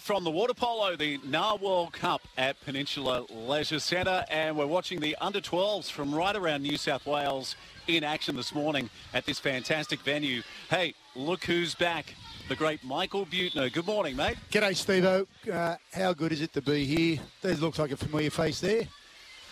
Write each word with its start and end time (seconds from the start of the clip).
From 0.00 0.24
the 0.24 0.32
water 0.32 0.52
polo, 0.52 0.96
the 0.96 1.20
NAR 1.24 1.58
World 1.58 1.92
Cup 1.92 2.20
at 2.36 2.60
Peninsula 2.64 3.24
Leisure 3.30 3.78
Centre, 3.78 4.24
and 4.28 4.56
we're 4.56 4.66
watching 4.66 4.98
the 4.98 5.14
under 5.20 5.40
12s 5.40 5.92
from 5.92 6.12
right 6.12 6.34
around 6.34 6.62
New 6.62 6.76
South 6.76 7.06
Wales 7.06 7.54
in 7.86 8.02
action 8.02 8.34
this 8.34 8.52
morning 8.52 8.90
at 9.14 9.24
this 9.26 9.38
fantastic 9.38 10.00
venue. 10.00 10.42
Hey, 10.68 10.92
look 11.14 11.44
who's 11.44 11.76
back. 11.76 12.16
The 12.48 12.56
great 12.56 12.82
Michael 12.82 13.26
Buettner. 13.26 13.72
Good 13.72 13.86
morning, 13.86 14.16
mate. 14.16 14.38
G'day, 14.50 14.74
Steve 14.74 15.04
uh, 15.04 15.76
how 15.92 16.12
good 16.12 16.32
is 16.32 16.40
it 16.40 16.52
to 16.54 16.62
be 16.62 16.84
here? 16.84 17.20
There 17.40 17.54
looks 17.54 17.78
like 17.78 17.92
a 17.92 17.96
familiar 17.96 18.30
face 18.30 18.58
there. 18.58 18.88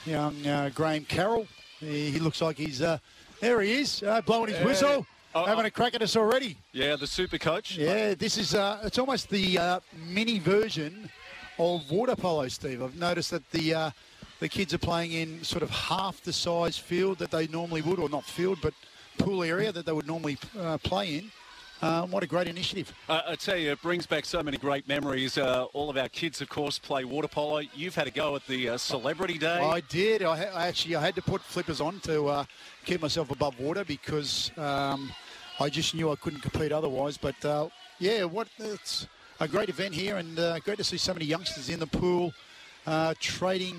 Young 0.05 0.45
uh, 0.45 0.69
Graham 0.75 1.05
Carroll. 1.05 1.47
He, 1.79 2.11
he, 2.11 2.19
looks 2.19 2.43
like 2.43 2.57
he's, 2.57 2.83
uh, 2.83 2.99
there 3.39 3.61
he 3.61 3.75
is, 3.75 4.03
uh, 4.03 4.21
blowing 4.23 4.53
his 4.53 4.65
whistle. 4.65 5.07
Uh, 5.35 5.45
having 5.47 5.65
a 5.67 5.71
crack 5.71 5.95
at 5.95 6.03
us 6.03 6.17
already. 6.17 6.57
Yeah, 6.73 6.95
the 6.97 7.07
super 7.07 7.39
coach. 7.39 7.77
Yeah, 7.77 8.15
this 8.15 8.39
is 8.39 8.55
uh, 8.55 8.81
it's 8.85 8.99
almost 8.99 9.29
the 9.31 9.59
uh, 9.59 9.81
mini 10.07 10.39
version 10.39 11.11
of 11.59 11.91
water 11.91 12.15
polo, 12.15 12.47
Steve. 12.49 12.83
I've 12.83 12.97
noticed 12.97 13.33
that 13.33 13.51
the 13.51 13.75
uh, 13.75 13.91
the 14.39 14.49
kids 14.49 14.73
are 14.75 14.79
playing 14.79 15.13
in 15.13 15.43
sort 15.43 15.63
of 15.63 15.71
half 15.71 16.23
the 16.23 16.33
size 16.33 16.79
field 16.79 17.19
that 17.19 17.31
they 17.31 17.49
normally 17.49 17.83
would, 17.83 17.99
or 17.99 18.09
not 18.09 18.25
field, 18.25 18.59
but 18.63 18.75
pool 19.19 19.43
area 19.43 19.73
that 19.73 19.87
they 19.87 19.93
would 19.93 20.07
normally 20.07 20.39
uh, 20.59 20.79
play 20.79 21.17
in. 21.17 21.31
Um, 21.83 22.11
what 22.11 22.23
a 22.23 22.27
great 22.27 22.47
initiative. 22.47 22.93
Uh, 23.09 23.21
I 23.29 23.35
tell 23.35 23.57
you, 23.57 23.73
it 23.73 23.83
brings 23.83 24.07
back 24.07 24.25
so 24.25 24.43
many 24.43 24.57
great 24.57 24.89
memories. 24.89 25.37
Uh, 25.37 25.65
all 25.75 25.91
of 25.91 25.99
our 25.99 26.09
kids, 26.09 26.41
of 26.41 26.49
course, 26.49 26.79
play 26.79 27.05
water 27.05 27.29
polo. 27.29 27.59
You've 27.75 27.95
had 27.95 28.07
a 28.07 28.11
go 28.11 28.37
at 28.37 28.47
the 28.47 28.71
uh, 28.71 28.79
Celebrity 28.79 29.37
Day. 29.37 29.59
I 29.59 29.81
did. 29.81 30.23
I, 30.23 30.37
ha- 30.37 30.57
I, 30.59 30.67
actually 30.69 30.97
I 30.97 31.03
had 31.03 31.15
to 31.17 31.23
put 31.23 31.43
flippers 31.43 31.81
on 31.83 32.01
to 32.01 32.27
uh, 32.29 32.45
keep 32.87 33.03
myself 33.03 33.31
above 33.31 33.59
water 33.59 33.85
because 33.85 34.51
um, 34.57 35.13
I 35.61 35.69
just 35.69 35.95
knew 35.95 36.11
I 36.11 36.17
couldn't 36.17 36.41
compete 36.41 36.73
otherwise. 36.73 37.17
But 37.17 37.45
uh, 37.45 37.69
yeah, 37.99 38.25
what 38.25 38.49
it's 38.59 39.07
a 39.41 39.49
great 39.49 39.69
event 39.69 39.95
here, 39.95 40.17
and 40.17 40.39
uh, 40.39 40.59
great 40.61 40.79
to 40.79 40.85
see 40.85 40.97
so 40.97 41.13
many 41.13 41.27
youngsters 41.27 41.69
in 41.69 41.79
the 41.79 41.87
pool 41.87 42.33
uh, 42.87 43.15
trading. 43.21 43.77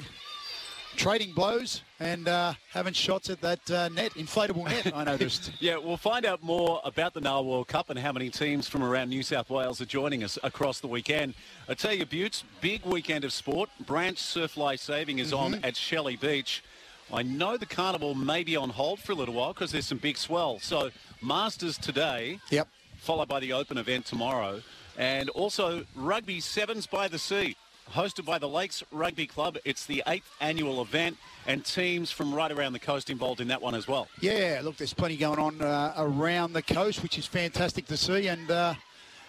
Trading 0.95 1.33
blows 1.33 1.81
and 1.99 2.29
uh, 2.29 2.53
having 2.71 2.93
shots 2.93 3.29
at 3.29 3.41
that 3.41 3.69
uh, 3.69 3.89
net, 3.89 4.13
inflatable 4.13 4.63
net, 4.63 4.95
I 4.95 5.03
noticed. 5.03 5.51
yeah, 5.59 5.75
we'll 5.75 5.97
find 5.97 6.25
out 6.25 6.41
more 6.41 6.79
about 6.85 7.13
the 7.13 7.19
NAR 7.19 7.43
World 7.43 7.67
Cup 7.67 7.89
and 7.89 7.99
how 7.99 8.13
many 8.13 8.29
teams 8.29 8.69
from 8.69 8.81
around 8.81 9.09
New 9.09 9.21
South 9.21 9.49
Wales 9.49 9.81
are 9.81 9.85
joining 9.85 10.23
us 10.23 10.39
across 10.41 10.79
the 10.79 10.87
weekend. 10.87 11.33
I 11.67 11.73
tell 11.73 11.91
you, 11.91 12.05
Buttes, 12.05 12.45
big 12.61 12.85
weekend 12.85 13.25
of 13.25 13.33
sport. 13.33 13.69
Branch 13.85 14.17
Surf 14.17 14.55
Life 14.55 14.79
Saving 14.79 15.19
is 15.19 15.33
mm-hmm. 15.33 15.55
on 15.55 15.65
at 15.65 15.75
Shelley 15.75 16.15
Beach. 16.15 16.63
I 17.11 17.23
know 17.23 17.57
the 17.57 17.65
carnival 17.65 18.15
may 18.15 18.43
be 18.43 18.55
on 18.55 18.69
hold 18.69 18.99
for 18.99 19.11
a 19.11 19.15
little 19.15 19.35
while 19.35 19.53
because 19.53 19.71
there's 19.71 19.85
some 19.85 19.99
big 19.99 20.17
swell. 20.17 20.59
So 20.59 20.89
Masters 21.21 21.77
today. 21.77 22.39
Yep. 22.49 22.67
Followed 22.97 23.27
by 23.27 23.39
the 23.39 23.53
Open 23.53 23.77
event 23.77 24.05
tomorrow. 24.05 24.61
And 24.97 25.29
also 25.29 25.85
Rugby 25.95 26.39
Sevens 26.39 26.87
by 26.87 27.07
the 27.07 27.19
Sea, 27.19 27.55
hosted 27.91 28.25
by 28.25 28.39
the 28.39 28.47
Lakes 28.47 28.83
Rugby 28.91 29.27
Club. 29.27 29.57
It's 29.65 29.85
the 29.85 30.01
eighth 30.07 30.29
annual 30.39 30.81
event, 30.81 31.17
and 31.45 31.63
teams 31.65 32.11
from 32.11 32.33
right 32.33 32.51
around 32.51 32.73
the 32.73 32.79
coast 32.79 33.09
involved 33.09 33.41
in 33.41 33.49
that 33.49 33.61
one 33.61 33.75
as 33.75 33.87
well. 33.87 34.07
Yeah, 34.21 34.61
look, 34.63 34.77
there's 34.77 34.93
plenty 34.93 35.17
going 35.17 35.37
on 35.37 35.61
uh, 35.61 35.93
around 35.97 36.53
the 36.53 36.61
coast, 36.61 37.03
which 37.03 37.17
is 37.17 37.25
fantastic 37.25 37.85
to 37.87 37.97
see. 37.97 38.27
And 38.27 38.49
uh, 38.49 38.75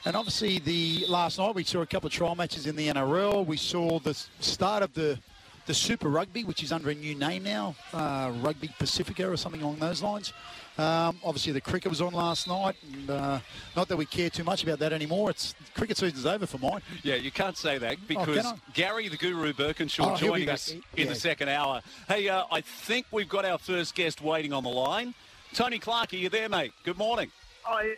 and 0.05 0.15
obviously, 0.15 0.61
the 0.61 1.05
last 1.09 1.39
night 1.39 1.55
we 1.55 1.65
saw 1.65 1.81
a 1.81 1.87
couple 1.87 2.07
of 2.07 2.13
trial 2.13 2.37
matches 2.37 2.67
in 2.67 2.77
the 2.77 2.89
NRL. 2.89 3.45
We 3.45 3.57
saw 3.57 3.99
the 3.99 4.15
start 4.39 4.85
of 4.85 4.95
the 4.95 5.19
the 5.67 5.75
Super 5.75 6.09
Rugby, 6.09 6.45
which 6.45 6.63
is 6.63 6.73
under 6.73 6.91
a 6.91 6.95
new 6.95 7.15
name 7.15 7.43
now, 7.43 7.75
uh, 7.93 8.33
Rugby 8.41 8.71
Pacifica 8.79 9.29
or 9.29 9.37
something 9.37 9.61
along 9.61 9.79
those 9.79 10.03
lines. 10.03 10.33
Um, 10.79 11.19
obviously, 11.25 11.53
the 11.53 11.61
cricket 11.61 11.91
was 11.91 12.01
on 12.01 12.13
last 12.13 12.47
night, 12.47 12.77
and 12.93 13.11
uh, 13.11 13.39
not 13.75 13.89
that 13.89 13.97
we 13.97 14.07
care 14.07 14.31
too 14.31 14.45
much 14.45 14.63
about 14.63 14.79
that 14.79 14.93
anymore. 14.93 15.31
It's 15.31 15.55
cricket 15.75 15.97
season's 15.97 16.27
over 16.27 16.47
for 16.47 16.59
mine. 16.59 16.83
Yeah, 17.03 17.17
you 17.17 17.31
can't 17.31 17.57
say 17.57 17.79
that 17.79 17.97
oh, 17.99 18.05
because 18.07 18.47
oh, 18.47 18.59
Gary 18.75 19.09
the 19.09 19.17
Guru 19.17 19.53
Birkinshaw 19.53 20.13
oh, 20.13 20.17
joining 20.17 20.49
us 20.49 20.71
in 20.71 20.83
yeah. 20.95 21.05
the 21.07 21.15
second 21.15 21.49
hour. 21.49 21.83
Hey, 22.07 22.29
uh, 22.29 22.45
I 22.53 22.61
think 22.61 23.07
we've 23.11 23.29
got 23.29 23.45
our 23.45 23.59
first 23.59 23.95
guest 23.95 24.23
waiting 24.23 24.53
on 24.53 24.63
the 24.63 24.71
line. 24.71 25.15
Tony 25.53 25.79
Clark, 25.79 26.13
are 26.13 26.17
you 26.17 26.29
there, 26.29 26.49
mate? 26.49 26.73
Good 26.85 26.99
morning. 26.99 27.31
I, 27.67 27.97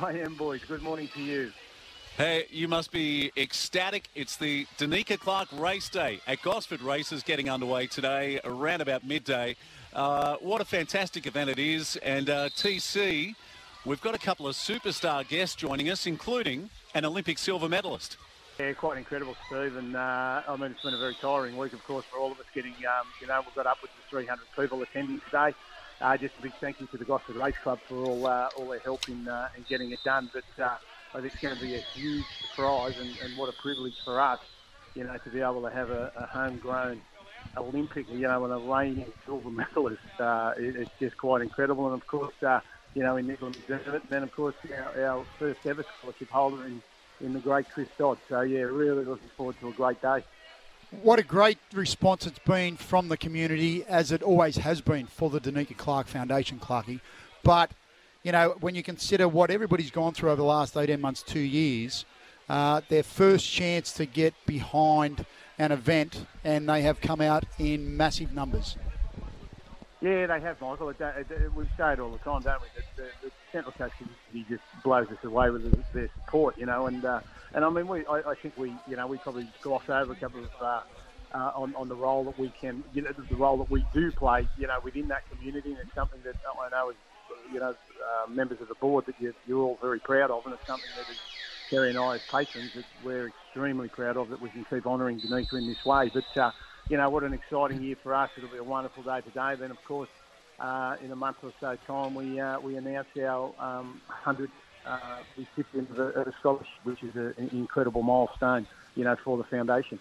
I 0.00 0.12
am, 0.12 0.34
boys. 0.36 0.62
Good 0.66 0.82
morning 0.82 1.08
to 1.14 1.20
you. 1.20 1.52
Hey, 2.18 2.44
you 2.50 2.68
must 2.68 2.92
be 2.92 3.32
ecstatic. 3.38 4.06
It's 4.14 4.36
the 4.36 4.66
Danica 4.76 5.18
Clark 5.18 5.48
Race 5.50 5.88
Day 5.88 6.20
at 6.26 6.42
Gosford 6.42 6.82
Races 6.82 7.22
getting 7.22 7.48
underway 7.48 7.86
today 7.86 8.38
around 8.44 8.82
about 8.82 9.02
midday. 9.02 9.56
Uh, 9.94 10.36
what 10.40 10.60
a 10.60 10.66
fantastic 10.66 11.26
event 11.26 11.48
it 11.48 11.58
is. 11.58 11.96
And 11.96 12.28
uh, 12.28 12.50
TC, 12.50 13.34
we've 13.86 14.00
got 14.02 14.14
a 14.14 14.18
couple 14.18 14.46
of 14.46 14.54
superstar 14.54 15.26
guests 15.26 15.56
joining 15.56 15.88
us, 15.88 16.04
including 16.06 16.68
an 16.94 17.06
Olympic 17.06 17.38
silver 17.38 17.66
medalist. 17.66 18.18
Yeah, 18.60 18.74
quite 18.74 18.98
incredible, 18.98 19.34
Steve. 19.46 19.76
And 19.76 19.96
uh, 19.96 20.42
I 20.46 20.56
mean, 20.56 20.72
it's 20.72 20.82
been 20.82 20.92
a 20.92 20.98
very 20.98 21.16
tiring 21.18 21.56
week, 21.56 21.72
of 21.72 21.82
course, 21.86 22.04
for 22.12 22.18
all 22.18 22.30
of 22.30 22.38
us 22.38 22.46
getting, 22.54 22.74
um, 22.74 23.06
you 23.22 23.26
know, 23.26 23.40
we've 23.40 23.54
got 23.54 23.66
upwards 23.66 23.94
of 23.98 24.10
300 24.10 24.38
people 24.54 24.82
attending 24.82 25.18
today. 25.30 25.54
Uh, 25.98 26.18
just 26.18 26.34
a 26.38 26.42
big 26.42 26.52
thank 26.60 26.78
you 26.78 26.86
to 26.88 26.98
the 26.98 27.06
Gosford 27.06 27.36
Race 27.36 27.56
Club 27.62 27.78
for 27.88 28.04
all 28.04 28.26
uh, 28.26 28.50
all 28.58 28.68
their 28.68 28.80
help 28.80 29.08
in, 29.08 29.26
uh, 29.26 29.48
in 29.56 29.64
getting 29.66 29.92
it 29.92 30.00
done. 30.04 30.28
But 30.34 30.44
I 31.14 31.20
think 31.20 31.32
it's 31.32 31.42
going 31.42 31.54
to 31.54 31.60
be 31.60 31.74
a 31.74 31.84
huge 31.94 32.24
surprise 32.40 32.98
and, 32.98 33.10
and 33.22 33.36
what 33.36 33.48
a 33.48 33.52
privilege 33.52 33.96
for 34.04 34.20
us, 34.20 34.40
you 34.94 35.04
know, 35.04 35.16
to 35.16 35.30
be 35.30 35.40
able 35.40 35.62
to 35.62 35.70
have 35.70 35.90
a, 35.90 36.12
a 36.16 36.26
homegrown 36.26 37.00
Olympic, 37.56 38.08
you 38.10 38.20
know, 38.20 38.44
and 38.44 38.52
a 38.52 38.72
reigning 38.72 39.12
silver 39.26 39.50
medalist. 39.50 40.00
Uh, 40.18 40.54
it, 40.56 40.76
it's 40.76 40.90
just 40.98 41.16
quite 41.18 41.42
incredible. 41.42 41.86
And 41.92 42.00
of 42.00 42.06
course, 42.06 42.34
uh, 42.42 42.60
you 42.94 43.02
know, 43.02 43.16
in 43.16 43.26
Nicola 43.26 43.52
McDermott, 43.52 44.08
then 44.08 44.22
of 44.22 44.32
course 44.32 44.54
our, 44.96 45.04
our 45.04 45.24
first 45.38 45.66
ever 45.66 45.84
scholarship 45.98 46.30
holder 46.30 46.64
in, 46.66 46.82
in 47.20 47.32
the 47.32 47.40
great 47.40 47.68
Chris 47.70 47.88
Dodd. 47.98 48.18
So 48.28 48.40
yeah, 48.40 48.60
really 48.60 49.04
looking 49.04 49.30
forward 49.36 49.56
to 49.60 49.68
a 49.68 49.72
great 49.72 50.00
day. 50.00 50.24
What 51.02 51.18
a 51.18 51.22
great 51.22 51.58
response 51.72 52.26
it's 52.26 52.38
been 52.40 52.76
from 52.76 53.08
the 53.08 53.16
community, 53.16 53.82
as 53.86 54.12
it 54.12 54.22
always 54.22 54.56
has 54.56 54.82
been 54.82 55.06
for 55.06 55.30
the 55.30 55.40
Danica 55.40 55.74
Clark 55.74 56.06
Foundation, 56.06 56.58
Clarky. 56.58 57.00
But, 57.42 57.70
you 58.22 58.32
know, 58.32 58.56
when 58.60 58.74
you 58.74 58.82
consider 58.82 59.28
what 59.28 59.50
everybody's 59.50 59.90
gone 59.90 60.14
through 60.14 60.30
over 60.30 60.36
the 60.36 60.44
last 60.44 60.76
18 60.76 61.00
months, 61.00 61.22
two 61.22 61.40
years, 61.40 62.04
uh, 62.48 62.80
their 62.88 63.02
first 63.02 63.50
chance 63.50 63.92
to 63.92 64.06
get 64.06 64.34
behind– 64.46 65.24
an 65.58 65.72
event, 65.72 66.26
and 66.44 66.68
they 66.68 66.82
have 66.82 67.00
come 67.00 67.20
out 67.20 67.44
in 67.58 67.96
massive 67.96 68.32
numbers. 68.32 68.76
Yeah, 70.00 70.26
they 70.26 70.40
have, 70.40 70.60
Michael. 70.60 70.88
It, 70.88 71.00
it, 71.00 71.30
it, 71.30 71.54
we 71.54 71.64
say 71.76 71.92
it 71.92 72.00
all 72.00 72.10
the 72.10 72.18
time, 72.18 72.42
don't 72.42 72.60
we? 72.60 72.66
The, 72.74 73.02
the, 73.02 73.08
the 73.28 73.32
Central 73.52 73.72
Coast 73.72 73.94
community 73.96 74.52
just 74.52 74.82
blows 74.82 75.08
us 75.08 75.22
away 75.22 75.50
with 75.50 75.92
their 75.92 76.10
support, 76.24 76.58
you 76.58 76.66
know. 76.66 76.86
And 76.86 77.04
uh, 77.04 77.20
and 77.54 77.64
I 77.64 77.70
mean, 77.70 77.86
we 77.86 78.04
I, 78.06 78.30
I, 78.30 78.34
think 78.34 78.56
we 78.56 78.74
you 78.88 78.96
know 78.96 79.06
we 79.06 79.18
probably 79.18 79.46
gloss 79.60 79.88
over 79.88 80.12
a 80.12 80.16
couple 80.16 80.40
of 80.40 80.50
uh, 80.60 80.80
uh, 81.32 81.52
on 81.54 81.76
on 81.76 81.88
the 81.88 81.94
role 81.94 82.24
that 82.24 82.36
we 82.36 82.48
can 82.48 82.82
you 82.92 83.02
know 83.02 83.12
the 83.12 83.36
role 83.36 83.58
that 83.58 83.70
we 83.70 83.84
do 83.94 84.10
play, 84.10 84.48
you 84.58 84.66
know, 84.66 84.80
within 84.82 85.06
that 85.08 85.22
community, 85.30 85.70
and 85.70 85.78
it's 85.78 85.94
something 85.94 86.20
that 86.24 86.34
I 86.60 86.68
know 86.70 86.90
is 86.90 86.96
you 87.52 87.60
know 87.60 87.76
uh, 88.02 88.30
members 88.30 88.60
of 88.60 88.68
the 88.68 88.74
board 88.74 89.06
that 89.06 89.14
you, 89.20 89.34
you're 89.46 89.62
all 89.62 89.78
very 89.80 90.00
proud 90.00 90.30
of, 90.30 90.44
and 90.44 90.54
it's 90.54 90.66
something 90.66 90.88
that 90.96 91.10
is 91.10 91.18
Kerry 91.70 91.90
and 91.90 91.98
I 91.98 92.16
as 92.16 92.20
patrons 92.30 92.72
that 92.74 92.84
we're 93.02 93.28
extremely 93.28 93.88
proud 93.88 94.18
of 94.18 94.28
that 94.28 94.42
we 94.42 94.50
can 94.50 94.64
keep 94.68 94.86
honouring 94.86 95.20
Danica 95.20 95.54
in 95.54 95.66
this 95.66 95.82
way. 95.84 96.10
But, 96.12 96.36
uh, 96.36 96.50
you 96.88 96.98
know, 96.98 97.08
what 97.08 97.22
an 97.22 97.32
exciting 97.32 97.82
year 97.82 97.96
for 98.02 98.14
us. 98.14 98.30
It'll 98.36 98.50
be 98.50 98.58
a 98.58 98.64
wonderful 98.64 99.02
day 99.02 99.22
today. 99.22 99.54
Then, 99.58 99.70
of 99.70 99.82
course, 99.84 100.10
uh, 100.60 100.96
in 101.02 101.10
a 101.10 101.16
month 101.16 101.38
or 101.42 101.52
so 101.60 101.76
time, 101.86 102.14
we, 102.14 102.38
uh, 102.38 102.60
we 102.60 102.76
announce 102.76 103.08
our 103.18 103.54
um, 103.58 104.02
100th 104.24 104.50
uh, 104.84 104.98
recipient 105.36 105.90
of 105.90 105.98
a, 105.98 106.32
scholarship, 106.40 106.68
which 106.84 107.02
is 107.02 107.14
an 107.14 107.48
incredible 107.52 108.02
milestone, 108.02 108.66
you 108.94 109.04
know, 109.04 109.16
for 109.24 109.38
the 109.38 109.44
foundation. 109.44 109.98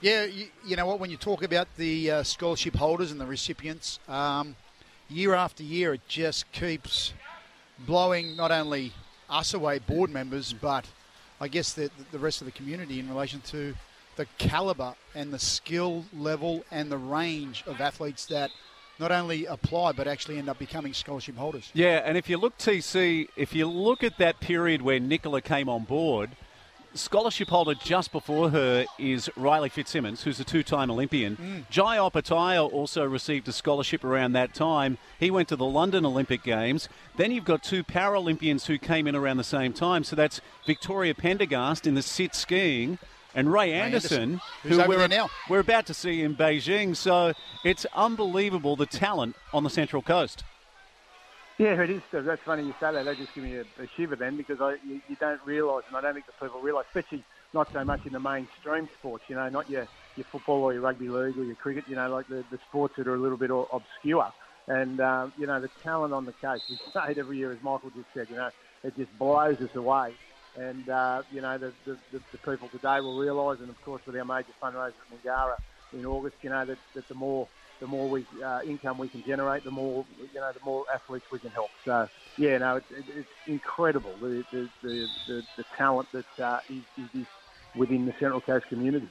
Yeah, 0.00 0.24
you, 0.24 0.46
you 0.64 0.76
know 0.76 0.86
what, 0.86 1.00
when 1.00 1.10
you 1.10 1.16
talk 1.16 1.42
about 1.42 1.68
the 1.76 2.10
uh, 2.10 2.22
scholarship 2.22 2.76
holders 2.76 3.10
and 3.10 3.20
the 3.20 3.26
recipients, 3.26 3.98
um, 4.08 4.56
year 5.08 5.34
after 5.34 5.62
year 5.62 5.94
it 5.94 6.06
just 6.08 6.50
keeps 6.52 7.12
blowing 7.86 8.36
not 8.36 8.50
only 8.50 8.92
us 9.28 9.54
away, 9.54 9.78
board 9.78 10.10
members, 10.10 10.52
but 10.52 10.86
I 11.40 11.48
guess 11.48 11.72
the, 11.72 11.90
the 12.12 12.18
rest 12.18 12.40
of 12.40 12.46
the 12.46 12.52
community 12.52 12.98
in 12.98 13.08
relation 13.08 13.40
to 13.46 13.74
the 14.16 14.26
caliber 14.38 14.94
and 15.14 15.32
the 15.32 15.38
skill 15.38 16.04
level 16.12 16.64
and 16.70 16.90
the 16.90 16.98
range 16.98 17.64
of 17.66 17.80
athletes 17.80 18.26
that 18.26 18.50
not 18.98 19.10
only 19.10 19.46
apply 19.46 19.92
but 19.92 20.06
actually 20.06 20.36
end 20.36 20.48
up 20.48 20.58
becoming 20.58 20.92
scholarship 20.92 21.36
holders. 21.36 21.70
Yeah, 21.72 22.02
and 22.04 22.18
if 22.18 22.28
you 22.28 22.36
look 22.36 22.58
TC, 22.58 23.28
if 23.36 23.54
you 23.54 23.66
look 23.66 24.04
at 24.04 24.18
that 24.18 24.40
period 24.40 24.82
where 24.82 25.00
Nicola 25.00 25.40
came 25.40 25.68
on 25.68 25.84
board, 25.84 26.30
scholarship 26.94 27.48
holder 27.48 27.74
just 27.74 28.12
before 28.12 28.50
her 28.50 28.84
is 28.98 29.30
Riley 29.36 29.68
Fitzsimmons, 29.68 30.22
who's 30.22 30.40
a 30.40 30.44
two-time 30.44 30.90
Olympian. 30.90 31.36
Mm. 31.36 31.70
Jai 31.70 31.96
Opetaia 31.98 32.70
also 32.72 33.04
received 33.04 33.48
a 33.48 33.52
scholarship 33.52 34.04
around 34.04 34.32
that 34.32 34.54
time. 34.54 34.98
He 35.18 35.30
went 35.30 35.48
to 35.48 35.56
the 35.56 35.64
London 35.64 36.04
Olympic 36.04 36.42
Games. 36.42 36.88
Then 37.16 37.32
you've 37.32 37.44
got 37.44 37.62
two 37.62 37.84
Paralympians 37.84 38.66
who 38.66 38.78
came 38.78 39.06
in 39.06 39.14
around 39.14 39.36
the 39.36 39.44
same 39.44 39.72
time. 39.72 40.04
So 40.04 40.16
that's 40.16 40.40
Victoria 40.66 41.14
Pendergast 41.14 41.86
in 41.86 41.94
the 41.94 42.02
sit 42.02 42.34
skiing 42.34 42.98
and 43.34 43.52
Ray, 43.52 43.70
Ray 43.70 43.72
Anderson, 43.74 44.22
Anderson, 44.22 44.40
who 44.62 44.88
we're, 44.88 45.08
now. 45.08 45.30
we're 45.48 45.60
about 45.60 45.86
to 45.86 45.94
see 45.94 46.22
in 46.22 46.34
Beijing. 46.34 46.96
So 46.96 47.32
it's 47.64 47.86
unbelievable 47.94 48.76
the 48.76 48.86
talent 48.86 49.36
on 49.52 49.62
the 49.62 49.70
Central 49.70 50.02
Coast. 50.02 50.44
Yeah, 51.60 51.82
it 51.82 51.90
is. 51.90 52.02
That's 52.10 52.40
funny 52.46 52.64
you 52.64 52.72
say 52.80 52.90
that. 52.94 53.04
That 53.04 53.18
just 53.18 53.34
give 53.34 53.44
me 53.44 53.56
a, 53.56 53.62
a 53.62 53.86
shiver 53.94 54.16
then 54.16 54.38
because 54.38 54.56
I, 54.62 54.76
you, 54.82 55.02
you 55.08 55.16
don't 55.16 55.40
realise, 55.44 55.84
and 55.88 55.94
I 55.96 56.00
don't 56.00 56.14
think 56.14 56.24
the 56.24 56.32
people 56.32 56.62
realise, 56.62 56.86
especially 56.88 57.26
not 57.52 57.68
so 57.74 57.84
much 57.84 58.00
in 58.06 58.14
the 58.14 58.20
mainstream 58.20 58.88
sports. 58.98 59.24
You 59.28 59.36
know, 59.36 59.46
not 59.50 59.68
your 59.68 59.86
your 60.16 60.24
football 60.32 60.62
or 60.62 60.72
your 60.72 60.80
rugby 60.80 61.10
league 61.10 61.36
or 61.36 61.44
your 61.44 61.56
cricket. 61.56 61.84
You 61.86 61.96
know, 61.96 62.08
like 62.10 62.28
the, 62.28 62.46
the 62.50 62.58
sports 62.66 62.94
that 62.96 63.06
are 63.06 63.14
a 63.14 63.20
little 63.20 63.36
bit 63.36 63.50
obscure. 63.72 64.32
And 64.68 65.00
um, 65.02 65.34
you 65.36 65.46
know, 65.46 65.60
the 65.60 65.70
talent 65.82 66.14
on 66.14 66.24
the 66.24 66.32
case. 66.32 66.62
We 66.70 66.78
say 66.94 67.14
every 67.18 67.36
year, 67.36 67.52
as 67.52 67.58
Michael 67.62 67.90
just 67.90 68.08
said. 68.14 68.28
You 68.30 68.36
know, 68.36 68.50
it 68.82 68.96
just 68.96 69.12
blows 69.18 69.58
us 69.62 69.74
away. 69.76 70.14
And 70.56 70.88
uh, 70.88 71.24
you 71.30 71.42
know, 71.42 71.58
the, 71.58 71.74
the, 71.84 71.98
the, 72.10 72.22
the 72.32 72.38
people 72.38 72.70
today 72.70 73.00
will 73.02 73.16
realise, 73.16 73.58
and 73.60 73.68
of 73.68 73.80
course, 73.82 74.02
with 74.06 74.16
our 74.16 74.24
major 74.24 74.54
fundraiser 74.62 74.96
at 74.96 75.12
Mingara 75.12 75.56
in 75.92 76.06
August, 76.06 76.36
you 76.42 76.50
know, 76.50 76.64
that, 76.64 76.78
that 76.94 77.08
the 77.08 77.14
more 77.14 77.48
the 77.80 77.86
more 77.86 78.10
we, 78.10 78.26
uh, 78.44 78.60
income 78.62 78.98
we 78.98 79.08
can 79.08 79.24
generate, 79.24 79.64
the 79.64 79.70
more 79.70 80.04
you 80.34 80.40
know, 80.40 80.52
the 80.52 80.64
more 80.64 80.84
athletes 80.92 81.24
we 81.32 81.38
can 81.38 81.50
help. 81.50 81.70
So 81.84 82.08
yeah, 82.36 82.58
no, 82.58 82.76
it's, 82.76 82.86
it's 82.90 83.28
incredible 83.46 84.14
the 84.20 84.44
the, 84.52 84.68
the, 84.82 85.06
the, 85.26 85.42
the 85.56 85.64
talent 85.76 86.08
that 86.12 86.40
uh, 86.40 86.60
is, 86.68 86.82
is 87.14 87.26
within 87.74 88.06
the 88.06 88.12
Central 88.12 88.40
Coast 88.40 88.66
community. 88.68 89.08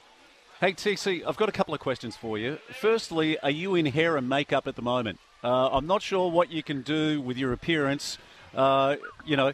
Hey 0.60 0.72
TC, 0.72 1.22
I've 1.26 1.36
got 1.36 1.48
a 1.48 1.52
couple 1.52 1.74
of 1.74 1.80
questions 1.80 2.16
for 2.16 2.38
you. 2.38 2.58
Firstly, 2.70 3.38
are 3.40 3.50
you 3.50 3.74
in 3.74 3.86
hair 3.86 4.16
and 4.16 4.28
makeup 4.28 4.66
at 4.66 4.76
the 4.76 4.82
moment? 4.82 5.18
Uh, 5.42 5.70
I'm 5.70 5.86
not 5.86 6.02
sure 6.02 6.30
what 6.30 6.50
you 6.50 6.62
can 6.62 6.82
do 6.82 7.20
with 7.20 7.38
your 7.38 7.52
appearance. 7.52 8.18
Uh, 8.54 8.96
you 9.24 9.36
know, 9.36 9.52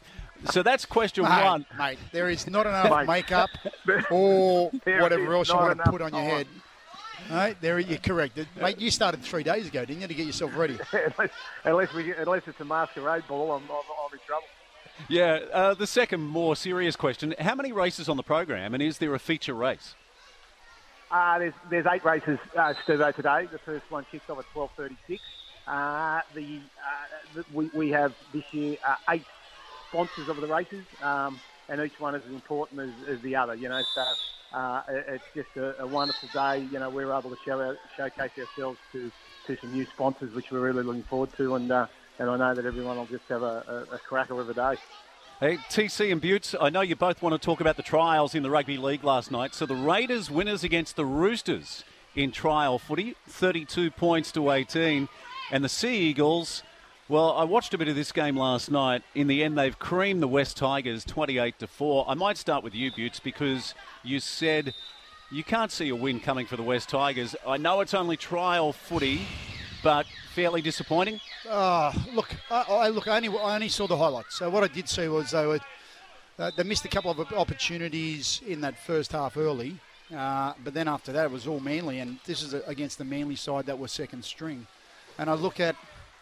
so 0.50 0.62
that's 0.62 0.84
question 0.84 1.24
mate, 1.24 1.44
one. 1.44 1.66
Mate, 1.78 1.98
there 2.12 2.28
is 2.28 2.48
not 2.48 2.66
enough 2.66 3.06
makeup 3.06 3.50
or 4.10 4.70
whatever 4.70 5.34
else 5.34 5.48
you 5.48 5.54
want 5.54 5.78
to 5.78 5.90
put 5.90 6.02
on 6.02 6.12
your 6.12 6.22
head. 6.22 6.46
Right, 7.30 7.60
there 7.60 7.78
you're 7.78 7.98
correct. 7.98 8.38
Mate, 8.60 8.80
you 8.80 8.90
started 8.90 9.22
three 9.22 9.42
days 9.42 9.66
ago, 9.66 9.84
didn't 9.84 10.02
you, 10.02 10.08
to 10.08 10.14
get 10.14 10.26
yourself 10.26 10.56
ready? 10.56 10.78
unless, 10.92 11.30
unless, 11.64 11.92
we, 11.92 12.12
unless 12.14 12.46
it's 12.46 12.60
a 12.60 12.64
masquerade 12.64 13.24
ball, 13.26 13.52
I'm, 13.52 13.62
I'm, 13.64 13.70
I'm 13.70 14.12
in 14.12 14.18
trouble. 14.26 14.46
Yeah, 15.08 15.40
uh, 15.52 15.74
the 15.74 15.86
second 15.86 16.22
more 16.22 16.56
serious 16.56 16.96
question, 16.96 17.34
how 17.38 17.54
many 17.54 17.72
races 17.72 18.08
on 18.08 18.16
the 18.16 18.22
program 18.22 18.74
and 18.74 18.82
is 18.82 18.98
there 18.98 19.14
a 19.14 19.18
feature 19.18 19.54
race? 19.54 19.94
Uh, 21.10 21.38
there's, 21.38 21.54
there's 21.70 21.86
eight 21.86 22.04
races, 22.04 22.38
uh, 22.56 22.74
Stuvo, 22.84 23.14
today. 23.14 23.46
The 23.50 23.58
first 23.58 23.90
one 23.90 24.06
kicks 24.10 24.28
off 24.28 24.38
at 24.38 24.44
12.36. 24.54 25.20
Uh, 25.66 26.20
the, 26.34 26.60
uh, 27.36 27.42
we, 27.52 27.70
we 27.74 27.90
have 27.90 28.14
this 28.32 28.44
year 28.52 28.76
uh, 28.86 28.96
eight 29.10 29.24
sponsors 29.88 30.28
of 30.28 30.40
the 30.40 30.46
races, 30.46 30.84
um, 31.02 31.38
and 31.68 31.80
each 31.80 31.98
one 32.00 32.14
is 32.14 32.22
as 32.24 32.32
important 32.32 32.80
as, 32.80 33.08
as 33.08 33.20
the 33.22 33.36
other, 33.36 33.54
you 33.54 33.68
know, 33.68 33.82
so 33.94 34.04
uh, 34.52 34.82
it's 34.88 35.24
just 35.34 35.48
a, 35.56 35.82
a, 35.82 35.86
wonderful 35.86 36.28
day. 36.32 36.66
You 36.70 36.78
know, 36.78 36.90
we're 36.90 37.12
able 37.12 37.30
to 37.30 37.36
show 37.44 37.60
our, 37.60 37.76
showcase 37.96 38.30
ourselves 38.38 38.78
to, 38.92 39.10
to 39.46 39.56
some 39.60 39.72
new 39.72 39.86
sponsors, 39.86 40.34
which 40.34 40.50
we're 40.50 40.60
really 40.60 40.82
looking 40.82 41.02
forward 41.02 41.30
to, 41.36 41.56
and 41.56 41.70
uh, 41.70 41.86
and 42.18 42.30
I 42.30 42.36
know 42.36 42.54
that 42.54 42.64
everyone 42.64 42.96
will 42.96 43.06
just 43.06 43.24
have 43.28 43.42
a, 43.42 43.86
a, 43.90 43.94
a 43.94 43.98
cracker 43.98 44.40
of 44.40 44.48
a 44.48 44.54
day. 44.54 44.76
Hey, 45.38 45.58
TC 45.68 46.10
and 46.10 46.22
Buttes, 46.22 46.54
I 46.58 46.70
know 46.70 46.80
you 46.80 46.96
both 46.96 47.20
want 47.20 47.34
to 47.34 47.38
talk 47.38 47.60
about 47.60 47.76
the 47.76 47.82
trials 47.82 48.34
in 48.34 48.42
the 48.42 48.48
rugby 48.50 48.78
league 48.78 49.04
last 49.04 49.30
night. 49.30 49.54
So 49.54 49.66
the 49.66 49.74
Raiders 49.74 50.30
winners 50.30 50.64
against 50.64 50.96
the 50.96 51.04
Roosters 51.04 51.84
in 52.14 52.32
trial 52.32 52.78
footy, 52.78 53.16
32 53.28 53.90
points 53.90 54.32
to 54.32 54.50
18. 54.50 55.08
And 55.50 55.62
the 55.62 55.68
Sea 55.68 55.94
Eagles 55.94 56.62
well, 57.08 57.32
I 57.32 57.44
watched 57.44 57.72
a 57.72 57.78
bit 57.78 57.86
of 57.86 57.94
this 57.94 58.10
game 58.10 58.36
last 58.36 58.68
night. 58.68 59.02
In 59.14 59.28
the 59.28 59.44
end, 59.44 59.56
they've 59.56 59.78
creamed 59.78 60.20
the 60.20 60.28
West 60.28 60.56
Tigers 60.56 61.04
28 61.04 61.56
to 61.60 61.68
4. 61.68 62.04
I 62.08 62.14
might 62.14 62.36
start 62.36 62.64
with 62.64 62.74
you, 62.74 62.90
Butts, 62.90 63.20
because 63.20 63.74
you 64.02 64.18
said 64.18 64.74
you 65.30 65.44
can't 65.44 65.70
see 65.70 65.88
a 65.88 65.94
win 65.94 66.18
coming 66.18 66.46
for 66.46 66.56
the 66.56 66.64
West 66.64 66.88
Tigers. 66.88 67.36
I 67.46 67.58
know 67.58 67.80
it's 67.80 67.94
only 67.94 68.16
trial 68.16 68.72
footy, 68.72 69.20
but 69.84 70.04
fairly 70.34 70.60
disappointing. 70.60 71.20
Uh, 71.48 71.92
look, 72.12 72.34
I, 72.50 72.62
I 72.62 72.88
look, 72.88 73.06
I 73.06 73.16
only, 73.18 73.28
I 73.38 73.54
only 73.54 73.68
saw 73.68 73.86
the 73.86 73.96
highlights. 73.96 74.36
So 74.36 74.50
what 74.50 74.64
I 74.64 74.68
did 74.68 74.88
see 74.88 75.06
was 75.06 75.30
they 75.30 75.46
were 75.46 75.60
uh, 76.40 76.50
they 76.56 76.64
missed 76.64 76.84
a 76.84 76.88
couple 76.88 77.10
of 77.12 77.20
opportunities 77.32 78.40
in 78.46 78.60
that 78.62 78.78
first 78.78 79.12
half 79.12 79.36
early, 79.36 79.78
uh, 80.14 80.54
but 80.64 80.74
then 80.74 80.88
after 80.88 81.12
that 81.12 81.26
it 81.26 81.30
was 81.30 81.46
all 81.46 81.60
Manly, 81.60 82.00
and 82.00 82.18
this 82.26 82.42
is 82.42 82.52
against 82.66 82.98
the 82.98 83.04
Manly 83.04 83.36
side 83.36 83.66
that 83.66 83.78
was 83.78 83.92
second 83.92 84.24
string. 84.24 84.66
And 85.18 85.30
I 85.30 85.34
look 85.34 85.60
at 85.60 85.76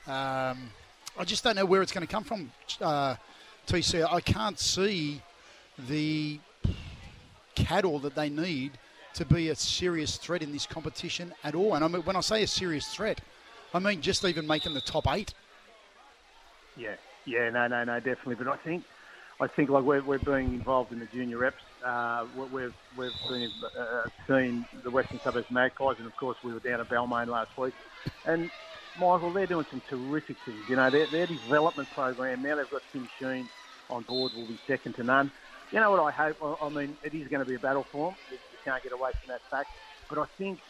um, 0.06 0.70
I 1.16 1.24
just 1.24 1.44
don't 1.44 1.56
know 1.56 1.64
where 1.64 1.82
it's 1.82 1.92
going 1.92 2.06
to 2.06 2.12
come 2.12 2.24
from, 2.24 2.50
uh, 2.80 3.16
TC. 3.66 4.04
I 4.10 4.20
can't 4.20 4.58
see 4.58 5.22
the 5.88 6.38
cattle 7.54 7.98
that 8.00 8.14
they 8.14 8.28
need 8.28 8.72
to 9.14 9.24
be 9.24 9.48
a 9.48 9.54
serious 9.54 10.16
threat 10.16 10.42
in 10.42 10.52
this 10.52 10.66
competition 10.66 11.32
at 11.44 11.54
all. 11.54 11.74
And 11.74 11.84
I 11.84 11.88
mean, 11.88 12.02
when 12.02 12.16
I 12.16 12.20
say 12.20 12.42
a 12.42 12.46
serious 12.46 12.88
threat, 12.88 13.20
I 13.72 13.78
mean 13.78 14.00
just 14.00 14.24
even 14.24 14.46
making 14.46 14.74
the 14.74 14.80
top 14.80 15.06
eight. 15.08 15.32
Yeah, 16.76 16.96
yeah, 17.24 17.48
no, 17.50 17.66
no, 17.68 17.84
no, 17.84 18.00
definitely. 18.00 18.34
But 18.34 18.48
I 18.48 18.56
think, 18.56 18.84
I 19.40 19.46
think 19.46 19.70
like 19.70 19.84
we're, 19.84 20.02
we're 20.02 20.18
being 20.18 20.54
involved 20.54 20.92
in 20.92 20.98
the 20.98 21.06
junior 21.06 21.38
reps. 21.38 21.62
Uh, 21.84 22.26
we've 22.52 22.74
we've 22.96 23.12
been, 23.28 23.50
uh, 23.78 24.02
seen 24.26 24.66
the 24.82 24.90
Western 24.90 25.20
Suburbs 25.20 25.50
Magpies, 25.50 25.96
and 25.98 26.06
of 26.06 26.16
course 26.16 26.36
we 26.42 26.52
were 26.52 26.60
down 26.60 26.80
at 26.80 26.88
Balmain 26.88 27.28
last 27.28 27.56
week, 27.56 27.74
and 28.26 28.50
Michael, 28.96 29.32
they're 29.32 29.46
doing 29.46 29.66
some 29.70 29.82
terrific 29.88 30.36
things. 30.44 30.64
You 30.68 30.76
know, 30.76 30.90
their, 30.90 31.06
their 31.06 31.26
development 31.26 31.90
program, 31.90 32.42
now 32.42 32.56
they've 32.56 32.70
got 32.70 32.82
Tim 32.92 33.08
Sheens 33.20 33.48
on 33.90 34.02
board, 34.02 34.32
will 34.34 34.46
be 34.46 34.58
second 34.66 34.94
to 34.94 35.02
none. 35.02 35.30
You 35.72 35.80
know 35.80 35.90
what 35.90 36.00
I 36.00 36.10
hope? 36.12 36.36
I 36.62 36.68
mean, 36.68 36.96
it 37.02 37.14
is 37.14 37.26
going 37.28 37.40
to 37.40 37.46
be 37.46 37.56
a 37.56 37.58
battle 37.58 37.86
for 37.90 38.10
them. 38.10 38.16
You 38.30 38.58
can't 38.64 38.82
get 38.82 38.92
away 38.92 39.10
from 39.20 39.28
that 39.28 39.40
fact. 39.50 39.70
But 40.08 40.18
I 40.18 40.26
think, 40.38 40.60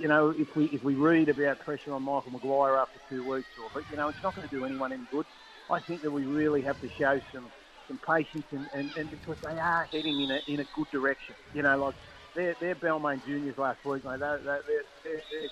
you 0.00 0.08
know, 0.08 0.34
if 0.36 0.48
we 0.56 0.66
if 0.66 0.82
we 0.82 0.94
read 0.94 1.28
about 1.28 1.60
pressure 1.60 1.94
on 1.94 2.02
Michael 2.02 2.32
Maguire 2.32 2.76
after 2.76 2.98
two 3.08 3.26
weeks, 3.26 3.48
or 3.62 3.70
but 3.72 3.84
you 3.90 3.96
know, 3.96 4.08
it's 4.08 4.18
not 4.22 4.34
going 4.34 4.48
to 4.48 4.54
do 4.54 4.64
anyone 4.64 4.92
any 4.92 5.06
good. 5.10 5.24
I 5.70 5.80
think 5.80 6.02
that 6.02 6.10
we 6.10 6.24
really 6.24 6.60
have 6.62 6.78
to 6.80 6.88
show 6.98 7.20
some 7.32 7.50
some 7.88 7.98
patience, 8.06 8.44
and, 8.50 8.66
and, 8.74 8.90
and 8.96 9.10
because 9.10 9.36
they 9.42 9.58
are 9.58 9.88
heading 9.92 10.20
in 10.20 10.30
a 10.32 10.52
in 10.52 10.60
a 10.60 10.66
good 10.74 10.90
direction. 10.90 11.34
You 11.54 11.62
know, 11.62 11.78
like 11.78 11.94
they're, 12.34 12.74
Balmain 12.74 13.24
juniors 13.24 13.56
last 13.58 13.84
week, 13.84 14.04
mate. 14.04 14.18
They're, 14.18 14.38
they're, 14.38 14.62
they're, 14.66 15.22
they're 15.30 15.50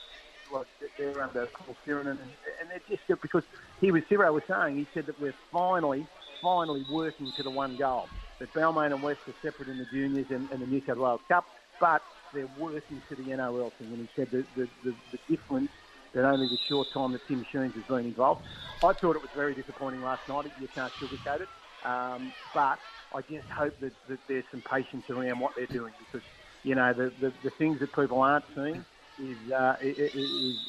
like 0.53 0.67
they're 0.99 1.23
under 1.23 1.47
Paul 1.47 1.77
Siren, 1.85 2.09
and, 2.09 2.21
and 2.21 2.81
just 2.89 3.03
because 3.23 3.43
he 3.81 3.91
was 3.93 4.03
Ciro 4.09 4.33
was 4.33 4.43
saying 4.49 4.77
he 4.77 4.87
said 4.95 5.07
that 5.07 5.21
we're 5.21 5.35
finally, 5.53 6.07
finally 6.43 6.85
working 6.91 7.33
to 7.37 7.43
the 7.43 7.51
one 7.51 7.77
goal. 7.77 8.09
That 8.39 8.53
Balmain 8.55 8.93
and 8.93 9.03
West 9.03 9.21
are 9.27 9.35
separate 9.43 9.69
in 9.69 9.79
the 9.79 9.87
juniors 9.93 10.27
and, 10.31 10.51
and 10.51 10.63
the 10.63 10.67
New 10.67 10.81
South 10.87 10.97
Wales 10.97 11.21
Cup, 11.29 11.45
but 11.79 12.03
they're 12.33 12.49
working 12.59 13.03
to 13.09 13.17
the 13.17 13.31
NRL 13.31 13.71
thing. 13.79 13.89
And 13.93 14.01
he 14.01 14.09
said 14.17 14.29
that 14.33 14.45
the, 14.57 14.69
the, 14.85 14.95
the 15.13 15.19
difference 15.29 15.71
that 16.15 16.25
only 16.25 16.47
the 16.47 16.59
short 16.69 16.93
time 16.93 17.13
that 17.13 17.27
Tim 17.29 17.45
Sheens 17.53 17.75
has 17.75 17.85
been 17.85 18.07
involved. 18.07 18.41
I 18.83 18.93
thought 18.95 19.17
it 19.17 19.23
was 19.23 19.31
very 19.35 19.55
disappointing 19.55 20.03
last 20.03 20.23
night. 20.29 20.47
You 20.59 20.69
can't 20.75 20.93
sugarcoat 21.01 21.43
it. 21.43 21.49
Um, 21.85 22.33
but 22.53 22.79
I 23.13 23.21
just 23.23 23.49
hope 23.57 23.79
that, 23.81 23.93
that 24.09 24.19
there's 24.29 24.45
some 24.51 24.63
patience 24.63 25.05
around 25.11 25.39
what 25.39 25.53
they're 25.57 25.67
doing 25.67 25.93
because, 25.99 26.27
you 26.63 26.75
know, 26.75 26.93
the, 26.93 27.13
the, 27.21 27.33
the 27.45 27.51
things 27.51 27.79
that 27.81 27.95
people 27.95 28.21
aren't 28.21 28.45
seeing 28.55 28.85
is, 29.21 29.53
uh, 29.53 29.77
is, 29.81 30.15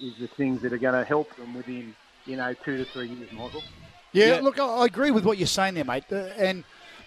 is 0.01 0.17
the 0.19 0.27
things 0.27 0.61
that 0.61 0.73
are 0.73 0.77
going 0.77 0.93
to 0.93 1.03
help 1.03 1.35
them 1.35 1.53
within 1.53 1.95
you 2.25 2.37
know 2.37 2.53
two 2.53 2.77
to 2.77 2.85
three 2.85 3.07
years, 3.07 3.31
Michael. 3.31 3.63
Yeah, 4.11 4.35
yeah. 4.35 4.41
look, 4.41 4.59
I 4.59 4.85
agree 4.85 5.11
with 5.11 5.25
what 5.25 5.37
you're 5.37 5.47
saying 5.47 5.75
there, 5.75 5.85
mate. 5.85 6.03
Uh, 6.11 6.29
and 6.37 6.63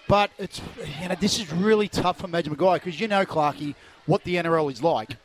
but 0.08 0.30
it's 0.38 0.60
you 1.00 1.08
know 1.08 1.14
this 1.20 1.38
is 1.38 1.52
really 1.52 1.88
tough 1.88 2.18
for 2.18 2.28
Madge 2.28 2.48
Maguire 2.48 2.78
because 2.78 3.00
you 3.00 3.08
know, 3.08 3.24
Clarkey, 3.24 3.74
what 4.06 4.24
the 4.24 4.36
NRL 4.36 4.70
is 4.72 4.82
like. 4.82 5.16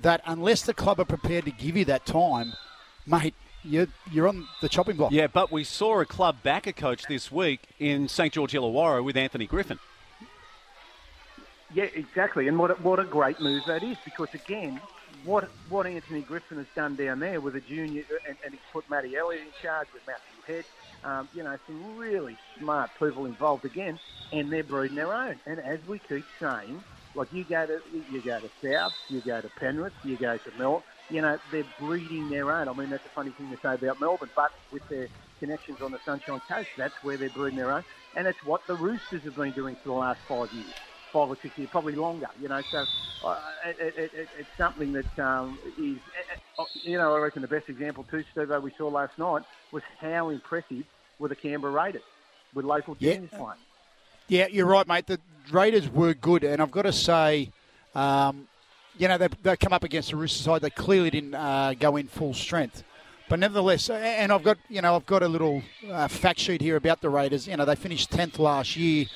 That 0.00 0.22
unless 0.26 0.62
the 0.62 0.74
club 0.74 1.00
are 1.00 1.04
prepared 1.04 1.44
to 1.44 1.50
give 1.50 1.76
you 1.76 1.84
that 1.86 2.04
time, 2.04 2.52
mate, 3.06 3.34
you're, 3.62 3.86
you're 4.12 4.28
on 4.28 4.46
the 4.60 4.68
chopping 4.68 4.96
block. 4.96 5.12
Yeah, 5.12 5.28
but 5.28 5.50
we 5.50 5.64
saw 5.64 6.00
a 6.00 6.04
club 6.04 6.36
backer 6.42 6.72
coach 6.72 7.04
this 7.08 7.32
week 7.32 7.68
in 7.78 8.08
St 8.08 8.32
George 8.32 8.52
Illawarra 8.52 9.02
with 9.02 9.16
Anthony 9.16 9.46
Griffin. 9.46 9.78
Yeah, 11.72 11.84
exactly. 11.94 12.46
And 12.48 12.58
what 12.58 12.70
a, 12.70 12.74
what 12.74 13.00
a 13.00 13.04
great 13.04 13.40
move 13.40 13.62
that 13.66 13.82
is 13.82 13.96
because, 14.04 14.28
again, 14.34 14.80
what 15.24 15.44
what 15.68 15.86
Anthony 15.86 16.22
Griffin 16.22 16.58
has 16.58 16.66
done 16.76 16.96
down 16.96 17.18
there 17.18 17.40
with 17.40 17.56
a 17.56 17.60
junior, 17.60 18.04
and, 18.28 18.36
and 18.44 18.52
he's 18.52 18.62
put 18.72 18.84
Matty 18.88 19.12
Elliott 19.16 19.42
in 19.42 19.52
charge 19.60 19.88
with 19.92 20.02
Matthew 20.06 20.42
Head. 20.46 20.64
Um, 21.02 21.28
you 21.32 21.42
know, 21.42 21.56
some 21.66 21.96
really 21.96 22.38
smart 22.58 22.90
people 22.98 23.26
involved 23.26 23.64
again, 23.64 23.98
and 24.32 24.52
they're 24.52 24.64
breeding 24.64 24.96
their 24.96 25.14
own. 25.14 25.40
And 25.46 25.58
as 25.60 25.80
we 25.86 25.98
keep 25.98 26.26
saying, 26.40 26.84
like 27.14 27.28
you 27.32 27.44
go 27.44 27.66
to 27.66 27.78
you 28.10 28.22
go 28.22 28.38
to 28.40 28.50
South, 28.62 28.92
you 29.08 29.22
go 29.22 29.40
to 29.40 29.48
Penrith, 29.58 29.94
you 30.02 30.18
go 30.18 30.36
to 30.36 30.52
Melbourne. 30.58 30.82
You 31.08 31.22
know, 31.22 31.38
they're 31.50 31.64
breeding 31.78 32.28
their 32.28 32.52
own. 32.52 32.68
I 32.68 32.72
mean, 32.74 32.90
that's 32.90 33.06
a 33.06 33.14
funny 33.14 33.32
thing 33.32 33.50
to 33.50 33.56
say 33.62 33.74
about 33.74 34.00
Melbourne, 34.00 34.30
but 34.36 34.50
with 34.70 34.82
their 34.90 35.08
connections 35.38 35.78
on 35.82 35.90
the 35.90 35.98
Sunshine 36.04 36.40
Coast, 36.50 36.68
that's 36.76 36.94
where 37.02 37.18
they're 37.18 37.30
breeding 37.30 37.58
their 37.58 37.72
own, 37.72 37.82
and 38.14 38.26
it's 38.26 38.42
what 38.44 38.62
the 38.68 38.74
Roosters 38.76 39.22
have 39.24 39.36
been 39.36 39.52
doing 39.52 39.76
for 39.82 39.88
the 39.90 39.98
last 39.98 40.20
five 40.28 40.52
years 40.52 40.74
five 41.14 41.30
or 41.30 41.36
six 41.40 41.56
years, 41.56 41.70
probably 41.70 41.94
longer. 41.94 42.26
You 42.42 42.48
know, 42.48 42.60
so 42.72 42.84
uh, 43.24 43.38
it, 43.64 43.94
it, 43.96 44.14
it, 44.14 44.28
it's 44.36 44.48
something 44.58 44.92
that 44.92 45.18
um, 45.18 45.58
is, 45.78 45.98
uh, 46.58 46.64
you 46.82 46.98
know, 46.98 47.14
I 47.14 47.20
reckon 47.20 47.40
the 47.40 47.48
best 47.48 47.68
example 47.68 48.04
too, 48.10 48.24
Steve, 48.32 48.50
we 48.60 48.72
saw 48.76 48.88
last 48.88 49.16
night 49.16 49.42
was 49.70 49.84
how 50.00 50.30
impressive 50.30 50.84
were 51.20 51.28
the 51.28 51.36
Canberra 51.36 51.72
Raiders 51.72 52.02
with 52.52 52.64
local 52.64 52.96
teams 52.96 53.28
yeah. 53.32 53.38
playing. 53.38 53.60
Yeah, 54.26 54.46
you're 54.50 54.66
right, 54.66 54.86
mate. 54.88 55.06
The 55.06 55.20
Raiders 55.52 55.88
were 55.88 56.14
good, 56.14 56.42
and 56.42 56.60
I've 56.60 56.72
got 56.72 56.82
to 56.82 56.92
say, 56.92 57.50
um, 57.94 58.48
you 58.98 59.06
know, 59.06 59.16
they, 59.16 59.28
they 59.42 59.56
come 59.56 59.72
up 59.72 59.84
against 59.84 60.10
the 60.10 60.16
Roosters 60.16 60.42
side. 60.42 60.62
They 60.62 60.70
clearly 60.70 61.10
didn't 61.10 61.34
uh, 61.34 61.74
go 61.78 61.96
in 61.96 62.08
full 62.08 62.34
strength. 62.34 62.82
But 63.28 63.38
nevertheless, 63.38 63.88
and 63.88 64.30
I've 64.32 64.42
got 64.42 64.58
you 64.68 64.82
know 64.82 64.96
I've 64.96 65.06
got 65.06 65.22
a 65.22 65.28
little 65.28 65.62
uh, 65.90 66.08
fact 66.08 66.38
sheet 66.40 66.60
here 66.60 66.76
about 66.76 67.00
the 67.00 67.08
Raiders. 67.08 67.48
You 67.48 67.56
know 67.56 67.64
they 67.64 67.74
finished 67.74 68.10
tenth 68.10 68.38
last 68.38 68.76
year 68.76 69.06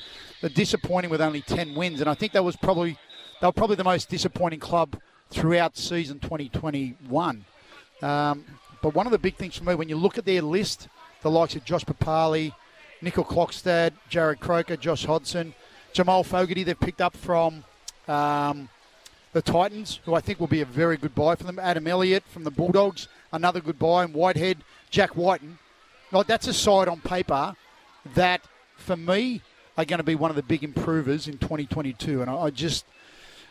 they're 0.41 0.49
disappointing 0.49 1.09
with 1.09 1.21
only 1.21 1.41
10 1.41 1.75
wins, 1.75 2.01
and 2.01 2.09
I 2.09 2.13
think 2.13 2.33
that 2.33 2.43
was 2.43 2.55
probably 2.55 2.97
they 3.41 3.47
were 3.47 3.53
probably 3.53 3.77
the 3.77 3.83
most 3.83 4.09
disappointing 4.09 4.59
club 4.59 4.99
throughout 5.29 5.77
season 5.77 6.19
2021. 6.19 7.45
Um, 8.01 8.45
but 8.81 8.93
one 8.93 9.05
of 9.05 9.11
the 9.11 9.19
big 9.19 9.35
things 9.35 9.57
for 9.57 9.63
me, 9.63 9.75
when 9.75 9.89
you 9.89 9.95
look 9.95 10.17
at 10.17 10.25
their 10.25 10.41
list, 10.41 10.87
the 11.21 11.31
likes 11.31 11.55
of 11.55 11.63
Josh 11.63 11.85
Papali, 11.85 12.53
Nickel 13.01 13.23
Clockstad, 13.23 13.91
Jarrod 14.09 14.39
Croker, 14.39 14.75
Josh 14.75 15.05
Hodgson, 15.05 15.53
Jamal 15.93 16.23
Fogarty, 16.23 16.63
they've 16.63 16.79
picked 16.79 17.01
up 17.01 17.15
from 17.15 17.63
um, 18.07 18.69
the 19.33 19.41
Titans, 19.41 19.99
who 20.05 20.15
I 20.15 20.21
think 20.21 20.39
will 20.39 20.47
be 20.47 20.61
a 20.61 20.65
very 20.65 20.97
good 20.97 21.15
buy 21.15 21.35
for 21.35 21.43
them. 21.43 21.59
Adam 21.59 21.87
Elliott 21.87 22.23
from 22.27 22.43
the 22.43 22.51
Bulldogs, 22.51 23.07
another 23.31 23.61
good 23.61 23.79
buy. 23.79 24.03
And 24.03 24.13
Whitehead, 24.13 24.57
Jack 24.89 25.15
Wighton. 25.15 25.59
Like, 26.11 26.27
that's 26.27 26.47
a 26.47 26.53
side 26.53 26.87
on 26.87 27.01
paper 27.01 27.55
that, 28.15 28.41
for 28.75 28.97
me, 28.97 29.41
are 29.79 29.85
going 29.85 29.99
to 29.99 30.03
be 30.03 30.15
one 30.15 30.29
of 30.29 30.35
the 30.35 30.43
big 30.43 30.63
improvers 30.63 31.27
in 31.27 31.37
2022. 31.37 32.21
And 32.21 32.29
I, 32.29 32.49
just. 32.49 32.85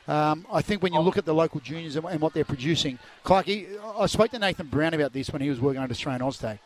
Um, 0.07 0.47
I 0.51 0.63
think 0.63 0.83
when 0.83 0.95
you 0.95 1.01
look 1.01 1.19
at 1.19 1.27
the 1.27 1.35
local 1.35 1.61
juniors 1.61 1.97
and, 1.97 2.07
and 2.07 2.21
what 2.21 2.33
they're 2.33 2.45
producing, 2.45 2.99
Clarky, 3.25 3.67
I 3.99 4.07
spoke 4.07 4.31
to 4.31 4.39
Nathan 4.39 4.67
Brown 4.67 4.95
about 4.95 5.13
this 5.13 5.31
when 5.31 5.43
he 5.43 5.51
was 5.51 5.61
working 5.61 5.83
on 5.83 5.91
Australian 5.91 6.23
Oztag. 6.23 6.59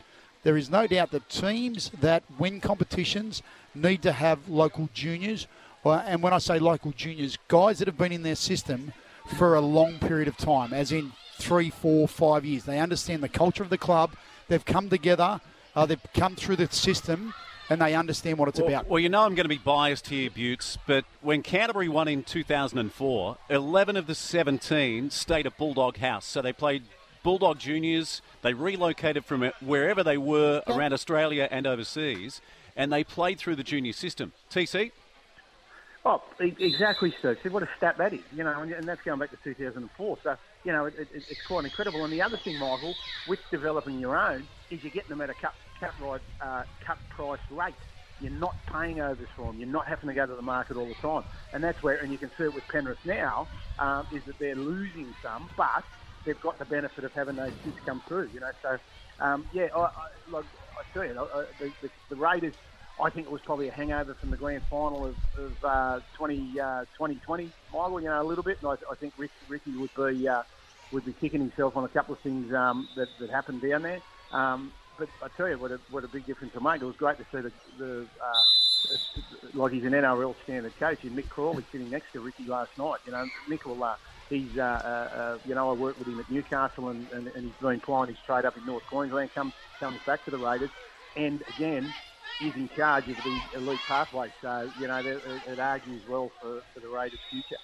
There 0.43 0.55
is 0.55 0.69
no 0.69 0.87
doubt 0.87 1.11
that 1.11 1.29
teams 1.29 1.91
that 1.99 2.23
win 2.37 2.61
competitions 2.61 3.41
need 3.75 4.01
to 4.03 4.13
have 4.13 4.47
local 4.47 4.89
juniors. 4.93 5.47
And 5.83 6.23
when 6.23 6.31
I 6.31 6.37
say 6.37 6.57
local 6.59 6.91
juniors, 6.91 7.37
guys 7.49 7.79
that 7.79 7.87
have 7.89 7.97
been 7.97 8.13
in 8.13 8.23
their 8.23 8.35
system 8.35 8.93
for 9.37 9.55
a 9.55 9.61
long 9.61 9.99
period 9.99 10.29
of 10.29 10.37
time, 10.37 10.73
as 10.73 10.91
in 10.91 11.11
three, 11.37 11.69
four, 11.69 12.07
five 12.07 12.45
years. 12.45 12.63
They 12.63 12.79
understand 12.79 13.23
the 13.23 13.29
culture 13.29 13.63
of 13.63 13.69
the 13.69 13.77
club. 13.77 14.11
They've 14.47 14.63
come 14.63 14.89
together. 14.89 15.41
Uh, 15.75 15.85
they've 15.85 16.01
come 16.13 16.35
through 16.35 16.57
the 16.57 16.67
system 16.71 17.33
and 17.69 17.81
they 17.81 17.95
understand 17.95 18.37
what 18.37 18.49
it's 18.49 18.59
well, 18.59 18.69
about. 18.69 18.87
Well, 18.87 18.99
you 18.99 19.09
know 19.09 19.23
I'm 19.23 19.35
going 19.35 19.45
to 19.45 19.49
be 19.49 19.57
biased 19.57 20.07
here, 20.07 20.29
Butts, 20.29 20.77
but 20.85 21.05
when 21.21 21.43
Canterbury 21.43 21.89
won 21.89 22.07
in 22.07 22.23
2004, 22.23 23.37
11 23.49 23.97
of 23.97 24.07
the 24.07 24.15
17 24.15 25.09
stayed 25.09 25.45
at 25.45 25.57
Bulldog 25.57 25.97
House. 25.97 26.25
So 26.25 26.41
they 26.41 26.53
played 26.53 26.83
Bulldog 27.23 27.59
Juniors. 27.59 28.21
They 28.41 28.53
relocated 28.53 29.25
from 29.25 29.51
wherever 29.61 30.03
they 30.03 30.17
were 30.17 30.61
around 30.67 30.93
Australia 30.93 31.47
and 31.49 31.65
overseas, 31.65 32.41
and 32.75 32.91
they 32.91 33.03
played 33.03 33.39
through 33.39 33.55
the 33.55 33.63
junior 33.63 33.93
system. 33.93 34.33
TC? 34.51 34.91
Oh, 36.05 36.21
exactly, 36.39 37.15
Steve. 37.17 37.37
See 37.43 37.49
what 37.49 37.63
a 37.63 37.69
stat 37.77 37.97
that 37.97 38.11
is, 38.11 38.19
you 38.35 38.43
know, 38.43 38.61
and, 38.61 38.83
that's 38.83 39.01
going 39.03 39.19
back 39.19 39.31
to 39.31 39.37
2004. 39.37 40.17
So, 40.21 40.35
you 40.65 40.73
know, 40.73 40.85
it, 40.85 40.95
it, 40.99 41.07
it's 41.13 41.47
quite 41.47 41.63
incredible. 41.63 42.03
And 42.03 42.11
the 42.11 42.21
other 42.21 42.35
thing, 42.35 42.59
Michael, 42.59 42.93
with 43.25 43.39
developing 43.49 43.99
your 43.99 44.17
own, 44.17 44.45
is 44.69 44.83
you're 44.83 44.91
getting 44.91 45.09
them 45.09 45.21
at 45.21 45.29
a 45.29 45.33
cut, 45.33 45.53
uh, 46.41 46.63
cut 46.85 46.97
price 47.09 47.39
rate. 47.49 47.75
You're 48.19 48.31
not 48.31 48.55
paying 48.71 49.01
overs 49.01 49.27
for 49.35 49.51
them. 49.51 49.59
You're 49.59 49.69
not 49.69 49.87
having 49.87 50.07
to 50.07 50.15
go 50.15 50.25
to 50.25 50.35
the 50.35 50.41
market 50.41 50.77
all 50.77 50.87
the 50.87 51.07
time. 51.07 51.23
And 51.51 51.63
that's 51.63 51.81
where, 51.81 51.97
and 51.97 52.11
you 52.11 52.17
can 52.17 52.29
see 52.37 52.45
it 52.45 52.53
with 52.53 52.67
Penrith 52.69 52.99
now, 53.05 53.49
um, 53.79 54.07
is 54.11 54.21
that 54.27 54.39
they're 54.39 54.55
losing 54.55 55.13
some, 55.21 55.49
but 55.57 55.83
they've 56.25 56.39
got 56.39 56.57
the 56.59 56.65
benefit 56.65 57.03
of 57.03 57.11
having 57.13 57.35
those 57.35 57.51
kids 57.63 57.75
come 57.85 58.01
through, 58.07 58.29
you 58.33 58.39
know. 58.39 58.51
So, 58.61 58.77
um, 59.23 59.45
yeah, 59.51 59.67
I, 59.75 59.79
I, 59.79 59.89
like, 60.29 60.45
I 60.45 60.93
tell 60.93 61.05
you, 61.05 61.19
I, 61.19 61.43
the, 61.59 61.71
the, 61.81 61.89
the 62.09 62.15
Raiders– 62.15 62.53
I 63.01 63.09
think 63.09 63.25
it 63.25 63.31
was 63.31 63.41
probably 63.45 63.67
a 63.67 63.71
hangover 63.71 64.15
from 64.19 64.29
the 64.29 64.37
grand 64.37 64.61
final 64.69 65.05
of, 65.05 65.15
of 65.37 65.51
uh, 65.63 65.99
20, 66.17 66.59
uh, 66.59 66.81
2020, 66.97 67.51
Michael, 67.71 68.01
you 68.01 68.07
know, 68.07 68.21
a 68.21 68.27
little 68.27 68.43
bit. 68.43 68.57
And 68.61 68.69
I, 68.69 68.75
I 68.91 68.95
think 68.95 69.13
Rick, 69.17 69.31
Ricky 69.47 69.71
would 69.75 69.89
be 69.95 70.27
uh, 70.27 70.43
would 70.91 71.05
be 71.05 71.13
kicking 71.13 71.39
himself 71.39 71.75
on 71.75 71.85
a 71.85 71.87
couple 71.87 72.13
of 72.13 72.21
things 72.21 72.53
um, 72.53 72.87
that, 72.95 73.07
that 73.19 73.31
happened 73.31 73.63
down 73.67 73.81
there. 73.81 74.01
Um, 74.31 74.71
but 75.19 75.31
I 75.33 75.37
tell 75.37 75.49
you, 75.49 75.57
what 75.57 75.71
a, 75.71 75.79
what 75.89 76.03
a 76.03 76.07
big 76.07 76.25
difference 76.25 76.53
it 76.55 76.61
made. 76.61 76.81
It 76.81 76.85
was 76.85 76.95
great 76.95 77.17
to 77.17 77.25
see 77.31 77.41
the, 77.41 77.51
the 77.77 78.07
uh, 78.23 78.43
like 79.53 79.71
he's 79.71 79.83
an 79.83 79.91
NRL 79.91 80.35
standard 80.43 80.77
coach, 80.77 81.03
and 81.03 81.17
Mick 81.17 81.29
Crawley 81.29 81.63
sitting 81.71 81.89
next 81.89 82.11
to 82.13 82.19
Ricky 82.19 82.45
last 82.47 82.71
night. 82.77 82.99
You 83.05 83.11
know, 83.11 83.29
Mick 83.49 83.65
will, 83.65 83.83
uh, 83.83 83.95
he's, 84.29 84.57
uh, 84.57 84.61
uh, 84.61 85.17
uh, 85.17 85.37
you 85.45 85.55
know, 85.55 85.69
I 85.69 85.73
worked 85.73 85.99
with 85.99 86.07
him 86.07 86.19
at 86.19 86.29
Newcastle, 86.29 86.89
and, 86.89 87.07
and, 87.11 87.27
and 87.27 87.45
he's 87.45 87.53
been 87.61 87.79
plying 87.79 88.09
his 88.09 88.17
trade 88.25 88.45
up 88.45 88.57
in 88.57 88.65
North 88.65 88.85
Queensland, 88.87 89.33
comes, 89.33 89.53
comes 89.79 89.99
back 90.05 90.25
to 90.25 90.31
the 90.31 90.37
Raiders. 90.37 90.71
And 91.15 91.43
again, 91.47 91.93
is 92.39 92.55
in 92.55 92.69
charge 92.75 93.07
of 93.07 93.17
the 93.23 93.39
elite 93.55 93.79
pathway. 93.87 94.27
So, 94.41 94.69
you 94.77 94.87
know, 94.87 94.97
it, 94.97 95.43
it 95.47 95.59
argues 95.59 96.01
well 96.09 96.31
for, 96.41 96.63
for 96.73 96.79
the 96.79 96.87
Raiders' 96.87 97.19
future. 97.29 97.57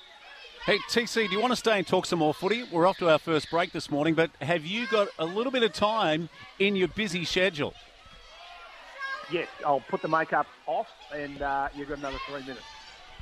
Hey, 0.65 0.77
TC, 0.89 1.27
do 1.27 1.33
you 1.33 1.39
want 1.39 1.53
to 1.53 1.55
stay 1.55 1.77
and 1.77 1.87
talk 1.87 2.05
some 2.05 2.19
more 2.19 2.33
footy? 2.33 2.63
We're 2.63 2.85
off 2.85 2.97
to 2.97 3.09
our 3.09 3.17
first 3.17 3.49
break 3.49 3.71
this 3.71 3.89
morning, 3.89 4.13
but 4.13 4.29
have 4.41 4.65
you 4.65 4.87
got 4.87 5.07
a 5.17 5.25
little 5.25 5.51
bit 5.51 5.63
of 5.63 5.71
time 5.71 6.29
in 6.59 6.75
your 6.75 6.89
busy 6.89 7.23
schedule? 7.23 7.73
Yes, 9.31 9.47
I'll 9.65 9.79
put 9.79 10.01
the 10.01 10.09
makeup 10.09 10.47
off 10.67 10.87
and 11.15 11.41
uh, 11.41 11.69
you've 11.75 11.87
got 11.87 11.99
another 11.99 12.17
three 12.27 12.41
minutes. 12.41 12.61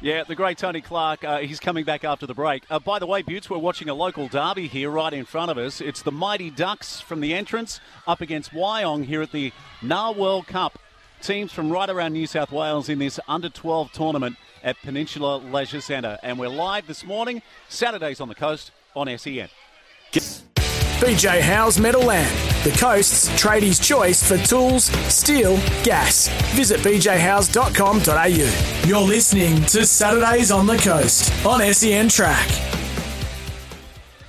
Yeah, 0.01 0.23
the 0.23 0.35
great 0.35 0.57
Tony 0.57 0.81
Clark, 0.81 1.23
uh, 1.23 1.37
he's 1.37 1.59
coming 1.59 1.85
back 1.85 2.03
after 2.03 2.25
the 2.25 2.33
break. 2.33 2.63
Uh, 2.69 2.79
by 2.79 2.97
the 2.97 3.07
way, 3.07 3.21
Butts, 3.21 3.49
we're 3.49 3.57
watching 3.59 3.87
a 3.87 3.93
local 3.93 4.27
derby 4.27 4.67
here 4.67 4.89
right 4.89 5.13
in 5.13 5.23
front 5.23 5.51
of 5.51 5.57
us. 5.57 5.79
It's 5.79 6.01
the 6.01 6.11
Mighty 6.11 6.49
Ducks 6.49 6.99
from 6.99 7.21
the 7.21 7.33
entrance 7.33 7.79
up 8.07 8.19
against 8.19 8.51
Wyong 8.51 9.05
here 9.05 9.21
at 9.21 9.31
the 9.31 9.53
NAR 9.81 10.11
World 10.13 10.47
Cup 10.47 10.79
teams 11.21 11.51
from 11.51 11.71
right 11.71 11.89
around 11.89 12.13
New 12.13 12.27
South 12.27 12.51
Wales 12.51 12.89
in 12.89 12.99
this 12.99 13.19
under 13.27 13.49
12 13.49 13.91
tournament 13.91 14.37
at 14.67 14.75
Peninsula 14.83 15.37
Leisure 15.37 15.79
Centre. 15.79 16.19
And 16.21 16.37
we're 16.37 16.49
live 16.49 16.87
this 16.87 17.05
morning, 17.05 17.41
Saturdays 17.69 18.19
on 18.19 18.27
the 18.27 18.35
coast 18.35 18.71
on 18.95 19.07
SEN. 19.17 19.47
BJ 20.11 21.41
Howes 21.41 21.79
Meadowland, 21.79 22.29
the 22.63 22.75
coast's 22.77 23.29
tradies' 23.41 23.81
choice 23.81 24.27
for 24.27 24.37
tools, 24.45 24.85
steel, 25.13 25.55
gas. 25.83 26.27
Visit 26.53 26.81
bjhowes.com.au. 26.81 28.87
You're 28.87 29.07
listening 29.07 29.63
to 29.67 29.85
Saturdays 29.85 30.51
on 30.51 30.67
the 30.67 30.77
Coast 30.77 31.31
on 31.45 31.61
SEN 31.73 32.09
Track. 32.09 32.49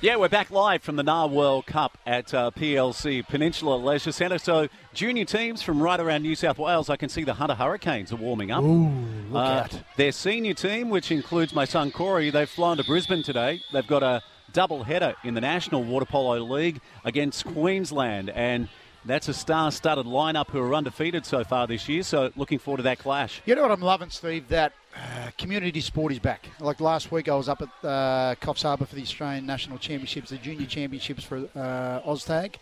Yeah, 0.01 0.15
we're 0.15 0.29
back 0.29 0.49
live 0.49 0.81
from 0.81 0.95
the 0.95 1.03
NAR 1.03 1.27
World 1.27 1.65
Cup 1.65 1.97
at 2.05 2.33
uh, 2.33 2.51
PLC 2.51 3.27
Peninsula 3.27 3.75
Leisure 3.75 4.13
Centre. 4.13 4.37
So, 4.37 4.69
junior 4.93 5.25
teams 5.25 5.61
from 5.61 5.83
right 5.83 5.99
around 5.99 6.21
New 6.21 6.35
South 6.35 6.57
Wales, 6.57 6.89
I 6.89 6.95
can 6.95 7.09
see 7.09 7.25
the 7.25 7.33
Hunter 7.33 7.55
Hurricanes 7.55 8.13
are 8.13 8.15
warming 8.15 8.49
up. 8.49 8.63
Ooh, 8.63 8.87
look 9.29 9.35
uh, 9.35 9.63
out. 9.65 9.81
Their 9.97 10.13
senior 10.13 10.53
team, 10.53 10.89
which 10.89 11.11
includes 11.11 11.53
my 11.53 11.65
son 11.65 11.91
Corey, 11.91 12.29
they've 12.29 12.49
flown 12.49 12.77
to 12.77 12.83
Brisbane 12.85 13.23
today. 13.23 13.59
They've 13.73 13.85
got 13.85 14.01
a 14.01 14.23
double 14.53 14.83
header 14.83 15.15
in 15.25 15.33
the 15.33 15.41
National 15.41 15.83
Water 15.83 16.05
Polo 16.05 16.37
League 16.45 16.79
against 17.03 17.43
Queensland. 17.43 18.29
And 18.29 18.69
that's 19.05 19.27
a 19.27 19.33
star-studded 19.33 20.05
lineup 20.05 20.49
who 20.49 20.59
are 20.59 20.75
undefeated 20.75 21.25
so 21.25 21.43
far 21.43 21.67
this 21.67 21.87
year. 21.87 22.03
So 22.03 22.31
looking 22.35 22.59
forward 22.59 22.77
to 22.77 22.83
that 22.83 22.99
clash. 22.99 23.41
You 23.45 23.55
know 23.55 23.61
what 23.61 23.71
I'm 23.71 23.81
loving, 23.81 24.09
Steve? 24.09 24.47
That 24.49 24.73
uh, 24.95 25.31
community 25.37 25.81
sport 25.81 26.11
is 26.11 26.19
back. 26.19 26.47
Like 26.59 26.79
last 26.81 27.11
week, 27.11 27.29
I 27.29 27.35
was 27.35 27.47
up 27.47 27.61
at 27.61 27.69
uh, 27.87 28.35
Coffs 28.41 28.63
Harbour 28.63 28.85
for 28.85 28.95
the 28.95 29.01
Australian 29.01 29.45
National 29.45 29.77
Championships, 29.77 30.31
the 30.31 30.37
Junior 30.37 30.65
Championships 30.65 31.23
for 31.23 31.37
uh, 31.55 32.01
OzTag, 32.01 32.55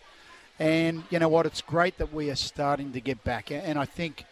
and 0.58 1.04
you 1.10 1.18
know 1.18 1.28
what? 1.28 1.46
It's 1.46 1.60
great 1.60 1.98
that 1.98 2.12
we 2.12 2.30
are 2.30 2.36
starting 2.36 2.92
to 2.92 3.00
get 3.00 3.22
back. 3.24 3.50
And 3.50 3.78
I 3.78 3.84
think 3.84 4.24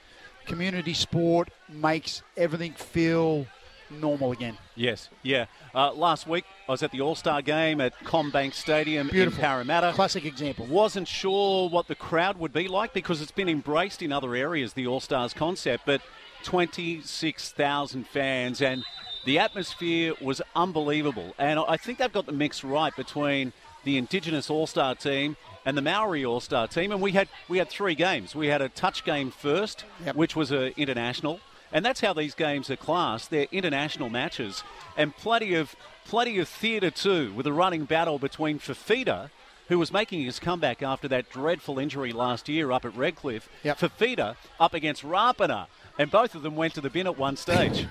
community 0.47 0.95
sport 0.95 1.49
makes 1.69 2.23
everything 2.37 2.73
feel 2.73 3.47
normal 3.91 4.33
again. 4.33 4.57
Yes, 4.75 5.09
yeah. 5.23 5.47
Uh, 5.75 5.93
last 5.93 6.27
week 6.27 6.45
I 6.69 6.73
was 6.73 6.83
at 6.83 6.91
the 6.93 7.01
All 7.01 7.15
Star 7.15 7.43
game 7.43 7.81
at 7.81 7.99
CommBank 8.05 8.55
Stadium 8.55 9.09
Beautiful. 9.09 9.39
in 9.39 9.45
Parramatta. 9.45 9.93
Classic 9.95 10.25
example. 10.25 10.67
Wasn't 10.67 11.09
sure 11.09 11.69
what 11.69 11.89
the 11.89 11.95
crowd 11.95 12.39
would 12.39 12.53
be 12.53 12.69
like 12.69 12.93
because 12.93 13.21
it's 13.23 13.33
been 13.33 13.49
embraced 13.49 14.03
in 14.03 14.13
other 14.13 14.35
areas, 14.35 14.73
the 14.73 14.87
All 14.87 15.01
Stars 15.01 15.33
concept, 15.33 15.85
but 15.87 16.01
26,000 16.45 18.07
fans 18.07 18.61
and 18.63 18.85
the 19.25 19.39
atmosphere 19.39 20.15
was 20.21 20.41
unbelievable. 20.55 21.35
And 21.39 21.59
I 21.59 21.77
think 21.77 21.99
they've 21.99 22.13
got 22.13 22.27
the 22.27 22.33
mix 22.33 22.63
right 22.63 22.95
between 22.97 23.53
the 23.85 23.97
Indigenous 23.99 24.51
All 24.51 24.67
Star 24.67 24.95
team 24.95 25.37
and 25.65 25.77
the 25.77 25.83
Maori 25.83 26.25
All 26.25 26.41
Star 26.41 26.69
team. 26.69 26.93
And 26.93 27.01
we 27.03 27.13
had 27.13 27.29
we 27.49 27.59
had 27.59 27.69
three 27.69 27.95
games. 27.95 28.35
We 28.35 28.47
had 28.49 28.63
a 28.63 28.69
touch 28.69 29.05
game 29.05 29.31
first, 29.31 29.85
Yep. 30.05 30.17
which 30.17 30.37
was 30.37 30.51
an 30.53 30.73
international. 30.77 31.41
And 31.73 31.85
that's 31.85 32.01
how 32.01 32.13
these 32.13 32.35
games 32.35 32.71
are 32.71 32.77
classed. 32.77 33.31
They're 33.31 33.47
international 33.51 34.09
matches, 34.09 34.63
and 34.97 35.17
plenty 35.17 35.55
of 35.55 35.75
plenty 36.05 36.39
of 36.39 36.49
theatre 36.49 36.91
too, 36.91 37.33
with 37.35 37.47
a 37.47 37.53
running 37.53 37.85
battle 37.85 38.19
between 38.19 38.59
Fifita, 38.59 39.31
who 39.69 39.79
was 39.79 39.93
making 39.93 40.23
his 40.23 40.39
comeback 40.39 40.83
after 40.83 41.09
that 41.09 41.29
dreadful 41.31 41.79
injury 41.79 42.13
last 42.13 42.49
year 42.49 42.71
up 42.71 42.85
at 42.85 42.97
Redcliffe. 42.97 43.49
Yep. 43.65 43.79
Fifita 43.79 44.37
up 44.61 44.75
against 44.75 45.03
Rapana, 45.03 45.67
and 45.99 46.11
both 46.11 46.35
of 46.35 46.43
them 46.43 46.57
went 46.57 46.75
to 46.75 46.81
the 46.81 46.91
bin 46.91 47.07
at 47.07 47.19
one 47.19 47.37
stage. 47.37 47.87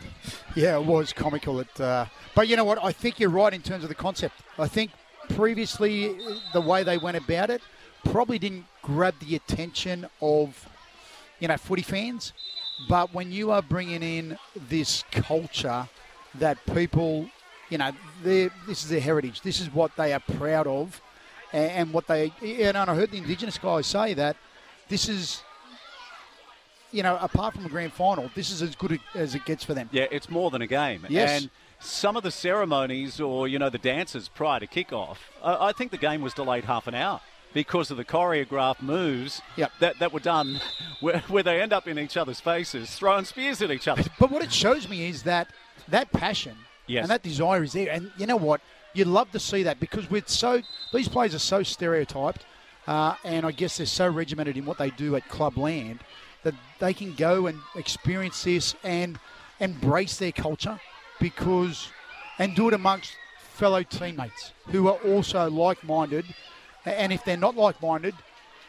Yeah, 0.55 0.77
it 0.77 0.85
was 0.85 1.11
comical. 1.11 1.59
At, 1.59 1.81
uh, 1.81 2.05
but 2.33 2.47
you 2.47 2.55
know 2.55 2.63
what? 2.63 2.81
I 2.83 2.91
think 2.91 3.19
you're 3.19 3.29
right 3.29 3.53
in 3.53 3.61
terms 3.61 3.83
of 3.83 3.89
the 3.89 3.95
concept. 3.95 4.35
I 4.57 4.67
think 4.67 4.91
previously 5.29 6.17
the 6.53 6.61
way 6.61 6.83
they 6.83 6.97
went 6.97 7.17
about 7.17 7.49
it 7.49 7.61
probably 8.05 8.39
didn't 8.39 8.65
grab 8.81 9.15
the 9.19 9.35
attention 9.35 10.07
of 10.21 10.69
you 11.39 11.47
know 11.47 11.57
footy 11.57 11.81
fans. 11.81 12.33
But 12.89 13.13
when 13.13 13.31
you 13.31 13.51
are 13.51 13.61
bringing 13.61 14.03
in 14.03 14.37
this 14.69 15.03
culture 15.11 15.87
that 16.35 16.57
people, 16.73 17.29
you 17.69 17.77
know, 17.77 17.91
this 18.21 18.51
is 18.67 18.89
their 18.89 18.99
heritage. 18.99 19.41
This 19.41 19.59
is 19.61 19.73
what 19.73 19.95
they 19.95 20.13
are 20.13 20.19
proud 20.19 20.67
of, 20.67 21.01
and, 21.53 21.71
and 21.71 21.93
what 21.93 22.07
they. 22.07 22.33
And 22.41 22.77
I 22.77 22.93
heard 22.93 23.11
the 23.11 23.17
Indigenous 23.17 23.57
guys 23.57 23.87
say 23.87 24.13
that 24.13 24.35
this 24.89 25.07
is 25.09 25.41
you 26.91 27.03
know, 27.03 27.17
apart 27.21 27.53
from 27.53 27.65
a 27.65 27.69
grand 27.69 27.91
final, 27.91 28.31
this 28.35 28.49
is 28.49 28.61
as 28.61 28.73
good 28.75 28.99
as 29.13 29.35
it 29.35 29.43
gets 29.45 29.65
for 29.65 29.73
them. 29.73 29.89
Yeah, 29.91 30.05
it's 30.11 30.29
more 30.29 30.49
than 30.49 30.61
a 30.61 30.67
game. 30.67 31.05
Yes. 31.09 31.41
And 31.41 31.49
some 31.79 32.15
of 32.15 32.23
the 32.23 32.31
ceremonies 32.31 33.19
or, 33.19 33.49
you 33.49 33.59
know, 33.59 33.69
the 33.69 33.77
dances 33.77 34.29
prior 34.29 34.61
to 34.61 34.67
kickoff, 34.67 35.17
I, 35.43 35.67
I 35.67 35.71
think 35.73 35.91
the 35.91 35.97
game 35.97 36.21
was 36.21 36.33
delayed 36.33 36.63
half 36.63 36.87
an 36.87 36.95
hour 36.95 37.19
because 37.55 37.89
of 37.89 37.97
the 37.97 38.05
choreographed 38.05 38.81
moves 38.83 39.41
Yep. 39.55 39.71
that, 39.79 39.99
that 39.99 40.13
were 40.13 40.19
done 40.19 40.59
where, 40.99 41.19
where 41.29 41.41
they 41.41 41.59
end 41.59 41.73
up 41.73 41.87
in 41.87 41.97
each 41.97 42.17
other's 42.17 42.39
faces, 42.41 42.91
throwing 42.93 43.25
spears 43.25 43.63
at 43.63 43.71
each 43.71 43.87
other. 43.87 44.03
But 44.19 44.29
what 44.29 44.43
it 44.43 44.53
shows 44.53 44.87
me 44.87 45.09
is 45.09 45.23
that 45.23 45.47
that 45.87 46.11
passion 46.11 46.55
Yes. 46.85 47.01
and 47.03 47.09
that 47.09 47.23
desire 47.23 47.63
is 47.63 47.73
there. 47.73 47.89
And 47.91 48.11
you 48.17 48.27
know 48.27 48.35
what? 48.35 48.61
You'd 48.93 49.07
love 49.07 49.31
to 49.31 49.39
see 49.39 49.63
that 49.63 49.79
because 49.79 50.07
we're 50.09 50.21
so 50.27 50.61
these 50.93 51.07
players 51.07 51.33
are 51.33 51.39
so 51.39 51.63
stereotyped, 51.63 52.45
uh, 52.87 53.15
and 53.23 53.45
I 53.45 53.51
guess 53.51 53.77
they're 53.77 53.85
so 53.87 54.07
regimented 54.07 54.55
in 54.57 54.65
what 54.65 54.77
they 54.77 54.91
do 54.91 55.15
at 55.15 55.27
club 55.27 55.57
land 55.57 55.99
that 56.43 56.53
they 56.79 56.93
can 56.93 57.15
go 57.15 57.47
and 57.47 57.57
experience 57.75 58.43
this 58.43 58.75
and 58.83 59.17
embrace 59.59 60.17
their 60.17 60.31
culture 60.31 60.79
because 61.19 61.89
and 62.37 62.55
do 62.55 62.67
it 62.67 62.73
amongst 62.73 63.13
fellow 63.39 63.81
teammates 63.81 64.51
who 64.67 64.87
are 64.89 64.97
also 65.05 65.49
like-minded. 65.49 66.25
And 66.85 67.11
if 67.11 67.25
they're 67.25 67.37
not 67.37 67.55
like-minded, 67.55 68.15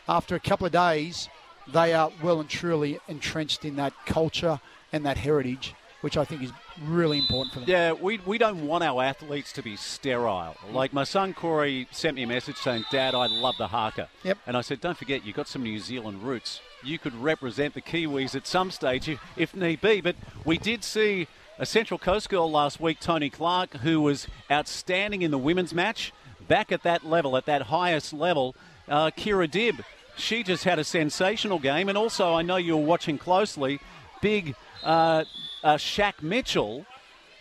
after 0.08 0.34
a 0.34 0.40
couple 0.40 0.66
of 0.66 0.72
days, 0.72 1.28
they 1.72 1.92
are 1.92 2.10
well 2.22 2.40
and 2.40 2.48
truly 2.48 2.98
entrenched 3.08 3.64
in 3.64 3.76
that 3.76 3.92
culture 4.06 4.60
and 4.92 5.04
that 5.04 5.18
heritage, 5.18 5.74
which 6.00 6.16
I 6.16 6.24
think 6.24 6.42
is 6.42 6.52
really 6.84 7.18
important 7.18 7.52
for 7.52 7.60
them. 7.60 7.68
Yeah, 7.68 7.92
we, 7.92 8.20
we 8.24 8.38
don't 8.38 8.66
want 8.66 8.84
our 8.84 9.02
athletes 9.02 9.52
to 9.54 9.62
be 9.62 9.76
sterile. 9.76 10.54
Like 10.70 10.92
my 10.92 11.04
son 11.04 11.34
Corey 11.34 11.88
sent 11.90 12.16
me 12.16 12.22
a 12.22 12.26
message 12.26 12.56
saying, 12.56 12.84
Dad, 12.92 13.14
I 13.14 13.26
love 13.26 13.56
the 13.58 13.66
haka. 13.66 14.08
Yep. 14.22 14.38
And 14.46 14.56
I 14.56 14.60
said, 14.60 14.80
don't 14.80 14.96
forget, 14.96 15.26
you've 15.26 15.36
got 15.36 15.48
some 15.48 15.62
New 15.62 15.78
Zealand 15.78 16.22
roots. 16.22 16.60
You 16.84 16.98
could 16.98 17.14
represent 17.14 17.74
the 17.74 17.82
Kiwis 17.82 18.36
at 18.36 18.46
some 18.46 18.70
stage 18.70 19.08
if, 19.08 19.20
if 19.36 19.54
need 19.54 19.80
be. 19.80 20.00
But 20.00 20.16
we 20.44 20.58
did 20.58 20.84
see 20.84 21.26
a 21.58 21.66
Central 21.66 21.98
Coast 21.98 22.28
girl 22.28 22.48
last 22.50 22.78
week, 22.78 23.00
Tony 23.00 23.30
Clark, 23.30 23.78
who 23.78 24.00
was 24.00 24.28
outstanding 24.50 25.22
in 25.22 25.30
the 25.30 25.38
women's 25.38 25.74
match. 25.74 26.12
Back 26.48 26.72
at 26.72 26.82
that 26.82 27.04
level, 27.04 27.36
at 27.36 27.46
that 27.46 27.62
highest 27.62 28.12
level, 28.12 28.54
uh, 28.88 29.10
Kira 29.10 29.48
Dibb. 29.48 29.80
She 30.16 30.42
just 30.42 30.64
had 30.64 30.78
a 30.78 30.84
sensational 30.84 31.58
game. 31.58 31.88
And 31.88 31.98
also, 31.98 32.32
I 32.34 32.42
know 32.42 32.56
you're 32.56 32.76
watching 32.76 33.18
closely, 33.18 33.80
big 34.22 34.54
uh, 34.82 35.24
uh, 35.62 35.74
Shaq 35.74 36.22
Mitchell 36.22 36.86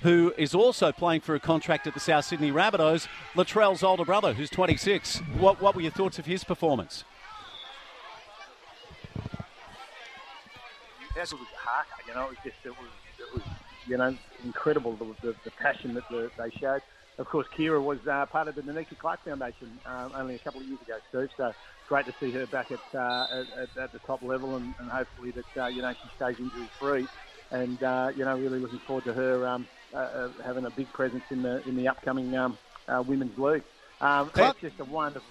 who 0.01 0.33
is 0.37 0.53
also 0.53 0.91
playing 0.91 1.21
for 1.21 1.33
a 1.33 1.39
contract 1.39 1.87
at 1.87 1.93
the 1.95 1.99
South 1.99 2.25
Sydney 2.25 2.51
Rabbitohs, 2.51 3.07
Latrell's 3.33 3.81
older 3.81 4.05
brother, 4.05 4.33
who's 4.33 4.51
26. 4.51 5.17
What, 5.39 5.59
what 5.61 5.73
were 5.73 5.81
your 5.81 5.89
thoughts 5.89 6.19
of 6.19 6.27
his 6.27 6.43
performance? 6.43 7.05
as 11.17 11.31
it 11.31 11.39
was 11.39 11.47
haka, 11.57 12.07
you 12.07 12.13
know, 12.13 12.25
it 12.25 12.29
was 12.29 12.37
just 12.43 12.57
it 12.63 12.69
was 12.69 12.89
it 13.19 13.33
was 13.33 13.43
you 13.87 13.97
know 13.97 14.15
incredible 14.43 14.95
the, 14.95 15.05
the, 15.27 15.35
the 15.43 15.51
passion 15.51 15.93
that 15.93 16.07
the, 16.09 16.29
they 16.37 16.49
showed. 16.59 16.81
Of 17.17 17.27
course, 17.27 17.47
Kira 17.57 17.81
was 17.81 17.99
uh, 18.11 18.25
part 18.25 18.49
of 18.49 18.55
the 18.55 18.61
Danica 18.61 18.97
Clark 18.97 19.23
Foundation 19.23 19.79
um, 19.85 20.11
only 20.15 20.35
a 20.35 20.39
couple 20.39 20.59
of 20.59 20.67
years 20.67 20.81
ago, 20.81 20.97
Steve. 21.09 21.29
So 21.37 21.53
great 21.87 22.05
to 22.07 22.13
see 22.19 22.31
her 22.31 22.45
back 22.45 22.71
at 22.71 22.81
uh, 22.93 23.27
at, 23.61 23.83
at 23.83 23.91
the 23.93 23.99
top 23.99 24.21
level, 24.21 24.57
and, 24.57 24.75
and 24.79 24.89
hopefully 24.89 25.31
that 25.31 25.61
uh, 25.61 25.67
you 25.67 25.81
know 25.81 25.93
she 26.01 26.09
stays 26.15 26.35
injury 26.39 26.67
free. 26.77 27.07
And 27.51 27.81
uh, 27.81 28.09
you 28.17 28.25
know, 28.25 28.35
really 28.35 28.59
looking 28.59 28.79
forward 28.85 29.05
to 29.05 29.13
her 29.13 29.47
um, 29.47 29.67
uh, 29.95 30.29
having 30.45 30.65
a 30.65 30.69
big 30.69 30.91
presence 30.91 31.23
in 31.29 31.41
the 31.41 31.61
in 31.67 31.77
the 31.77 31.87
upcoming 31.87 32.35
um, 32.35 32.57
uh, 32.87 33.01
women's 33.01 33.37
league. 33.37 33.63
Um, 34.01 34.31
it's 34.35 34.59
just 34.59 34.79
a 34.79 34.85
wonderful, 34.85 35.29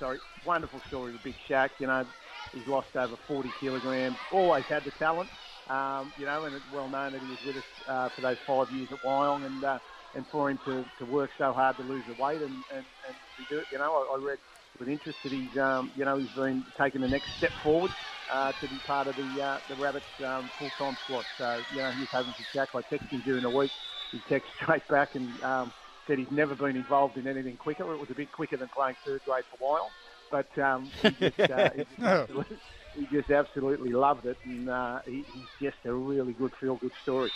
sorry, 0.00 0.18
wonderful 0.44 0.80
story 0.88 1.12
with 1.12 1.22
Big 1.22 1.36
Shaq. 1.48 1.70
You 1.78 1.86
know, 1.86 2.04
he's 2.52 2.66
lost 2.66 2.88
over 2.96 3.16
40 3.28 3.52
kilograms. 3.60 4.18
Always 4.30 4.64
had 4.68 4.84
the 4.84 4.90
talent, 4.92 5.30
um, 5.68 6.12
you 6.18 6.26
know, 6.26 6.44
and 6.44 6.54
it's 6.56 6.64
well 6.72 6.88
known 6.88 7.12
that 7.12 7.20
he 7.22 7.28
was 7.28 7.38
with 7.44 7.56
us 7.58 7.64
uh, 7.86 8.08
for 8.14 8.22
those 8.22 8.38
five 8.46 8.72
years 8.72 8.88
at 8.90 9.02
Wyong, 9.04 9.46
and 9.46 9.62
uh, 9.62 9.78
and 10.14 10.24
for 10.30 10.50
him 10.50 10.58
to, 10.64 10.84
to 10.98 11.06
work 11.06 11.30
so 11.38 11.52
hard 11.52 11.76
to 11.76 11.82
lose 11.82 12.04
the 12.06 12.14
weight 12.14 12.42
and, 12.42 12.64
and, 12.74 12.84
and 13.06 13.16
to 13.36 13.44
do 13.48 13.60
it, 13.60 13.68
you 13.70 13.78
know, 13.78 13.92
I, 13.92 14.16
I 14.16 14.18
read 14.20 14.38
with 14.78 14.88
interest 14.88 15.18
that 15.22 15.32
he's, 15.32 15.56
um, 15.60 15.92
you 15.96 16.04
know, 16.04 16.18
he's 16.18 16.30
been 16.30 16.64
taking 16.80 17.00
the 17.00 17.08
next 17.08 17.28
step 17.36 17.52
forward 17.62 17.92
uh, 18.32 18.52
to 18.60 18.68
be 18.68 18.78
part 18.80 19.08
of 19.08 19.16
the 19.16 19.40
uh, 19.40 19.58
the 19.68 19.74
Rabbits 19.74 20.06
um, 20.24 20.50
full-time 20.58 20.96
squad. 21.02 21.26
So, 21.36 21.62
you 21.70 21.82
know, 21.82 21.92
he's 21.92 22.08
having 22.12 22.34
to 22.34 22.44
Jack. 22.52 22.68
I 22.74 22.78
texted 22.82 23.12
him 23.12 23.22
during 23.22 23.42
the 23.42 23.50
week. 23.50 23.72
He 24.12 24.18
texted 24.30 24.42
straight 24.62 24.86
back 24.88 25.14
and 25.14 25.40
um, 25.42 25.72
said 26.06 26.18
he's 26.18 26.30
never 26.30 26.54
been 26.54 26.76
involved 26.76 27.16
in 27.18 27.26
anything 27.26 27.56
quicker. 27.56 27.92
It 27.92 27.98
was 27.98 28.10
a 28.10 28.14
bit 28.14 28.32
quicker 28.32 28.56
than 28.56 28.68
playing 28.74 28.96
third 29.04 29.22
grade 29.24 29.44
for 29.50 29.58
Wyong. 29.58 29.90
But 30.30 30.62
um, 30.62 30.90
he, 31.02 31.10
just, 31.28 31.50
uh, 31.50 31.70
he, 31.76 31.84
just 31.84 32.02
absolutely, 32.02 32.56
he 32.94 33.06
just 33.16 33.30
absolutely 33.30 33.90
loved 33.90 34.26
it, 34.26 34.38
and 34.44 34.68
uh, 34.68 35.00
he, 35.06 35.24
he's 35.32 35.70
just 35.70 35.84
a 35.84 35.92
really 35.92 36.32
good 36.32 36.52
feel-good 36.60 36.92
story. 37.02 37.30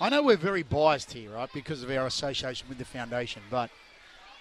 I 0.00 0.10
know 0.10 0.22
we're 0.22 0.36
very 0.36 0.62
biased 0.62 1.12
here, 1.12 1.30
right, 1.30 1.52
because 1.52 1.82
of 1.82 1.90
our 1.90 2.06
association 2.06 2.68
with 2.68 2.78
the 2.78 2.84
foundation, 2.84 3.42
but 3.50 3.68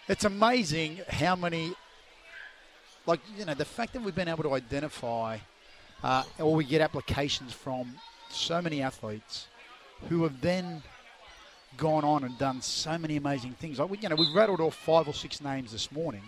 it's 0.07 0.23
amazing 0.23 0.99
how 1.09 1.35
many, 1.35 1.73
like, 3.07 3.19
you 3.35 3.43
know, 3.43 3.55
the 3.55 3.65
fact 3.65 3.93
that 3.93 4.03
we've 4.03 4.13
been 4.13 4.27
able 4.27 4.43
to 4.43 4.53
identify 4.53 5.39
uh, 6.03 6.23
or 6.37 6.53
we 6.53 6.63
get 6.63 6.81
applications 6.81 7.53
from 7.53 7.95
so 8.29 8.61
many 8.61 8.83
athletes 8.83 9.47
who 10.09 10.21
have 10.23 10.41
then 10.41 10.83
gone 11.75 12.03
on 12.03 12.23
and 12.23 12.37
done 12.37 12.61
so 12.61 12.95
many 12.95 13.17
amazing 13.17 13.53
things. 13.53 13.79
Like, 13.79 13.89
we, 13.89 13.97
you 13.97 14.09
know, 14.09 14.15
we've 14.15 14.35
rattled 14.35 14.61
off 14.61 14.75
five 14.75 15.07
or 15.07 15.13
six 15.13 15.41
names 15.41 15.71
this 15.71 15.91
morning. 15.91 16.21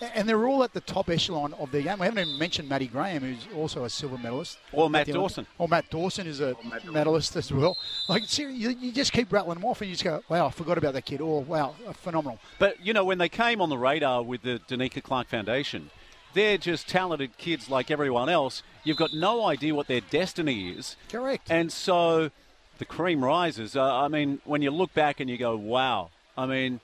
And 0.00 0.28
they're 0.28 0.46
all 0.46 0.62
at 0.62 0.72
the 0.72 0.80
top 0.80 1.10
echelon 1.10 1.54
of 1.54 1.70
their 1.72 1.82
game. 1.82 1.98
We 1.98 2.06
haven't 2.06 2.26
even 2.26 2.38
mentioned 2.38 2.68
Matty 2.68 2.86
Graham, 2.86 3.22
who's 3.22 3.46
also 3.56 3.84
a 3.84 3.90
silver 3.90 4.16
medalist. 4.16 4.58
Or 4.72 4.88
Matt 4.88 5.00
At 5.00 5.06
the 5.06 5.12
Olymp- 5.12 5.22
Dawson. 5.22 5.46
Or 5.58 5.68
Matt 5.68 5.90
Dawson 5.90 6.26
is 6.26 6.40
a 6.40 6.56
medalist 6.84 7.34
as 7.36 7.52
well. 7.52 7.76
Like, 8.08 8.38
you, 8.38 8.48
you 8.48 8.92
just 8.92 9.12
keep 9.12 9.32
rattling 9.32 9.56
them 9.56 9.64
off 9.64 9.80
and 9.80 9.90
you 9.90 9.94
just 9.94 10.04
go, 10.04 10.22
wow, 10.28 10.46
I 10.46 10.50
forgot 10.50 10.78
about 10.78 10.94
that 10.94 11.04
kid. 11.04 11.20
Or, 11.20 11.42
wow, 11.42 11.74
phenomenal. 11.94 12.38
But, 12.58 12.84
you 12.84 12.92
know, 12.92 13.04
when 13.04 13.18
they 13.18 13.28
came 13.28 13.60
on 13.60 13.68
the 13.68 13.78
radar 13.78 14.22
with 14.22 14.42
the 14.42 14.60
Danica 14.68 15.02
Clark 15.02 15.28
Foundation, 15.28 15.90
they're 16.34 16.58
just 16.58 16.88
talented 16.88 17.36
kids 17.38 17.68
like 17.68 17.90
everyone 17.90 18.28
else. 18.28 18.62
You've 18.84 18.98
got 18.98 19.12
no 19.12 19.46
idea 19.46 19.74
what 19.74 19.88
their 19.88 20.00
destiny 20.02 20.70
is. 20.70 20.96
Correct. 21.08 21.50
And 21.50 21.72
so 21.72 22.30
the 22.78 22.84
cream 22.84 23.24
rises. 23.24 23.74
Uh, 23.74 23.82
I 23.82 24.08
mean, 24.08 24.40
when 24.44 24.62
you 24.62 24.70
look 24.70 24.94
back 24.94 25.20
and 25.20 25.28
you 25.28 25.36
go, 25.38 25.56
wow. 25.56 26.10
I 26.36 26.46
mean, 26.46 26.80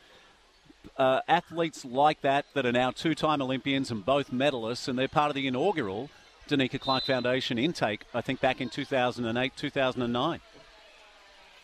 uh, 0.96 1.20
athletes 1.28 1.84
like 1.84 2.20
that 2.22 2.46
that 2.54 2.66
are 2.66 2.72
now 2.72 2.90
two-time 2.90 3.40
Olympians 3.42 3.90
and 3.90 4.04
both 4.04 4.30
medalists, 4.30 4.88
and 4.88 4.98
they're 4.98 5.08
part 5.08 5.30
of 5.30 5.34
the 5.34 5.46
inaugural 5.46 6.10
Danica 6.48 6.80
Clark 6.80 7.04
Foundation 7.04 7.58
intake, 7.58 8.02
I 8.12 8.20
think 8.20 8.40
back 8.40 8.60
in 8.60 8.68
2008, 8.68 9.56
2009. 9.56 10.40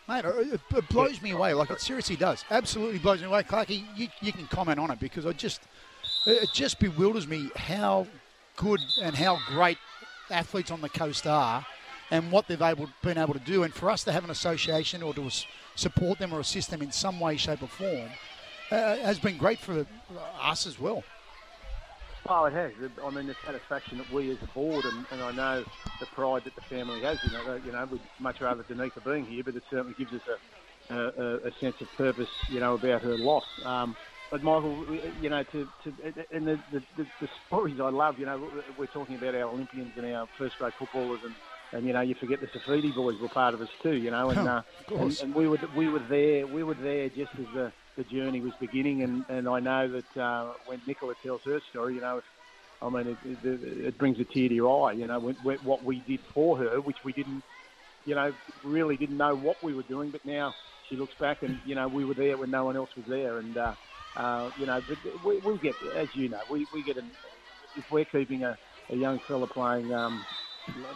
Mate, 0.09 0.25
it, 0.25 0.89
blows 0.89 1.23
me 1.23 1.31
away. 1.31 1.55
Like, 1.55 1.71
it 1.71 1.81
seriously 1.81 2.17
does. 2.17 2.45
Absolutely 2.51 2.99
blows 2.99 3.21
me 3.21 3.27
away. 3.27 3.43
Clarky, 3.43 3.85
you, 3.95 4.09
you 4.21 4.33
can 4.33 4.47
comment 4.47 4.79
on 4.79 4.91
it 4.91 4.99
because 4.99 5.25
I 5.25 5.33
just, 5.33 5.61
it 6.27 6.43
it 6.43 6.49
just 6.53 6.81
bewilders 6.81 7.29
me 7.29 7.51
how 7.55 8.07
good 8.57 8.81
and 9.03 9.15
how 9.15 9.39
great 9.47 9.79
athletes 10.31 10.71
on 10.71 10.81
the 10.81 10.89
coast 10.89 11.27
are 11.27 11.65
and 12.11 12.33
what 12.33 12.49
they've 12.49 12.61
able, 12.61 12.89
been 13.03 13.19
able 13.19 13.35
to 13.35 13.41
do. 13.41 13.63
And 13.63 13.73
for 13.73 13.89
us 13.91 14.03
to 14.05 14.13
have 14.13 14.25
an 14.25 14.31
association 14.31 15.03
or 15.03 15.15
to 15.15 15.31
support 15.77 16.19
them 16.19 16.33
or 16.33 16.41
assist 16.41 16.71
them 16.71 16.83
in 16.83 16.91
some 16.91 17.21
way, 17.21 17.37
shape, 17.37 17.63
or 17.63 17.69
form 17.69 18.11
uh, 18.71 18.97
has 18.97 19.19
been 19.19 19.37
great 19.37 19.59
for 19.59 19.87
us 20.41 20.67
as 20.67 20.79
well. 20.79 21.03
Oh, 22.29 22.45
it 22.45 22.53
has. 22.53 22.73
I 23.03 23.11
mean, 23.11 23.27
the 23.27 23.37
satisfaction 23.45 23.99
that 23.99 24.13
we 24.13 24.31
as 24.31 24.39
a 24.43 24.47
board, 24.47 24.85
and, 24.85 25.07
and 25.11 25.23
I 25.23 25.33
know 25.33 25.65
the 25.99 26.07
pride 26.07 26.45
that 26.45 26.55
the 26.55 26.61
family 26.63 27.01
has. 27.01 27.19
You 27.25 27.33
know, 27.33 27.61
you 27.65 27.73
know, 27.73 27.89
we'd 27.91 28.01
much 28.19 28.41
rather 28.41 28.63
Danica 28.63 29.03
being 29.05 29.25
here, 29.25 29.43
but 29.43 29.57
it 29.57 29.63
certainly 29.71 29.95
gives 29.95 30.13
us 30.13 30.21
a, 30.91 30.97
a, 30.97 31.37
a 31.49 31.53
sense 31.61 31.81
of 31.81 31.89
purpose. 31.97 32.29
You 32.49 32.61
know, 32.61 32.75
about 32.75 33.03
her 33.03 33.17
loss. 33.17 33.47
Um, 33.65 33.97
but 34.31 34.45
Michael, 34.45 34.87
you 35.21 35.29
know, 35.29 35.43
to, 35.43 35.69
to 35.83 35.93
and 36.31 36.47
the, 36.47 36.61
the, 36.71 36.83
the, 36.97 37.29
stories 37.47 37.81
I 37.81 37.89
love. 37.89 38.19
You 38.21 38.27
know, 38.27 38.49
we're 38.79 38.87
talking 38.87 39.17
about 39.17 39.35
our 39.35 39.49
Olympians 39.49 39.93
and 39.97 40.07
our 40.15 40.29
first 40.39 40.57
grade 40.59 40.73
footballers, 40.79 41.21
and, 41.25 41.35
and 41.73 41.87
you 41.87 41.93
know, 41.93 42.01
you 42.01 42.15
forget 42.15 42.41
the 42.41 42.47
Saifiti 42.47 42.95
boys 42.95 43.19
were 43.19 43.29
part 43.29 43.55
of 43.55 43.61
us 43.61 43.71
too. 43.83 43.95
You 43.95 44.11
know, 44.11 44.31
and 44.31 44.39
uh, 44.49 44.63
and, 44.95 45.21
and 45.21 45.35
we 45.35 45.49
were 45.49 45.59
we 45.75 45.89
were 45.89 46.03
there. 46.09 46.47
We 46.47 46.63
were 46.63 46.75
there 46.75 47.09
just 47.09 47.33
as 47.41 47.47
the 47.55 47.73
the 47.97 48.05
journey 48.05 48.41
was 48.41 48.53
beginning, 48.61 49.03
and, 49.03 49.25
and 49.29 49.49
I 49.49 49.61
know 49.61 49.91
that 49.91 50.21
uh, 50.21 50.55
when 50.65 50.81
Nicola 50.87 51.15
tells 51.23 51.43
her 51.45 51.61
story, 51.71 51.97
you 51.97 52.01
know, 52.01 52.21
I 52.83 52.89
mean, 52.89 53.09
it, 53.09 53.19
it, 53.25 53.39
it 53.43 53.99
brings 53.99 54.19
a 54.21 54.25
tear 54.25 54.49
to 54.49 54.55
your 54.55 54.89
eye. 54.89 54.93
You 54.93 55.07
know, 55.07 55.19
when, 55.19 55.37
when, 55.43 55.59
what 55.59 55.85
we 55.85 56.01
did 56.01 56.21
for 56.33 56.57
her, 56.59 56.81
which 56.81 56.99
we 57.05 57.13
didn't, 57.13 57.45
you 58.05 58.15
know, 58.15 58.33
really 58.63 58.97
didn't 58.97 59.17
know 59.17 59.37
what 59.37 59.63
we 59.63 59.75
were 59.75 59.83
doing, 59.83 60.11
but 60.11 60.25
now 60.25 60.55
she 60.89 60.97
looks 60.97 61.15
back 61.21 61.43
and 61.43 61.61
you 61.65 61.75
know 61.75 61.87
we 61.89 62.05
were 62.05 62.15
there 62.15 62.39
when 62.39 62.51
no 62.51 62.65
one 62.65 62.77
else 62.77 62.91
was 62.97 63.05
there, 63.09 63.39
and 63.39 63.57
uh, 63.59 63.75
uh, 64.17 64.51
you 64.57 64.67
know, 64.67 64.81
but 64.81 64.99
we, 65.23 65.39
we'll 65.39 65.59
get, 65.59 65.77
as 65.95 66.09
you 66.13 66.29
know, 66.29 66.41
we, 66.49 66.67
we 66.73 66.83
get 66.83 66.97
an, 66.97 67.11
if 67.77 67.85
we're 67.91 68.05
keeping 68.07 68.45
a, 68.45 68.57
a 68.91 68.97
young 68.97 69.21
fella 69.29 69.47
playing, 69.47 69.93
um, 69.93 70.27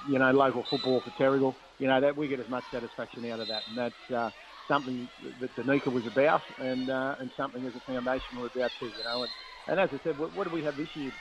you 0.06 0.18
know, 0.18 0.30
local 0.30 0.66
football 0.70 1.02
for 1.04 1.10
Terrigal, 1.10 1.54
you 1.78 1.86
know, 1.86 2.00
that 2.00 2.16
we 2.16 2.28
get 2.28 2.40
as 2.40 2.48
much 2.48 2.64
satisfaction 2.72 3.24
out 3.30 3.40
of 3.40 3.48
that, 3.48 3.66
and 3.68 3.76
that's. 3.76 4.10
Uh, 4.14 4.30
Something 4.68 5.08
that 5.40 5.54
Danica 5.56 5.92
was 5.92 6.06
about, 6.06 6.42
and 6.58 6.88
uh, 6.88 7.16
and 7.18 7.30
something 7.36 7.64
as 7.66 7.74
a 7.74 7.80
foundation 7.80 8.40
we're 8.40 8.46
about 8.46 8.70
too, 8.78 8.86
you 8.86 9.04
know. 9.04 9.22
And, 9.22 9.30
and 9.66 9.80
as 9.80 9.90
I 9.92 10.00
said, 10.02 10.18
what, 10.18 10.34
what 10.34 10.48
do 10.48 10.54
we 10.54 10.62
have 10.64 10.76
this 10.76 10.94
year? 10.96 11.12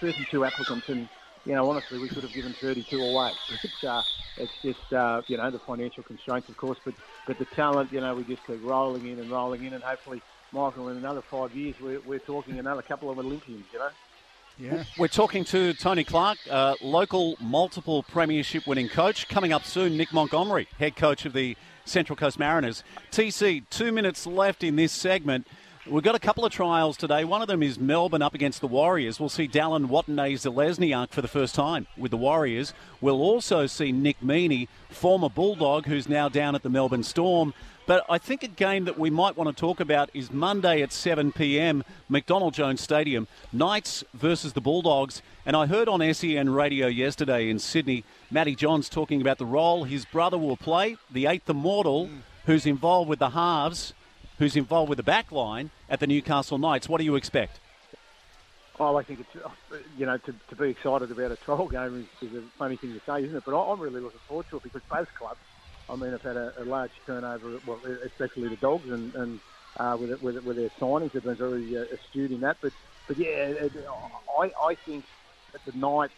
32 0.00 0.44
applicants, 0.44 0.88
and 0.88 1.08
you 1.44 1.54
know, 1.54 1.68
honestly, 1.68 1.98
we 1.98 2.08
could 2.08 2.22
have 2.22 2.32
given 2.32 2.52
32 2.52 3.02
away. 3.02 3.32
It's, 3.62 3.84
uh, 3.84 4.02
it's 4.36 4.52
just, 4.62 4.92
uh, 4.92 5.22
you 5.26 5.36
know, 5.36 5.50
the 5.50 5.58
financial 5.58 6.02
constraints, 6.02 6.48
of 6.48 6.56
course, 6.56 6.78
but, 6.84 6.94
but 7.26 7.38
the 7.38 7.44
talent, 7.44 7.92
you 7.92 8.00
know, 8.00 8.14
we 8.14 8.24
just 8.24 8.44
keep 8.46 8.64
rolling 8.64 9.06
in 9.06 9.18
and 9.18 9.30
rolling 9.30 9.64
in, 9.64 9.72
and 9.72 9.82
hopefully, 9.82 10.22
Michael, 10.52 10.88
in 10.88 10.96
another 10.96 11.22
five 11.22 11.54
years, 11.54 11.74
we're, 11.80 12.00
we're 12.00 12.18
talking 12.18 12.58
another 12.58 12.82
couple 12.82 13.10
of 13.10 13.18
Olympians, 13.18 13.64
you 13.72 13.78
know. 13.78 13.88
Yeah. 14.58 14.84
We're 14.98 15.08
talking 15.08 15.44
to 15.44 15.72
Tony 15.74 16.04
Clark, 16.04 16.38
uh, 16.50 16.74
local 16.80 17.36
multiple 17.40 18.02
premiership 18.02 18.66
winning 18.66 18.88
coach. 18.88 19.26
Coming 19.28 19.52
up 19.52 19.64
soon, 19.64 19.96
Nick 19.96 20.12
Montgomery, 20.12 20.68
head 20.78 20.94
coach 20.94 21.24
of 21.24 21.32
the 21.32 21.56
Central 21.84 22.16
Coast 22.16 22.38
Mariners. 22.38 22.84
TC, 23.10 23.64
two 23.70 23.92
minutes 23.92 24.26
left 24.26 24.62
in 24.62 24.76
this 24.76 24.92
segment. 24.92 25.46
We've 25.84 26.04
got 26.04 26.14
a 26.14 26.20
couple 26.20 26.44
of 26.44 26.52
trials 26.52 26.96
today. 26.96 27.24
One 27.24 27.42
of 27.42 27.48
them 27.48 27.60
is 27.60 27.76
Melbourne 27.76 28.22
up 28.22 28.34
against 28.34 28.60
the 28.60 28.68
Warriors. 28.68 29.18
We'll 29.18 29.28
see 29.28 29.48
Dallin 29.48 29.88
Watene-Zelezniak 29.88 31.10
for 31.10 31.22
the 31.22 31.28
first 31.28 31.56
time 31.56 31.88
with 31.96 32.12
the 32.12 32.16
Warriors. 32.16 32.72
We'll 33.00 33.20
also 33.20 33.66
see 33.66 33.90
Nick 33.90 34.20
Meaney, 34.20 34.68
former 34.90 35.28
Bulldog, 35.28 35.86
who's 35.86 36.08
now 36.08 36.28
down 36.28 36.54
at 36.54 36.62
the 36.62 36.70
Melbourne 36.70 37.02
Storm. 37.02 37.52
But 37.84 38.04
I 38.08 38.18
think 38.18 38.44
a 38.44 38.48
game 38.48 38.84
that 38.84 38.96
we 38.96 39.10
might 39.10 39.36
want 39.36 39.54
to 39.54 39.60
talk 39.60 39.80
about 39.80 40.08
is 40.14 40.30
Monday 40.30 40.82
at 40.82 40.92
7 40.92 41.32
p.m. 41.32 41.82
McDonald 42.08 42.54
Jones 42.54 42.80
Stadium, 42.80 43.26
Knights 43.52 44.04
versus 44.14 44.52
the 44.52 44.60
Bulldogs. 44.60 45.20
And 45.44 45.56
I 45.56 45.66
heard 45.66 45.88
on 45.88 46.14
SEN 46.14 46.50
radio 46.50 46.86
yesterday 46.86 47.50
in 47.50 47.58
Sydney, 47.58 48.04
Matty 48.30 48.54
Johns 48.54 48.88
talking 48.88 49.20
about 49.20 49.38
the 49.38 49.44
role 49.44 49.82
his 49.82 50.04
brother 50.04 50.38
will 50.38 50.56
play, 50.56 50.96
the 51.10 51.26
eighth 51.26 51.50
immortal, 51.50 52.08
who's 52.46 52.64
involved 52.64 53.10
with 53.10 53.18
the 53.18 53.30
halves, 53.30 53.92
who's 54.38 54.54
involved 54.54 54.88
with 54.88 54.98
the 54.98 55.02
back 55.02 55.32
line 55.32 55.70
at 55.90 55.98
the 55.98 56.06
Newcastle 56.06 56.58
Knights. 56.58 56.88
What 56.88 56.98
do 56.98 57.04
you 57.04 57.16
expect? 57.16 57.58
Oh, 58.78 58.94
I 58.96 59.02
think 59.02 59.18
it's, 59.18 59.44
uh, 59.44 59.48
you 59.98 60.06
know, 60.06 60.16
to, 60.16 60.34
to 60.48 60.56
be 60.56 60.70
excited 60.70 61.10
about 61.10 61.32
a 61.32 61.36
trial 61.36 61.66
game 61.66 62.06
is, 62.22 62.30
is 62.30 62.36
a 62.36 62.42
funny 62.56 62.76
thing 62.76 62.92
to 62.92 63.00
say, 63.04 63.24
isn't 63.24 63.36
it? 63.36 63.42
But 63.44 63.60
I'm 63.60 63.80
really 63.80 64.00
looking 64.00 64.20
forward 64.28 64.46
to 64.50 64.58
it 64.58 64.62
because 64.62 64.82
both 64.88 65.12
clubs, 65.16 65.40
I 65.90 65.96
mean, 65.96 66.12
have 66.12 66.22
had 66.22 66.36
a, 66.36 66.54
a 66.58 66.64
large 66.64 66.92
turnover, 67.04 67.58
well, 67.66 67.80
especially 68.04 68.46
the 68.46 68.56
Dogs, 68.56 68.88
and, 68.88 69.12
and 69.16 69.40
uh, 69.76 69.96
with, 70.00 70.22
with, 70.22 70.44
with 70.44 70.56
their 70.56 70.70
signings, 70.80 71.12
they've 71.12 71.24
been 71.24 71.34
very 71.34 71.76
uh, 71.76 71.84
astute 71.92 72.30
in 72.30 72.40
that. 72.40 72.58
But, 72.60 72.72
but 73.08 73.18
yeah, 73.18 73.48
it, 73.48 73.72
I, 74.38 74.52
I 74.64 74.74
think 74.76 75.04
that 75.52 75.60
the 75.70 75.78
Knights, 75.78 76.12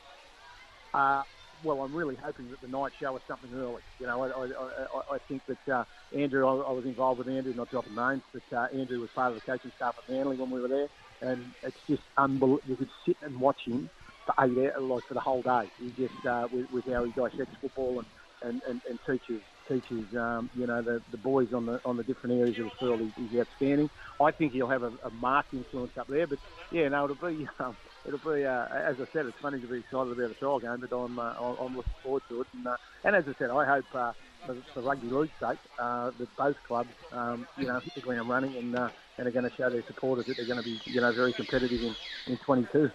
uh, 0.92 1.22
well, 1.62 1.82
I'm 1.82 1.94
really 1.94 2.16
hoping 2.16 2.50
that 2.50 2.60
the 2.60 2.68
night 2.68 2.92
show 3.00 3.16
us 3.16 3.22
something 3.26 3.50
early. 3.54 3.82
You 3.98 4.06
know, 4.06 4.22
I, 4.22 4.28
I, 4.28 5.14
I, 5.14 5.18
think 5.28 5.42
that 5.46 5.72
uh, 5.72 5.84
Andrew, 6.14 6.46
I, 6.46 6.68
I 6.68 6.72
was 6.72 6.84
involved 6.84 7.18
with 7.18 7.28
Andrew, 7.28 7.54
not 7.54 7.70
dropping 7.70 7.94
names, 7.94 8.22
but 8.32 8.56
uh, 8.56 8.66
Andrew 8.74 9.00
was 9.00 9.10
part 9.14 9.32
of 9.32 9.36
the 9.36 9.40
coaching 9.40 9.72
staff 9.76 9.94
at 9.96 10.12
Manly 10.12 10.36
when 10.36 10.50
we 10.50 10.60
were 10.60 10.68
there, 10.68 10.88
and 11.20 11.44
it's 11.62 11.76
just 11.88 12.02
unbelievable. 12.16 12.62
You 12.68 12.76
could 12.76 12.90
sit 13.06 13.16
and 13.22 13.40
watch 13.40 13.60
him 13.64 13.88
for 14.26 14.34
eight 14.44 14.58
hours, 14.58 14.82
like 14.82 15.04
for 15.04 15.14
the 15.14 15.20
whole 15.20 15.42
day. 15.42 15.68
He 15.78 15.90
just 15.96 16.26
uh, 16.26 16.48
with, 16.52 16.70
with 16.70 16.84
how 16.86 17.04
he 17.04 17.12
dissects 17.12 17.56
football 17.60 18.00
and, 18.00 18.06
and, 18.42 18.62
and, 18.68 18.80
and 18.88 18.98
teaches 19.06 19.40
teaches 19.68 20.14
um, 20.14 20.50
you 20.54 20.66
know 20.66 20.82
the, 20.82 21.00
the 21.10 21.16
boys 21.16 21.52
on 21.54 21.66
the 21.66 21.80
on 21.84 21.96
the 21.96 22.02
different 22.02 22.38
areas 22.38 22.58
of 22.58 22.64
the 22.64 22.70
field. 22.78 23.00
He's, 23.00 23.30
he's 23.30 23.40
outstanding. 23.40 23.90
I 24.20 24.30
think 24.30 24.52
he'll 24.52 24.68
have 24.68 24.82
a, 24.82 24.92
a 25.04 25.10
marked 25.10 25.54
influence 25.54 25.96
up 25.96 26.08
there. 26.08 26.26
But 26.26 26.38
yeah, 26.70 26.88
no, 26.88 27.04
it'll 27.04 27.16
be 27.16 27.48
um, 27.58 27.76
it'll 28.06 28.18
be 28.18 28.44
uh, 28.44 28.66
as 28.66 28.96
I 29.00 29.06
said, 29.12 29.26
it's 29.26 29.38
funny 29.40 29.60
to 29.60 29.66
be 29.66 29.78
excited 29.78 30.12
about 30.12 30.30
a 30.30 30.34
trial 30.34 30.60
game, 30.60 30.78
but 30.80 30.96
I'm 30.96 31.18
uh, 31.18 31.34
I'm 31.60 31.76
looking 31.76 31.92
forward 32.02 32.22
to 32.28 32.42
it. 32.42 32.46
And, 32.54 32.66
uh, 32.66 32.76
and 33.04 33.16
as 33.16 33.24
I 33.28 33.34
said, 33.38 33.50
I 33.50 33.64
hope. 33.64 33.94
Uh, 33.94 34.12
for, 34.46 34.56
for 34.72 34.80
rugby 34.82 35.08
league's 35.08 35.32
sake, 35.40 35.58
uh, 35.78 36.10
that 36.18 36.36
both 36.36 36.56
clubs, 36.66 36.90
um, 37.12 37.46
you 37.56 37.66
know, 37.66 37.78
hit 37.78 37.94
the 37.94 38.00
ground 38.00 38.28
running 38.28 38.54
and 38.56 38.76
uh, 38.76 38.88
and 39.16 39.28
are 39.28 39.30
going 39.30 39.48
to 39.48 39.56
show 39.56 39.70
their 39.70 39.82
supporters 39.84 40.26
that 40.26 40.36
they're 40.36 40.46
going 40.46 40.58
to 40.58 40.64
be, 40.64 40.80
you 40.84 41.00
know, 41.00 41.12
very 41.12 41.32
competitive 41.32 41.80
in, 41.82 41.94
in 42.26 42.36
22. 42.38 42.90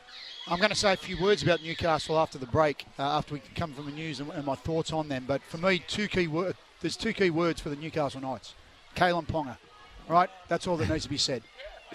I'm 0.48 0.58
going 0.58 0.70
to 0.70 0.76
say 0.76 0.94
a 0.94 0.98
few 0.98 1.22
words 1.22 1.44
about 1.44 1.62
Newcastle 1.62 2.18
after 2.18 2.38
the 2.38 2.46
break, 2.46 2.86
uh, 2.98 3.18
after 3.18 3.36
we 3.36 3.42
come 3.56 3.74
from 3.74 3.86
the 3.86 3.92
news 3.92 4.20
and, 4.20 4.30
and, 4.32 4.46
my 4.46 4.56
thoughts 4.56 4.92
on 4.92 5.08
them. 5.08 5.26
But 5.28 5.42
for 5.44 5.58
me, 5.58 5.80
two 5.80 6.08
key 6.08 6.28
word, 6.28 6.56
there's 6.82 6.98
two 6.98 7.14
key 7.14 7.30
words 7.30 7.62
for 7.62 7.70
the 7.70 7.76
Newcastle 7.76 8.20
Knights. 8.20 8.56
Kalyn 8.96 9.28
Ponga, 9.28 9.58
right? 10.08 10.30
That's 10.48 10.68
all 10.68 10.76
that 10.78 10.90
needs 10.90 11.04
to 11.04 11.10
be 11.10 11.18
said. 11.18 11.44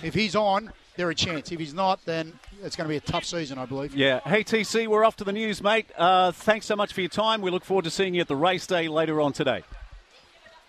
If 0.02 0.14
he's 0.14 0.36
on, 0.36 0.72
they're 0.96 1.10
a 1.10 1.14
chance. 1.14 1.50
If 1.50 1.58
he's 1.58 1.74
not, 1.74 2.04
then 2.04 2.38
it's 2.62 2.76
going 2.76 2.86
to 2.86 2.88
be 2.88 2.96
a 2.96 3.00
tough 3.00 3.24
season, 3.24 3.58
I 3.58 3.66
believe. 3.66 3.94
Yeah. 3.94 4.20
Hey, 4.20 4.44
TC, 4.44 4.86
we're 4.86 5.04
off 5.04 5.16
to 5.16 5.24
the 5.24 5.32
news, 5.32 5.62
mate. 5.62 5.86
Uh, 5.96 6.32
thanks 6.32 6.66
so 6.66 6.76
much 6.76 6.92
for 6.92 7.00
your 7.00 7.10
time. 7.10 7.40
We 7.40 7.50
look 7.50 7.64
forward 7.64 7.84
to 7.84 7.90
seeing 7.90 8.14
you 8.14 8.20
at 8.20 8.28
the 8.28 8.36
race 8.36 8.66
day 8.66 8.88
later 8.88 9.20
on 9.20 9.32
today. 9.32 9.62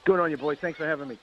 Good 0.04 0.20
on 0.20 0.32
you, 0.32 0.38
boys. 0.38 0.58
Thanks 0.60 0.78
for 0.78 0.86
having 0.86 1.08
me. 1.08 1.18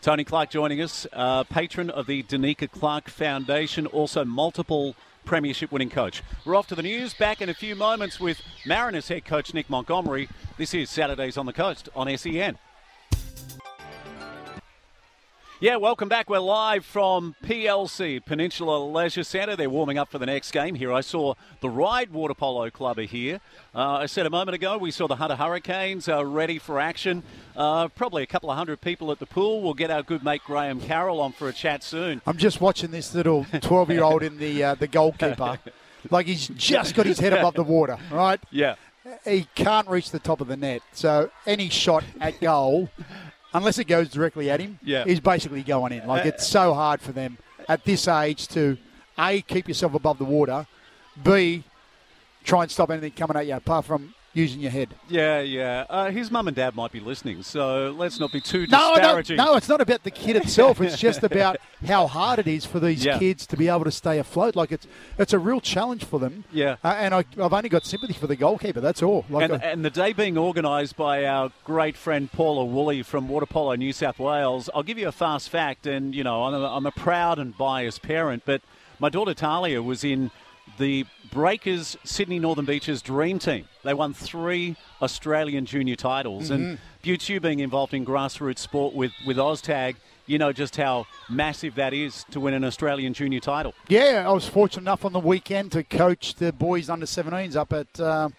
Tony 0.00 0.22
Clark 0.22 0.50
joining 0.50 0.80
us, 0.80 1.06
uh, 1.12 1.42
patron 1.44 1.90
of 1.90 2.06
the 2.06 2.22
Danica 2.22 2.70
Clark 2.70 3.08
Foundation, 3.08 3.86
also 3.86 4.24
multiple 4.24 4.94
premiership 5.24 5.72
winning 5.72 5.90
coach. 5.90 6.22
We're 6.44 6.54
off 6.54 6.68
to 6.68 6.76
the 6.76 6.82
news. 6.82 7.14
Back 7.14 7.42
in 7.42 7.48
a 7.48 7.54
few 7.54 7.74
moments 7.74 8.20
with 8.20 8.40
Mariners 8.64 9.08
head 9.08 9.24
coach 9.24 9.52
Nick 9.52 9.68
Montgomery. 9.68 10.28
This 10.56 10.72
is 10.72 10.88
Saturdays 10.88 11.36
on 11.36 11.46
the 11.46 11.52
Coast 11.52 11.88
on 11.96 12.16
SEN. 12.16 12.58
Yeah, 15.60 15.74
welcome 15.74 16.08
back. 16.08 16.30
We're 16.30 16.38
live 16.38 16.84
from 16.84 17.34
PLC, 17.42 18.24
Peninsula 18.24 18.78
Leisure 18.78 19.24
Centre. 19.24 19.56
They're 19.56 19.68
warming 19.68 19.98
up 19.98 20.08
for 20.08 20.18
the 20.18 20.26
next 20.26 20.52
game 20.52 20.76
here. 20.76 20.92
I 20.92 21.00
saw 21.00 21.34
the 21.60 21.68
Ryde 21.68 22.12
Water 22.12 22.32
Polo 22.34 22.70
Club 22.70 22.96
are 22.98 23.02
here. 23.02 23.40
Uh, 23.74 23.94
I 23.94 24.06
said 24.06 24.24
a 24.24 24.30
moment 24.30 24.54
ago 24.54 24.78
we 24.78 24.92
saw 24.92 25.08
the 25.08 25.16
Hunter 25.16 25.34
Hurricanes 25.34 26.08
uh, 26.08 26.24
ready 26.24 26.60
for 26.60 26.78
action. 26.78 27.24
Uh, 27.56 27.88
probably 27.88 28.22
a 28.22 28.26
couple 28.26 28.52
of 28.52 28.56
hundred 28.56 28.80
people 28.80 29.10
at 29.10 29.18
the 29.18 29.26
pool. 29.26 29.60
We'll 29.60 29.74
get 29.74 29.90
our 29.90 30.04
good 30.04 30.22
mate 30.22 30.42
Graham 30.46 30.80
Carroll 30.80 31.20
on 31.20 31.32
for 31.32 31.48
a 31.48 31.52
chat 31.52 31.82
soon. 31.82 32.22
I'm 32.24 32.38
just 32.38 32.60
watching 32.60 32.92
this 32.92 33.12
little 33.12 33.44
12 33.60 33.90
year 33.90 34.04
old 34.04 34.22
in 34.22 34.38
the 34.38 34.62
uh, 34.62 34.74
the 34.76 34.86
goalkeeper. 34.86 35.58
like 36.10 36.26
he's 36.26 36.46
just 36.46 36.94
got 36.94 37.04
his 37.04 37.18
head 37.18 37.32
above 37.32 37.54
the 37.54 37.64
water, 37.64 37.98
right? 38.12 38.38
Yeah. 38.52 38.76
He 39.24 39.48
can't 39.56 39.88
reach 39.88 40.12
the 40.12 40.20
top 40.20 40.40
of 40.40 40.46
the 40.46 40.56
net. 40.56 40.82
So 40.92 41.32
any 41.46 41.68
shot 41.68 42.04
at 42.20 42.40
goal 42.40 42.90
unless 43.58 43.78
it 43.78 43.84
goes 43.84 44.08
directly 44.08 44.50
at 44.50 44.60
him, 44.60 44.78
yeah. 44.82 45.04
he's 45.04 45.20
basically 45.20 45.62
going 45.62 45.92
in. 45.92 46.06
Like 46.06 46.24
it's 46.24 46.46
so 46.46 46.72
hard 46.72 47.00
for 47.00 47.12
them 47.12 47.36
at 47.68 47.84
this 47.84 48.08
age 48.08 48.48
to 48.48 48.78
a 49.18 49.42
keep 49.42 49.68
yourself 49.68 49.94
above 49.94 50.18
the 50.18 50.24
water, 50.24 50.66
b 51.22 51.64
try 52.44 52.62
and 52.62 52.70
stop 52.70 52.90
anything 52.90 53.10
coming 53.12 53.36
at 53.36 53.46
you 53.46 53.54
apart 53.54 53.84
from 53.84 54.14
using 54.34 54.60
your 54.60 54.70
head. 54.70 54.94
Yeah, 55.08 55.40
yeah. 55.40 55.84
Uh, 55.88 56.10
his 56.10 56.30
mum 56.30 56.46
and 56.48 56.56
dad 56.56 56.74
might 56.76 56.92
be 56.92 57.00
listening, 57.00 57.42
so 57.42 57.94
let's 57.96 58.20
not 58.20 58.30
be 58.30 58.40
too 58.40 58.66
no, 58.68 58.94
disparaging. 58.94 59.36
No, 59.36 59.46
no, 59.46 59.54
it's 59.56 59.68
not 59.68 59.80
about 59.80 60.04
the 60.04 60.10
kid 60.10 60.36
itself. 60.36 60.80
It's 60.80 60.98
just 61.08 61.22
about 61.22 61.56
how 61.86 62.06
hard 62.06 62.38
it 62.38 62.46
is 62.46 62.64
for 62.64 62.78
these 62.78 63.04
Yeah. 63.04 63.18
kids 63.18 63.46
to 63.48 63.56
be 63.56 63.68
able 63.68 63.84
to 63.84 63.90
stay 63.90 64.18
afloat. 64.18 64.54
Like 64.54 64.70
it's 64.70 64.86
it's 65.18 65.32
a 65.32 65.38
real 65.38 65.60
challenge 65.60 66.04
for 66.04 66.20
them. 66.20 66.44
Yeah. 66.52 66.76
Uh, 66.84 66.94
and 66.98 67.14
I, 67.14 67.24
I've 67.40 67.52
only 67.52 67.68
got 67.68 67.84
sympathy 67.84 68.12
for 68.12 68.26
the 68.26 68.36
goalkeeper. 68.36 68.80
That's 68.80 69.02
all. 69.02 69.24
Like 69.30 69.50
And, 69.50 69.62
I- 69.62 69.66
and 69.66 69.84
the 69.84 69.90
day 69.90 70.12
being 70.12 70.36
organised 70.38 70.96
by 70.96 71.24
our 71.24 71.50
great 71.64 71.96
friend 71.96 72.30
Paula 72.30 72.64
Woolley 72.64 73.02
from 73.02 73.28
Water 73.28 73.46
Polo 73.46 73.74
New 73.74 73.92
South 73.92 74.18
Wales. 74.18 74.70
I'll 74.74 74.82
give 74.82 74.98
you 74.98 75.08
a 75.08 75.12
fast 75.12 75.48
fact, 75.48 75.86
and 75.86 76.14
you 76.14 76.22
know 76.22 76.44
I'm 76.44 76.54
a, 76.54 76.76
I'm 76.76 76.86
a 76.86 76.92
proud 76.92 77.38
and 77.38 77.56
biased 77.56 78.02
parent, 78.02 78.42
but 78.44 78.60
my 79.00 79.08
daughter 79.08 79.34
Talia 79.34 79.82
was 79.82 80.04
in 80.04 80.30
the 80.78 81.06
Breakers 81.30 81.96
Sydney 82.04 82.38
Northern 82.38 82.64
Beaches 82.64 83.02
Dream 83.02 83.38
Team. 83.38 83.66
They 83.84 83.94
won 83.94 84.14
three 84.14 84.76
Australian 85.02 85.66
junior 85.66 85.96
titles, 85.96 86.50
and 86.50 86.78
Butts, 87.04 87.28
you 87.28 87.40
being 87.40 87.60
involved 87.60 87.94
in 87.94 88.04
grassroots 88.04 88.58
sport 88.58 88.94
with 88.94 89.12
with 89.26 89.36
OzTag, 89.36 89.96
you 90.26 90.38
know 90.38 90.52
just 90.52 90.76
how 90.76 91.06
massive 91.28 91.74
that 91.76 91.92
is 91.92 92.24
to 92.30 92.40
win 92.40 92.54
an 92.54 92.64
Australian 92.64 93.14
junior 93.14 93.40
title. 93.40 93.74
Yeah, 93.88 94.24
I 94.26 94.32
was 94.32 94.46
fortunate 94.48 94.82
enough 94.82 95.04
on 95.04 95.12
the 95.12 95.20
weekend 95.20 95.72
to 95.72 95.84
coach 95.84 96.34
the 96.34 96.52
boys 96.52 96.88
under 96.88 97.06
17s 97.06 97.56
up 97.56 97.72
at 97.72 98.00
um, 98.00 98.34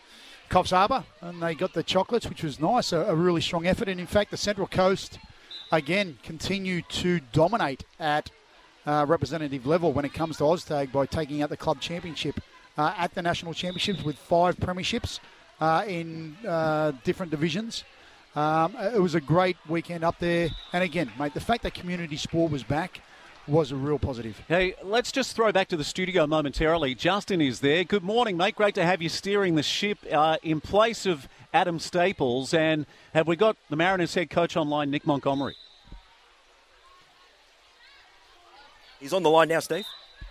Coffs 0.50 0.72
Harbour, 0.72 1.04
and 1.22 1.42
they 1.42 1.56
got 1.56 1.74
the 1.74 1.84
chocolates, 1.84 2.28
which 2.28 2.44
was 2.44 2.60
nice. 2.60 2.92
A, 2.92 3.00
a 3.02 3.16
really 3.16 3.42
strong 3.42 3.68
effort, 3.68 3.88
and 3.88 4.00
in 4.00 4.08
fact, 4.08 4.32
the 4.32 4.38
Central 4.38 4.68
Coast 4.68 5.20
again 5.72 6.18
continue 6.24 6.82
to 6.82 7.20
dominate 7.32 7.84
at 8.00 8.32
uh, 8.90 9.06
representative 9.06 9.68
level 9.68 9.94
when 9.94 10.04
it 10.04 10.14
comes 10.14 10.38
to 10.38 10.44
OzTag 10.44 10.92
by 10.92 11.06
taking 11.06 11.44
out 11.44 11.50
the 11.50 11.58
club 11.58 11.80
championship 11.80 12.40
uh, 12.78 12.94
at 12.98 13.14
the 13.14 13.22
national 13.22 13.54
championships 13.54 14.04
with 14.04 14.18
five 14.18 14.58
premierships 14.58 15.20
uh, 15.62 15.84
in 15.88 16.36
uh, 16.48 16.92
different 17.04 17.30
divisions. 17.30 17.84
Um, 18.36 18.76
it 18.96 19.02
was 19.02 19.14
a 19.16 19.22
great 19.22 19.58
weekend 19.68 20.04
up 20.04 20.18
there, 20.20 20.50
and 20.74 20.84
again, 20.84 21.12
mate, 21.20 21.34
the 21.34 21.40
fact 21.40 21.64
that 21.64 21.74
community 21.74 22.18
sport 22.18 22.52
was 22.52 22.64
back 22.64 23.02
was 23.48 23.72
a 23.72 23.76
real 23.76 24.00
positive. 24.00 24.42
Hey, 24.48 24.76
let's 24.84 25.12
just 25.12 25.36
throw 25.36 25.52
back 25.52 25.68
to 25.70 25.78
the 25.78 25.84
studio 25.84 26.26
momentarily. 26.26 26.96
Justin 26.96 27.42
is 27.42 27.60
there. 27.60 27.84
Good 27.84 28.04
morning, 28.04 28.38
mate. 28.38 28.56
Great 28.56 28.76
to 28.76 28.86
have 28.86 29.02
you 29.02 29.10
steering 29.10 29.56
the 29.56 29.64
ship 29.64 29.98
uh, 30.12 30.38
in 30.44 30.62
place 30.62 31.06
of 31.06 31.28
Adam 31.54 31.80
Staples. 31.80 32.54
And 32.54 32.86
have 33.14 33.28
we 33.28 33.36
got 33.36 33.58
the 33.70 33.76
Mariners 33.76 34.14
head 34.14 34.30
coach 34.30 34.56
online, 34.56 34.92
Nick 34.92 35.08
Montgomery? 35.08 35.56
He's 39.00 39.14
on 39.14 39.24
the 39.24 39.30
line 39.30 39.48
now, 39.48 39.60
Steve. 39.60 39.86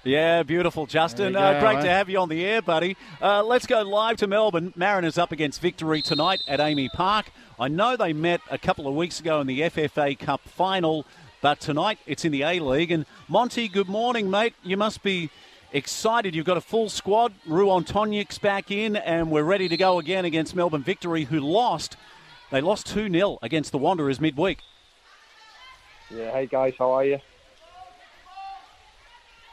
Yeah, 0.04 0.42
beautiful, 0.42 0.86
Justin. 0.86 1.32
There 1.32 1.52
you 1.52 1.58
Uh, 1.58 1.60
great 1.60 1.82
to 1.82 1.88
have 1.88 2.08
you 2.08 2.18
on 2.18 2.28
the 2.28 2.44
air, 2.44 2.62
buddy. 2.62 2.96
Uh, 3.20 3.42
let's 3.42 3.66
go 3.66 3.82
live 3.82 4.16
to 4.18 4.26
Melbourne. 4.26 4.72
Mariners 4.76 5.18
up 5.18 5.32
against 5.32 5.60
victory 5.60 6.02
tonight 6.02 6.40
at 6.46 6.60
AAMI 6.60 6.88
Park. 6.92 7.30
I 7.58 7.68
know 7.68 7.96
they 7.96 8.12
met 8.12 8.40
a 8.50 8.58
couple 8.58 8.86
of 8.86 8.94
weeks 8.94 9.18
ago 9.20 9.40
in 9.40 9.46
the 9.46 9.62
FFA 9.62 10.18
Cup 10.18 10.42
final, 10.42 11.04
but 11.40 11.60
tonight 11.60 11.98
it's 12.06 12.24
in 12.24 12.32
the 12.32 12.42
A 12.42 12.60
League. 12.60 12.92
And 12.92 13.06
Monty, 13.26 13.68
good 13.68 13.88
morning, 13.88 14.30
mate. 14.30 14.54
You 14.62 14.76
must 14.76 15.02
be 15.02 15.30
excited. 15.72 16.34
You've 16.34 16.46
got 16.46 16.56
a 16.56 16.62
full 16.62 16.88
squad. 16.88 17.32
Ruon 17.46 17.84
Tongyik's 17.84 18.38
back 18.38 18.70
in, 18.70 18.96
and 18.96 19.30
we're 19.30 19.42
ready 19.42 19.68
to 19.68 19.76
go 19.76 19.98
again 19.98 20.24
against 20.24 20.54
Melbourne 20.54 20.82
Victory, 20.84 21.24
who 21.24 21.40
lost. 21.40 21.96
They 22.50 22.60
lost 22.60 22.86
2 22.86 23.10
0 23.10 23.38
against 23.42 23.72
the 23.72 23.78
Wanderers 23.78 24.20
midweek. 24.20 24.60
Yeah, 26.10 26.30
hey 26.30 26.46
guys, 26.46 26.74
how 26.78 26.92
are 26.92 27.04
you? 27.04 27.18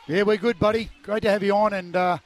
Yeah, 0.07 0.21
we're 0.21 0.37
good, 0.37 0.59
buddy. 0.59 0.89
Great 1.01 1.23
to 1.23 1.31
have 1.31 1.41
you 1.41 1.55
on, 1.55 1.73
and 1.73 1.95
uh, 1.95 2.19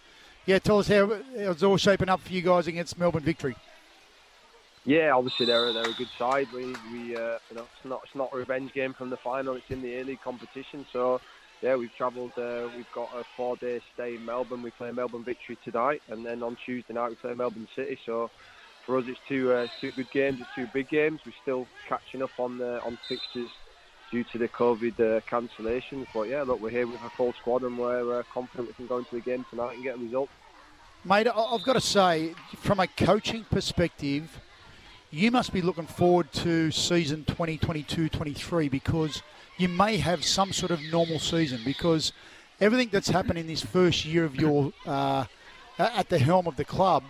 yeah, 0.46 0.60
tell 0.60 0.80
us 0.80 0.89
how 0.89 1.18
it's 1.34 1.63
all 1.63 1.78
shaping 1.78 2.10
up 2.10 2.20
for 2.20 2.34
you 2.34 2.42
guys 2.42 2.68
against 2.68 3.00
Melbourne 3.00 3.24
Victory. 3.24 3.56
Yeah, 4.84 5.15
obviously 5.15 5.46
they're 5.46 5.72
they're 5.72 5.89
a 5.89 5.94
good 5.94 6.10
side. 6.18 6.48
We 6.54 6.76
we 6.92 7.15
uh, 7.15 7.38
you 7.50 7.56
know 7.56 7.65
it's 7.74 7.86
not 7.86 8.02
it's 8.04 8.15
not 8.15 8.32
a 8.34 8.38
revenge 8.38 8.74
game 8.74 8.94
from 8.94 9.10
the 9.10 9.18
final. 9.18 9.56
It's 9.56 9.70
in 9.70 9.82
the 9.82 9.96
early 9.98 10.18
competition. 10.18 10.86
So 10.92 11.22
yeah, 11.62 11.78
we've 11.78 11.94
travelled. 11.96 12.32
Uh, 12.38 12.68
we've 12.76 12.92
got 12.94 13.10
a 13.15 13.24
four 13.38 13.56
day 13.56 13.80
stay 13.94 14.15
in 14.15 14.26
Melbourne. 14.26 14.62
We 14.62 14.72
play 14.72 14.92
Melbourne 14.92 15.24
Victory 15.24 15.58
tonight, 15.63 16.02
and 16.10 16.26
then 16.26 16.44
on 16.44 16.58
Tuesday 16.65 16.94
night 16.94 17.10
we 17.10 17.15
play 17.15 17.34
Melbourne 17.34 17.68
City. 17.78 17.98
So 18.06 18.30
for 18.86 18.98
us, 18.98 19.06
it's 19.08 19.20
two 19.30 19.54
uh, 19.54 19.68
two 19.80 19.92
good 19.92 20.12
games. 20.12 20.39
It's 20.42 20.50
two 20.54 20.68
big 20.74 20.89
games. 20.89 21.22
We're 21.26 21.32
still 21.44 21.65
catching 21.88 22.24
up 22.24 22.32
on 22.39 22.58
the 22.58 22.82
on 22.84 22.98
fixtures 23.08 23.50
due 24.12 24.24
to 24.26 24.38
the 24.38 24.48
COVID 24.48 25.00
uh, 25.00 25.22
cancellations. 25.22 26.08
But 26.13 26.30
yeah, 26.30 26.43
look, 26.43 26.62
we're 26.62 26.69
here 26.69 26.88
with 26.88 27.02
a 27.02 27.10
full 27.10 27.34
squad, 27.34 27.63
and 27.63 27.78
we're 27.78 28.19
uh, 28.19 28.24
confident 28.34 28.69
we 28.69 28.74
can 28.74 28.88
go 28.88 28.98
into 28.98 29.15
the 29.15 29.22
game 29.22 29.45
tonight 29.50 29.76
and 29.76 29.84
get 29.84 29.95
a 29.95 30.00
result. 30.00 30.30
Mate, 31.06 31.28
I've 31.28 31.63
got 31.63 31.74
to 31.74 31.82
say, 31.82 32.34
from 32.58 32.80
a 32.80 32.88
coaching 32.88 33.45
perspective, 33.50 34.41
you 35.12 35.32
must 35.32 35.54
be 35.54 35.62
looking 35.62 35.88
forward 35.88 36.32
to 36.34 36.72
season 36.72 37.24
2022-23 37.26 38.69
because 38.69 39.24
you 39.58 39.69
may 39.69 39.98
have 39.98 40.24
some 40.24 40.52
sort 40.52 40.72
of 40.72 40.82
normal 40.91 41.19
season 41.19 41.62
because 41.63 42.12
everything 42.60 42.89
that's 42.91 43.10
happened 43.10 43.39
in 43.39 43.48
this 43.48 43.62
first 43.62 44.06
year 44.06 44.26
of 44.26 44.36
your 44.36 44.74
uh, 44.86 45.26
at 45.78 46.10
the 46.10 46.19
helm 46.19 46.48
of 46.48 46.58
the 46.58 46.65
club 46.65 47.04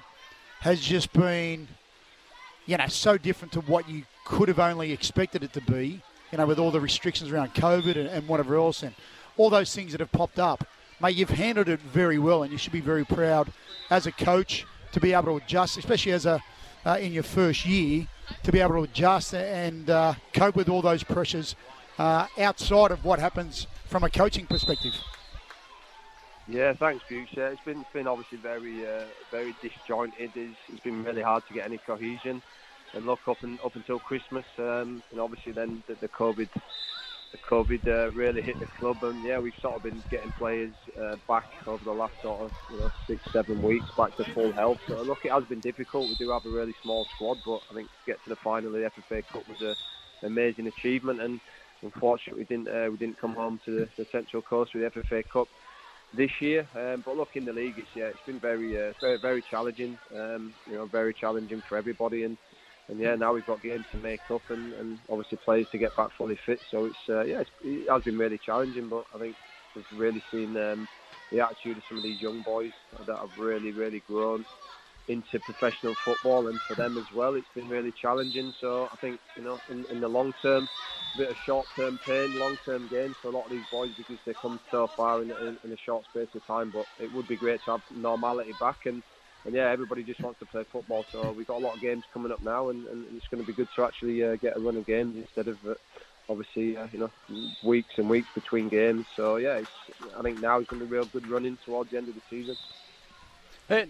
has 0.59 0.79
just 0.79 1.12
been, 1.12 1.67
you 2.67 2.77
know, 2.77 2.88
so 2.88 3.17
different 3.17 3.51
to 3.53 3.62
what 3.62 3.89
you 3.89 4.03
could 4.23 4.47
have 4.47 4.59
only 4.59 4.91
expected 4.91 5.43
it 5.43 5.51
to 5.53 5.62
be 5.62 6.01
you 6.31 6.37
know, 6.37 6.45
with 6.45 6.59
all 6.59 6.71
the 6.71 6.79
restrictions 6.79 7.31
around 7.31 7.53
COVID 7.53 7.95
and, 7.95 8.07
and 8.07 8.27
whatever 8.27 8.55
else, 8.55 8.83
and 8.83 8.93
all 9.37 9.49
those 9.49 9.73
things 9.73 9.91
that 9.91 10.01
have 10.01 10.11
popped 10.11 10.39
up. 10.39 10.67
Mate, 11.01 11.15
you've 11.15 11.29
handled 11.29 11.69
it 11.69 11.79
very 11.79 12.19
well, 12.19 12.43
and 12.43 12.51
you 12.51 12.57
should 12.57 12.73
be 12.73 12.81
very 12.81 13.05
proud 13.05 13.51
as 13.89 14.05
a 14.05 14.11
coach 14.11 14.65
to 14.91 14.99
be 14.99 15.13
able 15.13 15.39
to 15.39 15.43
adjust, 15.43 15.77
especially 15.77 16.11
as 16.11 16.25
a 16.25 16.41
uh, 16.85 16.97
in 16.99 17.11
your 17.11 17.23
first 17.23 17.65
year, 17.65 18.07
to 18.43 18.51
be 18.51 18.59
able 18.59 18.75
to 18.75 18.83
adjust 18.83 19.33
and 19.33 19.89
uh, 19.89 20.13
cope 20.33 20.55
with 20.55 20.69
all 20.69 20.81
those 20.81 21.03
pressures 21.03 21.55
uh, 21.97 22.25
outside 22.37 22.91
of 22.91 23.03
what 23.03 23.19
happens 23.19 23.67
from 23.85 24.03
a 24.03 24.09
coaching 24.09 24.45
perspective. 24.45 24.93
Yeah, 26.47 26.73
thanks. 26.73 27.03
Yeah, 27.09 27.49
it's 27.49 27.61
been 27.61 27.85
been 27.93 28.07
obviously 28.07 28.39
very 28.39 28.87
uh, 28.87 29.03
very 29.29 29.55
disjointed. 29.61 30.31
It's, 30.35 30.57
it's 30.67 30.79
been 30.79 31.03
really 31.03 31.21
hard 31.21 31.45
to 31.47 31.53
get 31.53 31.65
any 31.65 31.77
cohesion 31.77 32.41
and 32.93 33.06
look 33.06 33.19
up 33.28 33.43
and 33.43 33.60
up 33.65 33.75
until 33.75 33.99
Christmas, 33.99 34.45
um, 34.58 35.04
and 35.12 35.19
obviously 35.19 35.52
then 35.52 35.84
the, 35.88 35.95
the 36.02 36.08
COVID, 36.08 36.49
the 37.32 37.38
COVID 37.49 37.88
uh, 37.88 38.12
really 38.12 38.41
hit 38.41 38.60
the 38.60 38.67
club, 38.80 39.04
and 39.04 39.23
yeah, 39.23 39.39
we've 39.39 39.54
sort 39.62 39.75
of 39.75 39.84
been 39.84 40.04
getting 40.10 40.32
players 40.38 40.73
uh, 40.99 41.15
back 41.28 41.47
over 41.67 41.84
the 41.84 41.91
last 41.91 42.13
sort 42.21 42.41
of 42.41 42.52
you 42.69 42.78
know 42.78 42.91
six, 43.08 43.21
seven 43.32 43.62
weeks 43.62 43.89
back 43.95 44.15
to 44.17 44.23
full 44.34 44.54
health. 44.54 44.80
So 44.88 45.02
look, 45.02 45.19
it 45.23 45.32
has 45.32 45.43
been 45.45 45.62
difficult. 45.62 46.10
We 46.10 46.15
do 46.15 46.32
have 46.32 46.45
a 46.45 46.49
really 46.49 46.75
small 46.82 47.06
squad, 47.15 47.39
but 47.45 47.60
I 47.69 47.75
think 47.75 47.89
to 47.89 48.12
get 48.12 48.23
to 48.23 48.30
the 48.30 48.38
final 48.43 48.67
of 48.67 48.73
the 48.73 48.89
FFA 48.89 49.23
Cup 49.32 49.47
was 49.47 49.62
a, 49.62 49.75
an 50.21 50.28
amazing 50.28 50.67
achievement, 50.67 51.21
and 51.21 51.39
unfortunately 51.84 52.43
we 52.43 52.56
didn't 52.56 52.67
uh, 52.67 52.89
we 52.91 52.97
didn't 52.97 53.21
come 53.21 53.36
home 53.36 53.60
to 53.65 53.71
the, 53.71 53.89
the 53.97 54.06
Central 54.12 54.41
Coast 54.41 54.71
with 54.73 54.91
the 54.91 55.02
FFA 55.02 55.23
Cup 55.32 55.47
this 56.13 56.32
year. 56.39 56.67
Um, 56.75 57.04
but 57.06 57.15
look, 57.15 57.30
in 57.36 57.45
the 57.45 57.54
league, 57.54 57.75
it's 57.78 57.89
yeah, 57.95 58.06
it's 58.06 58.25
been 58.25 58.39
very, 58.39 58.75
uh, 58.75 58.93
very, 58.99 59.17
very 59.17 59.43
challenging. 59.49 59.97
Um, 60.13 60.54
you 60.65 60.75
know, 60.75 60.86
very 60.86 61.13
challenging 61.13 61.62
for 61.67 61.78
everybody, 61.78 62.23
and 62.23 62.38
and 62.89 62.99
yeah, 62.99 63.15
now 63.15 63.34
we've 63.34 63.45
got 63.45 63.62
games 63.62 63.86
to 63.91 63.97
make 63.97 64.21
up 64.34 64.41
and, 64.49 64.73
and 64.73 64.99
obviously 65.10 65.38
players 65.43 65.67
to 65.71 65.78
get 65.78 65.95
back 65.95 66.10
fully 66.17 66.38
fit. 66.45 66.60
So 66.71 66.86
it's 66.86 66.97
uh, 67.08 67.23
yeah, 67.23 67.41
it's, 67.41 67.52
it 67.63 67.89
has 67.89 68.02
been 68.04 68.17
really 68.17 68.39
challenging, 68.43 68.89
but 68.89 69.06
I 69.13 69.19
think 69.19 69.38
we've 69.75 69.86
really 69.91 70.23
seen 70.32 70.58
um, 70.58 70.88
the 71.32 71.39
attitude 71.39 71.78
of 71.78 71.84
some 71.88 71.97
of 71.97 72.04
these 72.04 72.21
young 72.21 72.41
boys 72.41 72.71
that 73.06 73.15
have 73.15 73.30
really, 73.38 73.71
really 73.71 74.04
grown 74.08 74.43
into 75.08 75.39
professional 75.39 75.95
football, 76.04 76.47
and 76.47 76.60
for 76.67 76.75
them 76.75 76.97
as 76.97 77.06
well, 77.13 77.36
it's 77.36 77.47
been 77.56 77.69
really 77.69 77.93
challenging. 77.99 78.54
So 78.60 78.89
I 78.91 78.95
think 78.97 79.19
you 79.36 79.43
know, 79.43 79.60
in, 79.69 79.86
in 79.91 79.99
the 79.99 80.08
long 80.08 80.34
term, 80.41 80.67
a 81.15 81.17
bit 81.17 81.30
of 81.30 81.36
short-term 81.45 81.99
pain, 82.06 82.38
long-term 82.38 82.88
gain 82.88 83.15
for 83.21 83.30
a 83.30 83.32
lot 83.32 83.45
of 83.45 83.52
these 83.52 83.65
boys 83.71 83.91
because 83.97 84.17
they 84.25 84.34
come 84.39 84.60
so 84.69 84.91
far 84.95 85.21
in, 85.23 85.32
in, 85.32 85.58
in 85.63 85.71
a 85.71 85.78
short 85.84 86.06
space 86.06 86.30
of 86.36 86.45
time. 86.45 86.69
But 86.71 86.86
it 86.99 87.12
would 87.12 87.28
be 87.28 87.38
great 87.38 87.63
to 87.65 87.71
have 87.71 87.82
normality 87.89 88.54
back 88.54 88.78
and 88.86 89.02
and 89.45 89.54
yeah, 89.54 89.69
everybody 89.69 90.04
just 90.04 90.19
wants 90.19 90.39
to 90.39 90.45
play 90.45 90.63
football. 90.63 91.06
So 91.12 91.32
we've 91.32 91.47
got 91.47 91.58
a 91.58 91.65
lot 91.65 91.75
of 91.75 91.82
games 91.82 92.04
coming 92.13 92.32
up 92.32 92.41
now, 92.43 92.69
and, 92.69 92.86
and 92.88 93.06
it's 93.15 93.28
going 93.28 93.43
to 93.43 93.47
be 93.47 93.54
good 93.54 93.69
to 93.75 93.84
actually 93.84 94.23
uh, 94.23 94.36
get 94.36 94.58
a 94.58 94.60
run 94.60 94.78
of 94.78 94.86
games 94.86 95.15
instead 95.15 95.47
of 95.47 95.65
uh, 95.65 95.75
obviously 96.30 96.78
uh, 96.78 96.88
you 96.91 96.99
know 96.99 97.10
weeks 97.63 97.97
and 97.97 98.10
weeks 98.10 98.28
between 98.34 98.69
games. 98.69 99.06
So 99.15 99.38
yeah, 99.38 99.62
I 100.17 100.21
think 100.21 100.41
now 100.41 100.60
is 100.60 100.67
going 100.67 100.82
to 100.82 100.88
be 100.88 100.95
a 100.95 100.99
real 100.99 101.10
good 101.10 101.28
running 101.28 101.58
towards 101.65 101.91
the 101.91 101.97
end 101.97 102.10
of 102.10 102.15
the 102.15 102.21
season. 102.30 102.56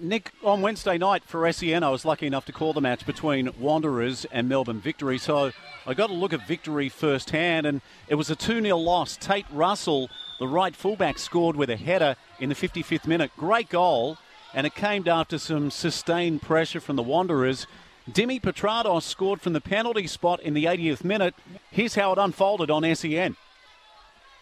Nick, 0.02 0.34
on 0.44 0.62
Wednesday 0.62 0.98
night 0.98 1.24
for 1.24 1.50
SEN, 1.54 1.84
I 1.84 1.90
was 1.90 2.04
lucky 2.04 2.28
enough 2.28 2.44
to 2.48 2.52
call 2.52 2.74
the 2.74 2.82
match 2.82 3.06
between 3.06 3.50
Wanderers 3.58 4.26
and 4.30 4.50
Melbourne 4.50 4.82
Victory. 4.82 5.18
So 5.18 5.54
I 5.88 5.94
got 5.94 6.10
a 6.10 6.14
look 6.14 6.34
at 6.34 6.46
Victory 6.46 6.90
firsthand, 6.90 7.66
and 7.66 7.80
it 8.10 8.16
was 8.16 8.30
a 8.30 8.36
2 8.36 8.62
0 8.62 8.76
loss. 8.76 9.16
Tate 9.16 9.46
Russell, 9.54 10.10
the 10.38 10.50
right 10.50 10.76
fullback, 10.76 11.18
scored 11.18 11.56
with 11.56 11.70
a 11.70 11.78
header 11.78 12.18
in 12.42 12.50
the 12.50 12.56
55th 12.56 13.08
minute. 13.08 13.32
Great 13.38 13.70
goal 13.70 14.18
and 14.54 14.66
it 14.66 14.76
came 14.76 15.08
after 15.08 15.38
some 15.38 15.72
sustained 15.72 16.42
pressure 16.42 16.80
from 16.80 16.96
the 16.96 17.04
Wanderers. 17.04 17.68
Dimi 18.10 18.42
Petratos 18.42 19.04
scored 19.04 19.42
from 19.42 19.54
the 19.54 19.62
penalty 19.62 20.08
spot 20.08 20.42
in 20.42 20.54
the 20.54 20.66
80th 20.66 21.04
minute. 21.04 21.36
Here's 21.70 21.96
how 21.96 22.12
it 22.12 22.18
unfolded 22.18 22.72
on 22.72 22.84
SEN. 22.96 23.36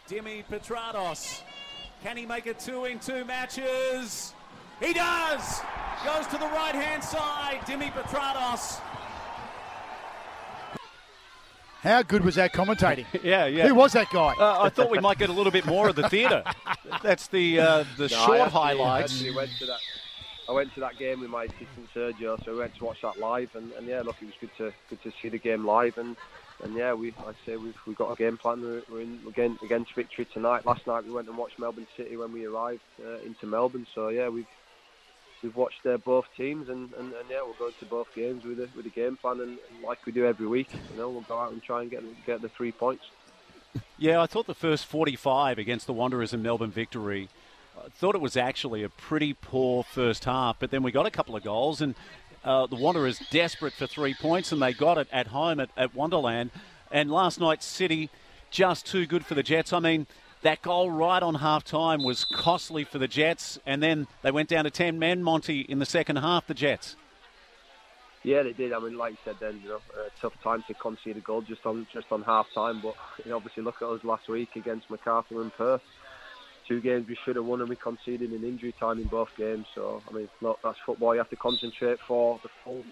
Dimi 0.10 0.46
Petratos. 0.46 1.42
Can 2.04 2.16
he 2.16 2.26
make 2.26 2.48
it 2.48 2.60
two 2.60 2.86
in 2.86 3.00
two 3.00 3.26
matches? 3.26 4.34
He 4.80 4.94
does! 4.94 5.62
Goes 6.06 6.28
to 6.28 6.38
the 6.38 6.46
right 6.46 6.76
hand 6.76 7.04
side. 7.04 7.60
Dimi 7.66 7.92
Petratos. 7.92 8.80
How 11.82 12.02
good 12.02 12.24
was 12.24 12.36
that 12.36 12.54
commentating? 12.54 13.06
yeah, 13.24 13.46
yeah. 13.46 13.68
Who 13.68 13.76
was 13.76 13.94
that 13.94 14.10
guy? 14.12 14.34
Uh, 14.40 14.64
I 14.64 14.70
thought 14.70 14.90
we 14.90 15.00
might 15.00 15.18
get 15.18 15.30
a 15.30 15.34
little 15.34 15.52
bit 15.52 15.66
more 15.66 15.90
of 15.90 15.96
the 15.96 16.10
theatre. 16.10 16.44
That's 17.04 17.28
the 17.28 17.60
uh, 17.60 17.86
the 17.98 18.04
no, 18.04 18.08
short 18.08 18.40
actually, 18.40 18.52
highlights. 18.52 19.24
I 20.50 20.52
went 20.54 20.74
to 20.76 20.80
that. 20.82 20.98
Game 20.98 21.22
with 21.22 21.30
my 21.30 21.44
assistant 21.44 21.88
Sergio, 21.94 22.44
so 22.44 22.54
we 22.54 22.60
went 22.60 22.76
to 22.78 22.86
watch 22.86 23.02
that 23.02 23.20
live, 23.20 23.56
and, 23.56 23.72
and 23.74 23.86
yeah, 23.86 24.02
look, 24.02 24.16
it 24.22 24.26
was 24.26 24.34
good 24.40 24.50
to 24.58 24.74
good 24.90 25.04
to 25.04 25.12
see 25.22 25.30
the 25.30 25.38
game 25.38 25.66
live, 25.66 25.98
and 25.98 26.16
and 26.64 26.76
yeah, 26.76 26.94
we 26.94 27.14
I 27.20 27.34
say 27.46 27.58
we've 27.58 27.76
we 27.86 27.94
got 27.94 28.12
a 28.12 28.16
game 28.16 28.38
plan. 28.38 28.62
We're, 28.62 28.82
we're 28.90 29.02
in 29.02 29.20
again 29.28 29.60
against 29.62 29.94
victory 29.94 30.26
tonight. 30.26 30.66
Last 30.66 30.88
night 30.88 31.06
we 31.06 31.12
went 31.12 31.28
and 31.28 31.38
watched 31.38 31.60
Melbourne 31.60 31.88
City 31.96 32.18
when 32.18 32.32
we 32.32 32.46
arrived 32.46 32.82
uh, 33.06 33.20
into 33.26 33.46
Melbourne, 33.46 33.86
so 33.94 34.10
yeah, 34.10 34.30
we've 34.30 34.48
we've 35.44 35.56
watched 35.56 35.86
uh, 35.86 35.98
both 35.98 36.26
teams, 36.36 36.70
and, 36.70 36.92
and, 36.94 37.14
and, 37.14 37.30
yeah, 37.30 37.42
we'll 37.44 37.54
go 37.60 37.70
to 37.70 37.86
both 37.86 38.08
games 38.16 38.44
with 38.44 38.60
a 38.60 38.70
with 38.76 38.86
a 38.86 38.90
game 38.90 39.18
plan, 39.18 39.40
and, 39.40 39.58
and, 39.70 39.84
like 39.84 40.06
we 40.06 40.12
do 40.12 40.26
every 40.26 40.48
week, 40.48 40.70
you 40.92 40.98
know, 40.98 41.10
we'll 41.10 41.22
go 41.22 41.38
out 41.38 41.52
and 41.52 41.62
try 41.62 41.82
and 41.82 41.92
get 41.92 42.04
get 42.26 42.42
the 42.42 42.50
three 42.50 42.72
points. 42.72 43.04
Yeah, 44.00 44.22
I 44.22 44.28
thought 44.28 44.48
the 44.48 44.56
first 44.56 44.86
45 44.86 45.58
against 45.58 45.88
the 45.88 45.94
Wanderers 45.94 46.32
and 46.32 46.42
Melbourne 46.42 46.72
victory. 46.72 47.30
Thought 47.96 48.16
it 48.16 48.22
was 48.22 48.38
actually 48.38 48.84
a 48.84 48.90
pretty 48.90 49.34
poor 49.34 49.84
first 49.84 50.26
half, 50.26 50.58
but 50.60 50.72
then 50.72 50.84
we 50.84 50.92
got 50.92 51.06
a 51.06 51.12
couple 51.12 51.36
of 51.36 51.44
goals, 51.44 51.82
and 51.82 51.96
uh, 52.44 52.68
the 52.68 52.76
Wanderers 52.76 53.20
desperate 53.30 53.74
for 53.74 53.88
three 53.88 54.14
points, 54.14 54.52
and 54.52 54.62
they 54.62 54.74
got 54.74 54.98
it 54.98 55.08
at 55.12 55.28
home 55.28 55.60
at, 55.60 55.70
at 55.76 55.96
Wonderland. 55.96 56.52
And 56.92 57.12
last 57.12 57.40
night, 57.40 57.64
City 57.64 58.10
just 58.50 58.86
too 58.86 59.06
good 59.06 59.26
for 59.26 59.36
the 59.36 59.44
Jets. 59.44 59.74
I 59.74 59.80
mean, 59.80 60.08
that 60.42 60.62
goal 60.62 60.90
right 60.92 61.22
on 61.22 61.36
half 61.36 61.64
time 61.64 62.04
was 62.04 62.24
costly 62.24 62.84
for 62.84 63.00
the 63.00 63.08
Jets, 63.08 63.60
and 63.66 63.82
then 63.82 64.08
they 64.22 64.32
went 64.32 64.50
down 64.50 64.66
to 64.66 64.72
10 64.72 65.00
men, 65.00 65.24
Monty, 65.24 65.62
in 65.62 65.80
the 65.80 65.86
second 65.86 66.18
half, 66.18 66.48
the 66.48 66.54
Jets. 66.54 66.96
Yeah, 68.24 68.44
they 68.44 68.54
did. 68.54 68.74
I 68.74 68.80
mean, 68.80 68.98
like 68.98 69.14
you 69.14 69.18
said, 69.24 69.36
then 69.40 69.60
you 69.64 69.70
know, 69.70 69.82
a 69.96 70.10
tough 70.20 70.34
time 70.44 70.64
to 70.68 70.74
concede 70.74 71.18
a 71.18 71.22
goal 71.22 71.42
just 71.42 71.66
on 71.66 71.88
just 71.94 72.12
on 72.12 72.24
half 72.24 72.48
time. 72.54 72.82
But 72.82 72.96
you 73.24 73.32
know, 73.32 73.38
obviously, 73.38 73.64
look 73.64 73.82
at 73.82 73.88
us 73.88 74.04
last 74.04 74.28
week 74.28 74.56
against 74.56 74.90
Macarthur 74.90 75.42
and 75.42 75.54
Perth. 75.54 75.82
Two 76.68 76.82
games 76.82 77.06
we 77.08 77.18
should 77.24 77.38
have 77.38 77.46
won, 77.46 77.62
and 77.62 77.70
we 77.70 77.76
conceded 77.78 78.34
in 78.34 78.44
injury 78.44 78.74
time 78.80 79.00
in 79.00 79.08
both 79.08 79.30
games. 79.38 79.66
So 79.74 80.04
I 80.10 80.14
mean, 80.14 80.30
look, 80.42 80.60
that's 80.64 80.78
football. 80.86 81.14
You 81.14 81.20
have 81.20 81.30
to 81.30 81.36
concentrate 81.38 82.00
for 82.08 82.40
the 82.44 82.50
full 82.64 82.84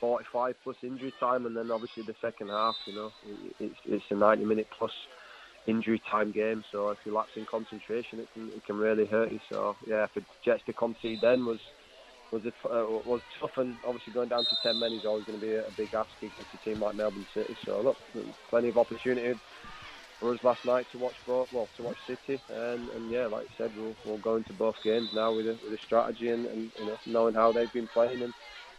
45 0.00 0.54
plus 0.62 0.76
injury 0.82 1.14
time, 1.20 1.46
and 1.46 1.56
then 1.56 1.70
obviously 1.70 2.02
the 2.02 2.14
second 2.20 2.48
half. 2.48 2.76
You 2.86 2.94
know, 2.94 3.12
it's 3.60 3.76
it's 3.86 4.04
a 4.10 4.14
90 4.14 4.44
minute 4.44 4.68
plus 4.76 4.90
injury 5.66 6.02
time 6.10 6.32
game. 6.32 6.62
So 6.72 6.90
if 6.90 6.98
you 7.04 7.14
lapse 7.14 7.32
in 7.36 7.46
concentration, 7.46 8.20
it 8.20 8.28
can 8.32 8.50
it 8.54 8.64
can 8.64 8.76
really 8.76 9.06
hurt 9.06 9.32
you. 9.32 9.40
So 9.48 9.76
yeah, 9.86 10.06
for 10.12 10.20
Jets 10.44 10.62
to 10.66 10.72
concede 10.72 11.20
then 11.22 11.46
was 11.46 11.60
was 12.30 12.42
a, 12.44 12.68
uh, 12.68 12.84
was 13.04 13.20
tough, 13.40 13.52
and 13.56 13.76
obviously 13.84 14.12
going 14.12 14.28
down 14.28 14.44
to 14.46 14.56
ten 14.62 14.78
men 14.78 14.92
is 14.92 15.04
always 15.04 15.24
going 15.24 15.38
to 15.38 15.46
be 15.46 15.52
a, 15.52 15.68
a 15.68 15.70
big 15.70 15.94
ask 15.94 16.10
against 16.18 16.52
a 16.52 16.58
team 16.68 16.80
like 16.80 16.96
Melbourne 16.96 17.26
City. 17.32 17.56
So 17.64 17.80
look, 17.80 17.96
plenty 18.50 18.68
of 18.68 18.76
opportunity 18.76 19.38
for 20.24 20.32
us 20.32 20.42
last 20.42 20.64
night 20.64 20.86
to 20.90 20.96
watch 20.96 21.14
both, 21.26 21.52
well, 21.52 21.68
to 21.76 21.82
watch 21.82 21.98
City, 22.06 22.40
and, 22.50 22.88
and 22.90 23.10
yeah, 23.10 23.26
like 23.26 23.44
I 23.44 23.58
said, 23.58 23.72
we'll, 23.76 23.94
we'll 24.06 24.18
go 24.18 24.36
into 24.36 24.54
both 24.54 24.76
games 24.82 25.10
now 25.14 25.34
with 25.34 25.46
a, 25.46 25.58
with 25.62 25.78
a 25.78 25.82
strategy 25.84 26.30
and, 26.30 26.46
and 26.46 26.70
you 26.78 26.86
know 26.86 26.96
knowing 27.04 27.34
how 27.34 27.52
they've 27.52 27.72
been 27.74 27.86
playing 27.88 28.22
and 28.22 28.32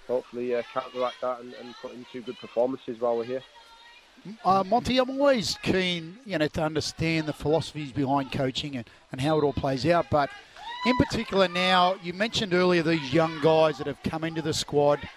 hopefully 0.08 0.56
uh, 0.56 0.64
counteract 0.74 1.22
that 1.22 1.42
and, 1.42 1.54
and 1.54 1.76
put 1.84 1.94
in 1.94 2.04
two 2.12 2.24
good 2.24 2.38
performances 2.40 3.00
while 3.00 3.16
we're 3.16 3.26
here. 3.26 3.44
Uh, 4.44 4.64
Monty, 4.64 4.98
I'm 4.98 5.12
always 5.12 5.56
keen, 5.62 6.18
you 6.26 6.36
know, 6.40 6.48
to 6.48 6.64
understand 6.64 7.28
the 7.28 7.34
philosophies 7.34 7.92
behind 7.92 8.32
coaching 8.32 8.76
and, 8.76 8.90
and 9.12 9.22
how 9.22 9.38
it 9.38 9.44
all 9.44 9.54
plays 9.54 9.86
out. 9.86 10.08
But 10.10 10.32
in 10.88 10.98
particular, 10.98 11.48
now 11.48 11.96
you 12.02 12.14
mentioned 12.14 12.56
earlier 12.56 12.82
these 12.82 13.14
young 13.14 13.40
guys 13.42 13.78
that 13.78 13.86
have 13.86 14.02
come 14.02 14.24
into 14.24 14.42
the 14.42 14.54
squad. 14.54 15.08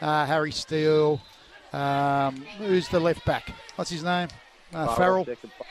Uh, 0.00 0.26
Harry 0.26 0.52
Steele, 0.52 1.20
um, 1.72 2.36
who's 2.58 2.88
the 2.88 3.00
left 3.00 3.24
back? 3.24 3.50
What's 3.74 3.90
his 3.90 4.04
name? 4.04 4.28
Uh, 4.72 4.94
Farrell. 4.94 5.26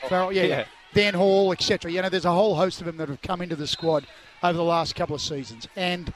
Farrell, 0.08 0.32
yeah, 0.32 0.42
yeah. 0.42 0.48
Yeah. 0.48 0.64
Dan 0.94 1.14
Hall, 1.14 1.52
etc. 1.52 1.90
You 1.90 2.02
know, 2.02 2.08
there's 2.08 2.24
a 2.24 2.32
whole 2.32 2.54
host 2.54 2.80
of 2.80 2.86
them 2.86 2.98
that 2.98 3.08
have 3.08 3.22
come 3.22 3.40
into 3.40 3.56
the 3.56 3.66
squad 3.66 4.06
over 4.42 4.56
the 4.56 4.64
last 4.64 4.94
couple 4.94 5.14
of 5.14 5.22
seasons, 5.22 5.66
and 5.74 6.12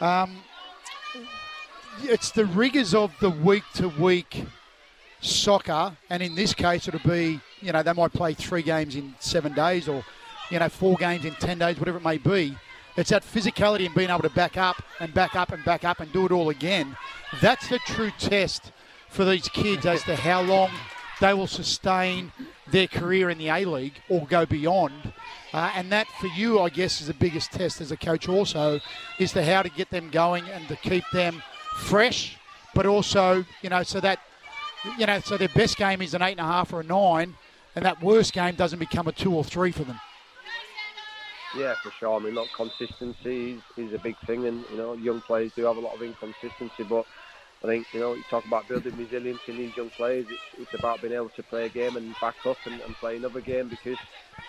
um, 0.00 0.38
it's 2.02 2.30
the 2.30 2.46
rigors 2.46 2.94
of 2.94 3.12
the 3.20 3.30
week 3.30 3.62
to 3.74 3.88
week 3.88 4.44
soccer, 5.20 5.96
and 6.10 6.22
in 6.22 6.34
this 6.34 6.52
case, 6.52 6.88
it'll 6.88 7.08
be 7.08 7.40
you 7.60 7.72
know 7.72 7.82
they 7.82 7.92
might 7.92 8.12
play 8.12 8.34
three 8.34 8.62
games 8.62 8.96
in 8.96 9.14
seven 9.20 9.52
days, 9.52 9.88
or 9.88 10.04
you 10.50 10.58
know 10.58 10.68
four 10.68 10.96
games 10.96 11.24
in 11.24 11.34
ten 11.34 11.58
days, 11.58 11.78
whatever 11.78 11.98
it 11.98 12.04
may 12.04 12.18
be. 12.18 12.56
It's 12.96 13.10
that 13.10 13.22
physicality 13.22 13.84
and 13.84 13.94
being 13.94 14.08
able 14.08 14.22
to 14.22 14.30
back 14.30 14.56
up 14.56 14.82
and 15.00 15.12
back 15.12 15.36
up 15.36 15.52
and 15.52 15.62
back 15.64 15.84
up 15.84 16.00
and 16.00 16.10
do 16.12 16.24
it 16.24 16.32
all 16.32 16.48
again. 16.48 16.96
That's 17.42 17.68
the 17.68 17.78
true 17.80 18.10
test 18.18 18.72
for 19.10 19.24
these 19.24 19.48
kids 19.48 19.84
as 19.84 20.02
to 20.04 20.16
how 20.16 20.40
long 20.40 20.70
they 21.20 21.32
will 21.34 21.46
sustain 21.46 22.32
their 22.70 22.86
career 22.86 23.30
in 23.30 23.38
the 23.38 23.48
A 23.48 23.64
League 23.64 24.00
or 24.08 24.26
go 24.26 24.44
beyond. 24.44 25.12
Uh, 25.52 25.72
and 25.74 25.90
that 25.92 26.06
for 26.20 26.26
you, 26.28 26.60
I 26.60 26.68
guess, 26.68 27.00
is 27.00 27.06
the 27.06 27.14
biggest 27.14 27.52
test 27.52 27.80
as 27.80 27.90
a 27.90 27.96
coach. 27.96 28.28
Also, 28.28 28.80
is 29.18 29.32
to 29.32 29.44
how 29.44 29.62
to 29.62 29.70
get 29.70 29.90
them 29.90 30.10
going 30.10 30.44
and 30.50 30.68
to 30.68 30.76
keep 30.76 31.04
them 31.12 31.42
fresh, 31.76 32.36
but 32.74 32.86
also 32.86 33.44
you 33.62 33.70
know 33.70 33.82
so 33.82 34.00
that 34.00 34.20
you 34.98 35.06
know 35.06 35.20
so 35.20 35.36
their 35.36 35.48
best 35.48 35.76
game 35.76 36.02
is 36.02 36.14
an 36.14 36.22
eight 36.22 36.32
and 36.32 36.40
a 36.40 36.44
half 36.44 36.72
or 36.72 36.80
a 36.80 36.84
nine, 36.84 37.34
and 37.74 37.84
that 37.84 38.02
worst 38.02 38.32
game 38.32 38.54
doesn't 38.54 38.78
become 38.78 39.06
a 39.06 39.12
two 39.12 39.32
or 39.32 39.44
three 39.44 39.72
for 39.72 39.84
them. 39.84 40.00
Yeah, 41.56 41.74
for 41.82 41.90
sure. 41.92 42.20
I 42.20 42.22
mean, 42.22 42.34
look, 42.34 42.48
consistency 42.54 43.52
is, 43.52 43.88
is 43.88 43.92
a 43.94 43.98
big 43.98 44.18
thing, 44.26 44.46
and 44.46 44.64
you 44.70 44.76
know, 44.76 44.92
young 44.92 45.22
players 45.22 45.52
do 45.54 45.64
have 45.64 45.76
a 45.76 45.80
lot 45.80 45.94
of 45.94 46.02
inconsistency. 46.02 46.82
But 46.82 47.06
I 47.64 47.66
think 47.66 47.88
you 47.92 48.00
know, 48.00 48.14
you 48.14 48.24
talk 48.24 48.44
about 48.44 48.68
building 48.68 48.96
resilience 48.96 49.42
in 49.46 49.56
these 49.56 49.76
young 49.76 49.90
players. 49.90 50.26
It's, 50.30 50.42
it's 50.58 50.74
about 50.74 51.00
being 51.00 51.14
able 51.14 51.30
to 51.30 51.42
play 51.42 51.66
a 51.66 51.70
game 51.70 51.96
and 51.96 52.18
back 52.20 52.36
up 52.46 52.58
and, 52.66 52.80
and 52.82 52.98
play 52.98 53.16
another 53.16 53.40
game 53.40 53.68
because 53.68 53.98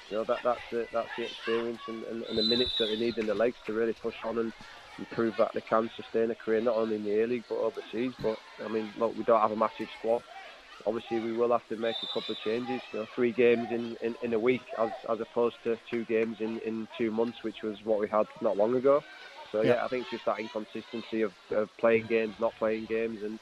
you 0.09 0.17
know 0.17 0.23
that 0.25 0.39
that's 0.43 0.63
the 0.71 0.87
that's 0.91 1.11
the 1.17 1.23
experience 1.23 1.81
and, 1.87 2.03
and, 2.03 2.23
and 2.23 2.37
the 2.37 2.43
minutes 2.43 2.73
that 2.79 2.87
they 2.87 2.95
need 2.95 3.17
in 3.17 3.25
the 3.25 3.33
legs 3.33 3.57
to 3.65 3.73
really 3.73 3.93
push 3.93 4.15
on 4.25 4.37
and, 4.39 4.53
and 4.97 5.09
prove 5.09 5.35
that 5.37 5.51
they 5.53 5.61
can 5.61 5.89
sustain 5.95 6.31
a 6.31 6.35
career 6.35 6.61
not 6.61 6.75
only 6.75 6.95
in 6.95 7.03
the 7.03 7.21
A 7.23 7.27
League 7.27 7.45
but 7.49 7.55
overseas. 7.55 8.13
But 8.21 8.35
I 8.63 8.67
mean, 8.67 8.93
look, 8.95 9.15
we 9.15 9.23
don't 9.23 9.41
have 9.41 9.51
a 9.51 9.55
massive 9.55 9.87
squad 9.97 10.23
obviously 10.85 11.19
we 11.19 11.33
will 11.33 11.51
have 11.51 11.67
to 11.67 11.75
make 11.77 11.97
a 12.03 12.07
couple 12.07 12.31
of 12.31 12.39
changes. 12.39 12.81
You 12.91 12.99
know, 12.99 13.05
three 13.15 13.33
games 13.33 13.69
in, 13.71 13.95
in, 14.01 14.15
in 14.21 14.33
a 14.33 14.39
week 14.39 14.65
as 14.81 14.89
as 15.11 15.19
opposed 15.19 15.57
to 15.63 15.77
two 15.89 16.05
games 16.05 16.37
in, 16.39 16.59
in 16.65 16.87
two 16.97 17.11
months, 17.11 17.39
which 17.43 17.57
was 17.63 17.77
what 17.83 17.99
we 17.99 18.07
had 18.07 18.27
not 18.41 18.57
long 18.57 18.75
ago. 18.75 19.03
So 19.51 19.61
yeah, 19.61 19.75
Yeah. 19.75 19.85
I 19.85 19.87
think 19.87 20.03
it's 20.03 20.11
just 20.11 20.25
that 20.25 20.39
inconsistency 20.39 21.21
of, 21.21 21.33
of 21.51 21.69
playing 21.79 22.07
games, 22.07 22.35
not 22.39 22.55
playing 22.55 22.85
games, 22.87 23.19
and 23.23 23.39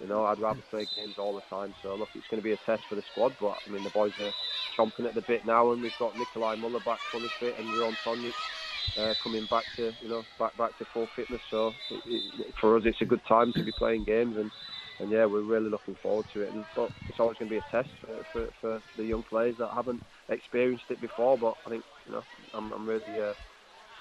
you 0.00 0.06
know 0.06 0.24
I'd 0.24 0.38
rather 0.40 0.62
play 0.70 0.88
games 0.96 1.16
all 1.18 1.34
the 1.34 1.42
time. 1.42 1.74
So 1.82 1.94
look, 1.94 2.10
it's 2.14 2.26
going 2.28 2.38
to 2.38 2.44
be 2.44 2.52
a 2.52 2.56
test 2.58 2.84
for 2.88 2.94
the 2.94 3.02
squad, 3.06 3.36
but 3.40 3.58
I 3.66 3.70
mean 3.70 3.82
the 3.82 3.90
boys 3.90 4.12
are 4.20 4.34
chomping 4.78 5.06
at 5.06 5.14
the 5.14 5.22
bit 5.22 5.44
now, 5.44 5.72
and 5.72 5.82
we've 5.82 5.96
got 5.96 6.16
Nikolai 6.16 6.56
Muller 6.56 6.80
back 6.80 7.00
fully 7.10 7.30
fit 7.38 7.58
and 7.58 7.72
Ruon 7.72 7.96
Tongyik. 8.04 8.34
Uh, 8.98 9.14
coming 9.22 9.46
back 9.46 9.64
to 9.76 9.94
you 10.00 10.08
know 10.08 10.24
back 10.38 10.56
back 10.56 10.76
to 10.78 10.84
full 10.92 11.08
fitness, 11.14 11.42
so 11.50 11.74
it, 11.90 12.02
it, 12.06 12.54
for 12.60 12.76
us 12.76 12.82
it's 12.84 13.00
a 13.00 13.04
good 13.04 13.20
time 13.28 13.52
to 13.52 13.62
be 13.62 13.70
playing 13.70 14.02
games, 14.04 14.36
and 14.36 14.50
and 15.00 15.10
yeah, 15.10 15.24
we're 15.24 15.42
really 15.42 15.70
looking 15.70 15.94
forward 16.02 16.26
to 16.32 16.42
it. 16.42 16.52
And 16.52 16.66
but 16.74 16.90
it's 17.08 17.20
always 17.20 17.38
going 17.38 17.48
to 17.48 17.54
be 17.54 17.58
a 17.58 17.70
test 17.70 17.90
for, 18.00 18.24
for, 18.32 18.48
for 18.60 18.82
the 18.96 19.04
young 19.04 19.22
players 19.22 19.56
that 19.58 19.70
haven't 19.74 20.02
experienced 20.28 20.86
it 20.90 21.00
before. 21.00 21.38
But 21.38 21.54
I 21.66 21.70
think 21.70 21.84
you 22.06 22.12
know 22.12 22.24
I'm, 22.54 22.72
I'm 22.72 22.86
really 22.88 23.20
uh, 23.20 23.34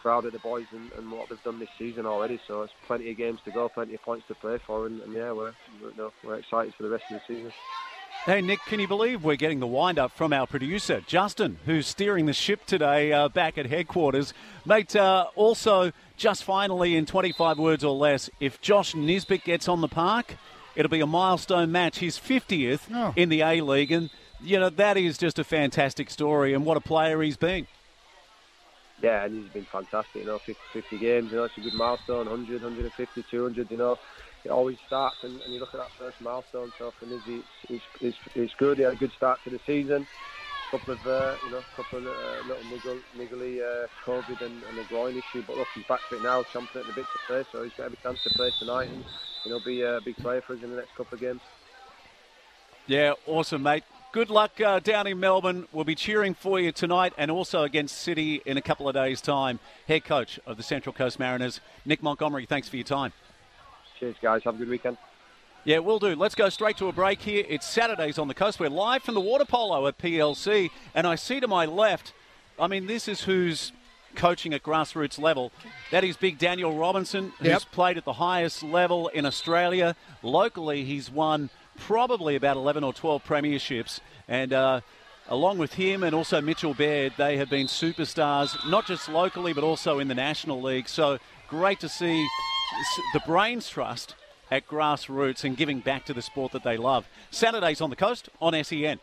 proud 0.07 0.23
of 0.23 0.31
the 0.31 0.39
boys 0.39 0.65
and, 0.71 0.89
and 0.97 1.11
what 1.11 1.27
they've 1.27 1.43
done 1.43 1.59
this 1.59 1.67
season 1.77 2.05
already. 2.05 2.39
So 2.47 2.61
it's 2.61 2.71
plenty 2.85 3.11
of 3.11 3.17
games 3.17 3.41
to 3.43 3.51
go, 3.51 3.67
plenty 3.67 3.93
of 3.93 4.01
points 4.03 4.25
to 4.29 4.35
play 4.35 4.57
for, 4.65 4.85
and, 4.87 5.01
and 5.01 5.11
yeah, 5.11 5.33
we're 5.33 5.51
we're, 5.81 5.89
you 5.89 5.97
know, 5.97 6.13
we're 6.23 6.35
excited 6.35 6.73
for 6.75 6.83
the 6.83 6.89
rest 6.89 7.03
of 7.11 7.19
the 7.27 7.35
season. 7.35 7.51
Hey, 8.25 8.39
Nick, 8.39 8.59
can 8.67 8.79
you 8.79 8.87
believe 8.87 9.25
we're 9.25 9.35
getting 9.35 9.59
the 9.59 9.67
wind 9.67 9.99
up 9.99 10.13
from 10.13 10.31
our 10.31 10.47
producer, 10.47 11.01
Justin, 11.05 11.59
who's 11.65 11.87
steering 11.87 12.25
the 12.25 12.31
ship 12.31 12.65
today 12.65 13.11
uh, 13.11 13.27
back 13.27 13.57
at 13.57 13.65
headquarters? 13.65 14.33
Mate, 14.65 14.95
uh, 14.95 15.25
also, 15.35 15.91
just 16.15 16.45
finally, 16.45 16.95
in 16.95 17.05
25 17.05 17.59
words 17.59 17.83
or 17.83 17.93
less, 17.93 18.29
if 18.39 18.61
Josh 18.61 18.95
Nisbet 18.95 19.43
gets 19.43 19.67
on 19.67 19.81
the 19.81 19.87
park, 19.89 20.35
it'll 20.77 20.89
be 20.89 21.01
a 21.01 21.05
milestone 21.07 21.69
match, 21.69 21.99
his 21.99 22.17
50th 22.17 22.79
Oh. 22.93 23.11
in 23.17 23.27
the 23.27 23.41
A 23.41 23.59
League. 23.59 23.91
And, 23.91 24.09
you 24.41 24.57
know, 24.57 24.69
that 24.69 24.95
is 24.95 25.17
just 25.17 25.37
a 25.37 25.43
fantastic 25.43 26.09
story, 26.09 26.53
and 26.53 26.65
what 26.65 26.77
a 26.77 26.81
player 26.81 27.21
he's 27.21 27.37
been. 27.37 27.67
Yeah, 29.01 29.25
and 29.25 29.43
he's 29.43 29.51
been 29.51 29.65
fantastic. 29.65 30.21
You 30.21 30.25
know, 30.25 30.39
50, 30.39 30.55
50 30.73 30.97
games. 30.97 31.31
You 31.31 31.37
know, 31.37 31.43
it's 31.43 31.57
a 31.57 31.61
good 31.61 31.73
milestone. 31.73 32.29
100, 32.29 32.63
150, 32.63 33.25
200. 33.29 33.71
You 33.71 33.77
know, 33.77 33.99
it 34.43 34.49
always 34.49 34.77
starts, 34.87 35.17
and, 35.23 35.39
and 35.41 35.53
you 35.53 35.59
look 35.59 35.73
at 35.73 35.79
that 35.79 35.91
first 35.99 36.19
milestone. 36.21 36.71
So 36.77 36.91
for 36.91 37.05
Nizzy, 37.05 37.43
it's, 37.69 37.69
it's, 37.69 37.83
it's, 38.01 38.17
it's 38.35 38.53
good. 38.55 38.77
He 38.77 38.83
had 38.83 38.93
a 38.93 38.97
good 38.97 39.11
start 39.11 39.39
to 39.43 39.49
the 39.49 39.59
season. 39.65 40.07
Couple 40.71 40.95
of, 40.95 41.07
uh, 41.07 41.35
you 41.45 41.51
know, 41.51 41.61
couple 41.77 41.99
of 41.99 42.07
uh, 42.07 42.47
little 42.47 42.63
niggle, 42.69 42.99
niggly 43.17 43.61
uh, 43.61 43.87
COVID 44.05 44.41
and, 44.41 44.63
and 44.63 44.77
a 44.77 44.83
groin 44.89 45.15
issue, 45.15 45.41
but 45.47 45.55
look, 45.55 45.67
he's 45.73 45.85
back 45.85 46.01
it 46.11 46.21
now, 46.21 46.43
chomping 46.43 46.75
at 46.75 46.85
the 46.85 46.93
bit 46.93 47.05
to 47.05 47.19
play, 47.25 47.45
so 47.53 47.63
he's 47.63 47.71
got 47.77 47.85
every 47.85 47.97
chance 48.03 48.21
to 48.23 48.29
play 48.31 48.51
tonight, 48.59 48.89
and 48.89 49.05
you 49.45 49.51
know, 49.51 49.61
be 49.61 49.81
a 49.81 50.01
big 50.03 50.17
player 50.17 50.41
for 50.41 50.55
us 50.55 50.59
in 50.61 50.69
the 50.71 50.75
next 50.75 50.93
couple 50.97 51.13
of 51.13 51.21
games. 51.21 51.39
Yeah, 52.85 53.13
awesome, 53.25 53.63
mate. 53.63 53.85
Good 54.13 54.29
luck 54.29 54.59
uh, 54.61 54.79
down 54.79 55.05
in 55.05 55.19
Melbourne. 55.19 55.67
We'll 55.71 55.83
be 55.83 55.93
cheering 55.93 56.33
for 56.33 56.59
you 56.59 56.71
tonight 56.71 57.13
and 57.17 57.29
also 57.29 57.63
against 57.63 57.97
City 57.99 58.41
in 58.45 58.57
a 58.57 58.61
couple 58.61 58.87
of 58.87 58.95
days' 58.95 59.21
time. 59.21 59.59
Head 59.87 60.05
coach 60.05 60.39
of 60.45 60.57
the 60.57 60.63
Central 60.63 60.93
Coast 60.93 61.19
Mariners, 61.19 61.59
Nick 61.85 62.01
Montgomery, 62.01 62.45
thanks 62.45 62.69
for 62.69 62.77
your 62.77 62.85
time. 62.85 63.11
Cheers, 63.99 64.15
guys. 64.21 64.43
Have 64.45 64.55
a 64.55 64.57
good 64.59 64.69
weekend. 64.69 64.97
Yeah, 65.65 65.79
we'll 65.79 65.99
do. 65.99 66.15
Let's 66.15 66.35
go 66.35 66.47
straight 66.49 66.77
to 66.77 66.87
a 66.87 66.93
break 66.93 67.21
here. 67.21 67.43
It's 67.49 67.65
Saturdays 67.67 68.17
on 68.17 68.29
the 68.29 68.33
coast. 68.33 68.59
We're 68.59 68.69
live 68.69 69.03
from 69.03 69.15
the 69.15 69.21
water 69.21 69.43
polo 69.45 69.85
at 69.87 69.97
PLC, 69.97 70.69
and 70.95 71.05
I 71.05 71.15
see 71.15 71.39
to 71.41 71.47
my 71.47 71.65
left, 71.65 72.13
I 72.57 72.67
mean, 72.67 72.87
this 72.87 73.07
is 73.09 73.23
who's 73.23 73.73
coaching 74.15 74.53
at 74.53 74.63
grassroots 74.63 75.19
level. 75.19 75.51
That 75.91 76.03
is 76.05 76.15
Big 76.15 76.37
Daniel 76.37 76.75
Robinson, 76.77 77.33
who's 77.39 77.47
Yep. 77.49 77.61
played 77.71 77.97
at 77.97 78.05
the 78.05 78.13
highest 78.13 78.63
level 78.63 79.09
in 79.09 79.25
Australia. 79.25 79.95
Locally, 80.23 80.85
he's 80.85 81.11
won 81.11 81.49
probably 81.77 82.35
about 82.35 82.57
11 82.57 82.83
or 82.83 82.93
12 82.93 83.23
premierships, 83.23 83.99
and 84.27 84.53
uh, 84.53 84.81
along 85.29 85.57
with 85.57 85.73
him 85.73 86.03
and 86.03 86.15
also 86.15 86.41
Mitchell 86.41 86.73
Baird, 86.73 87.13
they 87.17 87.37
have 87.37 87.49
been 87.49 87.67
superstars, 87.67 88.55
not 88.69 88.85
just 88.85 89.09
locally, 89.09 89.53
but 89.53 89.63
also 89.63 89.99
in 89.99 90.07
the 90.07 90.15
National 90.15 90.61
League. 90.61 90.89
So 90.89 91.19
great 91.47 91.79
to 91.79 91.89
see 91.89 92.27
the 93.13 93.21
Brains 93.25 93.69
Trust 93.69 94.15
at 94.49 94.67
grassroots 94.67 95.43
and 95.43 95.57
giving 95.57 95.79
back 95.79 96.05
to 96.05 96.13
the 96.13 96.21
sport 96.21 96.51
that 96.53 96.63
they 96.63 96.77
love. 96.77 97.07
Saturdays 97.31 97.81
on 97.81 97.89
the 97.89 97.95
coast 97.95 98.29
on 98.41 98.53
SEN. 98.63 98.99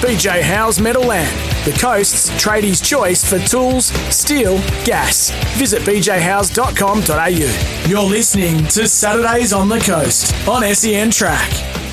BJ 0.00 0.42
Howe's 0.42 0.78
Meadowland, 0.78 1.30
the 1.64 1.74
coast's 1.80 2.28
tradies' 2.42 2.84
choice 2.84 3.24
for 3.24 3.38
tools, 3.48 3.86
steel, 4.14 4.58
gas. 4.84 5.30
Visit 5.56 5.80
bjhowes.com.au. 5.82 7.88
You're 7.88 8.02
listening 8.02 8.66
to 8.68 8.86
Saturdays 8.86 9.54
on 9.54 9.70
the 9.70 9.78
Coast 9.78 10.34
on 10.46 10.62
SEN 10.74 11.10
Track. 11.10 11.83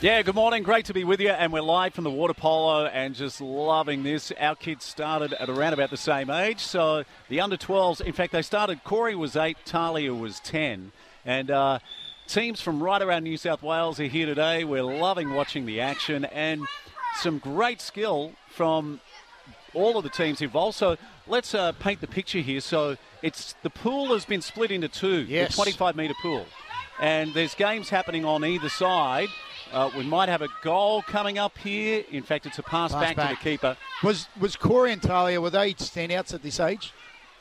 Yeah, 0.00 0.22
good 0.22 0.36
morning. 0.36 0.62
Great 0.62 0.84
to 0.84 0.94
be 0.94 1.02
with 1.02 1.20
you. 1.20 1.30
And 1.30 1.52
we're 1.52 1.60
live 1.60 1.92
from 1.92 2.04
the 2.04 2.10
water 2.10 2.32
polo 2.34 2.86
and 2.86 3.16
just 3.16 3.40
loving 3.40 4.04
this. 4.04 4.30
Our 4.38 4.54
kids 4.54 4.84
started 4.84 5.32
at 5.32 5.48
around 5.50 5.72
about 5.72 5.90
the 5.90 5.96
same 5.96 6.30
age. 6.30 6.60
So 6.60 7.02
the 7.28 7.40
under 7.40 7.56
12s, 7.56 8.00
in 8.00 8.12
fact, 8.12 8.32
they 8.32 8.42
started, 8.42 8.84
Corey 8.84 9.16
was 9.16 9.34
eight, 9.34 9.56
Talia 9.64 10.14
was 10.14 10.38
10. 10.40 10.92
And 11.26 11.50
uh, 11.50 11.80
teams 12.28 12.60
from 12.60 12.80
right 12.80 13.02
around 13.02 13.24
New 13.24 13.36
South 13.36 13.60
Wales 13.60 13.98
are 13.98 14.04
here 14.04 14.26
today. 14.26 14.62
We're 14.62 14.84
loving 14.84 15.34
watching 15.34 15.66
the 15.66 15.80
action 15.80 16.24
and 16.26 16.62
some 17.16 17.38
great 17.38 17.80
skill 17.80 18.34
from 18.50 19.00
all 19.74 19.96
of 19.98 20.04
the 20.04 20.10
teams 20.10 20.40
involved. 20.40 20.76
So 20.76 20.96
let's 21.26 21.56
uh, 21.56 21.72
paint 21.72 22.00
the 22.00 22.06
picture 22.06 22.38
here. 22.38 22.60
So 22.60 22.96
it's 23.20 23.56
the 23.64 23.70
pool 23.70 24.12
has 24.12 24.24
been 24.24 24.42
split 24.42 24.70
into 24.70 24.86
two, 24.86 25.22
Yes. 25.22 25.48
the 25.48 25.54
25 25.56 25.96
metre 25.96 26.14
pool, 26.22 26.46
and 27.00 27.34
there's 27.34 27.56
games 27.56 27.88
happening 27.88 28.24
on 28.24 28.44
either 28.44 28.68
side. 28.68 29.28
Uh, 29.72 29.90
we 29.96 30.02
might 30.02 30.28
have 30.28 30.42
a 30.42 30.48
goal 30.62 31.02
coming 31.02 31.38
up 31.38 31.56
here. 31.58 32.04
In 32.10 32.22
fact, 32.22 32.46
it's 32.46 32.58
a 32.58 32.62
pass, 32.62 32.92
Pass 32.92 33.14
back, 33.14 33.28
to 33.30 33.34
the 33.36 33.50
keeper. 33.50 33.76
Was 34.02 34.26
was 34.40 34.56
Corey 34.56 34.92
and 34.92 35.02
Talia 35.02 35.40
were 35.40 35.50
they 35.50 35.74
standouts 35.74 36.32
at 36.32 36.42
this 36.42 36.58
age? 36.60 36.92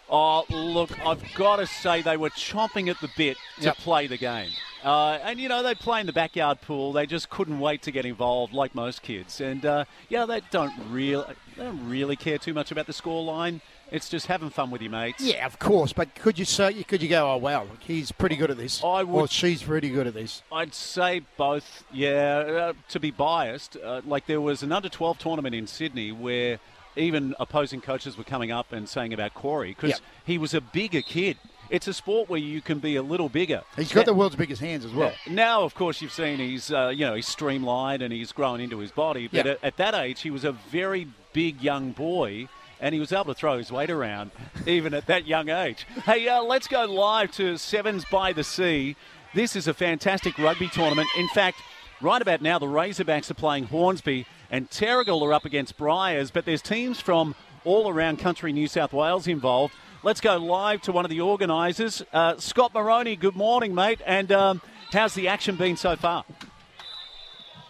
Oh, 0.09 0.45
look, 0.49 0.89
I've 1.05 1.21
got 1.35 1.57
to 1.57 1.67
say 1.67 2.01
they 2.01 2.15
were 2.15 2.29
chomping 2.29 2.89
at 2.89 2.99
the 3.01 3.09
bit 3.17 3.35
to 3.57 3.65
Yep. 3.65 3.77
play 3.77 4.07
the 4.07 4.15
game. 4.17 4.51
Uh, 4.83 5.19
and 5.21 5.37
you 5.39 5.49
know 5.49 5.61
they 5.63 5.75
play 5.75 5.99
in 5.99 6.05
the 6.05 6.13
backyard 6.13 6.61
pool. 6.61 6.93
They 6.93 7.05
just 7.05 7.29
couldn't 7.29 7.59
wait 7.59 7.81
to 7.81 7.91
get 7.91 8.05
involved, 8.05 8.53
like 8.53 8.73
most 8.73 9.01
kids. 9.01 9.41
And 9.41 9.65
uh, 9.65 9.83
yeah, 10.07 10.25
they 10.25 10.41
don't 10.49 10.71
really, 10.89 11.25
they 11.57 11.63
don't 11.63 11.89
really 11.89 12.15
care 12.15 12.37
too 12.37 12.53
much 12.53 12.71
about 12.71 12.87
the 12.87 12.93
score 12.93 13.23
line. 13.23 13.59
It's 13.91 14.09
just 14.09 14.25
having 14.27 14.49
fun 14.49 14.69
with 14.71 14.81
your 14.81 14.91
mates. 14.91 15.23
Yeah, 15.23 15.45
of 15.45 15.59
course. 15.59 15.93
But 15.93 16.13
could 16.15 16.37
you 16.37 16.45
say 16.45 16.83
could 16.83 17.01
you 17.01 17.09
go? 17.09 17.31
Oh 17.31 17.37
wow, 17.37 17.67
he's 17.79 18.11
pretty 18.11 18.35
good 18.35 18.51
at 18.51 18.57
this. 18.57 18.83
I 18.83 19.03
would- 19.03 19.21
Or 19.21 19.27
she's 19.27 19.63
pretty 19.63 19.89
good 19.89 20.07
at 20.07 20.13
this. 20.13 20.41
I'd 20.51 20.73
say 20.73 21.21
both. 21.37 21.83
Yeah, 21.91 22.37
uh, 22.69 22.73
to 22.89 22.99
be 22.99 23.11
biased, 23.11 23.77
uh, 23.77 24.01
like 24.05 24.25
there 24.27 24.41
was 24.41 24.61
an 24.63 24.71
under 24.71 24.89
12 24.89 25.17
tournament 25.19 25.55
in 25.55 25.67
Sydney 25.67 26.11
where 26.11 26.59
even 26.95 27.35
opposing 27.39 27.79
coaches 27.79 28.17
were 28.17 28.23
coming 28.23 28.51
up 28.51 28.71
and 28.73 28.89
saying 28.89 29.13
about 29.13 29.33
Corey 29.33 29.69
because 29.69 29.91
Yep. 29.91 29.99
he 30.25 30.37
was 30.37 30.53
a 30.53 30.61
bigger 30.61 31.01
kid. 31.01 31.37
It's 31.69 31.87
a 31.87 31.93
sport 31.93 32.29
where 32.29 32.39
you 32.39 32.61
can 32.61 32.79
be 32.79 32.95
a 32.95 33.01
little 33.03 33.27
bigger. 33.29 33.61
He's 33.75 33.91
got 33.91 34.05
the 34.05 34.13
world's 34.13 34.35
biggest 34.37 34.61
hands 34.61 34.83
as 34.85 34.93
well. 34.93 35.13
Now, 35.29 35.63
of 35.63 35.75
course, 35.75 36.01
you've 36.01 36.13
seen 36.13 36.39
he's 36.39 36.71
uh, 36.71 36.87
you 36.95 37.05
know 37.05 37.13
he's 37.15 37.27
streamlined 37.27 38.01
and 38.01 38.11
he's 38.13 38.31
grown 38.31 38.59
into 38.61 38.79
his 38.79 38.91
body. 38.91 39.27
But 39.27 39.45
Yeah. 39.45 39.51
at, 39.53 39.63
at 39.63 39.77
that 39.77 39.93
age, 39.95 40.21
he 40.21 40.29
was 40.31 40.43
a 40.43 40.53
very 40.53 41.07
big 41.33 41.61
young 41.61 41.91
boy, 41.91 42.47
and 42.79 42.93
he 42.93 42.99
was 42.99 43.11
able 43.11 43.25
to 43.25 43.33
throw 43.33 43.57
his 43.57 43.71
weight 43.71 43.89
around 43.89 44.31
even 44.65 44.93
at 44.93 45.05
that 45.07 45.25
young 45.27 45.49
age. 45.49 45.85
Hey, 46.05 46.27
uh, 46.27 46.41
let's 46.43 46.67
go 46.67 46.85
live 46.85 47.31
to 47.33 47.57
Sevens 47.57 48.05
by 48.05 48.33
the 48.33 48.43
Sea. 48.43 48.95
This 49.33 49.55
is 49.55 49.67
a 49.67 49.73
fantastic 49.73 50.37
rugby 50.37 50.69
tournament. 50.69 51.07
In 51.17 51.27
fact, 51.29 51.61
right 52.01 52.21
about 52.21 52.41
now, 52.41 52.59
the 52.59 52.65
Razorbacks 52.65 53.29
are 53.29 53.35
playing 53.35 53.65
Hornsby, 53.65 54.25
and 54.49 54.69
Terrigal 54.69 55.21
are 55.21 55.33
up 55.33 55.45
against 55.45 55.77
Briars. 55.77 56.31
But 56.31 56.45
there's 56.45 56.61
teams 56.61 56.99
from 56.99 57.35
all 57.63 57.89
around 57.89 58.19
country 58.19 58.53
New 58.53 58.67
South 58.67 58.93
Wales 58.93 59.27
involved. 59.27 59.73
Let's 60.03 60.21
go 60.21 60.37
live 60.37 60.81
to 60.83 60.91
one 60.91 61.05
of 61.05 61.09
the 61.09 61.21
organisers. 61.21 62.03
Uh, 62.13 62.37
Scott 62.37 62.73
Maroney, 62.73 63.15
good 63.15 63.35
morning, 63.35 63.75
mate. 63.75 63.99
And 64.05 64.31
um, 64.31 64.61
how's 64.91 65.13
the 65.13 65.27
action 65.27 65.55
been 65.55 65.75
so 65.75 65.95
far? 65.95 66.23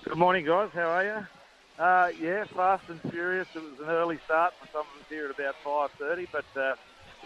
Good 0.04 0.18
morning, 0.18 0.46
guys. 0.46 0.70
How 0.74 0.90
are 0.90 1.04
you? 1.04 1.37
Uh, 1.78 2.10
yeah, 2.22 2.44
fast 2.56 2.84
and 2.90 3.00
furious. 3.12 3.48
It 3.56 3.62
was 3.62 3.80
an 3.80 3.90
early 3.90 4.20
start 4.26 4.54
for 4.60 4.68
some 4.72 4.82
of 4.82 5.02
us 5.02 5.08
here 5.10 5.26
at 5.26 5.32
about 5.32 5.56
5.30, 5.64 6.28
but 6.32 6.60
uh, 6.60 6.76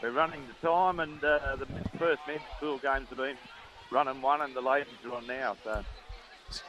we're 0.02 0.12
running 0.12 0.42
to 0.48 0.68
time, 0.68 1.00
and 1.00 1.24
uh, 1.24 1.56
the 1.56 1.66
first 1.98 2.22
men's 2.28 2.42
pool 2.60 2.78
games 2.80 3.08
have 3.10 3.18
been 3.18 3.38
running 3.92 4.22
one, 4.22 4.42
and 4.42 4.54
the 4.54 4.62
ladies 4.62 4.94
are 5.06 5.16
on 5.16 5.26
now. 5.28 5.56
So, 5.64 5.84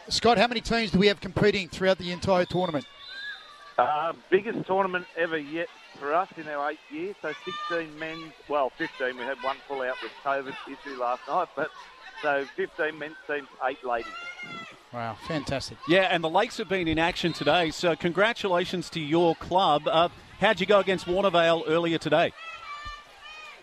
Scott, 0.08 0.38
how 0.38 0.46
many 0.46 0.60
teams 0.60 0.92
do 0.92 0.98
we 0.98 1.08
have 1.08 1.20
competing 1.20 1.68
throughout 1.68 1.98
the 1.98 2.12
entire 2.12 2.44
tournament? 2.44 2.86
uh, 3.78 4.12
biggest 4.30 4.66
tournament 4.66 5.06
ever 5.16 5.38
yet 5.38 5.68
for 5.98 6.14
us 6.14 6.28
in 6.36 6.48
our 6.48 6.70
eight 6.70 6.78
years. 6.90 7.16
So 7.22 7.32
16 7.68 7.98
men's, 7.98 8.32
well, 8.48 8.70
15. 8.78 9.16
We 9.16 9.24
had 9.24 9.42
one 9.42 9.56
pull 9.68 9.82
out 9.82 9.96
with 10.02 10.12
COVID 10.24 10.54
issue 10.66 11.00
last 11.00 11.22
night, 11.28 11.48
but 11.56 11.70
so 12.22 12.44
15 12.56 12.98
men's 12.98 13.16
teams, 13.26 13.48
eight 13.64 13.84
ladies. 13.84 14.12
Wow, 14.92 15.16
fantastic. 15.26 15.78
Yeah, 15.88 16.02
and 16.10 16.22
the 16.22 16.28
Lakes 16.28 16.58
have 16.58 16.68
been 16.68 16.86
in 16.86 16.98
action 16.98 17.32
today, 17.32 17.70
so 17.70 17.96
congratulations 17.96 18.90
to 18.90 19.00
your 19.00 19.34
club. 19.36 19.88
Uh, 19.88 20.10
how'd 20.38 20.60
you 20.60 20.66
go 20.66 20.80
against 20.80 21.06
Warnervale 21.06 21.64
earlier 21.66 21.96
today? 21.96 22.32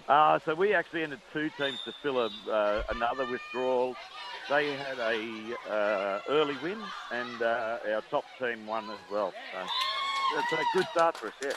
Uh, 0.07 0.39
so 0.43 0.55
we 0.55 0.73
actually 0.73 1.03
ended 1.03 1.19
two 1.31 1.51
teams 1.55 1.79
to 1.85 1.93
fill 2.01 2.19
a, 2.19 2.31
uh, 2.51 2.81
another 2.89 3.27
withdrawal. 3.29 3.95
They 4.49 4.73
had 4.73 4.97
a 4.97 5.71
uh, 5.71 6.21
early 6.29 6.57
win, 6.63 6.79
and 7.11 7.41
uh, 7.43 7.77
our 7.93 8.01
top 8.09 8.25
team 8.39 8.65
won 8.65 8.89
as 8.89 8.97
well. 9.11 9.31
So 9.53 10.39
it's 10.39 10.53
a 10.53 10.77
good 10.77 10.87
start 10.91 11.15
for 11.15 11.27
us, 11.27 11.33
yeah. 11.43 11.51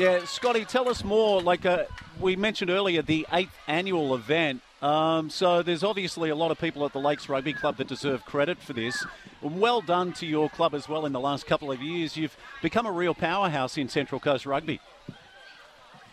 Yeah, 0.00 0.24
Scotty, 0.24 0.64
tell 0.64 0.88
us 0.88 1.04
more. 1.04 1.40
Like 1.40 1.64
uh, 1.66 1.84
we 2.20 2.34
mentioned 2.34 2.70
earlier, 2.70 3.02
the 3.02 3.28
eighth 3.32 3.56
annual 3.68 4.14
event. 4.16 4.62
Um, 4.80 5.28
so 5.28 5.62
there's 5.62 5.82
obviously 5.82 6.30
a 6.30 6.36
lot 6.36 6.50
of 6.52 6.58
people 6.58 6.84
at 6.84 6.92
the 6.92 7.00
Lakes 7.00 7.28
Rugby 7.28 7.52
Club 7.52 7.76
that 7.78 7.88
deserve 7.88 8.24
credit 8.24 8.58
for 8.58 8.72
this. 8.72 9.04
Well 9.42 9.80
done 9.80 10.12
to 10.14 10.26
your 10.26 10.48
club 10.48 10.74
as 10.74 10.88
well 10.88 11.04
in 11.04 11.12
the 11.12 11.20
last 11.20 11.46
couple 11.46 11.72
of 11.72 11.82
years. 11.82 12.16
You've 12.16 12.36
become 12.62 12.86
a 12.86 12.92
real 12.92 13.14
powerhouse 13.14 13.76
in 13.76 13.88
Central 13.88 14.20
Coast 14.20 14.46
Rugby. 14.46 14.80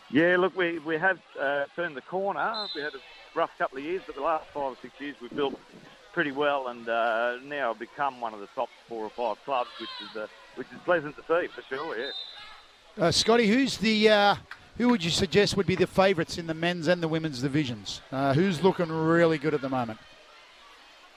Yeah, 0.10 0.38
look, 0.38 0.56
we, 0.56 0.80
we 0.80 0.98
have 0.98 1.20
uh, 1.40 1.66
turned 1.76 1.96
the 1.96 2.02
corner. 2.02 2.68
We 2.76 2.82
had 2.82 2.94
a 2.94 3.00
rough 3.36 3.52
couple 3.58 3.78
of 3.78 3.84
years, 3.84 4.02
but 4.06 4.16
the 4.16 4.22
last 4.22 4.46
five 4.54 4.64
or 4.64 4.78
six 4.82 5.00
years 5.00 5.16
we've 5.22 5.36
built 5.36 5.60
pretty 6.14 6.32
well 6.32 6.70
and 6.70 6.88
uh, 6.88 7.38
now 7.44 7.74
become 7.74 8.22
one 8.22 8.34
of 8.34 8.40
the 8.40 8.48
top 8.56 8.70
four 8.88 9.04
or 9.04 9.10
five 9.10 9.44
clubs, 9.44 9.70
which 9.80 9.90
is 10.10 10.16
uh, 10.16 10.28
which 10.56 10.68
is 10.72 10.80
pleasant 10.86 11.16
to 11.18 11.22
see 11.24 11.48
for 11.48 11.62
sure. 11.64 11.98
Yeah. 11.98 12.12
Uh, 12.98 13.12
Scotty, 13.12 13.48
who's 13.48 13.78
the 13.78 14.10
uh, 14.10 14.36
who 14.78 14.90
would 14.90 15.04
you 15.04 15.12
suggest 15.12 15.56
would 15.58 15.68
be 15.68 15.76
the 15.76 15.88
favourites 15.88 16.38
in 16.38 16.48
the 16.48 16.54
men's 16.54 16.88
and 16.88 17.02
the 17.02 17.08
women's 17.08 17.42
divisions? 17.42 18.02
Uh, 18.12 18.34
who's 18.34 18.64
looking 18.64 18.90
really 18.90 19.38
good 19.38 19.54
at 19.54 19.62
the 19.62 19.70
moment? 19.70 20.00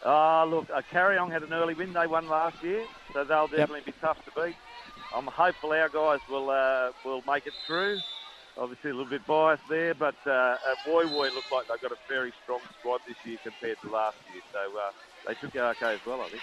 Uh, 0.04 0.44
look, 0.44 0.70
uh, 0.70 0.80
Kariong 0.92 1.30
had 1.30 1.42
an 1.42 1.52
early 1.52 1.74
win. 1.74 1.92
They 1.92 2.06
won 2.06 2.28
last 2.28 2.62
year, 2.62 2.84
so 3.12 3.24
they'll 3.24 3.48
definitely 3.48 3.82
be 3.84 3.94
tough 4.00 4.24
to 4.24 4.30
beat. 4.40 4.54
I'm 5.14 5.26
hopeful 5.26 5.72
our 5.72 5.88
guys 5.88 6.20
will 6.30 6.50
uh, 6.50 6.92
will 7.04 7.22
make 7.26 7.46
it 7.46 7.54
through. 7.66 7.98
Obviously, 8.56 8.90
a 8.90 8.94
little 8.94 9.10
bit 9.10 9.26
biased 9.26 9.62
there, 9.68 9.94
but 9.94 10.14
uh, 10.26 10.56
Woy 10.86 11.04
Woy 11.04 11.32
look 11.34 11.50
like 11.50 11.68
they've 11.68 11.80
got 11.80 11.92
a 11.92 11.98
very 12.08 12.32
strong 12.42 12.60
squad 12.78 13.00
this 13.06 13.16
year 13.24 13.38
compared 13.42 13.80
to 13.82 13.88
last 13.88 14.16
year. 14.32 14.42
So 14.52 14.58
uh, 14.58 14.90
they 15.26 15.34
should 15.34 15.52
go 15.52 15.68
okay 15.70 15.94
as 15.94 16.00
well, 16.06 16.20
I 16.20 16.28
think. 16.28 16.42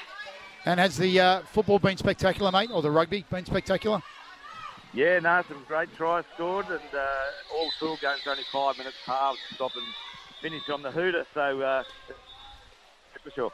And 0.66 0.80
has 0.80 0.97
the 0.97 1.20
uh, 1.20 1.41
football 1.41 1.78
been 1.80 1.97
spectacular, 1.97 2.51
mate, 2.51 2.72
or 2.74 2.82
the 2.82 2.91
rugby 2.91 3.26
been 3.30 3.45
spectacular? 3.45 4.01
Yeah, 4.95 5.19
no, 5.19 5.43
some 5.49 5.61
great 5.67 5.93
tries 5.97 6.23
scored, 6.35 6.67
and 6.69 6.79
uh, 6.93 7.05
all 7.53 7.65
the 7.65 7.85
pool 7.85 7.97
games 8.01 8.21
are 8.25 8.31
only 8.31 8.45
five 8.49 8.77
minutes 8.77 8.95
halves, 9.05 9.39
stop 9.53 9.75
and 9.75 9.85
finish 10.41 10.69
on 10.69 10.83
the 10.83 10.91
hooter. 10.91 11.25
So 11.33 11.61
uh, 11.61 11.83
for 13.21 13.31
sure. 13.31 13.51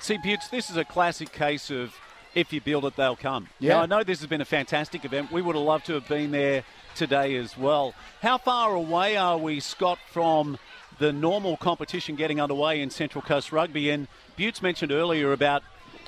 See, 0.00 0.18
Butts, 0.18 0.48
this 0.48 0.68
is 0.68 0.76
a 0.76 0.84
classic 0.84 1.32
case 1.32 1.70
of 1.70 1.94
if 2.34 2.52
you 2.52 2.60
build 2.60 2.84
it, 2.84 2.96
they'll 2.96 3.14
come. 3.14 3.48
Yeah. 3.60 3.74
Now, 3.74 3.82
I 3.82 3.86
know 3.86 4.02
this 4.02 4.18
has 4.18 4.28
been 4.28 4.40
a 4.40 4.46
fantastic 4.46 5.04
event. 5.04 5.30
We 5.30 5.40
would 5.40 5.54
have 5.54 5.64
loved 5.64 5.86
to 5.86 5.94
have 5.94 6.08
been 6.08 6.32
there 6.32 6.64
today 6.96 7.36
as 7.36 7.56
well. 7.56 7.94
How 8.20 8.36
far 8.36 8.74
away 8.74 9.16
are 9.16 9.38
we, 9.38 9.60
Scott, 9.60 9.98
from 10.10 10.58
the 10.98 11.12
normal 11.12 11.56
competition 11.56 12.16
getting 12.16 12.40
underway 12.40 12.80
in 12.82 12.90
Central 12.90 13.22
Coast 13.22 13.52
Rugby? 13.52 13.88
And 13.90 14.08
Butts 14.36 14.60
mentioned 14.60 14.90
earlier 14.90 15.32
about 15.32 15.62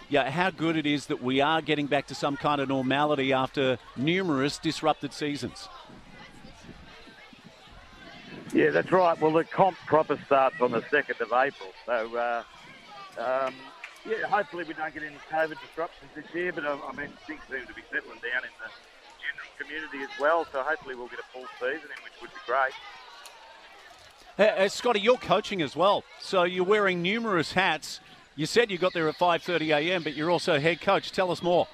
yeah, 0.08 0.30
how 0.30 0.50
good 0.50 0.76
it 0.76 0.86
is 0.86 1.06
that 1.06 1.22
we 1.22 1.40
are 1.40 1.60
getting 1.60 1.86
back 1.86 2.06
to 2.06 2.14
some 2.14 2.36
kind 2.36 2.60
of 2.60 2.68
normality 2.68 3.32
after 3.32 3.78
numerous 3.96 4.58
disrupted 4.58 5.12
seasons. 5.12 5.68
Yeah, 8.54 8.70
that's 8.70 8.90
right. 8.90 9.20
Well, 9.20 9.32
the 9.32 9.44
comp 9.44 9.76
proper 9.86 10.18
starts 10.24 10.60
on 10.60 10.72
the 10.72 10.80
2nd 10.80 11.20
of 11.20 11.32
April. 11.32 11.70
So, 11.84 12.16
uh, 12.16 12.42
um, 13.18 13.54
yeah, 14.08 14.26
hopefully 14.26 14.64
we 14.64 14.72
don't 14.72 14.94
get 14.94 15.02
any 15.02 15.16
COVID 15.30 15.60
disruptions 15.60 16.10
this 16.14 16.24
year, 16.34 16.52
but 16.52 16.64
uh, 16.64 16.78
I 16.88 16.96
mean, 16.96 17.10
things 17.26 17.40
seem 17.50 17.66
to 17.66 17.74
be 17.74 17.82
settling 17.92 18.18
down 18.18 18.44
in 18.44 18.54
the 18.58 18.70
general 19.20 19.50
community 19.58 19.98
as 20.02 20.20
well. 20.20 20.46
So 20.50 20.62
hopefully 20.62 20.94
we'll 20.94 21.08
get 21.08 21.18
a 21.18 21.32
full 21.32 21.46
season 21.60 21.90
in, 21.90 22.02
which 22.04 22.14
would 22.22 22.30
be 22.30 22.40
great. 22.46 22.72
Uh, 24.38 24.64
uh, 24.64 24.68
Scotty, 24.68 25.00
you're 25.00 25.16
coaching 25.16 25.60
as 25.60 25.76
well, 25.76 26.04
so 26.20 26.44
you're 26.44 26.64
wearing 26.64 27.02
numerous 27.02 27.52
hats. 27.52 28.00
You 28.38 28.46
said 28.46 28.70
you 28.70 28.78
got 28.78 28.92
there 28.92 29.08
at 29.08 29.18
5:30 29.18 29.76
a.m., 29.76 30.04
but 30.04 30.14
you're 30.14 30.30
also 30.30 30.60
head 30.60 30.80
coach. 30.80 31.10
Tell 31.10 31.32
us 31.32 31.42
more. 31.42 31.66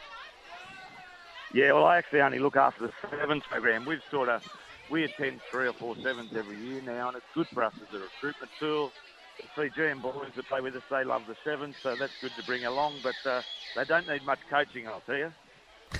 Yeah, 1.52 1.72
well, 1.72 1.84
I 1.84 1.98
actually 1.98 2.22
only 2.22 2.38
look 2.38 2.56
after 2.56 2.86
the 2.86 2.92
sevens 3.10 3.42
program. 3.50 3.84
We've 3.84 4.00
sort 4.10 4.30
of 4.30 4.42
we 4.88 5.04
attend 5.04 5.42
three 5.50 5.68
or 5.68 5.74
four 5.74 5.94
sevens 5.96 6.32
every 6.34 6.56
year 6.56 6.80
now, 6.80 7.08
and 7.08 7.18
it's 7.18 7.26
good 7.34 7.48
for 7.48 7.64
us 7.64 7.74
as 7.86 7.94
a 7.94 8.02
recruitment 8.02 8.50
tool. 8.58 8.92
The 9.36 9.68
CGM 9.68 10.00
boys 10.00 10.30
that 10.36 10.46
play 10.46 10.62
with 10.62 10.74
us, 10.74 10.82
they 10.90 11.04
love 11.04 11.24
the 11.28 11.36
sevens, 11.44 11.76
so 11.82 11.96
that's 11.96 12.14
good 12.22 12.32
to 12.38 12.42
bring 12.44 12.64
along. 12.64 12.94
But 13.02 13.30
uh, 13.30 13.42
they 13.76 13.84
don't 13.84 14.08
need 14.08 14.24
much 14.24 14.38
coaching, 14.48 14.88
I'll 14.88 15.02
tell 15.02 15.18
you. 15.18 15.32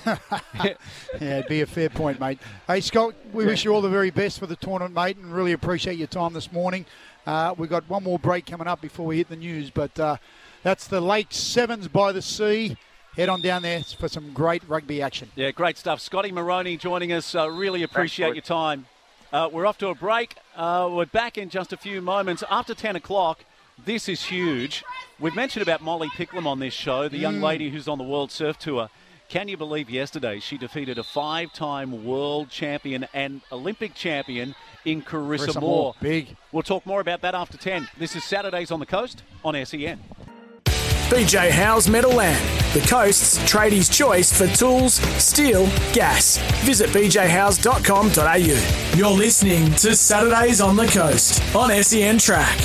Yeah, 1.21 1.37
it'd 1.37 1.47
be 1.47 1.61
a 1.61 1.67
fair 1.67 1.89
point, 1.89 2.19
mate. 2.19 2.39
Hey, 2.65 2.81
Scott, 2.81 3.13
we 3.31 3.45
wish 3.45 3.63
you 3.63 3.73
all 3.73 3.81
the 3.81 3.89
very 3.89 4.09
best 4.09 4.39
for 4.39 4.47
the 4.47 4.55
tournament, 4.55 4.95
mate, 4.95 5.17
and 5.17 5.31
really 5.31 5.51
appreciate 5.51 5.97
your 5.97 6.07
time 6.07 6.33
this 6.33 6.51
morning. 6.51 6.87
Uh, 7.25 7.53
we've 7.55 7.69
got 7.69 7.87
one 7.87 8.03
more 8.03 8.19
break 8.19 8.47
coming 8.47 8.67
up 8.67 8.81
before 8.81 9.05
we 9.05 9.17
hit 9.17 9.29
the 9.29 9.35
news, 9.35 9.69
but 9.69 9.97
uh, 9.99 10.17
that's 10.65 10.87
the 10.87 10.99
Lake 10.99 11.27
Sevens 11.29 11.87
by 11.87 12.11
the 12.11 12.23
Sea. 12.23 12.75
Head 13.15 13.29
on 13.29 13.39
down 13.39 13.61
there 13.61 13.83
for 13.83 14.07
some 14.09 14.33
great 14.33 14.67
rugby 14.67 14.99
action. 14.99 15.29
Yeah, 15.35 15.51
great 15.51 15.77
stuff. 15.77 16.01
Scotty 16.01 16.31
Maroney 16.31 16.75
joining 16.75 17.13
us. 17.13 17.35
Uh, 17.35 17.51
really 17.51 17.83
appreciate 17.83 18.33
your 18.33 18.41
time. 18.41 18.87
Uh, 19.31 19.47
we're 19.51 19.67
off 19.67 19.77
to 19.77 19.89
a 19.89 19.95
break. 19.95 20.35
Uh, 20.55 20.89
we're 20.91 21.05
back 21.05 21.37
in 21.37 21.49
just 21.49 21.71
a 21.71 21.77
few 21.77 22.01
moments. 22.01 22.43
After 22.49 22.73
10 22.73 22.95
o'clock, 22.95 23.45
this 23.85 24.09
is 24.09 24.23
huge. 24.25 24.83
We've 25.19 25.35
mentioned 25.35 25.61
about 25.61 25.81
Molly 25.81 26.09
Picklum 26.09 26.47
on 26.47 26.57
this 26.57 26.73
show, 26.73 27.07
the 27.07 27.19
young 27.19 27.41
lady 27.41 27.69
who's 27.69 27.87
on 27.87 27.99
the 27.99 28.03
World 28.03 28.31
Surf 28.31 28.57
Tour. 28.57 28.89
Can 29.29 29.47
you 29.47 29.57
believe 29.57 29.87
yesterday 29.87 30.39
she 30.39 30.57
defeated 30.57 30.97
a 30.97 31.03
five 31.03 31.53
time 31.53 32.03
world 32.05 32.49
champion 32.49 33.07
and 33.13 33.41
Olympic 33.51 33.93
champion 33.93 34.55
in 34.83 35.03
Carissa, 35.03 35.49
Carissa 35.49 35.61
Moore? 35.61 35.69
Moore, 35.69 35.95
big. 36.01 36.35
We'll 36.51 36.63
talk 36.63 36.87
more 36.87 37.01
about 37.01 37.21
that 37.21 37.35
after 37.35 37.55
10. 37.55 37.87
This 37.99 38.15
is 38.15 38.23
Saturdays 38.23 38.71
on 38.71 38.79
the 38.79 38.87
Coast 38.87 39.21
on 39.43 39.63
SEN. 39.63 39.99
BJ 41.05 41.51
Howe's 41.51 41.87
Meadowland, 41.87 42.43
the 42.73 42.81
coast's 42.81 43.37
tradies' 43.39 43.91
choice 43.91 44.35
for 44.35 44.47
tools, 44.47 44.95
steel, 45.21 45.67
gas. 45.93 46.37
Visit 46.65 46.89
bjhowes.com.au. 46.89 48.97
You're 48.97 49.11
listening 49.11 49.71
to 49.75 49.95
Saturdays 49.95 50.61
on 50.61 50.75
the 50.75 50.87
Coast 50.87 51.55
on 51.55 51.69
SEN 51.83 52.17
Track. 52.17 52.59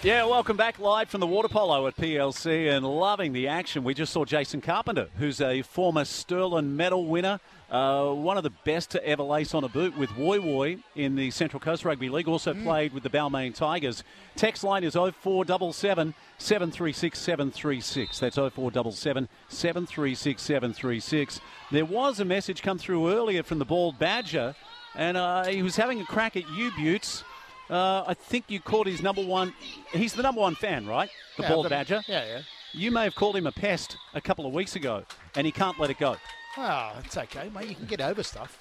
Yeah, 0.00 0.26
welcome 0.26 0.56
back 0.56 0.78
live 0.78 1.08
from 1.08 1.18
the 1.18 1.26
water 1.26 1.48
polo 1.48 1.88
at 1.88 1.96
PLC 1.96 2.70
and 2.70 2.86
loving 2.86 3.32
the 3.32 3.48
action. 3.48 3.82
We 3.82 3.94
just 3.94 4.12
saw 4.12 4.24
Jason 4.24 4.60
Carpenter, 4.60 5.08
who's 5.18 5.40
a 5.40 5.62
former 5.62 6.04
Sterling 6.04 6.76
medal 6.76 7.04
winner, 7.04 7.40
uh, 7.68 8.12
one 8.12 8.36
of 8.36 8.44
the 8.44 8.52
best 8.64 8.92
to 8.92 9.04
ever 9.04 9.24
lace 9.24 9.54
on 9.54 9.64
a 9.64 9.68
boot 9.68 9.98
with 9.98 10.10
Woy 10.10 10.38
Woy 10.38 10.78
in 10.94 11.16
the 11.16 11.32
Central 11.32 11.58
Coast 11.58 11.84
Rugby 11.84 12.08
League, 12.08 12.28
also 12.28 12.54
played 12.54 12.92
with 12.92 13.02
the 13.02 13.10
Balmain 13.10 13.52
Tigers. 13.52 14.04
Text 14.36 14.62
line 14.62 14.84
is 14.84 14.94
0477 14.94 16.14
736 16.38 17.18
736. 17.18 18.18
That's 18.20 18.36
0477 18.36 19.28
736 19.48 20.42
736. 20.42 21.40
There 21.70 21.84
was 21.84 22.20
a 22.20 22.24
message 22.24 22.62
come 22.62 22.78
through 22.78 23.10
earlier 23.12 23.42
from 23.42 23.58
the 23.58 23.64
Bald 23.64 23.98
Badger, 23.98 24.54
and 24.94 25.16
uh, 25.16 25.44
he 25.46 25.62
was 25.62 25.76
having 25.76 26.00
a 26.00 26.04
crack 26.04 26.36
at 26.36 26.48
you, 26.50 26.70
Buttes. 26.72 27.22
Uh, 27.70 28.04
I 28.06 28.14
think 28.14 28.46
you 28.48 28.60
called 28.60 28.86
his 28.86 29.02
number 29.02 29.22
one. 29.24 29.52
He's 29.92 30.14
the 30.14 30.22
number 30.22 30.40
one 30.40 30.54
fan, 30.54 30.86
right? 30.86 31.10
The 31.36 31.42
Yeah, 31.42 31.48
Bald 31.50 31.64
the- 31.66 31.70
Badger. 31.70 32.02
Yeah, 32.08 32.24
yeah. 32.24 32.40
You 32.72 32.90
may 32.90 33.04
have 33.04 33.14
called 33.14 33.34
him 33.36 33.46
a 33.46 33.52
pest 33.52 33.96
a 34.14 34.20
couple 34.20 34.46
of 34.46 34.52
weeks 34.52 34.76
ago, 34.76 35.02
and 35.34 35.46
he 35.46 35.52
can't 35.52 35.78
let 35.80 35.90
it 35.90 35.98
go. 35.98 36.16
Oh, 36.56 36.92
it's 37.04 37.16
okay, 37.16 37.50
mate. 37.54 37.68
You 37.68 37.74
can 37.74 37.86
get 37.86 38.00
over 38.00 38.22
stuff. 38.22 38.58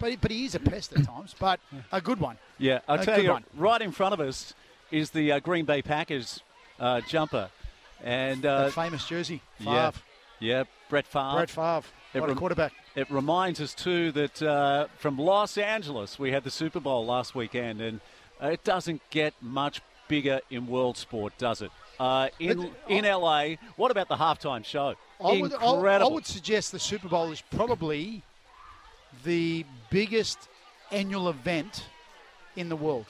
But, 0.00 0.20
but 0.20 0.30
he 0.30 0.44
is 0.44 0.54
a 0.54 0.60
pest 0.60 0.92
at 0.92 1.04
times, 1.04 1.34
but 1.38 1.60
a 1.90 2.00
good 2.00 2.20
one. 2.20 2.36
Yeah, 2.58 2.80
I'll 2.86 3.00
A 3.00 3.04
tell 3.04 3.22
you, 3.22 3.30
one. 3.30 3.44
right 3.56 3.80
in 3.80 3.90
front 3.90 4.12
of 4.14 4.20
us 4.20 4.54
is 4.90 5.10
the 5.10 5.32
uh, 5.32 5.40
Green 5.40 5.64
Bay 5.64 5.80
Packers 5.82 6.40
uh, 6.78 7.00
jumper, 7.02 7.50
and 8.02 8.44
uh, 8.46 8.70
famous 8.70 9.06
jersey. 9.06 9.40
yeah, 9.58 9.90
Favre. 9.90 10.02
yeah, 10.40 10.64
Brett 10.88 11.06
Favre. 11.06 11.34
Brett 11.36 11.50
Favre. 11.50 11.82
It 12.14 12.20
What 12.20 12.30
a 12.30 12.34
quarterback. 12.34 12.72
It 12.94 13.10
reminds 13.10 13.60
us 13.60 13.74
too 13.74 14.12
that 14.12 14.42
uh, 14.42 14.86
from 14.96 15.18
Los 15.18 15.58
Angeles 15.58 16.18
we 16.18 16.30
had 16.32 16.42
the 16.42 16.50
Super 16.50 16.80
Bowl 16.80 17.04
last 17.04 17.34
weekend, 17.34 17.80
and 17.80 18.00
uh, 18.42 18.48
it 18.48 18.64
doesn't 18.64 19.02
get 19.10 19.34
much 19.42 19.82
bigger 20.08 20.40
in 20.50 20.66
world 20.66 20.96
sport, 20.96 21.34
does 21.38 21.60
it? 21.62 21.70
Uh, 22.00 22.28
in 22.38 22.58
But- 22.62 22.70
in 22.88 23.04
LA, 23.04 23.56
what 23.76 23.90
about 23.90 24.08
the 24.08 24.16
halftime 24.16 24.64
show? 24.64 24.94
I 25.22 25.40
would, 25.40 25.52
I, 25.52 25.66
I 25.66 26.06
would 26.08 26.26
suggest 26.26 26.70
the 26.72 26.78
Super 26.78 27.08
Bowl 27.08 27.32
is 27.32 27.42
probably 27.50 28.22
the 29.24 29.64
biggest 29.90 30.48
annual 30.92 31.28
event 31.28 31.84
in 32.56 32.68
the 32.68 32.76
world. 32.76 33.06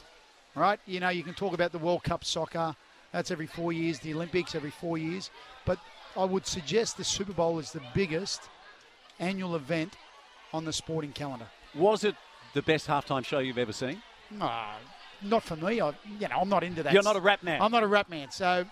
Right? 0.54 0.80
You 0.86 1.00
know, 1.00 1.10
you 1.10 1.22
can 1.22 1.34
talk 1.34 1.52
about 1.54 1.70
the 1.70 1.78
World 1.78 2.02
Cup 2.02 2.24
soccer. 2.24 2.74
That's 3.12 3.30
every 3.30 3.46
four 3.46 3.72
years. 3.72 3.98
The 3.98 4.14
Olympics 4.14 4.54
every 4.54 4.70
four 4.70 4.98
years. 4.98 5.30
But 5.64 5.78
I 6.16 6.24
would 6.24 6.46
suggest 6.46 6.96
the 6.96 7.04
Super 7.04 7.32
Bowl 7.32 7.58
is 7.58 7.72
the 7.72 7.82
biggest 7.94 8.42
annual 9.18 9.56
event 9.56 9.94
on 10.52 10.64
the 10.64 10.72
sporting 10.72 11.12
calendar. 11.12 11.46
Was 11.74 12.04
it 12.04 12.14
the 12.54 12.62
best 12.62 12.86
halftime 12.86 13.24
show 13.24 13.38
you've 13.38 13.58
ever 13.58 13.72
seen? 13.72 14.02
Ah, 14.40 14.76
not 15.22 15.42
for 15.42 15.56
me. 15.56 15.80
I, 15.80 15.92
you 16.18 16.28
know, 16.28 16.38
I'm 16.40 16.48
not 16.48 16.64
into 16.64 16.82
that. 16.82 16.92
You're 16.92 17.02
not 17.02 17.16
a 17.16 17.20
rap 17.20 17.42
man. 17.42 17.60
I'm 17.62 17.72
not 17.72 17.82
a 17.82 17.86
rap 17.86 18.08
man. 18.10 18.30
So, 18.30 18.64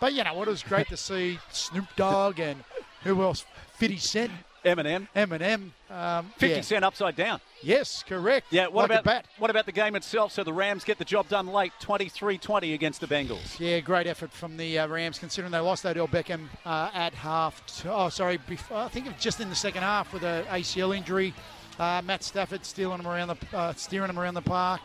but 0.00 0.12
you 0.12 0.24
know 0.24 0.34
what? 0.34 0.48
It 0.48 0.52
was 0.52 0.62
great 0.62 0.88
to 0.88 0.96
see 0.96 1.38
Snoop 1.50 1.86
Dogg 1.96 2.40
and 2.40 2.62
who 3.04 3.22
else? 3.22 3.44
50 3.74 3.96
Cent, 3.98 4.32
Eminem, 4.76 5.08
Eminem. 5.14 5.70
Um, 5.90 6.26
50 6.36 6.48
yeah. 6.48 6.60
Cent 6.60 6.84
upside 6.84 7.16
down. 7.16 7.40
Yes, 7.62 8.04
correct. 8.06 8.46
Yeah, 8.50 8.68
what 8.68 8.90
like 8.90 9.00
about 9.00 9.24
what 9.38 9.50
about 9.50 9.66
the 9.66 9.72
game 9.72 9.96
itself? 9.96 10.32
So 10.32 10.44
the 10.44 10.52
Rams 10.52 10.84
get 10.84 10.98
the 10.98 11.04
job 11.04 11.28
done 11.28 11.48
late, 11.48 11.72
23-20 11.80 12.74
against 12.74 13.00
the 13.00 13.06
Bengals. 13.06 13.58
Yeah, 13.58 13.80
great 13.80 14.06
effort 14.06 14.30
from 14.32 14.56
the 14.56 14.78
uh, 14.78 14.86
Rams, 14.86 15.18
considering 15.18 15.50
they 15.50 15.58
lost 15.58 15.84
Odell 15.86 16.08
Beckham 16.08 16.48
uh, 16.64 16.90
at 16.94 17.14
half. 17.14 17.64
T- 17.66 17.88
oh, 17.88 18.08
sorry, 18.08 18.38
before, 18.48 18.76
I 18.76 18.88
think 18.88 19.06
it 19.06 19.14
was 19.14 19.22
just 19.22 19.40
in 19.40 19.48
the 19.48 19.56
second 19.56 19.82
half 19.82 20.12
with 20.12 20.22
a 20.22 20.44
ACL 20.50 20.96
injury. 20.96 21.34
Uh, 21.78 22.02
Matt 22.04 22.22
Stafford 22.22 22.64
stealing 22.64 22.98
him 22.98 23.06
around 23.06 23.28
the, 23.28 23.56
uh, 23.56 23.72
steering 23.74 24.10
him 24.10 24.18
around 24.18 24.34
the 24.34 24.42
park. 24.42 24.80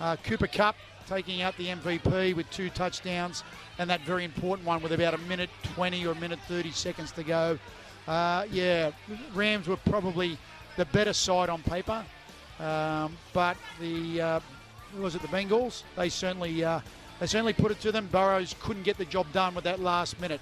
Uh, 0.00 0.16
Cooper 0.16 0.46
Kupp 0.46 0.76
taking 1.06 1.42
out 1.42 1.56
the 1.56 1.66
MVP 1.66 2.34
with 2.34 2.50
two 2.50 2.70
touchdowns, 2.70 3.44
and 3.78 3.88
that 3.90 4.00
very 4.02 4.24
important 4.24 4.66
one 4.66 4.82
with 4.82 4.92
about 4.92 5.14
a 5.14 5.18
minute 5.18 5.50
20 5.74 6.06
or 6.06 6.12
a 6.12 6.14
minute 6.16 6.38
30 6.48 6.70
seconds 6.70 7.12
to 7.12 7.22
go. 7.22 7.58
Uh, 8.06 8.44
yeah, 8.50 8.90
Rams 9.34 9.66
were 9.66 9.76
probably 9.76 10.36
the 10.76 10.84
better 10.86 11.12
side 11.12 11.48
on 11.48 11.62
paper, 11.62 12.04
um, 12.60 13.16
but 13.32 13.56
the 13.80 14.20
uh, 14.20 14.40
was 14.98 15.14
it 15.14 15.22
the 15.22 15.28
Bengals? 15.28 15.82
They 15.96 16.08
certainly 16.08 16.64
uh, 16.64 16.80
they 17.20 17.26
certainly 17.26 17.52
put 17.52 17.70
it 17.70 17.80
to 17.80 17.92
them. 17.92 18.08
Burrows 18.12 18.54
couldn't 18.60 18.82
get 18.82 18.98
the 18.98 19.04
job 19.04 19.26
done 19.32 19.54
with 19.54 19.64
that 19.64 19.80
last 19.80 20.20
minute. 20.20 20.40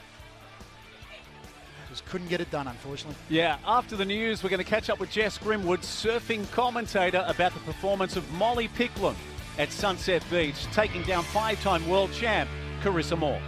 Just 1.89 2.07
couldn't 2.07 2.29
get 2.29 2.41
it 2.41 2.51
done, 2.51 2.67
unfortunately. 2.67 3.17
Yeah, 3.29 3.59
after 3.67 3.97
the 3.97 4.05
news, 4.07 4.43
we're 4.43 4.49
going 4.49 4.65
to 4.65 4.69
catch 4.69 4.89
up 4.89 4.99
with 4.99 5.11
Jess 5.11 5.37
Grimwood, 5.37 5.81
surfing 5.81 6.51
commentator, 6.51 7.23
about 7.29 7.53
the 7.53 7.61
performance 7.61 8.17
of 8.17 8.29
Molly 8.33 8.69
Picklum 8.69 9.15
at 9.59 9.71
Sunset 9.71 10.25
Beach, 10.31 10.65
taking 10.73 11.03
down 11.03 11.23
five-time 11.23 11.87
world 11.87 12.11
champ 12.15 12.49
Carissa 12.83 13.19
Moore. 13.19 13.41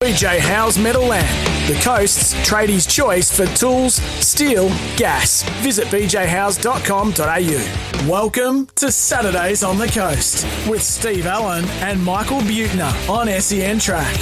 BJ 0.00 0.38
Howe's 0.38 0.78
Meadowland, 0.78 1.26
the 1.66 1.74
coast's 1.82 2.32
tradies' 2.48 2.88
choice 2.88 3.36
for 3.36 3.46
tools, 3.56 3.94
steel, 3.94 4.68
gas. 4.96 5.42
Visit 5.60 5.88
bjhowes.com.au. 5.88 8.08
Welcome 8.08 8.68
to 8.76 8.92
Saturdays 8.92 9.64
on 9.64 9.76
the 9.76 9.88
Coast 9.88 10.46
with 10.68 10.84
Steve 10.84 11.26
Allen 11.26 11.64
and 11.80 12.00
Michael 12.00 12.38
Buettner 12.42 13.08
on 13.08 13.26
SEN 13.40 13.80
Track. 13.80 14.16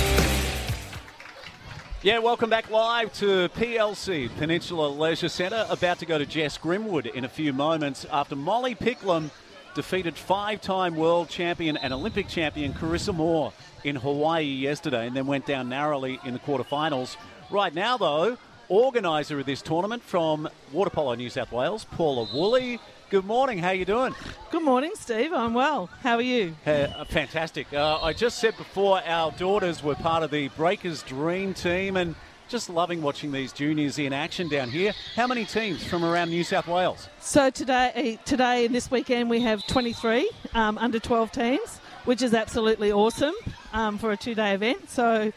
Yeah, 2.01 2.21
welcome 2.21 2.49
back 2.49 2.71
live 2.71 3.13
to 3.19 3.51
PLC, 3.51 4.35
Peninsula 4.39 4.89
Leisure 4.89 5.29
Centre. 5.29 5.67
About 5.69 5.99
to 5.99 6.07
go 6.07 6.17
to 6.17 6.25
Jess 6.25 6.57
Grimwood 6.57 7.13
in 7.13 7.27
a 7.27 7.29
few 7.29 7.53
moments 7.53 8.07
after 8.11 8.35
Molly 8.35 8.75
Picklum 8.75 9.29
defeated 9.75 10.17
five 10.17 10.63
time 10.63 10.97
world 10.97 11.29
champion 11.29 11.77
and 11.77 11.93
Olympic 11.93 12.29
champion 12.29 12.73
Carissa 12.73 13.15
Moore 13.15 13.53
in 13.85 13.97
Hawaii 13.97 14.45
yesterday 14.45 15.07
and 15.07 15.17
then 15.17 15.27
went 15.27 15.47
down 15.47 15.69
narrowly 15.69 16.19
in 16.25 16.33
the 16.33 16.41
quarterfinals. 16.41 17.17
Right 17.51 17.75
now, 17.75 17.97
though, 17.97 18.39
organiser 18.69 19.39
of 19.39 19.47
this 19.47 19.63
tournament 19.63 20.03
from 20.03 20.49
Water 20.73 20.91
Polo 20.91 21.15
New 21.15 21.31
South 21.31 21.53
Wales, 21.53 21.85
Paula 21.85 22.29
Woolley. 22.35 22.81
Good 23.09 23.25
morning, 23.25 23.59
how 23.59 23.69
are 23.69 23.75
you 23.75 23.85
doing? 23.85 24.15
Good 24.51 24.65
morning, 24.65 24.91
Steve. 24.95 25.33
I'm 25.33 25.55
well. 25.55 25.89
How 26.03 26.17
are 26.17 26.23
you? 26.23 26.57
Uh, 26.67 27.05
fantastic. 27.05 27.73
Uh, 27.73 28.01
I 28.03 28.13
just 28.13 28.39
said 28.39 28.57
before 28.57 29.01
our 29.07 29.31
daughters 29.33 29.83
were 29.83 29.95
part 29.95 30.25
of 30.25 30.33
the 30.33 30.49
Breakers 30.49 31.03
Dream 31.03 31.55
team 31.55 31.97
and 31.97 32.17
just 32.49 32.69
loving 32.69 33.03
watching 33.03 33.33
these 33.33 33.53
juniors 33.53 33.99
in 33.99 34.13
action 34.13 34.49
down 34.49 34.71
here. 34.71 34.93
How 35.15 35.27
many 35.27 35.45
teams 35.45 35.85
from 35.85 36.05
around 36.05 36.31
New 36.31 36.45
South 36.45 36.67
Wales? 36.67 37.09
So 37.21 37.51
today, 37.51 38.19
today 38.25 38.67
and 38.67 38.75
this 38.75 38.91
weekend, 38.91 39.31
we 39.31 39.41
have 39.41 39.67
23 39.67 40.31
um, 40.55 40.79
under 40.79 40.99
12 40.99 41.33
teams, 41.33 41.81
which 42.07 42.23
is 42.23 42.33
absolutely 42.33 42.91
awesome 42.91 43.35
um, 43.73 43.99
for 43.99 44.13
a 44.13 44.17
two-day 44.17 44.55
event. 44.55 44.89
So, 44.89 45.33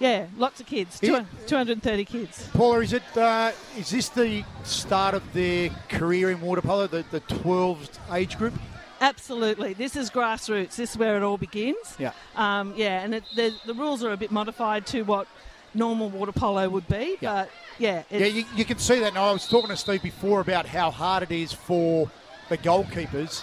yeah, 0.00 0.26
lots 0.36 0.60
of 0.60 0.66
kids. 0.66 0.98
Yeah. 1.02 1.24
230 1.46 2.04
kids. 2.04 2.48
Paula, 2.54 2.80
is 2.80 2.92
it 2.94 3.02
uh, 3.16 3.52
is 3.76 3.90
this 3.90 4.08
the 4.08 4.44
start 4.64 5.14
of 5.14 5.32
their 5.32 5.70
career 5.88 6.30
in 6.30 6.40
water 6.40 6.62
polo, 6.62 6.86
the, 6.86 7.04
the 7.10 7.20
12th 7.20 7.98
age 8.12 8.38
group? 8.38 8.54
Absolutely. 9.00 9.74
This 9.74 9.96
is 9.96 10.10
grassroots. 10.10 10.76
This 10.76 10.92
is 10.92 10.96
where 10.96 11.16
it 11.16 11.22
all 11.22 11.36
begins. 11.36 11.96
Yeah. 11.98 12.12
Um, 12.36 12.72
yeah, 12.76 13.02
and 13.02 13.14
it, 13.16 13.24
the, 13.34 13.52
the 13.66 13.74
rules 13.74 14.04
are 14.04 14.12
a 14.12 14.16
bit 14.16 14.30
modified 14.30 14.86
to 14.86 15.02
what 15.02 15.26
normal 15.74 16.08
water 16.08 16.32
polo 16.32 16.68
would 16.68 16.86
be, 16.86 17.16
but 17.20 17.50
yeah, 17.78 18.02
Yeah, 18.10 18.26
you, 18.26 18.44
you 18.54 18.64
can 18.64 18.78
see 18.78 19.00
that. 19.00 19.14
Now 19.14 19.24
I 19.24 19.32
was 19.32 19.48
talking 19.48 19.70
to 19.70 19.76
Steve 19.76 20.02
before 20.02 20.40
about 20.40 20.66
how 20.66 20.90
hard 20.90 21.22
it 21.22 21.32
is 21.32 21.52
for 21.52 22.10
the 22.48 22.58
goalkeepers. 22.58 23.42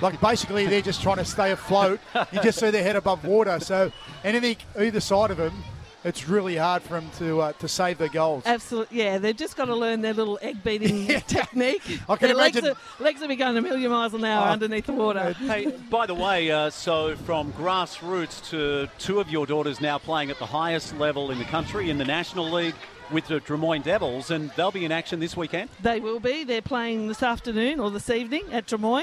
Like 0.00 0.20
basically, 0.20 0.66
they're 0.66 0.80
just 0.82 1.02
trying 1.02 1.16
to 1.16 1.24
stay 1.24 1.50
afloat. 1.52 2.00
You 2.32 2.40
just 2.42 2.60
see 2.60 2.70
their 2.70 2.82
head 2.82 2.96
above 2.96 3.24
water. 3.24 3.58
So 3.60 3.90
anything 4.24 4.56
either 4.78 5.00
side 5.00 5.30
of 5.32 5.36
them, 5.38 5.64
it's 6.04 6.28
really 6.28 6.56
hard 6.56 6.82
for 6.82 6.94
them 6.94 7.10
to 7.18 7.40
uh, 7.40 7.52
to 7.54 7.66
save 7.66 7.98
their 7.98 8.08
goals. 8.08 8.44
Absolutely, 8.46 8.98
yeah. 8.98 9.18
They've 9.18 9.36
just 9.36 9.56
got 9.56 9.64
to 9.64 9.74
learn 9.74 10.00
their 10.00 10.14
little 10.14 10.38
egg 10.40 10.62
beating 10.62 11.06
technique. 11.26 11.82
I 12.08 12.14
can 12.16 12.28
their 12.28 12.36
imagine- 12.36 12.64
legs 12.64 12.78
are, 13.00 13.02
legs 13.02 13.20
will 13.20 13.28
be 13.28 13.34
going 13.36 13.56
a 13.56 13.60
million 13.60 13.90
miles 13.90 14.14
an 14.14 14.24
hour 14.24 14.46
Oh. 14.48 14.52
underneath 14.52 14.86
the 14.86 14.92
water. 14.92 15.32
Hey, 15.32 15.66
by 15.90 16.06
the 16.06 16.14
way, 16.14 16.50
uh, 16.52 16.70
so 16.70 17.16
from 17.16 17.52
grassroots 17.54 18.48
to 18.50 18.88
two 18.98 19.18
of 19.18 19.28
your 19.30 19.46
daughters 19.46 19.80
now 19.80 19.98
playing 19.98 20.30
at 20.30 20.38
the 20.38 20.46
highest 20.46 20.96
level 20.98 21.32
in 21.32 21.38
the 21.38 21.44
country 21.46 21.90
in 21.90 21.98
the 21.98 22.04
National 22.04 22.48
League 22.48 22.76
with 23.10 23.26
the 23.26 23.40
Drummoyne 23.40 23.82
Devils, 23.82 24.30
and 24.30 24.50
they'll 24.50 24.70
be 24.70 24.84
in 24.84 24.92
action 24.92 25.18
this 25.18 25.36
weekend. 25.36 25.70
They 25.82 25.98
will 25.98 26.20
be. 26.20 26.44
They're 26.44 26.62
playing 26.62 27.08
this 27.08 27.22
afternoon 27.22 27.80
or 27.80 27.90
this 27.90 28.08
evening 28.10 28.44
at 28.52 28.66
Drummoyne. 28.66 29.02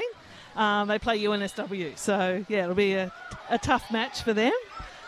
Um, 0.56 0.88
they 0.88 0.98
play 0.98 1.20
UNSW, 1.22 1.96
so 1.98 2.44
yeah, 2.48 2.64
it'll 2.64 2.74
be 2.74 2.94
a, 2.94 3.12
a 3.50 3.58
tough 3.58 3.90
match 3.92 4.22
for 4.22 4.32
them. 4.32 4.52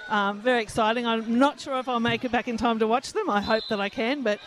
Um, 0.09 0.41
very 0.41 0.63
exciting. 0.63 1.07
I'm 1.07 1.39
not 1.39 1.59
sure 1.61 1.79
if 1.79 1.89
I'll 1.89 2.01
make 2.01 2.25
it 2.25 2.33
back 2.33 2.49
in 2.49 2.57
time 2.57 2.79
to 2.81 2.87
watch 2.87 3.13
them. 3.13 3.29
I 3.31 3.41
hope 3.41 3.63
that 3.71 3.81
I 3.81 3.89
can, 3.89 4.23
but 4.23 4.41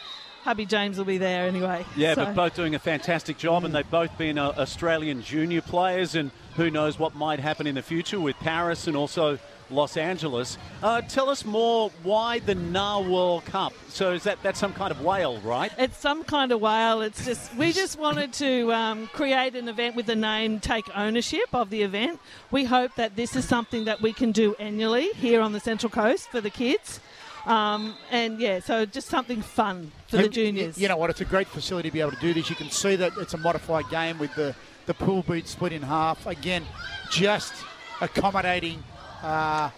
hubby 0.44 0.66
James 0.66 0.98
will 0.98 1.06
be 1.06 1.18
there 1.18 1.48
anyway. 1.48 1.86
Yeah, 1.96 2.14
So- 2.16 2.26
but 2.26 2.36
both 2.36 2.56
doing 2.56 2.76
a 2.76 2.80
fantastic 2.80 3.38
job, 3.38 3.64
and 3.66 3.74
they've 3.74 3.90
both 3.90 4.16
been 4.18 4.38
uh, 4.38 4.50
Australian 4.58 5.22
junior 5.22 5.62
players, 5.62 6.16
and 6.16 6.32
who 6.56 6.70
knows 6.72 6.98
what 7.00 7.16
might 7.16 7.40
happen 7.40 7.66
in 7.68 7.76
the 7.76 7.82
future 7.82 8.20
with 8.20 8.36
Paris 8.38 8.88
and 8.88 8.96
also 8.96 9.40
Los 9.72 9.98
Angeles. 9.98 10.58
Uh, 10.84 11.02
tell 11.02 11.30
us 11.30 11.46
more 11.46 11.92
why 12.04 12.40
the 12.40 12.56
Narwhal 12.56 13.42
Cup. 13.42 13.74
So 13.90 14.14
is 14.14 14.24
that 14.24 14.42
that's 14.44 14.60
some 14.60 14.74
kind 14.74 14.92
of 14.92 15.02
whale, 15.02 15.40
right? 15.42 15.72
It's 15.78 15.98
some 15.98 16.24
kind 16.24 16.52
of 16.52 16.62
whale. 16.62 17.02
It's 17.02 17.26
just 17.26 17.56
we 17.56 17.72
just 17.72 18.00
wanted 18.00 18.34
to 18.34 18.74
um, 18.74 19.08
create 19.08 19.56
an 19.56 19.68
event 19.68 19.96
with 19.96 20.06
the 20.06 20.16
name, 20.16 20.60
take 20.60 20.86
ownership 20.96 21.54
of 21.54 21.70
the 21.70 21.82
event. 21.84 22.20
We 22.52 22.66
hope 22.66 22.96
that 22.96 23.16
this 23.16 23.36
is 23.36 23.46
something 23.46 23.86
that 23.86 24.02
we 24.02 24.14
can 24.14 24.32
do 24.32 24.56
annually 24.60 25.10
here 25.16 25.42
on 25.42 25.52
the 25.52 25.60
Central 25.60 25.90
Coast 25.90 26.30
for 26.30 26.42
the 26.42 26.50
kids. 26.50 27.00
Um, 27.46 27.96
and 28.12 28.40
yeah, 28.40 28.60
so 28.60 28.86
just 28.86 29.08
something 29.08 29.42
fun 29.42 29.92
for 30.08 30.18
the 30.18 30.30
juniors. 30.30 30.78
You 30.78 30.88
know 30.88 30.98
what? 30.98 31.10
It's 31.10 31.22
a 31.22 31.26
great 31.26 31.48
facility 31.48 31.90
to 31.90 31.94
be 31.94 32.00
able 32.00 32.12
to 32.12 32.20
do 32.20 32.34
this. 32.34 32.50
You 32.50 32.56
can 32.56 32.70
see 32.70 32.96
that 32.98 33.14
it's 33.18 33.34
a 33.34 33.38
modified 33.38 33.90
game 33.90 34.20
with 34.20 34.34
the, 34.36 34.56
the 34.86 34.94
pool 34.94 35.24
boot 35.24 35.48
split 35.48 35.74
in 35.74 35.82
half. 35.82 36.28
Again, 36.28 36.64
just 37.10 37.54
accommodating, 38.00 38.84
uh, 39.24 39.70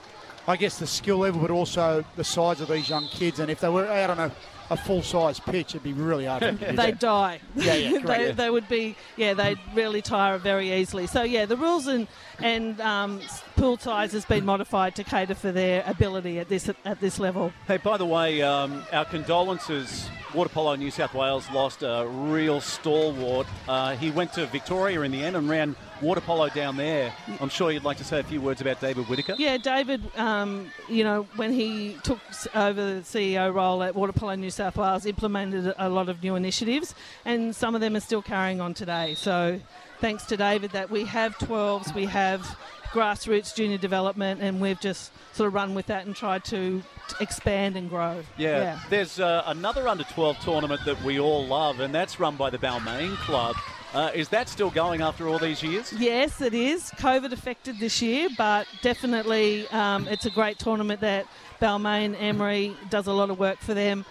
I 0.48 0.58
guess, 0.58 0.78
the 0.80 0.88
skill 0.88 1.20
level, 1.20 1.42
but 1.42 1.52
also 1.52 2.04
the 2.16 2.24
size 2.24 2.60
of 2.62 2.68
these 2.68 2.90
young 2.90 3.08
kids. 3.08 3.40
And 3.40 3.50
if 3.50 3.62
they 3.62 3.70
were 3.70 3.88
out 3.88 4.10
on 4.10 4.20
a, 4.20 4.32
a 4.70 4.76
full 4.76 5.02
size 5.02 5.40
pitch, 5.40 5.70
it'd 5.70 5.84
be 5.84 5.94
really 5.94 6.26
hard. 6.26 6.44
for 6.44 6.52
them 6.52 6.58
they 6.76 6.92
that. 6.92 7.00
die. 7.00 7.40
Yeah, 7.56 7.76
yeah, 7.76 7.90
correct, 8.02 8.06
they, 8.08 8.26
yeah. 8.26 8.32
they 8.34 8.50
would 8.50 8.68
be, 8.68 8.96
yeah, 9.16 9.34
they'd 9.34 9.60
really 9.74 10.02
tire 10.02 10.38
very 10.38 10.74
easily. 10.74 11.08
So 11.08 11.24
yeah, 11.24 11.46
the 11.46 11.58
rules 11.58 11.88
and 11.88 12.08
and 12.40 12.82
um, 12.82 13.22
pool 13.56 13.78
size 13.78 14.12
has 14.12 14.26
been 14.26 14.44
modified 14.44 14.96
to 14.96 15.04
cater 15.04 15.36
for 15.36 15.52
their 15.54 15.84
ability 15.86 16.40
at 16.40 16.50
this 16.50 16.70
at 16.84 17.00
this 17.00 17.20
level. 17.20 17.54
Hey, 17.68 17.78
by 17.78 17.98
the 17.98 18.06
way, 18.06 18.42
um, 18.42 18.84
our 18.92 19.06
condolences. 19.06 20.10
Water 20.34 20.50
Polo 20.50 20.74
New 20.74 20.90
South 20.90 21.14
Wales 21.14 21.48
lost 21.52 21.84
a 21.84 22.08
real 22.08 22.60
stalwart. 22.60 23.46
Uh, 23.68 23.96
he 23.96 24.10
went 24.10 24.34
to 24.34 24.48
Victoria 24.48 25.02
in 25.02 25.12
the 25.12 25.24
end 25.24 25.36
and 25.36 25.48
ran 25.48 25.76
water 26.04 26.22
polo 26.22 26.50
down 26.50 26.78
there. 26.78 27.14
I'm 27.40 27.50
sure 27.50 27.72
you'd 27.72 27.84
like 27.84 27.98
to 27.98 28.04
say 28.04 28.20
a 28.20 28.24
few 28.24 28.42
words 28.42 28.62
about 28.62 28.80
David 28.82 29.08
Whitaker. 29.08 29.36
Yeah, 29.38 29.58
David, 29.58 30.02
um, 30.18 30.72
you 30.90 31.04
know, 31.04 31.26
when 31.36 31.54
he 31.54 31.98
took 32.04 32.20
over 32.54 32.96
the 32.96 33.02
CEO 33.02 33.54
role 33.54 33.82
at 33.82 33.96
Water 33.96 34.14
Polo 34.14 34.36
New 34.36 34.52
South 34.52 34.78
Wales, 34.78 35.06
implemented 35.06 35.74
a 35.78 35.90
lot 35.90 36.10
of 36.10 36.22
new 36.22 36.36
initiatives, 36.36 36.94
and 37.26 37.56
some 37.56 37.74
of 37.74 37.82
them 37.82 37.96
are 37.96 38.02
still 38.02 38.22
carrying 38.22 38.62
on 38.62 38.74
today. 38.74 39.16
So, 39.16 39.60
thanks 40.00 40.26
to 40.26 40.38
David, 40.38 40.72
that 40.72 40.92
we 40.92 41.06
have 41.06 41.38
12s, 41.38 41.96
we 41.96 42.06
have 42.06 42.58
grassroots 42.92 43.56
junior 43.56 43.78
development, 43.78 44.42
and 44.42 44.62
we've 44.62 44.80
just 44.80 45.12
sort 45.34 45.48
of 45.48 45.54
run 45.54 45.74
with 45.74 45.88
that 45.88 46.06
and 46.06 46.16
tried 46.16 46.44
to 46.46 46.84
expand 47.20 47.76
and 47.76 47.90
grow. 47.90 48.22
Yeah, 48.38 48.80
there's 48.90 49.20
uh, 49.20 49.44
another 49.48 49.88
under 49.88 50.04
12 50.04 50.40
tournament 50.40 50.82
that 50.86 51.02
we 51.04 51.20
all 51.20 51.46
love, 51.46 51.80
and 51.80 51.94
that's 51.94 52.20
run 52.20 52.36
by 52.36 52.50
the 52.52 52.60
Balmain 52.60 53.16
Club. 53.18 53.56
Uh, 53.94 54.10
is 54.16 54.28
that 54.30 54.50
still 54.50 54.72
going 54.72 55.02
after 55.02 55.28
all 55.28 55.38
these 55.38 55.62
years? 55.62 55.94
Yes, 55.94 56.42
it 56.42 56.54
is. 56.56 56.90
COVID 56.98 57.32
affected 57.32 57.80
this 57.80 58.02
year, 58.02 58.28
but 58.38 58.66
definitely 58.82 59.68
um, 59.70 60.08
it's 60.08 60.26
a 60.26 60.32
great 60.32 60.58
tournament 60.58 61.02
that 61.02 61.28
Balmain 61.62 62.16
Emery 62.20 62.76
does 62.90 63.06
a 63.06 63.14
lot 63.14 63.30
of 63.30 63.38
work 63.38 63.60
for 63.60 63.76
them 63.76 64.04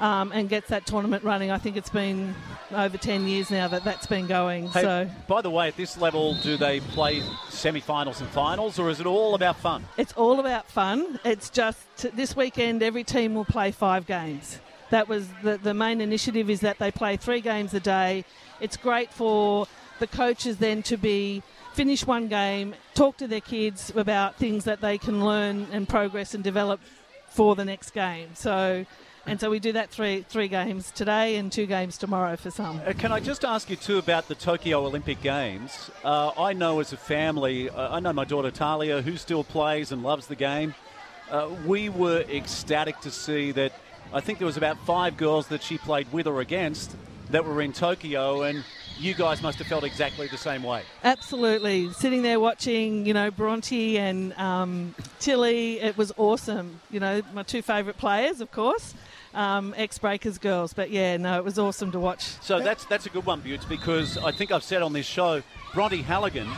um, 0.00 0.32
and 0.32 0.48
gets 0.48 0.68
that 0.70 0.86
tournament 0.86 1.22
running. 1.22 1.50
I 1.50 1.58
think 1.58 1.76
it's 1.76 1.90
been 1.90 2.34
over 2.72 2.96
10 2.96 3.26
years 3.28 3.50
now 3.50 3.68
that 3.68 3.84
that's 3.84 4.06
been 4.06 4.26
going. 4.26 4.68
Hey, 4.68 4.80
So 4.82 5.10
by 5.28 5.42
the 5.42 5.50
way, 5.50 5.68
at 5.68 5.76
this 5.76 5.98
level, 5.98 6.34
do 6.42 6.56
they 6.56 6.80
play 6.80 7.22
semi-finals 7.50 8.22
and 8.22 8.30
finals, 8.30 8.78
or 8.78 8.88
is 8.88 9.00
it 9.00 9.06
all 9.06 9.34
about 9.34 9.56
fun? 9.56 9.84
it's 9.98 10.14
all 10.14 10.40
about 10.40 10.66
fun. 10.70 11.20
It's 11.26 11.50
just 11.50 11.78
this 12.16 12.34
weekend, 12.34 12.82
every 12.82 13.04
team 13.04 13.34
will 13.34 13.44
play 13.44 13.70
five 13.70 14.06
games. 14.06 14.60
That 14.90 15.08
was 15.08 15.28
the, 15.42 15.58
the 15.58 15.74
main 15.74 16.00
initiative 16.00 16.48
is 16.48 16.60
that 16.60 16.78
they 16.78 16.90
play 16.92 17.16
three 17.16 17.40
games 17.40 17.74
a 17.74 17.80
day. 17.80 18.24
It's 18.60 18.76
great 18.76 19.12
for 19.12 19.66
the 19.98 20.06
coaches 20.06 20.58
then 20.58 20.82
to 20.84 20.96
be 20.96 21.42
finish 21.72 22.06
one 22.06 22.26
game, 22.28 22.74
talk 22.94 23.18
to 23.18 23.26
their 23.26 23.40
kids 23.40 23.92
about 23.94 24.36
things 24.36 24.64
that 24.64 24.80
they 24.80 24.96
can 24.96 25.24
learn 25.24 25.66
and 25.72 25.86
progress 25.86 26.34
and 26.34 26.42
develop 26.42 26.80
for 27.28 27.54
the 27.54 27.64
next 27.64 27.90
game. 27.90 28.30
So, 28.34 28.86
and 29.26 29.38
so 29.38 29.50
we 29.50 29.58
do 29.58 29.72
that 29.72 29.90
three 29.90 30.24
three 30.26 30.48
games 30.48 30.90
today 30.90 31.36
and 31.36 31.52
two 31.52 31.66
games 31.66 31.98
tomorrow 31.98 32.36
for 32.36 32.50
some. 32.50 32.80
Uh, 32.86 32.94
can 32.96 33.12
I 33.12 33.20
just 33.20 33.44
ask 33.44 33.68
you 33.68 33.76
too 33.76 33.98
about 33.98 34.28
the 34.28 34.34
Tokyo 34.34 34.86
Olympic 34.86 35.20
Games? 35.20 35.90
Uh, 36.02 36.30
I 36.38 36.54
know 36.54 36.80
as 36.80 36.92
a 36.92 36.96
family, 36.96 37.68
uh, 37.68 37.94
I 37.94 38.00
know 38.00 38.12
my 38.12 38.24
daughter 38.24 38.50
Talia, 38.50 39.02
who 39.02 39.16
still 39.16 39.44
plays 39.44 39.92
and 39.92 40.02
loves 40.02 40.28
the 40.28 40.36
game. 40.36 40.74
Uh, 41.30 41.50
we 41.66 41.88
were 41.88 42.20
ecstatic 42.22 43.00
to 43.00 43.10
see 43.10 43.52
that. 43.52 43.72
I 44.12 44.20
think 44.20 44.38
there 44.38 44.46
was 44.46 44.56
about 44.56 44.78
five 44.86 45.16
girls 45.16 45.48
that 45.48 45.62
she 45.62 45.78
played 45.78 46.10
with 46.12 46.28
or 46.28 46.40
against 46.40 46.94
that 47.30 47.44
were 47.44 47.60
in 47.62 47.72
Tokyo, 47.72 48.42
and 48.42 48.64
you 48.98 49.14
guys 49.14 49.42
must 49.42 49.58
have 49.58 49.66
felt 49.66 49.84
exactly 49.84 50.26
the 50.26 50.38
same 50.38 50.62
way. 50.62 50.82
Absolutely. 51.04 51.92
Sitting 51.92 52.22
there 52.22 52.40
watching, 52.40 53.06
you 53.06 53.14
know, 53.14 53.30
Bronte 53.30 53.98
and 53.98 54.32
um, 54.34 54.94
Tilly, 55.18 55.80
it 55.80 55.96
was 55.96 56.12
awesome. 56.16 56.80
You 56.90 57.00
know, 57.00 57.22
my 57.34 57.42
two 57.42 57.62
favourite 57.62 57.98
players, 57.98 58.40
of 58.40 58.50
course, 58.52 58.94
um, 59.34 59.74
ex 59.76 59.98
Breakers 59.98 60.38
girls. 60.38 60.72
But 60.72 60.90
yeah, 60.90 61.16
no, 61.16 61.38
it 61.38 61.44
was 61.44 61.58
awesome 61.58 61.92
to 61.92 62.00
watch. 62.00 62.22
So 62.40 62.60
that's 62.60 62.84
that's 62.86 63.06
a 63.06 63.10
good 63.10 63.26
one, 63.26 63.40
Butts, 63.40 63.64
because 63.64 64.16
I 64.18 64.32
think 64.32 64.50
I've 64.52 64.64
said 64.64 64.82
on 64.82 64.92
this 64.92 65.06
show, 65.06 65.42
Bronte 65.74 66.02
Halligan 66.02 66.48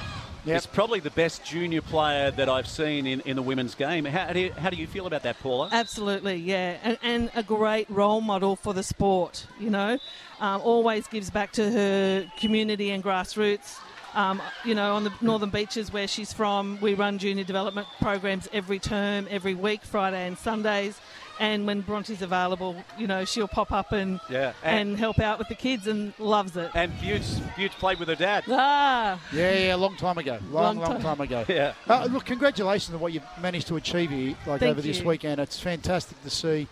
Yep. 0.49 0.57
is 0.57 0.67
probably 0.67 1.01
the 1.01 1.11
best 1.11 1.45
junior 1.45 1.83
player 1.83 2.31
that 2.31 2.49
I've 2.49 2.67
seen 2.67 3.07
in, 3.07 3.21
in 3.21 3.37
the 3.37 3.43
women's 3.43 3.75
game. 3.75 4.05
How 4.05 4.33
do, 4.33 4.41
you, 4.41 4.53
how 4.53 4.71
do 4.71 4.77
you 4.77 4.87
feel 4.87 5.07
about 5.07 5.23
that, 5.25 5.39
Paula? 5.41 5.69
Absolutely, 5.71 6.37
yeah. 6.37 6.79
And, 6.83 6.99
and 7.03 7.31
a 7.35 7.43
great 7.43 7.89
role 7.91 8.21
model 8.21 8.57
for 8.57 8.73
the 8.73 8.83
sport, 8.83 9.47
you 9.61 9.71
know. 9.71 9.99
Um, 10.41 10.61
always 10.63 11.07
gives 11.07 11.31
back 11.31 11.53
to 11.53 11.71
her 11.71 12.31
community 12.39 12.91
and 12.91 13.05
grassroots. 13.05 13.79
Um, 14.15 14.41
you 14.65 14.75
know, 14.75 14.95
on 14.95 15.05
the 15.05 15.13
northern 15.21 15.51
beaches 15.51 15.93
where 15.93 16.09
she's 16.09 16.33
from, 16.33 16.79
we 16.81 16.95
run 16.95 17.19
junior 17.19 17.45
development 17.45 17.87
programs 18.01 18.49
every 18.53 18.79
term, 18.79 19.29
every 19.31 19.55
week, 19.55 19.83
Friday 19.85 20.27
and 20.27 20.39
Sundays. 20.39 20.99
And 21.41 21.67
when 21.67 21.83
Bronte's 21.83 22.21
available, 22.23 22.75
you 22.99 23.07
know, 23.07 23.25
she'll 23.25 23.47
pop 23.49 23.71
up 23.73 23.93
and 23.93 24.21
Yeah, 24.29 24.53
and, 24.63 24.91
and- 24.91 24.99
help 24.99 25.19
out 25.21 25.39
with 25.39 25.49
the 25.49 25.55
kids 25.55 25.87
and 25.87 26.13
loves 26.19 26.57
it. 26.57 26.71
And 26.75 26.93
Butts, 27.01 27.41
Butts 27.57 27.75
played 27.77 27.99
with 28.01 28.09
her 28.09 28.15
dad. 28.17 28.45
Ah, 28.49 29.21
Yeah, 29.33 29.53
yeah, 29.53 29.75
a 29.75 29.77
long 29.77 29.97
time 29.97 30.19
ago. 30.19 30.39
Long, 30.51 30.77
Long 30.77 30.79
long, 30.79 30.93
time. 30.95 31.03
time 31.03 31.21
ago. 31.21 31.45
Yeah. 31.59 31.73
Uh, 31.89 32.07
look, 32.11 32.25
congratulations 32.25 32.95
on 32.95 33.01
what 33.01 33.13
you've 33.13 33.23
managed 33.41 33.69
to 33.69 33.77
achieve 33.77 34.11
here, 34.11 34.37
like 34.47 34.61
Thank 34.61 34.73
over 34.73 34.81
this 34.83 35.03
weekend. 35.03 35.41
It's 35.41 35.59
fantastic 35.59 36.21
to 36.25 36.31
see. 36.31 36.67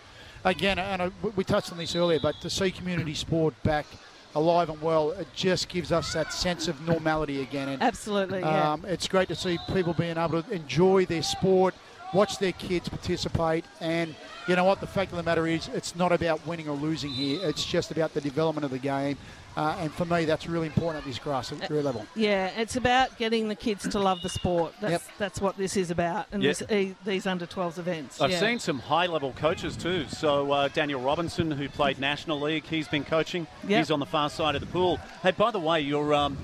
Again, 0.44 0.78
and 0.78 1.02
I, 1.02 1.10
we 1.34 1.44
touched 1.44 1.72
on 1.72 1.78
this 1.78 1.96
earlier, 1.96 2.20
but 2.20 2.34
to 2.42 2.50
see 2.50 2.70
community 2.70 3.14
sport 3.14 3.54
back 3.62 3.86
alive 4.34 4.68
and 4.68 4.80
well, 4.82 5.12
it 5.12 5.26
just 5.34 5.68
gives 5.68 5.90
us 5.90 6.12
that 6.12 6.32
sense 6.32 6.68
of 6.68 6.80
normality 6.86 7.40
again. 7.42 7.68
And 7.68 7.82
absolutely, 7.82 8.40
yeah. 8.40 8.72
um, 8.72 8.84
it's 8.84 9.08
great 9.08 9.28
to 9.28 9.34
see 9.34 9.58
people 9.72 9.94
being 9.94 10.18
able 10.18 10.42
to 10.42 10.50
enjoy 10.52 11.06
their 11.06 11.22
sport, 11.22 11.74
watch 12.14 12.38
their 12.38 12.52
kids 12.52 12.88
participate, 12.88 13.64
and 13.80 14.14
you 14.48 14.56
know 14.56 14.64
what? 14.64 14.80
The 14.80 14.86
fact 14.86 15.10
of 15.10 15.16
the 15.16 15.22
matter 15.22 15.46
is, 15.46 15.68
it's 15.68 15.96
not 15.96 16.12
about 16.12 16.46
winning 16.46 16.68
or 16.68 16.76
losing 16.76 17.10
here. 17.10 17.40
It's 17.42 17.64
just 17.64 17.90
about 17.90 18.14
the 18.14 18.20
development 18.20 18.64
of 18.64 18.70
the 18.70 18.78
game. 18.78 19.18
Uh, 19.56 19.74
and 19.80 19.90
for 19.90 20.04
me, 20.04 20.26
that's 20.26 20.46
really 20.46 20.66
important 20.66 21.02
at 21.02 21.08
this 21.08 21.18
grassroots 21.18 21.70
level. 21.82 22.04
Yeah, 22.14 22.48
it's 22.58 22.76
about 22.76 23.16
getting 23.16 23.48
the 23.48 23.54
kids 23.54 23.88
to 23.88 23.98
love 23.98 24.20
the 24.22 24.28
sport. 24.28 24.74
That's 24.82 24.92
Yep. 24.92 25.02
that's 25.18 25.40
what 25.40 25.56
this 25.56 25.78
is 25.78 25.90
about, 25.90 26.26
and 26.30 26.42
Yeah. 26.42 26.52
this, 26.52 26.94
these 27.06 27.26
under 27.26 27.46
12s 27.46 27.78
events. 27.78 28.20
I've 28.20 28.32
yeah. 28.32 28.40
seen 28.40 28.58
some 28.58 28.78
high 28.80 29.06
level 29.06 29.32
coaches 29.32 29.74
too. 29.74 30.04
So 30.08 30.52
uh, 30.52 30.68
Daniel 30.68 31.00
Robinson, 31.00 31.50
who 31.50 31.70
played 31.70 31.98
National 31.98 32.38
League, 32.38 32.64
he's 32.66 32.86
been 32.86 33.04
coaching. 33.04 33.46
Yep. 33.66 33.78
He's 33.78 33.90
on 33.90 33.98
the 33.98 34.06
far 34.06 34.28
side 34.28 34.56
of 34.56 34.60
the 34.60 34.66
pool. 34.66 34.98
Hey, 35.22 35.30
by 35.30 35.50
the 35.50 35.60
way, 35.60 35.80
your 35.80 36.12
um, 36.12 36.36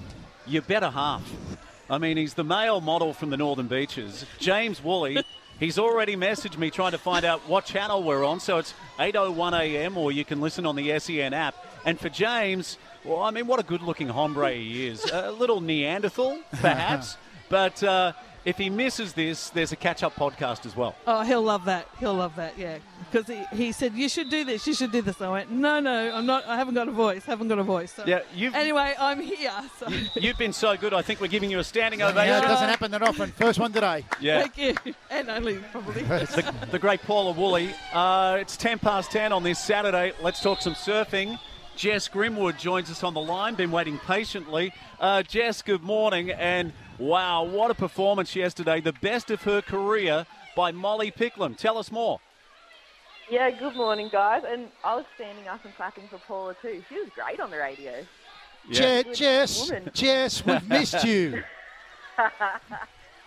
your 0.47 0.63
better 0.63 0.89
half. 0.89 1.23
I 1.91 1.99
mean, 1.99 2.17
he's 2.17 2.33
the 2.33 2.45
male 2.45 2.81
model 2.81 3.13
from 3.13 3.29
the 3.29 3.37
Northern 3.37 3.67
Beaches, 3.67 4.25
James 4.39 4.83
Woolley. 4.83 5.23
He's 5.63 5.79
already 5.79 6.17
messaged 6.17 6.59
me 6.59 6.71
trying 6.71 6.91
to 6.91 6.99
find 6.99 7.25
out 7.25 7.49
what 7.49 7.65
channel 7.65 8.03
we're 8.03 8.25
on. 8.25 8.41
So 8.41 8.59
it's 8.59 8.75
8:01 8.99 9.61
a.m. 9.61 9.97
or 9.97 10.11
you 10.11 10.25
can 10.25 10.41
listen 10.41 10.67
on 10.67 10.75
the 10.75 10.99
SEN 10.99 11.33
app. 11.33 11.55
And 11.85 12.01
for 12.01 12.09
James, 12.09 12.79
well, 13.05 13.23
I 13.23 13.31
mean, 13.31 13.47
what 13.47 13.61
a 13.61 13.63
good-looking 13.63 14.09
hombre 14.09 14.55
he 14.55 14.89
is. 14.89 15.09
A 15.13 15.31
little 15.31 15.61
Neanderthal, 15.61 16.41
perhaps, 16.61 17.17
but. 17.49 17.81
Uh, 17.81 18.13
if 18.45 18.59
he 18.59 18.69
misses 18.71 19.13
this, 19.13 19.51
there's 19.51 19.73
a 19.73 19.77
catch-up 19.77 20.15
podcast 20.17 20.67
as 20.67 20.77
well. 20.77 20.95
Oh, 21.07 21.23
he'll 21.23 21.43
love 21.43 21.65
that. 21.67 21.87
He'll 22.01 22.15
love 22.15 22.35
that. 22.37 22.59
Yeah, 22.59 22.79
because 23.11 23.27
he, 23.29 23.45
he 23.57 23.73
said 23.73 23.95
you 23.95 24.09
should 24.09 24.31
do 24.31 24.45
this. 24.45 24.67
You 24.67 24.75
should 24.75 24.91
do 24.91 25.01
this. 25.03 25.21
I 25.21 25.29
went, 25.29 25.51
no, 25.51 25.79
no, 25.81 26.13
I'm 26.15 26.27
not. 26.27 26.45
I 26.47 26.57
haven't 26.57 26.75
got 26.75 26.89
a 26.89 26.93
voice. 26.93 27.25
Haven't 27.25 27.49
got 27.49 27.59
a 27.59 27.63
voice. 27.63 27.93
So 27.93 28.05
Yeah, 28.07 28.21
you've 28.35 28.55
Anyway, 28.55 28.95
I'm 28.99 29.21
here. 29.21 29.53
So 29.79 29.89
You've 30.17 30.39
been 30.39 30.53
so 30.53 30.77
good. 30.77 30.93
I 30.93 31.03
think 31.03 31.21
we're 31.21 31.29
giving 31.29 31.51
you 31.51 31.59
a 31.61 31.65
standing 31.65 32.01
Yeah, 32.01 32.09
ovation. 32.09 32.37
it 32.37 32.49
doesn't 32.49 32.69
happen 32.69 32.91
that 32.91 33.03
often. 33.03 33.31
First 33.33 33.59
one 33.61 33.73
today. 33.73 34.05
Yeah. 34.21 34.47
thank 34.47 34.59
you, 34.87 34.95
and 35.11 35.29
only 35.31 35.57
probably. 35.71 36.03
The, 36.33 36.55
the 36.73 36.79
great 36.79 37.03
Paula 37.03 37.33
Woolley. 37.33 37.75
Uh, 37.93 38.39
it's 38.41 38.57
10 38.57 38.79
past 38.79 39.11
10 39.11 39.33
on 39.33 39.43
this 39.43 39.59
Saturday. 39.59 40.13
Let's 40.23 40.41
talk 40.41 40.61
some 40.63 40.75
surfing. 40.75 41.39
Jess 41.75 42.09
Grimwood 42.09 42.59
joins 42.59 42.91
us 42.91 43.03
on 43.03 43.15
the 43.15 43.21
line. 43.21 43.55
Been 43.55 43.71
waiting 43.71 43.99
patiently. 43.99 44.73
Uh, 45.01 45.23
Jess, 45.23 45.63
good 45.63 45.83
morning. 45.83 46.31
And 46.31 46.73
wow, 46.99 47.43
what 47.45 47.71
a 47.71 47.75
performance 47.75 48.35
yesterday. 48.37 48.81
The 48.81 48.93
best 48.95 49.31
of 49.31 49.43
her 49.43 49.61
career 49.63 50.27
by 50.57 50.73
Molly 50.73 51.11
Picklum. 51.11 51.57
Tell 51.57 51.79
us 51.79 51.91
more. 51.91 52.21
Yeah, 53.31 53.51
good 53.51 53.77
morning, 53.77 54.09
guys. 54.13 54.43
And 54.47 54.69
I 54.85 54.95
was 54.95 55.05
standing 55.15 55.49
up 55.49 55.65
and 55.65 55.75
clapping 55.75 56.09
for 56.09 56.19
Paula 56.19 56.55
too. 56.61 56.83
She 56.89 56.97
was 56.97 57.09
great 57.15 57.41
on 57.41 57.51
the 57.51 57.59
radio. 57.59 58.05
Je- 58.71 59.05
Jess, 59.15 59.71
woman. 59.71 59.91
Jess, 59.95 60.45
we've 60.45 60.69
missed 60.69 61.05
you. 61.05 61.43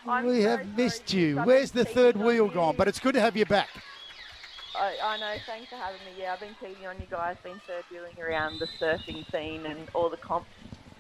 We 0.05 0.43
so 0.43 0.49
have 0.49 0.59
sorry 0.59 0.65
missed 0.77 1.13
you. 1.13 1.37
Where's 1.37 1.71
the 1.71 1.83
third 1.83 2.15
wheel 2.15 2.45
you. 2.45 2.51
gone? 2.51 2.75
But 2.77 2.87
it's 2.87 2.99
good 2.99 3.15
to 3.15 3.21
have 3.21 3.35
you 3.35 3.45
back. 3.45 3.69
I, 4.75 4.95
I 5.03 5.17
know. 5.17 5.33
Thanks 5.47 5.69
for 5.69 5.77
having 5.77 5.99
me. 6.05 6.11
Yeah, 6.21 6.33
I've 6.33 6.39
been 6.39 6.55
cheating 6.61 6.85
on 6.85 6.97
you 6.99 7.07
guys. 7.09 7.37
Been 7.43 7.59
third 7.65 7.85
wheeling 7.91 8.13
around 8.21 8.59
the 8.59 8.67
surfing 8.79 9.29
scene 9.31 9.65
and 9.65 9.89
all 9.95 10.11
the 10.11 10.17
comps 10.17 10.45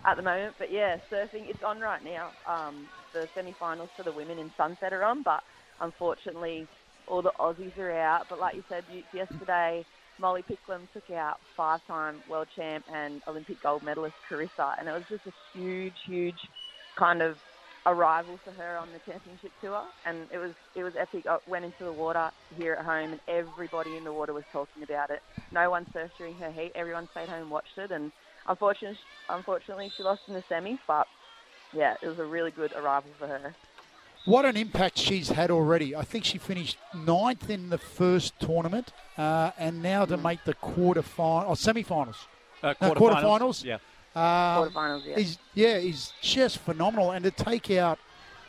at 0.05 0.17
the 0.17 0.23
moment. 0.23 0.55
But 0.57 0.71
yeah, 0.71 0.97
surfing 1.11 1.49
it's 1.49 1.63
on 1.65 1.79
right 1.79 2.03
now. 2.03 2.33
Um, 2.45 2.89
the 3.13 3.27
semi-finals 3.33 3.91
for 3.95 4.03
the 4.03 4.11
women 4.13 4.39
in 4.39 4.51
Sunset 4.57 4.93
are 4.93 5.03
on, 5.03 5.23
but 5.23 5.41
unfortunately, 5.79 6.69
all 7.07 7.21
the 7.21 7.31
Aussies 7.39 7.77
are 7.77 7.91
out. 7.91 8.27
But 8.29 8.39
like 8.39 8.55
you 8.55 8.63
said 8.69 8.85
yesterday, 9.11 9.85
Molly 10.19 10.43
Picklum 10.43 10.91
took 10.91 11.09
out 11.09 11.37
five-time 11.55 12.23
world 12.27 12.47
champ 12.55 12.85
and 12.87 13.21
Olympic 13.27 13.61
gold 13.61 13.83
medalist 13.83 14.15
Carissa, 14.29 14.73
and 14.79 14.87
it 14.87 14.91
was 14.93 15.05
just 15.09 15.25
a 15.27 15.33
huge, 15.53 15.95
huge 16.05 16.39
kind 16.97 17.21
of 17.21 17.37
arrival 17.85 18.39
for 18.43 18.51
her 18.51 18.77
on 18.77 18.91
the 18.91 18.99
championship 18.99 19.51
tour, 19.61 19.83
and 20.05 20.27
it 20.31 20.37
was 20.37 20.53
it 20.75 20.83
was 20.83 20.93
epic. 20.99 21.25
I 21.29 21.37
went 21.45 21.65
into 21.65 21.83
the 21.83 21.93
water 21.93 22.31
here 22.49 22.73
at 22.79 22.85
home, 22.85 23.11
and 23.13 23.21
everybody 23.27 23.95
in 23.97 24.03
the 24.03 24.13
water 24.13 24.33
was 24.33 24.43
talking 24.51 24.83
about 24.83 25.11
it. 25.11 25.19
No 25.51 25.69
one 25.69 25.85
surfed 25.95 26.11
during 26.17 26.37
her 26.39 26.51
heat. 26.51 26.71
Everyone 26.75 27.07
stayed 27.11 27.29
home 27.29 27.43
and 27.43 27.51
watched 27.51 27.77
it, 27.77 27.91
and 27.91 28.11
unfortunately, 28.47 28.97
unfortunately, 29.29 29.91
she 29.95 30.03
lost 30.03 30.21
in 30.27 30.33
the 30.33 30.43
semi, 30.47 30.79
But 30.87 31.07
yeah, 31.73 31.95
it 32.01 32.07
was 32.07 32.19
a 32.19 32.25
really 32.25 32.51
good 32.51 32.71
arrival 32.73 33.11
for 33.17 33.27
her. 33.27 33.55
What 34.25 34.45
an 34.45 34.57
impact 34.57 34.97
she's 34.97 35.29
had 35.29 35.51
already. 35.51 35.95
I 35.95 36.01
think 36.03 36.25
she 36.25 36.39
finished 36.39 36.77
ninth 36.95 37.47
in 37.49 37.69
the 37.69 37.77
first 37.77 38.39
tournament, 38.39 38.91
uh, 39.17 39.51
and 39.57 39.83
now 39.83 40.05
to 40.05 40.17
make 40.17 40.43
the 40.45 40.55
quarter 40.55 41.03
final, 41.03 41.51
or 41.51 41.55
semi-finals, 41.55 42.27
Uh, 42.63 42.67
Uh, 42.67 42.73
quarterfinals. 42.73 42.97
quarterfinals. 42.97 43.63
Yeah. 43.63 43.75
Um, 44.15 44.71
Quarterfinals, 44.71 45.05
yeah. 45.05 45.17
Is 45.17 45.37
yeah, 45.53 45.77
is 45.77 46.13
just 46.21 46.57
phenomenal, 46.57 47.11
and 47.11 47.23
to 47.23 47.31
take 47.31 47.69
out, 47.69 47.99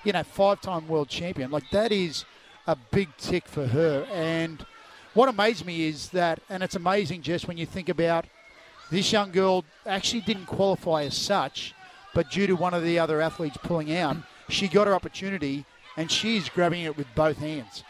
you 0.04 0.12
know, 0.12 0.22
five-time 0.22 0.88
world 0.88 1.08
champion 1.08 1.50
like 1.50 1.68
that 1.70 1.92
is 1.92 2.24
a 2.66 2.76
big 2.76 3.14
tick 3.18 3.46
for 3.46 3.66
her. 3.66 4.06
And 4.12 4.64
what 5.12 5.28
amazed 5.28 5.66
me 5.66 5.88
is 5.88 6.10
that, 6.10 6.40
and 6.48 6.62
it's 6.62 6.76
amazing 6.76 7.20
just 7.22 7.48
when 7.48 7.58
you 7.58 7.66
think 7.66 7.88
about 7.88 8.24
this 8.90 9.12
young 9.12 9.30
girl 9.32 9.64
actually 9.86 10.20
didn't 10.20 10.46
qualify 10.46 11.04
as 11.04 11.16
such, 11.16 11.74
but 12.14 12.28
due 12.28 12.46
to 12.46 12.56
one 12.56 12.74
of 12.74 12.82
the 12.82 12.98
other 12.98 13.20
athletes 13.20 13.56
pulling 13.58 13.92
out, 13.96 14.16
she 14.48 14.68
got 14.68 14.86
her 14.86 14.94
opportunity, 14.94 15.66
and 15.96 16.10
she's 16.10 16.48
grabbing 16.48 16.82
it 16.82 16.96
with 16.96 17.14
both 17.14 17.38
hands. 17.38 17.84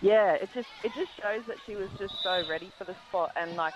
Yeah, 0.00 0.32
it 0.34 0.50
just 0.54 0.68
it 0.82 0.92
just 0.94 1.10
shows 1.16 1.44
that 1.46 1.56
she 1.66 1.76
was 1.76 1.88
just 1.98 2.12
so 2.22 2.42
ready 2.46 2.70
for 2.78 2.84
the 2.84 2.94
spot, 3.08 3.30
and 3.36 3.56
like, 3.56 3.74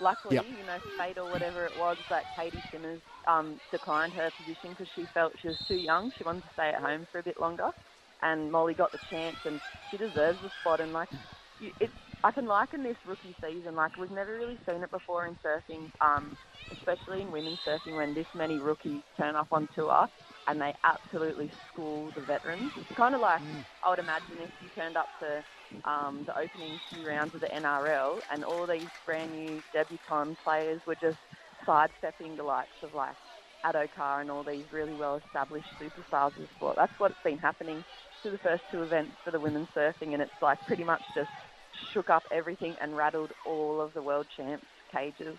luckily, 0.00 0.36
Yep. 0.36 0.46
you 0.58 0.64
know, 0.66 0.78
fate 0.98 1.18
or 1.18 1.30
whatever 1.30 1.64
it 1.64 1.76
was, 1.76 1.96
that 2.10 2.24
Caity 2.36 2.62
Simmers 2.70 3.00
um, 3.26 3.60
declined 3.70 4.12
her 4.14 4.30
position 4.36 4.70
because 4.70 4.88
she 4.94 5.06
felt 5.14 5.32
she 5.40 5.48
was 5.48 5.56
too 5.68 5.76
young. 5.76 6.12
She 6.18 6.24
wanted 6.24 6.42
to 6.42 6.50
stay 6.54 6.68
at 6.74 6.82
home 6.82 7.06
for 7.10 7.18
a 7.18 7.22
bit 7.22 7.40
longer, 7.40 7.70
and 8.22 8.52
Molly 8.52 8.74
got 8.74 8.92
the 8.92 8.98
chance, 9.10 9.36
and 9.44 9.60
she 9.90 9.96
deserves 9.96 10.38
the 10.42 10.50
spot. 10.60 10.80
And 10.80 10.92
like, 10.92 11.08
you, 11.60 11.72
it's 11.80 11.92
I 12.22 12.30
can 12.30 12.46
liken 12.46 12.82
this 12.82 12.96
rookie 13.04 13.34
season 13.42 13.74
like 13.74 13.96
we've 13.96 14.10
never 14.10 14.36
really 14.36 14.58
seen 14.68 14.82
it 14.82 14.90
before 14.90 15.26
in 15.26 15.36
surfing, 15.44 15.90
um, 16.02 16.36
especially 16.70 17.22
in 17.22 17.30
women's 17.30 17.58
surfing 17.66 17.94
when 17.96 18.12
this 18.12 18.26
many 18.34 18.60
rookies 18.60 19.02
turn 19.18 19.36
up 19.36 19.48
on 19.52 19.68
tour 19.74 20.06
and 20.46 20.60
they 20.60 20.74
absolutely 20.84 21.50
school 21.68 22.12
the 22.14 22.20
veterans. 22.20 22.72
It's 22.76 22.96
kind 22.96 23.14
of 23.14 23.22
like 23.22 23.40
I 23.82 23.90
would 23.90 23.98
imagine 23.98 24.36
if 24.40 24.50
you 24.60 24.68
turned 24.70 24.96
up 24.98 25.08
to 25.20 25.90
um, 25.90 26.24
the 26.26 26.38
opening 26.38 26.78
few 26.90 27.06
rounds 27.06 27.34
of 27.34 27.40
the 27.40 27.48
NRL 27.48 28.20
and 28.30 28.44
all 28.44 28.66
these 28.66 28.88
brand 29.06 29.32
new 29.32 29.62
debutant 29.72 30.38
players 30.44 30.82
were 30.86 30.96
just 30.96 31.18
sidestepping 31.64 32.36
the 32.36 32.42
likes 32.42 32.76
of 32.82 32.92
like 32.92 33.16
Addo 33.64 33.86
Carr 33.90 34.20
and 34.20 34.30
all 34.30 34.44
these 34.44 34.64
really 34.70 34.94
well 34.94 35.20
established 35.24 35.68
superstars 35.80 36.36
of 36.36 36.42
the 36.42 36.48
sport. 36.54 36.76
That's 36.76 36.92
what's 36.98 37.20
been 37.24 37.38
happening 37.38 37.84
to 38.24 38.30
the 38.30 38.38
first 38.38 38.64
two 38.70 38.82
events 38.82 39.16
for 39.24 39.30
the 39.30 39.40
women's 39.40 39.68
surfing 39.76 40.12
and 40.12 40.20
it's 40.20 40.32
like 40.42 40.58
pretty 40.66 40.84
much 40.84 41.02
just 41.14 41.30
shook 41.92 42.10
up 42.10 42.22
everything 42.30 42.76
and 42.80 42.96
rattled 42.96 43.30
all 43.46 43.80
of 43.80 43.94
the 43.94 44.02
world 44.02 44.26
champs 44.36 44.66
cages. 44.92 45.36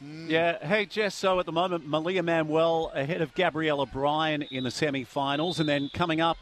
Yeah. 0.00 0.64
Hey, 0.64 0.86
Jess. 0.86 1.14
So 1.14 1.40
at 1.40 1.46
the 1.46 1.52
moment, 1.52 1.86
Malia 1.86 2.22
Manuel 2.22 2.92
ahead 2.94 3.20
of 3.20 3.34
Gabriela 3.34 3.86
Bryan 3.86 4.42
in 4.42 4.64
the 4.64 4.70
semi-finals, 4.70 5.58
and 5.58 5.68
then 5.68 5.90
coming 5.92 6.20
up 6.20 6.38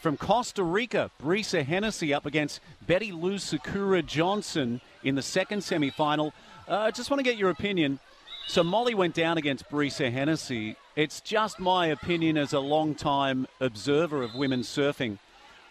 from 0.00 0.16
Costa 0.16 0.62
Rica, 0.62 1.10
Brisa 1.20 1.64
Hennessy 1.64 2.14
up 2.14 2.24
against 2.24 2.60
Betty 2.86 3.12
Lou 3.12 3.38
Sakura 3.38 4.02
Johnson 4.02 4.80
in 5.02 5.14
the 5.14 5.22
second 5.22 5.62
semi-final. 5.62 6.32
Uh, 6.68 6.78
I 6.78 6.90
just 6.90 7.10
want 7.10 7.18
to 7.18 7.24
get 7.24 7.36
your 7.36 7.50
opinion. 7.50 7.98
So 8.46 8.64
Molly 8.64 8.94
went 8.94 9.14
down 9.14 9.38
against 9.38 9.68
Brisa 9.68 10.10
Hennessy. 10.10 10.76
It's 10.96 11.20
just 11.20 11.60
my 11.60 11.86
opinion 11.86 12.38
as 12.38 12.52
a 12.52 12.60
long-time 12.60 13.46
observer 13.60 14.22
of 14.22 14.34
women's 14.34 14.68
surfing. 14.68 15.18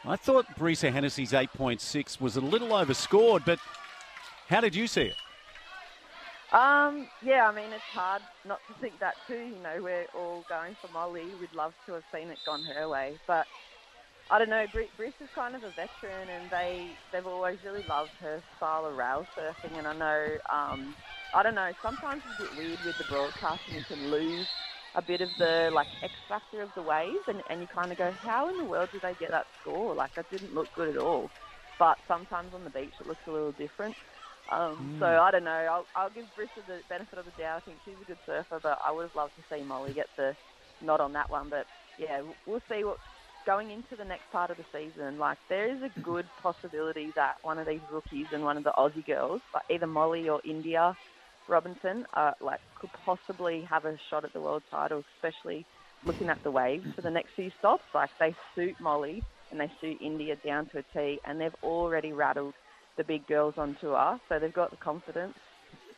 I 0.06 0.16
thought 0.16 0.46
Brisa 0.58 0.92
Hennessy's 0.92 1.34
8.6 1.34 2.22
was 2.22 2.38
a 2.38 2.42
little 2.42 2.74
overscored, 2.74 3.44
but 3.46 3.60
how 4.48 4.62
did 4.62 4.74
you 4.74 4.88
see 4.88 5.02
it? 5.02 5.16
Um, 6.52 7.08
yeah, 7.24 7.48
I 7.48 7.54
mean, 7.54 7.72
it's 7.72 7.84
hard 7.84 8.24
not 8.48 8.60
to 8.68 8.74
think 8.82 9.00
that 9.00 9.16
too. 9.28 9.36
You 9.36 9.62
know, 9.62 9.84
we're 9.84 10.08
all 10.16 10.44
going 10.50 10.76
for 10.82 10.92
Molly. 10.92 11.26
We'd 11.40 11.54
love 11.54 11.74
to 11.86 11.94
have 11.94 12.04
seen 12.14 12.30
it 12.30 12.40
gone 12.46 12.64
her 12.64 12.90
way, 12.90 13.20
but 13.28 13.46
I 14.32 14.40
don't 14.40 14.50
know. 14.50 14.66
Bri- 14.72 14.90
Briss 14.98 15.14
is 15.22 15.30
kind 15.36 15.56
of 15.56 15.64
a 15.64 15.70
veteran, 15.70 16.28
and 16.30 16.50
they 16.50 16.88
they've 17.12 17.28
always 17.28 17.60
really 17.64 17.84
loved 17.88 18.12
her 18.22 18.42
style 18.58 18.88
of 18.88 18.96
rail 18.96 19.28
surfing. 19.38 19.78
And 19.78 19.88
I 19.88 19.94
know, 19.94 20.38
um, 20.50 20.96
I 21.36 21.44
don't 21.44 21.56
know. 21.56 21.72
Sometimes 21.84 22.24
it's 22.32 22.40
a 22.40 22.44
bit 22.44 22.58
weird 22.58 22.80
with 22.84 22.98
the 22.98 23.06
broadcasting. 23.10 23.76
You 23.76 23.84
can 23.84 24.10
lose 24.10 24.48
a 24.96 25.02
bit 25.02 25.22
of 25.22 25.30
the 25.38 25.70
like 25.74 25.88
X 26.02 26.14
factor 26.28 26.62
of 26.62 26.74
the 26.76 26.82
waves, 26.84 27.24
and, 27.28 27.42
and 27.50 27.62
you 27.62 27.68
kind 27.68 27.92
of 27.92 27.98
go, 27.98 28.12
how 28.24 28.50
in 28.50 28.58
the 28.58 28.66
world 28.66 28.90
did 28.92 29.02
they 29.02 29.16
get 29.16 29.32
that 29.32 29.48
score? 29.60 29.94
Like 29.96 30.12
that 30.16 30.30
didn't 30.30 30.54
look 30.54 30.72
good 30.74 30.90
at 30.90 30.98
all. 30.98 31.32
But 31.78 31.98
sometimes 32.08 32.54
on 32.54 32.64
the 32.64 32.70
beach 32.70 32.96
it 33.00 33.08
looks 33.08 33.24
a 33.28 33.32
little 33.32 33.52
different. 33.54 33.96
Um, 34.52 34.96
So 35.00 35.06
I 35.06 35.32
don't 35.32 35.44
know. 35.44 35.52
I'll, 35.52 35.88
I'll 35.96 36.10
give 36.10 36.26
Brisa 36.38 36.66
the 36.66 36.82
benefit 36.90 37.20
of 37.20 37.26
the 37.26 37.32
doubt. 37.32 37.58
I 37.58 37.60
think 37.62 37.80
she's 37.86 38.02
a 38.02 38.06
good 38.06 38.18
surfer, 38.26 38.60
but 38.62 38.80
I 38.86 38.92
would 38.92 39.04
have 39.04 39.16
loved 39.16 39.36
to 39.36 39.44
see 39.50 39.64
Molly 39.64 39.94
get 39.94 40.08
the 40.18 40.36
nod 40.82 41.02
on 41.02 41.14
that 41.14 41.30
one. 41.30 41.50
But 41.50 41.68
yeah, 41.98 42.22
we'll 42.46 42.62
see 42.70 42.84
what 42.84 42.98
going 43.46 43.72
into 43.72 43.96
the 43.96 44.04
next 44.06 44.30
part 44.32 44.52
of 44.52 44.58
the 44.58 44.66
season. 44.72 45.18
Like 45.18 45.38
there 45.50 45.72
is 45.74 45.82
a 45.84 46.02
good 46.02 46.28
possibility 46.42 47.12
that 47.16 47.36
one 47.42 47.60
of 47.60 47.68
these 47.68 47.82
rookies 47.92 48.28
and 48.32 48.44
one 48.44 48.58
of 48.58 48.64
the 48.64 48.74
Aussie 48.78 49.06
girls, 49.06 49.42
like 49.54 49.64
either 49.70 49.88
Molly 49.88 50.30
or 50.30 50.42
India 50.44 50.98
Robinson, 51.50 52.06
uh, 52.16 52.32
like 52.42 52.60
could 52.80 52.92
possibly 53.06 53.66
have 53.70 53.86
a 53.86 53.98
shot 54.10 54.24
at 54.24 54.34
the 54.34 54.40
world 54.40 54.64
title, 54.72 55.04
especially 55.18 55.66
looking 56.06 56.30
at 56.30 56.42
the 56.44 56.52
waves 56.52 56.86
for 56.96 57.02
the 57.02 57.10
next 57.10 57.32
few 57.36 57.50
stops. 57.60 57.84
Like 57.94 58.10
they 58.20 58.36
suit 58.56 58.76
Molly 58.80 59.24
and 59.52 59.60
they 59.60 59.72
suit 59.82 59.98
India 60.02 60.36
down 60.46 60.68
to 60.70 60.80
a 60.80 60.84
T, 60.94 61.20
and 61.26 61.42
they've 61.42 61.56
already 61.64 62.14
rattled 62.14 62.54
the 62.98 63.04
big 63.04 63.26
girls 63.28 63.56
on 63.58 63.76
tour, 63.82 64.20
so 64.30 64.40
they've 64.40 64.54
got 64.54 64.72
the 64.72 64.78
confidence, 64.78 65.34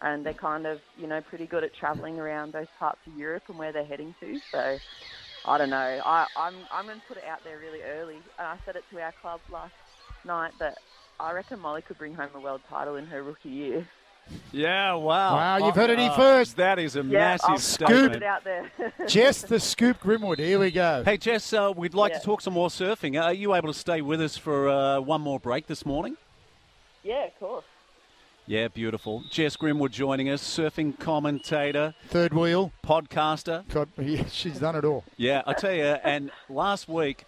and 0.02 0.26
they're 0.26 0.34
kind 0.34 0.66
of 0.66 0.80
you 0.97 1.08
know 1.08 1.22
pretty 1.30 1.45
good 1.45 1.64
at 1.64 1.76
travelling 1.76 2.20
around 2.20 2.54
those 2.54 2.68
parts 2.80 2.99
of 3.08 3.18
Europe 3.18 3.43
and 3.49 3.58
where 3.58 3.74
they're 3.74 3.86
heading 3.86 4.16
to. 4.22 4.39
So 4.52 4.80
I 5.45 5.58
don't 5.58 5.70
know. 5.70 5.99
I, 6.06 6.28
I'm 6.36 6.66
I'm 6.72 6.86
going 6.86 6.99
to 6.99 7.08
put 7.08 7.18
it 7.18 7.24
out 7.30 7.43
there 7.43 7.58
really 7.58 7.82
early, 7.82 8.22
and 8.38 8.47
I 8.47 8.58
said 8.66 8.76
it 8.76 8.84
to 8.91 9.02
our 9.02 9.14
club 9.22 9.41
last 9.52 9.74
night 10.26 10.52
that 10.60 10.78
I 11.20 11.32
reckon 11.32 11.60
Molly 11.60 11.82
could 11.82 11.97
bring 11.97 12.14
home 12.14 12.30
a 12.36 12.39
world 12.39 12.62
title 12.70 12.95
in 12.95 13.06
her 13.08 13.24
rookie 13.24 13.49
year. 13.49 13.88
Yeah, 14.51 14.93
wow. 14.93 15.36
Wow, 15.36 15.57
you've 15.65 15.76
heard 15.76 15.89
it 15.89 15.99
here 15.99 16.11
first. 16.11 16.55
That 16.57 16.80
is 16.80 16.95
a 16.95 16.99
Yeah, 17.03 17.19
massive 17.19 17.49
I'll, 17.49 17.57
statement. 17.57 18.09
I'll 18.11 18.15
it 18.17 18.24
out 18.24 18.43
there. 18.43 18.72
Jess 19.07 19.41
the 19.41 19.59
Scoop 19.59 19.99
Grimwood. 20.01 20.39
Here 20.39 20.59
we 20.59 20.72
go. 20.72 21.03
Hey, 21.03 21.17
Jess, 21.17 21.51
uh, 21.53 21.72
we'd 21.76 21.93
like 21.93 22.13
Yeah. 22.13 22.19
to 22.19 22.26
talk 22.26 22.41
some 22.41 22.53
more 22.53 22.69
surfing. 22.69 23.22
Are 23.22 23.34
you 23.34 23.53
able 23.55 23.67
to 23.72 23.78
stay 23.78 24.01
with 24.01 24.22
us 24.22 24.38
for 24.38 24.69
uh, 24.69 24.99
one 25.01 25.22
more 25.22 25.39
break 25.39 25.67
this 25.67 25.86
morning? 25.86 26.17
yeah, 27.03 27.26
of 27.26 27.39
course. 27.39 27.65
Yeah, 28.47 28.67
beautiful. 28.67 29.24
Jess 29.30 29.55
Grimwood 29.55 29.91
joining 29.91 30.30
us, 30.30 30.41
surfing 30.43 30.97
commentator, 30.99 31.93
Third 32.07 32.34
wheel. 32.34 32.72
podcaster. 32.84 33.67
God, 33.69 33.89
yeah, 33.97 34.26
she's 34.32 34.59
done 34.59 34.76
it 34.76 34.84
all. 34.84 35.03
Yeah, 35.17 35.41
I 35.45 35.53
tell 35.53 35.72
you, 35.74 35.84
and 35.84 36.32
last 36.49 36.89
week, 36.89 37.24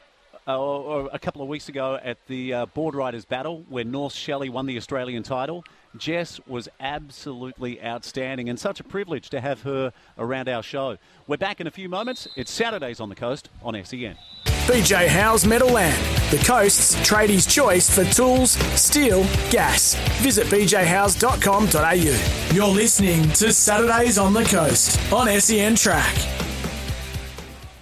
uh, 0.48 0.60
or, 0.60 1.04
or 1.06 1.10
a 1.14 1.20
couple 1.20 1.42
of 1.42 1.48
weeks 1.48 1.70
ago 1.70 1.98
at 2.04 2.18
the 2.28 2.54
uh, 2.54 2.66
Board 2.66 2.96
Riders 2.96 3.26
Battle, 3.26 3.64
where 3.70 3.84
North 3.86 4.14
Shelley 4.14 4.50
won 4.50 4.66
the 4.66 4.76
Australian 4.76 5.24
title, 5.24 5.64
Jess 5.98 6.40
was 6.48 6.70
absolutely 6.80 7.84
outstanding, 7.84 8.50
and 8.50 8.60
such 8.60 8.80
a 8.80 8.84
privilege 8.84 9.30
to 9.30 9.42
have 9.42 9.62
her 9.64 9.92
around 10.18 10.50
our 10.50 10.64
show. 10.64 10.98
We're 11.28 11.38
back 11.38 11.62
in 11.62 11.68
a 11.68 11.72
few 11.72 11.90
moments. 11.90 12.28
It's 12.36 12.52
Saturdays 12.52 13.00
on 13.00 13.10
the 13.10 13.16
Coast 13.16 13.50
on 13.62 13.82
SEN. 13.84 14.16
BJ 14.66 15.08
Howe's 15.08 15.46
Meadowland, 15.46 15.98
the 16.32 16.42
coast's 16.46 16.96
tradies' 17.08 17.50
choice 17.50 17.94
for 17.94 18.06
tools, 18.06 18.52
steel, 18.80 19.24
gas. 19.52 19.96
Visit 20.22 20.48
bjhowes.com.au. 20.48 22.56
You're 22.56 22.68
listening 22.68 23.24
to 23.34 23.52
Saturdays 23.52 24.18
on 24.18 24.32
the 24.34 24.46
Coast 24.46 25.00
on 25.12 25.28
SEN 25.42 25.76
Track. 25.76 26.16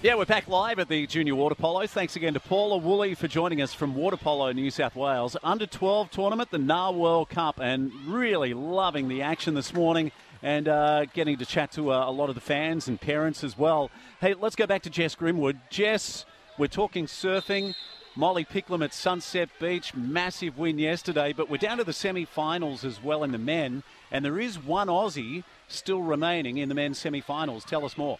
Yeah, 0.02 0.16
we're 0.16 0.24
back 0.24 0.48
live 0.48 0.80
at 0.80 0.88
the 0.88 1.06
Junior 1.06 1.36
Water 1.36 1.54
Polo. 1.54 1.86
Thanks 1.86 2.16
again 2.16 2.34
to 2.34 2.40
Paula 2.40 2.76
Woolley 2.76 3.14
for 3.14 3.28
joining 3.28 3.62
us 3.62 3.72
from 3.72 3.94
Water 3.94 4.16
Polo, 4.16 4.50
New 4.50 4.68
South 4.68 4.96
Wales. 4.96 5.36
Under 5.44 5.64
12 5.64 6.10
tournament, 6.10 6.50
the 6.50 6.58
Narwhal 6.58 7.24
Cup, 7.24 7.60
and 7.60 7.92
really 8.08 8.52
loving 8.52 9.06
the 9.06 9.22
action 9.22 9.54
this 9.54 9.72
morning 9.72 10.10
and 10.42 10.66
uh, 10.66 11.04
getting 11.04 11.38
to 11.38 11.46
chat 11.46 11.70
to 11.74 11.92
uh, 11.92 12.04
a 12.04 12.10
lot 12.10 12.30
of 12.30 12.34
the 12.34 12.40
fans 12.40 12.88
and 12.88 13.00
parents 13.00 13.44
as 13.44 13.56
well. 13.56 13.92
Hey, 14.20 14.34
let's 14.34 14.56
go 14.56 14.66
back 14.66 14.82
to 14.82 14.90
Jess 14.90 15.14
Grimwood. 15.14 15.60
Jess, 15.70 16.26
We're 16.58 16.66
talking 16.66 17.06
surfing. 17.06 17.76
Molly 18.16 18.44
Picklum 18.44 18.84
at 18.84 18.92
Sunset 18.92 19.50
Beach, 19.60 19.94
massive 19.94 20.58
win 20.58 20.80
yesterday, 20.80 21.32
but 21.32 21.48
we're 21.48 21.58
down 21.58 21.78
to 21.78 21.84
the 21.84 21.92
semi 21.92 22.24
finals 22.24 22.84
as 22.84 23.00
well 23.00 23.22
in 23.22 23.30
the 23.30 23.38
men, 23.38 23.84
and 24.10 24.24
there 24.24 24.40
is 24.40 24.58
one 24.58 24.88
Aussie 24.88 25.44
still 25.68 26.02
remaining 26.02 26.58
in 26.58 26.68
the 26.68 26.74
men's 26.74 26.98
semi 26.98 27.20
finals. 27.20 27.64
Tell 27.64 27.84
us 27.84 27.96
more. 27.96 28.18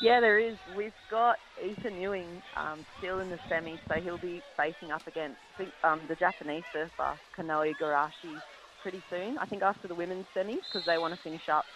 Yeah, 0.00 0.20
there 0.20 0.38
is. 0.38 0.56
We've 0.76 0.92
got 1.10 1.36
Ethan 1.62 2.00
Ewing 2.00 2.40
um, 2.56 2.84
still 2.98 3.20
in 3.20 3.28
the 3.28 3.38
semi, 3.48 3.78
so 3.88 4.00
he'll 4.02 4.18
be 4.18 4.42
facing 4.56 4.90
up 4.90 5.06
against 5.06 5.36
the, 5.58 5.66
um, 5.86 6.00
the 6.08 6.14
Japanese 6.14 6.64
surfer 6.72 7.18
Kanoa 7.38 7.74
Igarashi 7.74 8.34
pretty 8.82 9.02
soon. 9.10 9.36
I 9.38 9.46
think 9.46 9.62
after 9.62 9.88
the 9.88 9.94
women's 9.94 10.26
semis 10.34 10.64
because 10.72 10.86
they 10.86 10.96
want 10.96 11.14
to 11.14 11.20
finish 11.22 11.42
up 11.52 11.66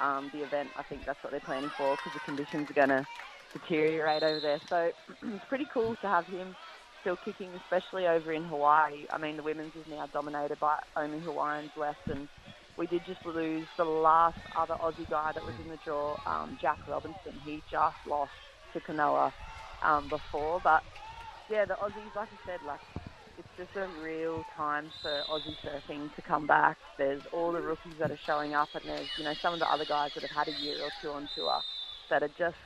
um, 0.00 0.30
the 0.32 0.40
event. 0.40 0.68
I 0.76 0.82
think 0.84 1.04
that's 1.06 1.22
what 1.22 1.30
they're 1.30 1.40
planning 1.40 1.70
for 1.76 1.96
because 1.96 2.12
the 2.14 2.20
conditions 2.20 2.68
are 2.70 2.74
going 2.74 2.88
to 2.88 3.06
deteriorate 3.52 4.22
over 4.22 4.40
there. 4.40 4.60
So 4.68 4.90
it's 5.34 5.44
pretty 5.48 5.66
cool 5.72 5.96
to 5.96 6.06
have 6.08 6.26
him 6.26 6.54
still 7.00 7.16
kicking, 7.16 7.50
especially 7.64 8.06
over 8.06 8.32
in 8.32 8.44
Hawaii. 8.44 9.04
I 9.12 9.18
mean, 9.18 9.36
the 9.36 9.42
women's 9.42 9.74
is 9.74 9.84
now 9.88 10.06
dominated 10.12 10.58
by 10.60 10.76
only 10.96 11.20
Hawaiians 11.20 11.70
left, 11.76 11.98
and 12.08 12.28
we 12.82 12.88
did 12.88 13.06
just 13.06 13.24
lose 13.24 13.64
the 13.76 13.84
last 13.84 14.38
other 14.56 14.74
Aussie 14.74 15.08
guy 15.08 15.30
that 15.32 15.44
was 15.44 15.54
in 15.62 15.70
the 15.70 15.76
draw, 15.84 16.16
um, 16.26 16.58
Jack 16.60 16.78
Robinson. 16.88 17.40
He 17.44 17.62
just 17.70 17.94
lost 18.08 18.32
to 18.72 18.80
Kanoa 18.80 19.32
um, 19.84 20.08
before, 20.08 20.60
but 20.64 20.82
yeah, 21.48 21.64
the 21.64 21.74
Aussies, 21.74 22.12
like 22.16 22.28
I 22.32 22.38
said, 22.44 22.58
like 22.66 22.80
it's 23.38 23.46
just 23.56 23.70
a 23.76 23.86
real 24.02 24.44
time 24.56 24.90
for 25.00 25.22
Aussie 25.30 25.54
surfing 25.64 26.12
to 26.16 26.22
come 26.22 26.48
back. 26.48 26.76
There's 26.98 27.22
all 27.30 27.52
the 27.52 27.60
rookies 27.60 27.94
that 28.00 28.10
are 28.10 28.18
showing 28.26 28.52
up, 28.54 28.68
and 28.74 28.82
there's 28.84 29.06
you 29.16 29.22
know 29.22 29.34
some 29.42 29.54
of 29.54 29.60
the 29.60 29.72
other 29.72 29.84
guys 29.84 30.10
that 30.14 30.22
have 30.28 30.32
had 30.32 30.48
a 30.48 30.64
year 30.64 30.82
or 30.82 30.90
two 31.00 31.10
on 31.10 31.28
tour 31.36 31.62
that 32.10 32.24
are 32.24 32.30
just 32.36 32.56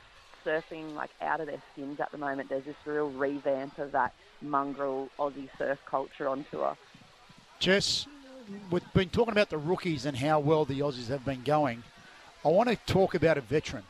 surfing 0.43 0.95
like 0.95 1.11
out 1.21 1.41
of 1.41 1.45
their 1.45 1.61
skins 1.73 1.99
at 1.99 2.11
the 2.11 2.17
moment. 2.17 2.49
There's 2.49 2.65
this 2.65 2.75
real 2.87 3.09
revamp 3.09 3.77
of 3.77 3.91
that 3.91 4.13
mongrel 4.41 5.09
Aussie 5.19 5.49
surf 5.59 5.77
culture 5.87 6.27
on 6.27 6.43
tour. 6.49 6.75
Jess, 7.59 8.07
we've 8.71 8.93
been 8.93 9.09
talking 9.09 9.31
about 9.31 9.49
the 9.49 9.57
rookies 9.57 10.05
and 10.05 10.17
how 10.17 10.39
well 10.39 10.65
the 10.65 10.79
Aussies 10.79 11.07
have 11.09 11.25
been 11.25 11.43
going. 11.43 11.83
I 12.45 12.49
want 12.49 12.69
to 12.69 12.75
talk 12.91 13.15
about 13.15 13.37
a 13.37 13.41
veteran 13.41 13.83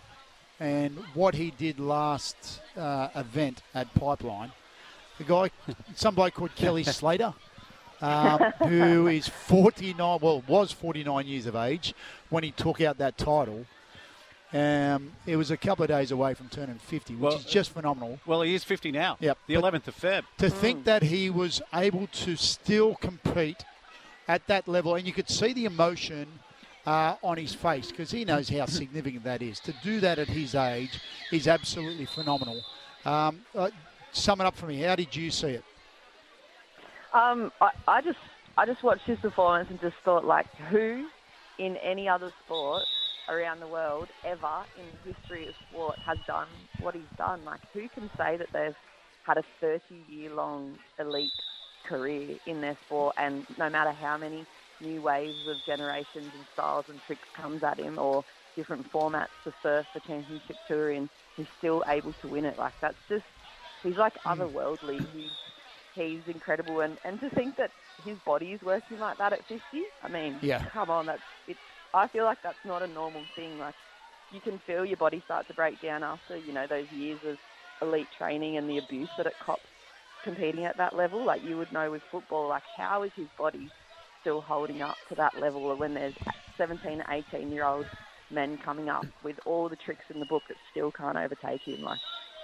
and 0.60 0.98
what 1.14 1.36
he 1.36 1.52
did 1.52 1.80
last 1.80 2.62
uh, 2.76 3.10
event 3.16 3.62
at 3.76 3.94
Pipeline. 3.94 4.52
The 5.18 5.24
guy, 5.24 5.52
some 5.96 6.16
bloke 6.16 6.34
called 6.36 6.56
Kelly 6.56 6.84
Slater, 6.86 7.34
um, 8.02 8.40
who 8.68 9.08
is 9.08 9.28
49, 9.28 10.20
well, 10.22 10.44
was 10.48 10.72
49 10.72 11.28
years 11.28 11.46
of 11.46 11.56
age 11.56 11.94
when 12.30 12.44
he 12.44 12.52
took 12.52 12.82
out 12.82 12.98
that 13.00 13.18
title. 13.18 13.66
Um, 14.54 15.12
it 15.26 15.36
was 15.36 15.52
a 15.52 15.58
couple 15.58 15.84
of 15.84 15.90
days 15.90 16.12
away 16.12 16.34
from 16.34 16.48
turning 16.48 16.78
50, 16.78 17.16
which 17.16 17.22
Well, 17.22 17.36
is 17.36 17.44
just 17.44 17.72
phenomenal. 17.72 18.20
Well, 18.26 18.44
he 18.44 18.56
is 18.56 18.64
50 18.64 18.92
now. 18.92 19.18
Yep. 19.20 19.38
The 19.46 19.56
But 19.56 19.74
11th 19.74 19.88
of 19.90 19.98
Feb. 19.98 20.24
To 20.38 20.50
think 20.50 20.86
that 20.86 21.04
he 21.04 21.30
was 21.30 21.62
able 21.74 22.08
to 22.08 22.38
still 22.38 22.96
compete 22.96 23.66
at 24.28 24.46
that 24.48 24.68
level, 24.68 24.96
and 24.96 25.06
you 25.06 25.14
could 25.14 25.30
see 25.30 25.54
the 25.54 25.66
emotion 25.66 26.28
uh, 26.86 27.16
on 27.22 27.38
his 27.38 27.54
face 27.54 27.92
because 27.92 28.12
he 28.12 28.26
knows 28.26 28.50
how 28.50 28.66
significant 28.82 29.24
that 29.26 29.42
is. 29.42 29.60
To 29.62 29.74
do 29.84 30.00
that 30.00 30.20
at 30.20 30.28
his 30.28 30.56
age 30.56 31.00
is 31.32 31.48
absolutely 31.48 32.06
phenomenal. 32.06 32.62
Um, 33.06 33.42
uh, 33.56 33.70
sum 34.12 34.42
it 34.42 34.46
up 34.46 34.56
for 34.56 34.66
me. 34.66 34.80
How 34.82 34.96
did 34.96 35.16
you 35.16 35.30
see 35.30 35.50
it? 35.50 35.64
Um, 37.14 37.52
I, 37.62 37.72
I 37.88 38.02
just 38.02 38.18
I 38.58 38.66
just 38.66 38.84
watched 38.84 39.06
his 39.06 39.20
performance 39.20 39.70
and 39.70 39.80
just 39.80 39.96
thought 40.04 40.26
like 40.26 40.48
who 40.70 41.08
in 41.60 41.78
any 41.78 42.08
other 42.10 42.32
sport 42.46 42.84
around 43.30 43.60
the 43.60 43.68
world 43.68 44.08
ever 44.26 44.64
in 44.78 44.86
the 45.04 45.14
history 45.14 45.48
of 45.48 45.54
sport 45.70 45.98
has 46.06 46.18
done 46.26 46.48
what 46.80 46.96
he's 46.96 47.04
done. 47.18 47.44
Like 47.46 47.62
who 47.74 47.88
can 47.90 48.10
say 48.18 48.38
that 48.38 48.48
they've 48.54 48.76
had 49.26 49.38
a 49.38 49.44
30 49.62 49.82
year 50.10 50.34
long 50.34 50.78
elite 51.00 51.32
career 51.88 52.38
in 52.46 52.62
their 52.62 52.78
sport 52.82 53.16
and 53.18 53.46
no 53.58 53.70
matter 53.70 53.94
how 53.94 54.18
many 54.18 54.48
new 54.82 55.02
waves 55.02 55.48
of 55.48 55.66
generations 55.66 56.34
and 56.36 56.46
styles 56.54 56.86
and 56.90 57.02
tricks 57.02 57.28
comes 57.36 57.64
at 57.64 57.80
him 57.80 57.98
or 58.00 58.24
different 58.56 58.92
formats 58.92 59.36
to 59.44 59.52
surf 59.62 59.86
the 59.94 60.00
championship 60.02 60.58
tour 60.68 60.92
in, 60.92 61.10
he's 61.36 61.48
still 61.58 61.84
able 61.90 62.14
to 62.22 62.28
win 62.28 62.46
it. 62.46 62.58
Like 62.58 62.74
that's 62.82 62.98
just 63.10 63.26
he's 63.84 63.98
like 63.98 64.14
hmm. 64.26 64.42
otherworldly. 64.42 65.00
He's 65.14 65.32
he's 65.96 66.22
incredible 66.28 66.82
and, 66.82 66.98
and 67.04 67.20
to 67.20 67.30
think 67.32 67.56
that 67.58 67.72
his 68.04 68.18
body 68.26 68.48
is 68.52 68.62
working 68.62 69.00
like 69.00 69.18
that 69.18 69.34
at 69.34 69.46
50 69.48 69.62
i 70.04 70.08
mean 70.08 70.40
Yeah. 70.42 70.64
come 70.72 70.90
on 70.90 71.06
that's 71.08 71.24
it's 71.48 71.60
i 71.94 72.08
feel 72.08 72.24
like 72.26 72.38
that's 72.44 72.64
not 72.64 72.84
a 72.84 72.88
normal 72.88 73.28
thing 73.36 73.58
like 73.58 73.76
you 74.32 74.42
can 74.42 74.60
feel 74.66 74.86
your 74.86 74.98
body 74.98 75.22
start 75.26 75.48
to 75.48 75.54
break 75.54 75.80
down 75.82 76.04
after 76.04 76.38
you 76.38 76.54
know 76.54 76.68
those 76.70 76.90
years 76.92 77.20
of 77.26 77.38
elite 77.82 78.10
training 78.16 78.58
and 78.58 78.70
the 78.70 78.78
abuse 78.78 79.10
that 79.18 79.26
it 79.26 79.36
cops 79.44 79.70
competing 80.24 80.66
at 80.66 80.78
that 80.78 80.96
level 80.96 81.24
like 81.24 81.44
you 81.44 81.58
would 81.58 81.72
know 81.72 81.90
with 81.92 82.02
football 82.12 82.48
like 82.50 82.64
how 82.76 83.04
is 83.04 83.12
his 83.16 83.28
body 83.38 83.70
still 84.22 84.42
holding 84.42 84.82
up 84.82 84.96
to 85.10 85.16
that 85.16 85.40
level 85.40 85.76
when 85.78 85.94
there's 85.94 86.16
17 86.58 87.04
18 87.10 87.52
year 87.52 87.64
old 87.66 87.86
men 88.30 88.58
coming 88.58 88.90
up 88.90 89.06
with 89.24 89.40
all 89.46 89.70
the 89.70 89.76
tricks 89.76 90.04
in 90.14 90.20
the 90.20 90.26
book 90.26 90.44
that 90.50 90.58
still 90.72 90.92
can't 90.92 91.18
overtake 91.18 91.62
him 91.62 91.82
like 91.82 92.00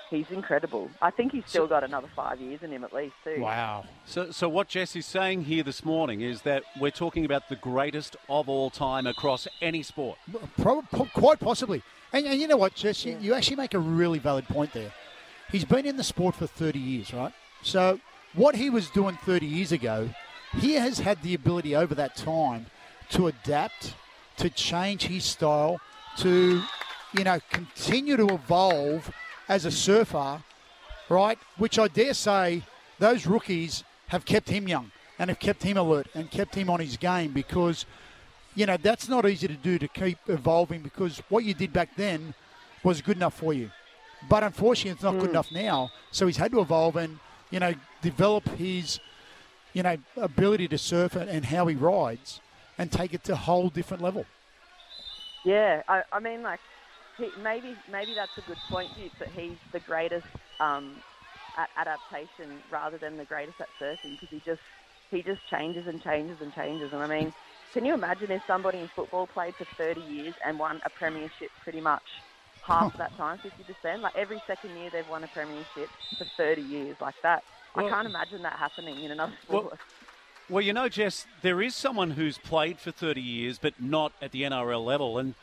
he's 0.09 0.29
incredible 0.29 0.89
i 1.01 1.09
think 1.09 1.31
he's 1.31 1.43
still 1.47 1.67
got 1.67 1.83
another 1.83 2.07
five 2.15 2.39
years 2.39 2.61
in 2.61 2.71
him 2.71 2.83
at 2.83 2.93
least 2.93 3.15
too 3.23 3.41
Wow. 3.41 3.85
So, 4.05 4.31
so 4.31 4.47
what 4.47 4.67
Jess 4.67 4.95
is 4.95 5.05
saying 5.05 5.45
here 5.45 5.63
this 5.63 5.83
morning 5.83 6.21
is 6.21 6.43
that 6.43 6.63
we're 6.79 6.91
talking 6.91 7.25
about 7.25 7.49
the 7.49 7.55
greatest 7.55 8.15
of 8.29 8.47
all 8.47 8.69
time 8.69 9.07
across 9.07 9.47
any 9.61 9.81
sport. 9.81 10.17
Prob- 10.61 10.89
po- 10.91 11.07
quite 11.13 11.39
possibly. 11.39 11.81
And, 12.11 12.25
and 12.27 12.39
you 12.39 12.47
know 12.47 12.57
what, 12.57 12.75
Jess? 12.75 13.05
You, 13.05 13.17
you 13.19 13.33
actually 13.33 13.55
make 13.55 13.73
a 13.73 13.79
really 13.79 14.19
valid 14.19 14.45
point 14.47 14.71
there. 14.73 14.91
He's 15.51 15.65
been 15.65 15.85
in 15.85 15.97
the 15.97 16.03
sport 16.03 16.35
for 16.35 16.45
30 16.47 16.79
years, 16.79 17.13
right? 17.13 17.33
So, 17.63 17.99
what 18.33 18.55
he 18.55 18.69
was 18.69 18.89
doing 18.89 19.17
30 19.25 19.45
years 19.45 19.71
ago, 19.71 20.09
he 20.57 20.73
has 20.73 20.99
had 20.99 21.21
the 21.21 21.33
ability 21.33 21.75
over 21.75 21.95
that 21.95 22.15
time 22.15 22.67
to 23.11 23.27
adapt, 23.27 23.95
to 24.37 24.49
change 24.49 25.03
his 25.07 25.23
style, 25.23 25.79
to, 26.17 26.61
you 27.13 27.23
know, 27.23 27.39
continue 27.49 28.17
to 28.17 28.27
evolve 28.33 29.11
as 29.47 29.65
a 29.65 29.71
surfer, 29.71 30.43
right? 31.09 31.39
Which 31.57 31.79
I 31.79 31.87
dare 31.87 32.13
say 32.13 32.63
those 32.99 33.25
rookies 33.25 33.83
have 34.07 34.25
kept 34.25 34.49
him 34.49 34.67
young 34.67 34.91
and 35.17 35.29
have 35.29 35.39
kept 35.39 35.63
him 35.63 35.77
alert 35.77 36.07
and 36.13 36.29
kept 36.29 36.55
him 36.55 36.69
on 36.69 36.79
his 36.79 36.97
game 36.97 37.31
because 37.31 37.85
you 38.55 38.65
know, 38.65 38.77
that's 38.77 39.09
not 39.09 39.27
easy 39.27 39.47
to 39.47 39.55
do 39.55 39.79
to 39.79 39.87
keep 39.87 40.17
evolving 40.27 40.81
because 40.81 41.21
what 41.29 41.43
you 41.43 41.53
did 41.53 41.73
back 41.73 41.95
then 41.95 42.33
was 42.83 43.01
good 43.01 43.17
enough 43.17 43.33
for 43.33 43.53
you. 43.53 43.71
But 44.29 44.43
unfortunately, 44.43 44.91
it's 44.91 45.03
not 45.03 45.13
good 45.13 45.23
hmm. 45.23 45.29
enough 45.29 45.51
now. 45.51 45.91
So 46.11 46.27
he's 46.27 46.37
had 46.37 46.51
to 46.51 46.61
evolve 46.61 46.95
and, 46.95 47.19
you 47.49 47.59
know, 47.59 47.73
develop 48.01 48.49
his, 48.49 48.99
you 49.73 49.83
know, 49.83 49.97
ability 50.17 50.67
to 50.69 50.77
surf 50.77 51.15
and 51.15 51.45
how 51.45 51.67
he 51.67 51.75
rides 51.75 52.41
and 52.77 52.91
take 52.91 53.13
it 53.13 53.23
to 53.23 53.33
a 53.33 53.37
whole 53.37 53.69
different 53.69 54.01
level. 54.03 54.27
Yeah, 55.43 55.81
I, 55.87 56.01
I 56.11 56.19
mean, 56.19 56.41
like, 56.41 56.61
he, 57.17 57.33
maybe 57.37 57.77
maybe 57.87 58.13
that's 58.13 58.37
a 58.37 58.41
good 58.41 58.61
point, 58.69 58.95
Duke, 58.95 59.13
that 59.19 59.29
he's 59.31 59.57
the 59.71 59.79
greatest 59.79 60.25
um, 60.59 61.01
at 61.57 61.69
adaptation 61.77 62.61
rather 62.69 62.97
than 62.97 63.17
the 63.17 63.25
greatest 63.25 63.59
at 63.61 63.69
surfing 63.81 64.11
because 64.11 64.29
he 64.31 64.41
just 64.45 64.61
he 65.11 65.21
just 65.21 65.41
changes 65.49 65.85
and 65.87 66.01
changes 66.01 66.37
and 66.41 66.53
changes. 66.53 66.91
And 66.91 67.01
I 67.03 67.07
mean, 67.07 67.33
can 67.73 67.85
you 67.85 67.93
imagine 67.93 68.31
if 68.31 68.41
somebody 68.47 68.79
in 68.79 68.89
football 68.95 69.27
played 69.27 69.55
for 69.57 69.65
30 69.77 70.01
years 70.01 70.35
and 70.45 70.57
won 70.57 70.79
a 70.85 70.89
premiership 70.89 71.51
pretty 71.61 71.81
much 71.81 72.03
half 72.63 72.97
that 72.97 73.15
time, 73.17 73.39
50%? 73.83 74.01
Like 74.01 74.15
every 74.15 74.41
second 74.47 74.71
year 74.77 74.89
they've 74.91 75.07
won 75.09 75.23
a 75.23 75.27
premiership 75.27 75.89
for 76.17 76.25
30 76.37 76.61
years, 76.61 76.95
like 77.01 77.15
that. 77.23 77.43
I 77.75 77.87
can't 77.89 78.07
imagine 78.07 78.41
that 78.43 78.53
happening 78.53 79.03
in 79.03 79.11
another 79.11 79.33
Well- 79.47 79.61
sport. 79.65 79.79
Well, 80.49 80.61
you 80.61 80.73
know, 80.73 80.89
Jess, 80.89 81.25
there 81.41 81.61
is 81.61 81.73
someone 81.73 82.11
who's 82.11 82.37
played 82.37 82.77
for 82.79 82.91
30 82.91 83.21
years, 83.21 83.57
but 83.57 83.81
not 83.81 84.11
at 84.21 84.31
the 84.31 84.43
NRL 84.43 84.83
level. 84.83 85.17
And 85.17 85.35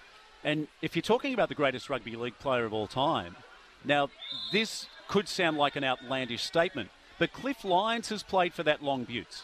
and 0.45 0.69
if 0.83 0.95
you're 0.97 1.03
talking 1.03 1.35
about 1.35 1.49
the 1.51 1.55
greatest 1.55 1.89
rugby 1.91 2.17
league 2.17 2.39
player 2.39 2.65
of 2.65 2.73
all 2.73 2.87
time, 2.87 3.37
now 3.85 4.09
this 4.53 4.87
could 5.09 5.27
sound 5.29 5.57
like 5.57 5.75
an 5.77 5.85
outlandish 5.85 6.43
statement, 6.45 6.91
but 7.19 7.33
Cliff 7.33 7.65
Lyons 7.65 8.09
has 8.11 8.23
played 8.23 8.53
for 8.55 8.63
that 8.63 8.83
Long 8.83 9.05
Buttes. 9.07 9.43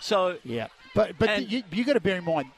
So 0.00 0.38
Yeah. 0.44 0.68
But 0.94 1.18
but 1.18 1.28
And- 1.28 1.50
you, 1.52 1.62
you 1.70 1.84
got 1.84 1.92
to 1.94 2.00
bear 2.00 2.16
in 2.16 2.24
mind 2.24 2.50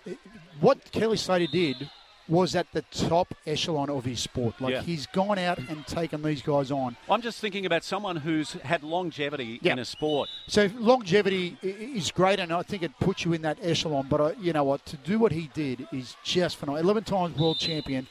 what 0.60 0.90
Kelly 0.92 1.16
Slater 1.16 1.48
did 1.50 1.90
was 2.28 2.54
at 2.54 2.70
the 2.72 2.82
top 2.90 3.34
echelon 3.46 3.88
of 3.88 4.04
his 4.04 4.20
sport. 4.20 4.60
Like 4.60 4.72
Yeah. 4.72 4.82
he's 4.82 5.06
gone 5.06 5.38
out 5.38 5.58
and 5.58 5.86
taken 5.86 6.22
these 6.22 6.42
guys 6.42 6.70
on. 6.70 6.96
I'm 7.08 7.22
just 7.22 7.40
thinking 7.40 7.64
about 7.64 7.84
someone 7.84 8.16
who's 8.16 8.52
had 8.52 8.82
longevity 8.82 9.58
Yeah. 9.62 9.72
in 9.72 9.78
a 9.78 9.84
sport. 9.84 10.28
So 10.46 10.68
longevity 10.76 11.56
is 11.62 12.10
great, 12.10 12.38
and 12.38 12.52
I 12.52 12.62
think 12.62 12.82
it 12.82 12.92
puts 13.00 13.24
you 13.24 13.32
in 13.32 13.42
that 13.42 13.58
echelon. 13.62 14.06
But 14.10 14.20
uh, 14.20 14.32
you 14.40 14.52
know 14.52 14.64
what? 14.64 14.84
To 14.86 14.96
do 14.98 15.18
what 15.18 15.32
he 15.32 15.50
did 15.54 15.86
is 15.92 16.16
just 16.22 16.56
phenomenal. 16.56 16.84
Eleven 16.84 17.04
times 17.04 17.38
world 17.38 17.58
champion, 17.58 18.06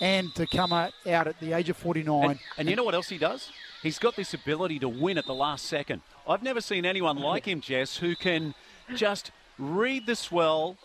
and 0.00 0.34
to 0.34 0.46
come 0.46 0.72
out 0.72 0.92
at 1.06 1.38
the 1.40 1.52
age 1.54 1.68
of 1.70 1.76
forty 1.76 2.02
nine. 2.02 2.30
And, 2.30 2.38
and 2.58 2.68
you 2.70 2.76
know 2.76 2.84
what 2.84 2.94
else 2.94 3.08
he 3.08 3.18
does? 3.18 3.50
He's 3.82 3.98
got 3.98 4.14
this 4.16 4.32
ability 4.34 4.78
to 4.80 4.88
win 4.88 5.18
at 5.18 5.26
the 5.26 5.34
last 5.34 5.64
second. 5.66 6.02
I've 6.28 6.42
never 6.42 6.60
seen 6.60 6.84
anyone 6.84 7.16
like 7.16 7.46
him, 7.48 7.60
Jess, 7.60 7.96
who 7.96 8.14
can 8.14 8.54
just 8.94 9.32
read 9.58 10.06
the 10.06 10.14
swell, 10.14 10.76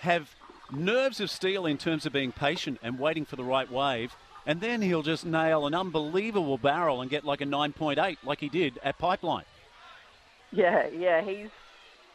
have 0.00 0.34
nerves 0.70 1.20
of 1.20 1.30
steel 1.30 1.66
in 1.66 1.78
terms 1.78 2.06
of 2.06 2.12
being 2.12 2.32
patient 2.32 2.78
and 2.82 2.98
waiting 2.98 3.24
for 3.24 3.36
the 3.36 3.44
right 3.44 3.70
wave. 3.70 4.14
And 4.46 4.60
then 4.60 4.82
he'll 4.82 5.02
just 5.02 5.24
nail 5.24 5.66
an 5.66 5.74
unbelievable 5.74 6.58
barrel 6.58 7.00
and 7.00 7.10
get 7.10 7.24
like 7.24 7.40
a 7.40 7.46
9.8, 7.46 8.18
like 8.22 8.40
he 8.40 8.48
did 8.48 8.78
at 8.82 8.98
Pipeline. 8.98 9.44
Yeah, 10.52 10.86
yeah, 10.88 11.22
he's 11.22 11.48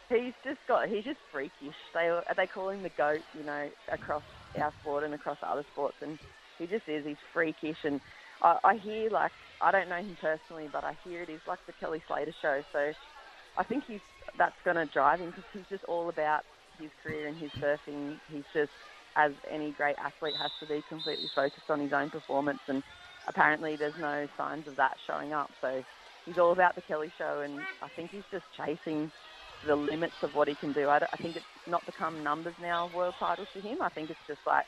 he's 0.09 0.33
just 0.43 0.59
got 0.67 0.87
he's 0.87 1.03
just 1.03 1.19
freakish. 1.31 1.75
They 1.93 2.07
are 2.07 2.23
they 2.37 2.47
call 2.47 2.69
him 2.69 2.83
the 2.83 2.89
goat, 2.89 3.21
you 3.37 3.43
know, 3.43 3.69
across 3.91 4.23
our 4.59 4.71
sport 4.81 5.03
and 5.03 5.13
across 5.13 5.37
other 5.43 5.65
sports, 5.73 5.97
and 6.01 6.17
he 6.57 6.67
just 6.67 6.87
is. 6.87 7.05
He's 7.05 7.17
freakish, 7.33 7.77
and 7.83 7.99
I, 8.41 8.59
I 8.63 8.75
hear 8.75 9.09
like 9.09 9.31
I 9.61 9.71
don't 9.71 9.89
know 9.89 9.97
him 9.97 10.15
personally, 10.21 10.69
but 10.71 10.83
I 10.83 10.95
hear 11.03 11.23
it 11.23 11.29
is 11.29 11.41
like 11.47 11.59
the 11.65 11.73
Kelly 11.73 12.01
Slater 12.07 12.33
show. 12.41 12.63
So 12.71 12.93
I 13.57 13.63
think 13.63 13.83
he's 13.85 14.01
that's 14.37 14.55
going 14.63 14.77
to 14.77 14.85
drive 14.85 15.19
him 15.19 15.31
because 15.31 15.43
he's 15.51 15.67
just 15.69 15.83
all 15.85 16.07
about 16.07 16.45
his 16.79 16.91
career 17.01 17.27
and 17.27 17.37
his 17.37 17.51
surfing. 17.61 18.19
He's 18.27 18.45
just 18.53 18.71
as 19.15 19.31
any 19.49 19.71
great 19.71 19.95
athlete 19.97 20.35
has 20.37 20.51
to 20.59 20.65
be 20.65 20.83
completely 20.87 21.29
focused 21.35 21.69
on 21.69 21.79
his 21.79 21.91
own 21.93 22.09
performance, 22.09 22.61
and 22.67 22.83
apparently 23.27 23.75
there's 23.75 23.95
no 23.97 24.27
signs 24.37 24.67
of 24.67 24.75
that 24.77 24.95
showing 25.05 25.33
up. 25.33 25.51
So 25.61 25.83
he's 26.25 26.37
all 26.37 26.51
about 26.51 26.75
the 26.75 26.81
Kelly 26.81 27.11
show, 27.17 27.41
and 27.43 27.65
I 27.81 27.89
think 27.95 28.11
he's 28.11 28.23
just 28.31 28.45
chasing 28.55 29.11
the 29.67 29.75
limits 29.75 30.15
of 30.23 30.33
what 30.33 30.47
he 30.47 30.55
can 30.55 30.71
do. 30.73 30.87
I, 30.87 30.99
I 31.11 31.17
think 31.17 31.35
it's 31.35 31.45
not 31.67 31.85
become 31.85 32.23
numbers 32.23 32.55
now 32.59 32.85
of 32.85 32.93
world 32.93 33.15
titles 33.19 33.49
for 33.51 33.59
him. 33.59 33.81
I 33.81 33.89
think 33.89 34.09
it's 34.09 34.19
just 34.27 34.39
like, 34.45 34.65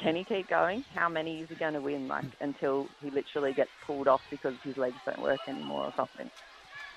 can 0.00 0.14
he 0.14 0.24
keep 0.24 0.48
going? 0.48 0.84
How 0.94 1.08
many 1.08 1.40
is 1.40 1.48
he 1.48 1.56
going 1.56 1.74
to 1.74 1.80
win? 1.80 2.06
Like 2.06 2.24
until 2.40 2.90
he 3.00 3.10
literally 3.10 3.52
gets 3.52 3.72
pulled 3.84 4.08
off 4.08 4.22
because 4.30 4.54
his 4.62 4.76
legs 4.76 5.00
don't 5.04 5.20
work 5.20 5.40
anymore 5.48 5.84
or 5.86 5.92
something. 5.96 6.30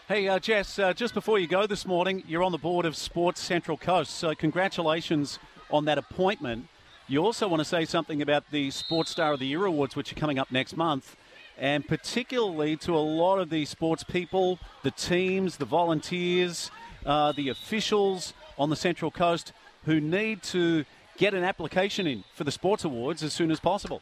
Hey, 0.09 0.27
uh, 0.27 0.37
Jess, 0.37 0.79
uh, 0.79 0.91
just 0.91 1.13
before 1.13 1.39
you 1.39 1.47
go 1.47 1.65
this 1.65 1.85
morning, 1.85 2.23
you're 2.27 2.43
on 2.43 2.51
the 2.51 2.57
board 2.57 2.85
of 2.85 2.93
Sports 2.93 3.39
Central 3.39 3.77
Coast, 3.77 4.11
so 4.11 4.35
congratulations 4.35 5.39
on 5.71 5.85
that 5.85 5.97
appointment. 5.97 6.67
You 7.07 7.23
also 7.23 7.47
want 7.47 7.61
to 7.61 7.65
say 7.65 7.85
something 7.85 8.21
about 8.21 8.51
the 8.51 8.69
Sports 8.71 9.11
Star 9.11 9.31
of 9.31 9.39
the 9.39 9.45
Year 9.45 9.63
Awards, 9.63 9.95
which 9.95 10.11
are 10.11 10.15
coming 10.15 10.37
up 10.37 10.51
next 10.51 10.75
month, 10.75 11.15
and 11.57 11.87
particularly 11.87 12.75
to 12.77 12.93
a 12.93 12.99
lot 12.99 13.39
of 13.39 13.49
the 13.49 13.63
sports 13.63 14.03
people, 14.03 14.59
the 14.83 14.91
teams, 14.91 15.55
the 15.55 15.63
volunteers, 15.63 16.69
uh, 17.05 17.31
the 17.31 17.47
officials 17.47 18.33
on 18.59 18.69
the 18.69 18.75
Central 18.75 19.09
Coast 19.09 19.53
who 19.85 20.01
need 20.01 20.43
to 20.43 20.83
get 21.17 21.33
an 21.33 21.45
application 21.45 22.07
in 22.07 22.25
for 22.35 22.43
the 22.43 22.51
Sports 22.51 22.83
Awards 22.83 23.23
as 23.23 23.31
soon 23.31 23.51
as 23.51 23.61
possible. 23.61 24.01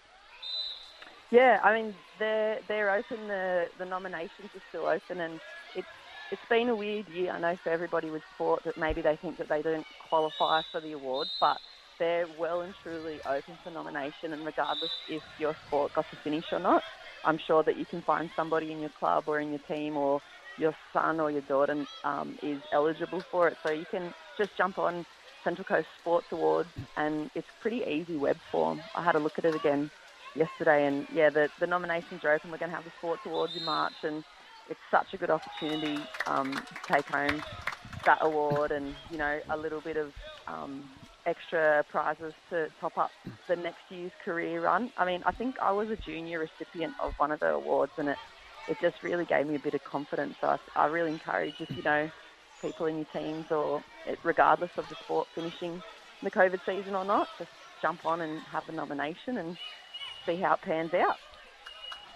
Yeah, 1.29 1.59
I 1.63 1.79
mean 1.79 1.95
they're 2.21 2.59
they're 2.67 2.95
open. 2.95 3.27
The 3.27 3.65
the 3.77 3.85
nominations 3.85 4.51
are 4.55 4.61
still 4.69 4.85
open, 4.85 5.21
and 5.21 5.41
it's 5.75 5.89
it's 6.31 6.43
been 6.49 6.69
a 6.69 6.75
weird 6.75 7.09
year. 7.09 7.31
I 7.33 7.39
know 7.39 7.57
for 7.63 7.71
everybody 7.71 8.09
with 8.09 8.21
sport 8.33 8.63
that 8.65 8.77
maybe 8.77 9.01
they 9.01 9.17
think 9.17 9.37
that 9.37 9.49
they 9.49 9.61
don't 9.61 9.87
qualify 9.99 10.61
for 10.71 10.79
the 10.79 10.93
awards, 10.93 11.31
but 11.39 11.57
they're 11.99 12.27
well 12.29 12.61
and 12.61 12.73
truly 12.81 13.19
open 13.29 13.57
for 13.63 13.71
nomination. 13.71 14.33
And 14.33 14.45
regardless 14.45 14.91
if 15.07 15.23
your 15.37 15.55
sport 15.67 15.93
got 15.93 16.09
to 16.11 16.17
finish 16.23 16.45
or 16.51 16.59
not, 16.59 16.83
I'm 17.23 17.37
sure 17.45 17.63
that 17.63 17.77
you 17.77 17.85
can 17.85 18.01
find 18.03 18.29
somebody 18.35 18.71
in 18.71 18.79
your 18.79 18.91
club 18.91 19.25
or 19.27 19.39
in 19.39 19.49
your 19.49 19.59
team 19.67 19.97
or 19.97 20.21
your 20.57 20.73
son 20.93 21.19
or 21.19 21.31
your 21.31 21.41
daughter 21.41 21.85
um, 22.03 22.37
is 22.41 22.61
eligible 22.71 23.23
for 23.29 23.47
it. 23.47 23.57
So 23.63 23.69
you 23.69 23.85
can 23.89 24.13
just 24.37 24.55
jump 24.57 24.77
on 24.77 25.05
Central 25.43 25.65
Coast 25.65 25.87
Sports 25.99 26.27
Awards, 26.31 26.71
and 26.97 27.29
it's 27.35 27.47
pretty 27.59 27.81
easy 27.87 28.15
web 28.17 28.37
form. 28.51 28.83
I 28.95 29.03
had 29.03 29.15
a 29.15 29.19
look 29.19 29.37
at 29.37 29.45
it 29.45 29.55
again 29.55 29.89
yesterday, 30.35 30.85
and 30.85 31.07
yeah, 31.09 31.29
the, 31.29 31.49
the 31.59 31.67
nominations 31.67 32.23
are 32.23 32.33
open. 32.33 32.51
We're 32.51 32.57
going 32.57 32.69
to 32.69 32.75
have 32.75 32.85
the 32.85 32.91
Sports 32.95 33.23
Awards 33.25 33.55
in 33.55 33.63
March, 33.63 33.97
and 34.03 34.23
it's 34.67 34.79
such 34.91 35.09
a 35.13 35.17
good 35.17 35.29
opportunity 35.29 36.09
um, 36.27 36.63
to 36.73 36.93
take 36.93 37.07
home 37.07 37.43
that 38.05 38.19
award 38.21 38.71
and 38.71 38.95
you 39.09 39.17
know 39.17 39.39
a 39.51 39.57
little 39.57 39.81
bit 39.81 39.97
of 39.97 40.13
um, 40.47 40.89
extra 41.25 41.83
prizes 41.89 42.33
to 42.49 42.67
top 42.79 42.97
up 42.97 43.13
the 43.47 43.55
next 43.55 43.83
year's 43.89 44.11
career 44.23 44.61
run. 44.61 44.89
I 44.97 45.05
mean, 45.05 45.21
I 45.25 45.31
think 45.33 45.55
I 45.61 45.71
was 45.71 45.89
a 45.89 45.97
junior 45.97 46.39
recipient 46.39 46.95
of 46.99 47.13
one 47.17 47.31
of 47.31 47.39
the 47.39 47.47
awards, 47.47 47.93
and 47.97 48.09
it 48.09 48.19
it 48.67 48.79
just 48.79 49.03
really 49.03 49.25
gave 49.25 49.47
me 49.47 49.55
a 49.55 49.59
bit 49.59 49.73
of 49.73 49.83
confidence. 49.83 50.35
So 50.41 50.47
I, 50.47 50.57
I 50.75 50.85
really 50.85 51.11
encourage 51.11 51.55
if 51.59 51.69
you 51.75 51.83
know 51.83 52.09
people 52.61 52.85
in 52.85 52.97
your 52.97 53.07
teams 53.13 53.47
or 53.51 53.83
it, 54.05 54.19
regardless 54.23 54.71
of 54.77 54.87
the 54.87 54.95
sport 55.01 55.27
finishing 55.35 55.83
the 56.21 56.31
COVID 56.31 56.59
season 56.65 56.95
or 56.95 57.03
not, 57.05 57.29
just 57.37 57.49
jump 57.81 58.05
on 58.05 58.21
and 58.21 58.43
have 58.51 58.69
a 58.69 58.71
nomination 58.71 59.37
and 59.37 59.57
see 60.25 60.35
how 60.37 60.53
it 60.53 60.61
pans 60.61 60.93
out. 60.93 61.17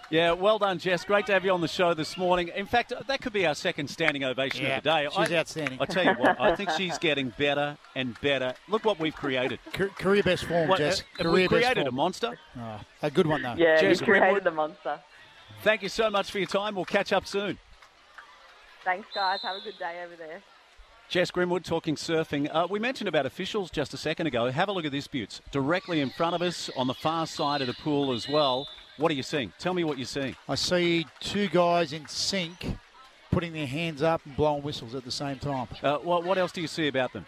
Yeah, 0.08 0.32
well 0.32 0.58
done, 0.60 0.78
Jess. 0.78 1.04
Great 1.04 1.26
to 1.26 1.32
have 1.32 1.44
you 1.44 1.50
on 1.50 1.60
the 1.60 1.66
show 1.66 1.92
this 1.92 2.16
morning. 2.16 2.48
In 2.54 2.64
fact, 2.66 2.92
that 3.08 3.20
could 3.20 3.32
be 3.32 3.44
our 3.44 3.56
second 3.56 3.88
standing 3.88 4.22
ovation 4.22 4.64
Yeah, 4.64 4.76
of 4.78 4.84
the 4.84 4.90
day. 4.90 5.08
she's 5.10 5.32
I, 5.32 5.36
outstanding. 5.36 5.78
I 5.80 5.84
tell 5.86 6.04
you 6.04 6.12
what, 6.12 6.40
I 6.40 6.54
think 6.54 6.70
she's 6.76 6.96
getting 6.98 7.30
better 7.36 7.76
and 7.96 8.18
better. 8.20 8.54
Look 8.68 8.84
what 8.84 9.00
we've 9.00 9.14
created. 9.16 9.58
Career 9.72 10.22
best 10.22 10.44
form, 10.44 10.68
What, 10.68 10.78
Jess. 10.78 11.02
uh, 11.18 11.24
Career 11.24 11.32
we 11.32 11.42
best 11.48 11.50
created 11.50 11.84
form. 11.86 11.88
a 11.88 11.90
monster. 11.96 12.38
Oh, 12.56 12.80
a 13.02 13.10
good 13.10 13.26
one 13.26 13.42
though. 13.42 13.54
Yeah, 13.56 13.80
Jess 13.80 13.98
you 14.00 14.06
created 14.06 14.28
Grimwood. 14.28 14.44
the 14.44 14.50
monster. 14.52 15.00
Thank 15.64 15.82
you 15.82 15.88
so 15.88 16.08
much 16.08 16.30
for 16.30 16.38
your 16.38 16.46
time. 16.46 16.76
We'll 16.76 16.84
catch 16.84 17.12
up 17.12 17.26
soon. 17.26 17.58
Thanks, 18.84 19.08
guys. 19.12 19.40
Have 19.42 19.56
a 19.56 19.60
good 19.64 19.78
day 19.80 20.04
over 20.04 20.14
there. 20.14 20.40
Jess 21.08 21.30
Grimwood 21.30 21.62
talking 21.64 21.94
surfing. 21.94 22.48
Uh, 22.52 22.66
we 22.68 22.78
mentioned 22.78 23.08
about 23.08 23.26
officials 23.26 23.70
just 23.70 23.94
a 23.94 23.96
second 23.96 24.26
ago. 24.26 24.50
Have 24.50 24.68
a 24.68 24.72
look 24.72 24.84
at 24.84 24.92
this, 24.92 25.06
Buttes. 25.06 25.40
Directly 25.52 26.00
in 26.00 26.10
front 26.10 26.34
of 26.34 26.42
us 26.42 26.68
on 26.76 26.88
the 26.88 26.94
far 26.94 27.26
side 27.26 27.60
of 27.60 27.68
the 27.68 27.74
pool 27.74 28.12
as 28.12 28.28
well. 28.28 28.66
What 28.96 29.10
are 29.12 29.14
you 29.14 29.22
seeing? 29.22 29.52
Tell 29.58 29.72
me 29.72 29.84
what 29.84 29.98
you're 29.98 30.06
seeing. 30.06 30.34
I 30.48 30.56
see 30.56 31.06
two 31.20 31.48
guys 31.48 31.92
in 31.92 32.06
sync 32.08 32.76
putting 33.30 33.52
their 33.52 33.66
hands 33.66 34.02
up 34.02 34.20
and 34.24 34.34
blowing 34.36 34.62
whistles 34.62 34.94
at 34.94 35.04
the 35.04 35.10
same 35.12 35.38
time. 35.38 35.68
Uh, 35.82 35.98
what, 35.98 36.24
what 36.24 36.38
else 36.38 36.50
do 36.52 36.60
you 36.60 36.66
see 36.66 36.88
about 36.88 37.12
them? 37.12 37.26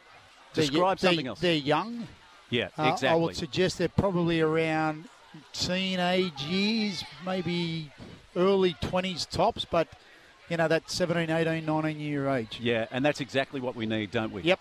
They're- 0.54 0.64
Describe 0.66 0.98
they're- 0.98 1.10
something 1.10 1.26
else. 1.26 1.40
They're 1.40 1.54
young. 1.54 2.08
Yeah, 2.50 2.68
Uh, 2.78 2.84
exactly. 2.94 3.08
I 3.10 3.14
would 3.14 3.36
suggest 3.36 3.76
they're 3.78 3.88
probably 3.88 4.40
around 4.40 5.04
teenage 5.52 6.40
years, 6.44 7.04
maybe 7.24 7.92
early 8.34 8.72
20s 8.80 9.26
tops, 9.28 9.66
but, 9.70 9.86
you 10.48 10.56
know, 10.56 10.68
that 10.68 10.90
17, 10.90 11.30
18, 11.30 11.64
19 11.64 12.00
year 12.00 12.28
age. 12.28 12.58
Yeah, 12.60 12.86
and 12.90 13.04
that's 13.04 13.20
exactly 13.20 13.60
what 13.60 13.76
we 13.76 13.86
need, 13.86 14.10
don't 14.10 14.32
we? 14.32 14.42
Yep. 14.42 14.60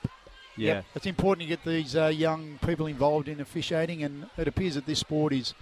Yeah. 0.57 0.73
Yep. 0.73 0.85
It's 0.95 1.05
important 1.05 1.47
to 1.47 1.55
get 1.55 1.63
these 1.63 1.95
uh, 1.95 2.07
young 2.07 2.59
people 2.65 2.87
involved 2.87 3.27
in 3.27 3.39
officiating, 3.39 4.03
and 4.03 4.29
it 4.37 4.47
appears 4.47 4.75
that 4.75 4.85
this 4.85 4.99
sport 4.99 5.33
is. 5.33 5.53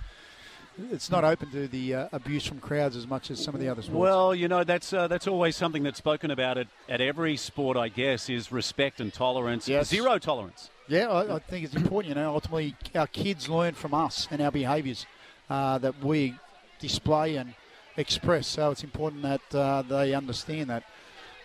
It's 0.91 1.09
not 1.09 1.23
open 1.23 1.51
to 1.51 1.69
the 1.69 1.95
uh, 1.95 2.07
abuse 2.11 2.45
from 2.45 2.59
crowds 2.59 2.97
as 2.97 3.07
much 3.07 3.31
as 3.31 3.41
some 3.41 3.55
of 3.55 3.61
the 3.61 3.69
other 3.69 3.81
sports. 3.81 3.97
Well, 3.97 4.35
you 4.35 4.49
know 4.49 4.65
that's 4.65 4.91
uh, 4.91 5.07
that's 5.07 5.25
always 5.25 5.55
something 5.55 5.83
that's 5.83 5.97
spoken 5.99 6.31
about 6.31 6.57
at, 6.57 6.67
at 6.89 6.99
every 6.99 7.37
sport, 7.37 7.77
I 7.77 7.87
guess, 7.87 8.29
is 8.29 8.51
respect 8.51 8.99
and 8.99 9.13
tolerance. 9.13 9.69
Yes. 9.69 9.87
Zero 9.87 10.17
tolerance. 10.17 10.69
Yeah, 10.89 11.07
I, 11.07 11.35
I 11.35 11.39
think 11.39 11.63
it's 11.65 11.75
important. 11.75 12.09
You 12.09 12.21
know, 12.21 12.33
ultimately, 12.33 12.75
our 12.93 13.07
kids 13.07 13.47
learn 13.47 13.73
from 13.73 13.93
us 13.93 14.27
and 14.31 14.41
our 14.41 14.51
behaviours 14.51 15.05
uh, 15.49 15.77
that 15.77 16.03
we 16.03 16.35
display 16.79 17.37
and 17.37 17.53
express. 17.97 18.47
So 18.47 18.71
it's 18.71 18.83
important 18.83 19.23
that 19.23 19.55
uh, 19.55 19.81
they 19.83 20.13
understand 20.13 20.69
that 20.69 20.83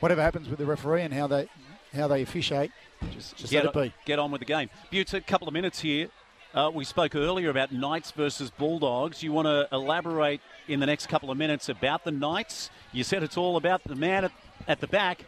whatever 0.01 0.23
happens 0.23 0.49
with 0.49 0.59
the 0.59 0.67
referee 0.67 1.03
and 1.03 1.15
how 1.15 1.27
they 1.27 1.49
how 1.95 2.07
they 2.07 2.23
officiate, 2.23 2.71
just, 3.13 3.37
just 3.37 3.51
get, 3.51 3.65
let 3.65 3.75
it 3.75 3.83
be. 3.91 3.95
get 4.05 4.19
on 4.19 4.31
with 4.31 4.41
the 4.41 4.45
game. 4.45 4.71
Buttes, 4.93 5.13
a 5.13 5.21
couple 5.21 5.49
of 5.49 5.55
minutes 5.55 5.81
here. 5.81 6.09
Uh, 6.53 6.71
we 6.73 6.85
spoke 6.85 7.15
earlier 7.15 7.49
about 7.49 7.73
Knights 7.73 8.11
versus 8.11 8.51
Bulldogs. 8.51 9.23
You 9.23 9.33
want 9.33 9.47
to 9.47 9.69
elaborate 9.73 10.41
in 10.67 10.81
the 10.81 10.87
next 10.87 11.09
couple 11.09 11.31
of 11.31 11.39
minutes 11.39 11.69
about 11.69 12.05
the 12.05 12.11
Knights? 12.11 12.71
You 12.93 13.05
said 13.05 13.23
it's 13.23 13.37
all 13.37 13.57
about 13.57 13.85
the 13.85 13.95
man 13.95 14.25
at, 14.25 14.33
at 14.67 14.81
the 14.81 14.89
back, 14.89 15.27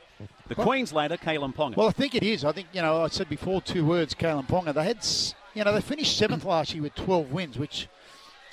the 0.49 0.55
Well- 0.57 0.66
Queenslander, 0.66 1.16
Kalyn 1.16 1.55
Ponga. 1.55 1.77
Well, 1.77 1.89
I 1.89 1.93
think 1.93 2.16
it 2.16 2.25
is. 2.25 2.45
I 2.45 2.53
think 2.53 2.68
you 2.73 2.83
know. 2.83 3.03
I 3.03 3.09
said 3.09 3.29
before 3.29 3.61
two 3.61 3.85
words, 3.85 4.14
Kalyn 4.14 4.49
Ponga. 4.49 4.75
They 4.75 4.85
had, 4.85 5.07
you 5.55 5.64
know, 5.64 5.73
they 5.73 5.81
finished 5.81 6.16
seventh 6.16 6.45
last 6.45 6.75
year 6.75 6.83
with 6.83 6.95
12 6.97 7.31
wins, 7.31 7.59
which 7.59 7.89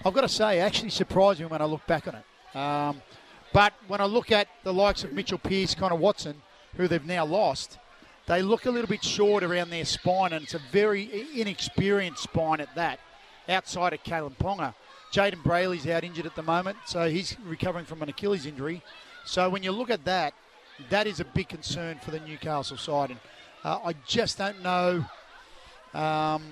I've 0.05 0.13
got 0.13 0.21
to 0.21 0.29
say 0.29 0.59
actually 0.59 0.91
surprised 0.91 1.39
me 1.39 1.47
when 1.47 1.61
I 1.61 1.65
look 1.65 1.85
back 1.87 2.07
on 2.07 2.15
it. 2.15 2.23
Um, 2.53 3.01
but 3.53 3.73
when 3.87 4.01
I 4.01 4.05
look 4.05 4.31
at 4.31 4.47
the 4.63 4.73
likes 4.73 5.03
of 5.03 5.13
Mitchell 5.13 5.37
Pearce, 5.37 5.75
Connor 5.75 5.95
Watson, 5.95 6.41
who 6.75 6.87
they've 6.87 7.05
now 7.05 7.25
lost, 7.25 7.77
they 8.27 8.41
look 8.41 8.65
a 8.65 8.71
little 8.71 8.87
bit 8.87 9.03
short 9.03 9.43
around 9.43 9.71
their 9.71 9.85
spine, 9.85 10.33
and 10.33 10.43
it's 10.43 10.53
a 10.53 10.61
very 10.71 11.27
inexperienced 11.35 12.23
spine 12.23 12.61
at 12.61 12.73
that. 12.75 12.99
Outside 13.47 13.93
of 13.93 14.03
Kalyn 14.03 14.37
Ponga, 14.37 14.75
Jayden 15.11 15.41
Brailey's 15.41 15.87
out 15.87 16.03
injured 16.03 16.27
at 16.27 16.35
the 16.35 16.43
moment, 16.43 16.77
so 16.85 17.09
he's 17.09 17.35
recovering 17.43 17.85
from 17.85 18.03
an 18.03 18.09
Achilles 18.09 18.45
injury. 18.45 18.83
So 19.25 19.49
when 19.49 19.63
you 19.63 19.71
look 19.71 19.89
at 19.89 20.05
that, 20.05 20.35
that 20.91 21.07
is 21.07 21.19
a 21.19 21.25
big 21.25 21.49
concern 21.49 21.99
for 22.03 22.11
the 22.11 22.19
Newcastle 22.19 22.77
side, 22.77 23.09
and 23.09 23.19
uh, 23.63 23.79
I 23.83 23.93
just 24.05 24.37
don't 24.37 24.61
know 24.61 25.03
um, 25.93 26.43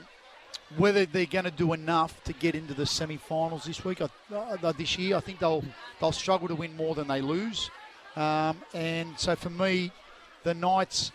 whether 0.75 1.05
they're 1.05 1.25
going 1.25 1.45
to 1.45 1.51
do 1.51 1.73
enough 1.73 2.23
to 2.25 2.33
get 2.33 2.55
into 2.55 2.73
the 2.73 2.85
semi-finals 2.85 3.63
this 3.63 3.85
week. 3.85 4.01
I, 4.01 4.09
uh, 4.35 4.71
this 4.73 4.97
year, 4.97 5.15
I 5.15 5.21
think 5.21 5.39
they'll 5.39 5.63
they'll 5.99 6.11
struggle 6.11 6.47
to 6.49 6.55
win 6.55 6.75
more 6.75 6.93
than 6.95 7.07
they 7.07 7.21
lose, 7.21 7.69
um, 8.15 8.57
and 8.73 9.17
so 9.17 9.35
for 9.35 9.49
me, 9.49 9.91
the 10.43 10.53
Knights. 10.53 11.11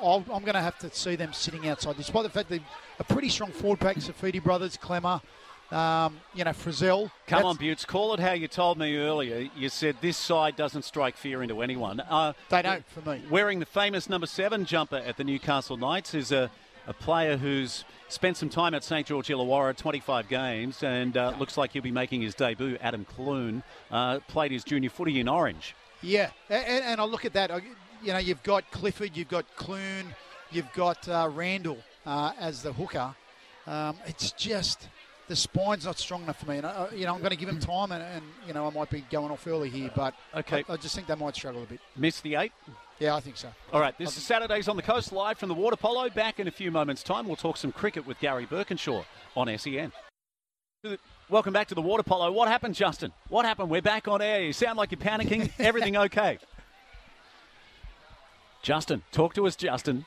I'll, 0.00 0.24
I'm 0.32 0.42
going 0.42 0.54
to 0.54 0.60
have 0.60 0.78
to 0.80 0.90
see 0.90 1.14
them 1.14 1.32
sitting 1.32 1.68
outside, 1.68 1.96
despite 1.96 2.24
the 2.24 2.28
fact 2.28 2.48
they're 2.48 2.58
a 2.98 3.04
pretty 3.04 3.28
strong 3.28 3.52
forward 3.52 3.78
pack. 3.78 3.96
Saifiti 3.98 4.42
brothers, 4.42 4.76
Klemmer, 4.76 5.22
um, 5.70 6.18
you 6.34 6.42
know, 6.42 6.50
Frizell. 6.50 7.08
Come 7.28 7.44
on, 7.44 7.56
Buttes. 7.56 7.86
Call 7.86 8.12
it 8.14 8.18
how 8.18 8.32
you 8.32 8.48
told 8.48 8.78
me 8.78 8.96
earlier. 8.96 9.48
You 9.56 9.68
said 9.68 9.96
this 10.00 10.16
side 10.16 10.56
doesn't 10.56 10.82
strike 10.82 11.16
fear 11.16 11.40
into 11.40 11.62
anyone. 11.62 12.00
Uh, 12.00 12.32
They 12.48 12.62
don't, 12.62 12.84
for 12.88 13.08
me. 13.08 13.22
Wearing 13.30 13.60
the 13.60 13.66
famous 13.66 14.08
number 14.08 14.26
seven 14.26 14.64
jumper 14.64 14.96
at 14.96 15.16
the 15.16 15.24
Newcastle 15.24 15.76
Knights 15.76 16.14
is 16.14 16.32
a 16.32 16.50
a 16.86 16.92
player 16.92 17.36
who's 17.36 17.84
spent 18.08 18.36
some 18.36 18.48
time 18.48 18.74
at 18.74 18.84
St 18.84 19.06
George 19.06 19.28
Illawarra, 19.28 19.76
25 19.76 20.28
games, 20.28 20.82
and 20.82 21.16
uh, 21.16 21.32
looks 21.38 21.56
like 21.56 21.72
he'll 21.72 21.82
be 21.82 21.90
making 21.92 22.22
his 22.22 22.34
debut. 22.34 22.76
Adam 22.80 23.04
Clune 23.04 23.62
uh, 23.90 24.18
played 24.28 24.50
his 24.52 24.64
junior 24.64 24.90
footy 24.90 25.20
in 25.20 25.28
Orange. 25.28 25.74
Yeah, 26.02 26.30
and, 26.50 26.84
and 26.84 27.00
I 27.00 27.04
look 27.04 27.24
at 27.24 27.32
that. 27.34 27.50
You 28.02 28.12
know, 28.12 28.18
you've 28.18 28.42
got 28.42 28.68
Clifford, 28.72 29.16
you've 29.16 29.28
got 29.28 29.44
Clune, 29.56 30.14
you've 30.50 30.72
got 30.72 31.08
uh, 31.08 31.30
Randall 31.32 31.78
uh, 32.04 32.32
as 32.38 32.62
the 32.62 32.72
hooker. 32.72 33.14
Um, 33.66 33.96
it's 34.06 34.32
just 34.32 34.88
the 35.28 35.36
spine's 35.36 35.84
not 35.84 35.96
strong 36.00 36.24
enough 36.24 36.40
for 36.40 36.50
me. 36.50 36.56
And 36.58 36.66
I, 36.66 36.88
I- 36.90 36.94
you 36.94 37.06
know, 37.06 37.14
I'm 37.14 37.20
going 37.20 37.30
to 37.30 37.36
give 37.36 37.48
him 37.48 37.60
time, 37.60 37.92
and, 37.92 38.02
and 38.02 38.24
you 38.46 38.52
know, 38.52 38.66
I 38.66 38.70
might 38.70 38.90
be 38.90 39.02
going 39.08 39.30
off 39.30 39.46
early 39.46 39.70
here, 39.70 39.90
but 39.94 40.14
Okay. 40.34 40.64
I, 40.68 40.72
I 40.72 40.76
just 40.76 40.96
think 40.96 41.06
they 41.06 41.14
might 41.14 41.36
struggle 41.36 41.62
a 41.62 41.66
bit. 41.66 41.78
Miss 41.96 42.20
the 42.20 42.34
eight. 42.34 42.52
Yeah, 42.98 43.16
I 43.16 43.20
think 43.20 43.36
so. 43.36 43.48
All 43.72 43.80
right, 43.80 43.96
this 43.98 44.16
is 44.16 44.22
Saturdays 44.22 44.68
on 44.68 44.76
the 44.76 44.82
Coast, 44.82 45.12
live 45.12 45.38
from 45.38 45.48
the 45.48 45.54
water 45.54 45.76
polo. 45.76 46.08
Back 46.08 46.38
in 46.38 46.46
a 46.46 46.50
few 46.52 46.70
moments' 46.70 47.02
time, 47.02 47.26
we'll 47.26 47.36
talk 47.36 47.56
some 47.56 47.72
cricket 47.72 48.06
with 48.06 48.18
Gary 48.20 48.46
Birkinshaw 48.46 49.04
on 49.36 49.58
SEN. 49.58 49.92
Welcome 51.28 51.52
back 51.52 51.68
to 51.68 51.74
the 51.74 51.82
water 51.82 52.02
polo. 52.02 52.30
What 52.30 52.48
happened, 52.48 52.74
Justin? 52.74 53.12
What 53.28 53.44
happened? 53.44 53.70
We're 53.70 53.82
back 53.82 54.08
on 54.08 54.20
air. 54.20 54.42
You 54.42 54.52
sound 54.52 54.78
like 54.78 54.90
you're 54.92 55.00
panicking. 55.00 55.50
Everything 55.58 55.96
okay? 55.96 56.38
Justin, 58.62 59.02
talk 59.10 59.34
to 59.34 59.46
us, 59.46 59.56
Justin. 59.56 60.04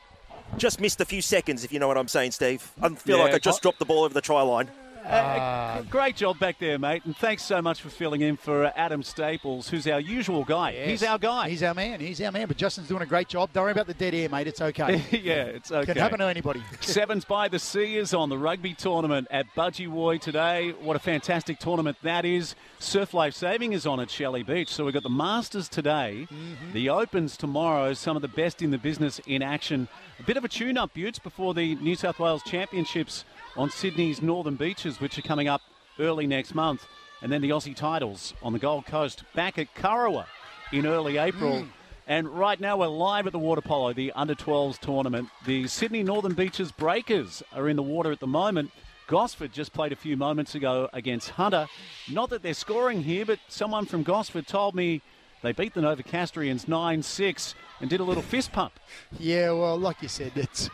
Just 0.57 0.79
missed 0.79 1.01
a 1.01 1.05
few 1.05 1.21
seconds, 1.21 1.63
if 1.63 1.73
you 1.73 1.79
know 1.79 1.87
what 1.87 1.97
I'm 1.97 2.07
saying, 2.07 2.31
Steve. 2.31 2.71
I 2.81 2.89
feel 2.89 3.17
Yeah, 3.17 3.23
like 3.23 3.33
I 3.33 3.39
just 3.39 3.61
dropped 3.61 3.79
the 3.79 3.85
ball 3.85 4.03
over 4.03 4.13
the 4.13 4.21
try 4.21 4.41
line. 4.41 4.69
Uh, 5.05 5.81
great 5.83 6.15
job 6.15 6.39
back 6.39 6.57
there, 6.57 6.79
mate, 6.79 7.05
and 7.05 7.15
thanks 7.17 7.43
so 7.43 7.61
much 7.61 7.81
for 7.81 7.89
filling 7.89 8.21
in 8.21 8.35
for 8.35 8.65
uh, 8.65 8.71
Adam 8.75 9.03
Staples, 9.03 9.69
who's 9.69 9.87
our 9.87 9.99
usual 9.99 10.43
guy. 10.43 10.71
He's 10.71 11.03
our 11.03 11.19
guy. 11.19 11.49
He's 11.49 11.61
our 11.61 11.73
man. 11.73 11.99
He's 11.99 12.19
our 12.21 12.31
man. 12.31 12.47
But 12.47 12.57
Justin's 12.57 12.87
doing 12.87 13.03
a 13.03 13.05
great 13.05 13.27
job. 13.27 13.51
Don't 13.53 13.63
worry 13.63 13.71
about 13.71 13.87
the 13.87 13.93
dead 13.93 14.15
air, 14.15 14.29
mate. 14.29 14.47
It's 14.47 14.61
okay. 14.61 15.03
yeah, 15.11 15.43
it's 15.43 15.71
okay. 15.71 15.93
Can 15.93 16.01
happen 16.01 16.19
to 16.19 16.25
anybody. 16.25 16.63
Sevens 16.81 17.23
by 17.23 17.47
the 17.47 17.59
Sea 17.59 17.97
is 17.97 18.13
on 18.13 18.29
the 18.29 18.37
rugby 18.37 18.73
tournament 18.73 19.27
at 19.29 19.45
Budgewoi 19.55 20.19
today. 20.19 20.71
What 20.71 20.95
a 20.95 20.99
fantastic 20.99 21.59
tournament 21.59 21.97
that 22.01 22.25
is. 22.25 22.55
Surf 22.79 23.13
Life 23.13 23.35
Saving 23.35 23.73
is 23.73 23.85
on 23.85 23.99
at 23.99 24.09
Shelley 24.09 24.43
Beach. 24.43 24.69
So 24.69 24.85
we've 24.85 24.93
got 24.93 25.03
the 25.03 25.09
Masters 25.09 25.69
today, 25.69 26.27
the 26.73 26.89
Opens 26.89 27.37
tomorrow, 27.37 27.93
some 27.93 28.15
of 28.15 28.21
the 28.21 28.27
best 28.27 28.61
in 28.61 28.71
the 28.71 28.77
business 28.77 29.19
in 29.27 29.41
action. 29.43 29.87
A 30.19 30.23
bit 30.23 30.37
of 30.37 30.45
a 30.45 30.47
tune 30.47 30.77
up, 30.77 30.93
Buttes, 30.93 31.19
before 31.19 31.53
the 31.53 31.75
New 31.75 31.95
South 31.95 32.19
Wales 32.19 32.41
Championships 32.43 33.25
on 33.55 33.69
Sydney's 33.69 34.21
Northern 34.21 34.55
Beaches, 34.55 34.99
which 34.99 35.17
are 35.17 35.21
coming 35.21 35.47
up 35.47 35.61
early 35.99 36.27
next 36.27 36.53
month. 36.55 36.85
And 37.21 37.31
then 37.31 37.41
the 37.41 37.49
Aussie 37.49 37.75
titles 37.75 38.33
on 38.43 38.53
the 38.53 38.59
Gold 38.59 38.85
Coast 38.85 39.23
back 39.33 39.57
at 39.57 39.73
Kurrawa 39.75 40.25
in 40.71 40.85
early 40.85 41.17
April. 41.17 41.61
Mm. 41.61 41.67
And 42.07 42.29
right 42.29 42.59
now 42.59 42.77
we're 42.77 42.87
live 42.87 43.25
at 43.25 43.33
the 43.33 43.39
water 43.39 43.61
polo, 43.61 43.91
the 43.93 44.11
under 44.11 44.35
12s 44.35 44.77
tournament. 44.79 45.29
The 45.45 45.67
Sydney 45.67 46.03
Northern 46.03 46.33
Beaches 46.33 46.71
Breakers 46.71 47.41
are 47.51 47.67
in 47.67 47.75
the 47.75 47.83
water 47.83 48.11
at 48.11 48.19
the 48.19 48.27
moment. 48.27 48.71
Gosford 49.07 49.53
just 49.53 49.73
played 49.73 49.91
a 49.91 49.95
few 49.95 50.17
moments 50.17 50.55
ago 50.55 50.89
against 50.93 51.31
Hunter. 51.31 51.67
Not 52.11 52.29
that 52.29 52.43
they're 52.43 52.53
scoring 52.53 53.03
here, 53.03 53.25
but 53.25 53.39
someone 53.47 53.85
from 53.85 54.03
Gosford 54.03 54.47
told 54.47 54.75
me 54.75 55.01
they 55.45 55.51
beat 55.51 55.73
the 55.73 55.81
Novocastrians 55.81 56.67
9 56.67 57.03
6 57.03 57.55
and 57.81 57.89
did 57.89 57.99
a 57.99 58.03
little 58.03 58.23
fist 58.23 58.51
pump. 58.51 58.73
Yeah, 59.19 59.51
well, 59.51 59.77
like 59.77 60.01
you 60.01 60.07
said, 60.07 60.31
it's 60.35 60.67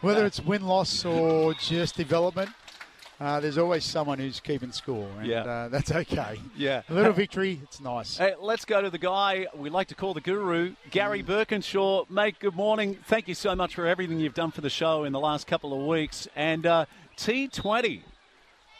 whether 0.00 0.26
it's 0.26 0.40
win 0.40 0.66
loss 0.66 1.04
or 1.04 1.54
just 1.54 1.96
development. 1.96 2.50
Uh, 3.20 3.40
there's 3.40 3.58
always 3.58 3.84
someone 3.84 4.16
who's 4.16 4.38
keeping 4.38 4.70
score, 4.70 5.08
and 5.18 5.26
Yeah. 5.26 5.42
uh, 5.42 5.68
that's 5.68 5.90
okay. 5.90 6.40
Yeah. 6.56 6.82
a 6.88 6.94
little 6.94 7.12
victory, 7.12 7.58
it's 7.64 7.80
nice. 7.80 8.16
Hey, 8.16 8.34
let's 8.40 8.64
go 8.64 8.80
to 8.80 8.90
the 8.90 8.98
guy 8.98 9.48
we 9.56 9.70
like 9.70 9.88
to 9.88 9.96
call 9.96 10.14
the 10.14 10.20
guru, 10.20 10.74
Gary 10.92 11.24
Birkinshaw. 11.24 12.08
Mate, 12.08 12.36
good 12.38 12.54
morning. 12.54 12.96
Thank 13.06 13.26
you 13.26 13.34
so 13.34 13.56
much 13.56 13.74
for 13.74 13.88
everything 13.88 14.20
you've 14.20 14.34
done 14.34 14.52
for 14.52 14.60
the 14.60 14.70
show 14.70 15.02
in 15.02 15.12
the 15.12 15.18
last 15.18 15.48
couple 15.48 15.72
of 15.72 15.84
weeks. 15.84 16.28
And 16.36 16.64
uh, 16.64 16.86
T20 17.16 18.02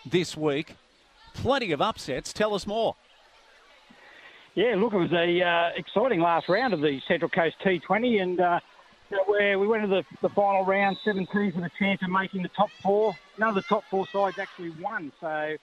this 0.06 0.36
week, 0.36 0.74
plenty 1.34 1.72
of 1.72 1.82
upsets. 1.82 2.32
Tell 2.32 2.54
us 2.54 2.64
more. 2.64 2.94
Yeah, 4.58 4.74
look, 4.74 4.92
it 4.92 4.96
was 4.96 5.12
a 5.12 5.40
uh, 5.40 5.70
exciting 5.76 6.18
last 6.18 6.48
round 6.48 6.74
of 6.74 6.80
the 6.80 7.00
Central 7.06 7.28
Coast 7.28 7.54
T20, 7.64 8.20
and 8.20 8.40
uh, 8.40 8.58
where 9.26 9.56
we 9.56 9.68
went 9.68 9.84
to 9.84 9.88
the, 9.88 10.02
the 10.20 10.30
final 10.30 10.64
round, 10.64 10.96
seven 11.04 11.28
teams 11.32 11.54
with 11.54 11.64
a 11.64 11.70
chance 11.78 12.02
of 12.02 12.10
making 12.10 12.42
the 12.42 12.48
top 12.48 12.68
four. 12.82 13.14
None 13.38 13.50
of 13.50 13.54
the 13.54 13.62
top 13.62 13.84
four 13.88 14.08
sides 14.08 14.36
actually 14.36 14.70
won, 14.70 15.12
so 15.20 15.54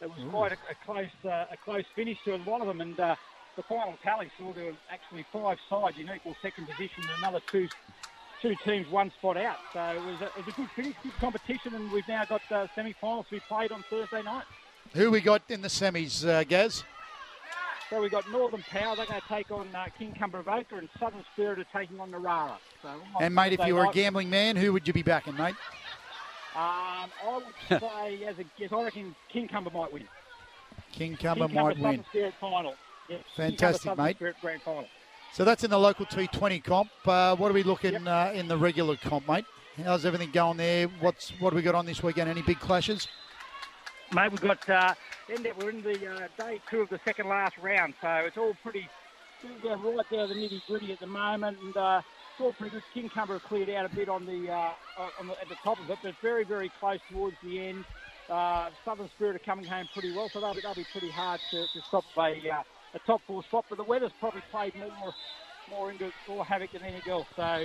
it 0.00 0.08
was 0.08 0.30
quite 0.30 0.52
a, 0.52 0.58
a 0.70 0.76
close 0.84 1.08
uh, 1.24 1.46
a 1.50 1.56
close 1.64 1.82
finish 1.96 2.18
to 2.24 2.36
a 2.36 2.40
lot 2.48 2.60
of 2.60 2.68
them. 2.68 2.80
And 2.80 3.00
uh, 3.00 3.16
the 3.56 3.64
final 3.64 3.98
tally 4.04 4.30
saw 4.38 4.52
there 4.52 4.66
were 4.66 4.76
actually 4.92 5.26
five 5.32 5.58
sides 5.68 5.98
in 5.98 6.08
equal 6.14 6.36
second 6.40 6.68
position, 6.68 7.02
and 7.02 7.18
another 7.18 7.40
two 7.50 7.66
two 8.40 8.54
teams 8.64 8.88
one 8.92 9.10
spot 9.18 9.36
out. 9.38 9.56
So 9.72 9.80
it 9.80 10.04
was 10.04 10.20
a, 10.20 10.26
it 10.26 10.46
was 10.46 10.54
a 10.54 10.56
good 10.56 10.70
finish, 10.76 10.94
good 11.02 11.14
competition, 11.14 11.74
and 11.74 11.90
we've 11.90 12.06
now 12.06 12.24
got 12.26 12.42
uh, 12.52 12.68
semi-finals 12.76 13.26
to 13.28 13.34
be 13.34 13.40
played 13.40 13.72
on 13.72 13.82
Thursday 13.90 14.22
night. 14.22 14.44
Who 14.94 15.10
we 15.10 15.20
got 15.20 15.42
in 15.48 15.62
the 15.62 15.68
semis, 15.68 16.24
uh, 16.24 16.44
Gaz? 16.44 16.84
So 17.90 18.00
we've 18.00 18.10
got 18.10 18.28
Northern 18.30 18.62
Power, 18.62 18.96
they're 18.96 19.06
going 19.06 19.20
to 19.20 19.28
take 19.28 19.50
on 19.50 19.68
uh, 19.74 19.86
Kincumber 19.98 20.40
Avoca, 20.40 20.76
and 20.76 20.88
Southern 20.98 21.24
Spirit 21.32 21.60
are 21.60 21.78
taking 21.78 22.00
on 22.00 22.10
Narara. 22.10 22.56
So 22.82 22.88
And 23.20 23.34
mate, 23.34 23.52
if 23.52 23.64
you 23.64 23.74
were 23.76 23.84
a 23.84 23.92
gambling 23.92 24.28
man, 24.28 24.56
who 24.56 24.72
would 24.72 24.86
you 24.88 24.92
be 24.92 25.02
backing, 25.02 25.36
mate? 25.36 25.54
Um, 26.56 27.10
I 27.24 27.40
would 27.70 27.80
say, 27.80 28.24
as 28.24 28.38
a 28.38 28.44
guess, 28.58 28.72
I 28.72 28.82
reckon 28.82 29.14
Kincumber 29.32 29.72
might 29.72 29.92
win. 29.92 30.04
Kincumber 30.92 31.18
King 31.18 31.38
might 31.38 31.48
Cumber 31.54 31.64
win. 31.68 31.82
Southern 31.82 32.04
Spirit 32.08 32.34
final. 32.40 32.74
Yes, 33.08 33.20
Fantastic, 33.36 33.58
Cumber, 33.60 33.78
Southern 33.78 34.04
mate. 34.04 34.16
Spirit 34.16 34.36
grand 34.40 34.62
final. 34.62 34.86
So 35.32 35.44
that's 35.44 35.62
in 35.64 35.70
the 35.70 35.78
local 35.78 36.06
T20 36.06 36.64
comp. 36.64 36.90
Uh, 37.04 37.36
what 37.36 37.50
are 37.50 37.54
we 37.54 37.62
looking 37.62 38.08
uh, 38.08 38.32
in 38.34 38.48
the 38.48 38.56
regular 38.56 38.96
comp, 38.96 39.28
mate? 39.28 39.44
How's 39.84 40.06
everything 40.06 40.30
going 40.30 40.56
there? 40.56 40.88
What's 41.00 41.30
what 41.38 41.50
do 41.50 41.56
we 41.56 41.62
got 41.62 41.74
on 41.74 41.84
this 41.84 42.02
weekend? 42.02 42.30
Any 42.30 42.40
big 42.40 42.58
clashes? 42.58 43.06
Mate, 44.12 44.30
we've 44.30 44.40
got 44.40 44.70
uh, 44.70 44.94
we're 45.58 45.70
in 45.70 45.82
the 45.82 46.06
uh, 46.06 46.28
day 46.38 46.60
two 46.70 46.80
of 46.80 46.88
the 46.88 47.00
second 47.04 47.28
last 47.28 47.58
round, 47.58 47.94
so 48.00 48.08
it's 48.08 48.36
all 48.36 48.54
pretty 48.62 48.88
down 49.64 49.82
right 49.82 50.06
there, 50.10 50.26
the 50.26 50.34
nitty 50.34 50.60
gritty 50.66 50.92
at 50.92 51.00
the 51.00 51.06
moment, 51.06 51.56
and 51.62 51.76
uh, 51.76 52.00
it's 52.32 52.40
all 52.40 52.52
pretty 52.52 52.76
good. 52.94 53.10
Kincumber 53.10 53.40
cleared 53.42 53.70
out 53.70 53.90
a 53.90 53.94
bit 53.94 54.08
on 54.08 54.24
the, 54.24 54.50
uh, 54.50 54.70
on 55.20 55.26
the 55.26 55.32
at 55.40 55.48
the 55.48 55.56
top 55.64 55.78
of 55.80 55.90
it, 55.90 55.98
but 56.02 56.14
very 56.22 56.44
very 56.44 56.70
close 56.78 57.00
towards 57.10 57.36
the 57.42 57.66
end. 57.66 57.84
Uh, 58.30 58.70
Southern 58.84 59.08
Spirit 59.16 59.36
are 59.36 59.40
coming 59.40 59.64
home 59.64 59.88
pretty 59.92 60.12
well, 60.14 60.30
so 60.32 60.40
they'll 60.40 60.54
be, 60.54 60.60
they'll 60.60 60.74
be 60.74 60.86
pretty 60.92 61.10
hard 61.10 61.40
to, 61.50 61.62
to 61.62 61.80
stop 61.88 62.04
a, 62.16 62.20
uh, 62.20 62.62
a 62.94 62.98
top 63.06 63.20
four 63.26 63.42
spot. 63.44 63.64
But 63.68 63.78
the 63.78 63.84
weather's 63.84 64.12
probably 64.20 64.42
played 64.52 64.74
more 64.76 65.14
more 65.70 65.90
into 65.90 66.12
more 66.28 66.44
havoc 66.44 66.70
than 66.72 66.82
anything 66.82 67.10
else. 67.10 67.26
So 67.34 67.64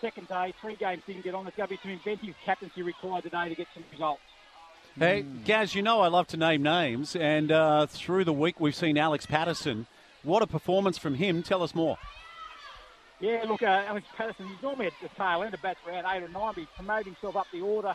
second 0.00 0.28
day, 0.28 0.54
three 0.60 0.76
games 0.76 1.02
didn't 1.06 1.24
get 1.24 1.34
on. 1.34 1.46
It's 1.48 1.56
going 1.56 1.68
to 1.68 1.74
be 1.74 1.80
some 1.82 1.90
inventive 1.90 2.36
captaincy 2.44 2.82
required 2.82 3.24
today 3.24 3.48
to 3.48 3.54
get 3.56 3.66
some 3.74 3.84
results. 3.90 4.22
Hey, 4.98 5.24
Gaz, 5.44 5.74
you 5.74 5.82
know 5.82 6.00
I 6.00 6.08
love 6.08 6.26
to 6.28 6.36
name 6.36 6.62
names, 6.62 7.14
and 7.16 7.50
uh, 7.52 7.86
through 7.86 8.24
the 8.24 8.32
week 8.32 8.60
we've 8.60 8.74
seen 8.74 8.98
Alex 8.98 9.24
Patterson. 9.24 9.86
What 10.22 10.42
a 10.42 10.46
performance 10.46 10.98
from 10.98 11.14
him. 11.14 11.42
Tell 11.42 11.62
us 11.62 11.74
more. 11.74 11.96
Yeah, 13.20 13.44
look, 13.46 13.62
uh, 13.62 13.84
Alex 13.86 14.06
Patterson, 14.16 14.48
he's 14.48 14.62
normally 14.62 14.86
at 14.86 14.92
the 15.00 15.08
tail 15.10 15.42
end 15.42 15.54
of 15.54 15.62
bats 15.62 15.78
around 15.86 16.04
8 16.06 16.24
or 16.24 16.28
9, 16.28 16.32
but 16.32 16.54
he's 16.56 16.66
promoted 16.74 17.06
himself 17.06 17.36
up 17.36 17.46
the 17.52 17.60
order 17.60 17.94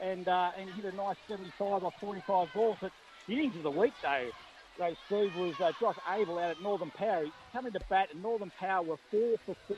and 0.00 0.26
uh, 0.28 0.50
and 0.58 0.68
hit 0.70 0.92
a 0.92 0.96
nice 0.96 1.16
75 1.28 1.84
or 1.84 1.92
45 2.00 2.48
balls. 2.52 2.76
But 2.80 2.92
the 3.28 3.34
innings 3.34 3.56
of 3.56 3.62
the 3.62 3.70
week, 3.70 3.92
though, 4.02 4.30
though 4.78 4.96
Steve, 5.06 5.36
was 5.36 5.54
uh, 5.60 5.72
Josh 5.78 5.96
Abel 6.10 6.38
out 6.38 6.50
at 6.50 6.62
Northern 6.62 6.90
Power. 6.90 7.24
He 7.24 7.32
coming 7.52 7.72
to 7.72 7.80
bat, 7.88 8.08
and 8.12 8.22
Northern 8.22 8.50
Power 8.58 8.82
were 8.82 8.98
4 9.10 9.36
for 9.46 9.54
4. 9.68 9.76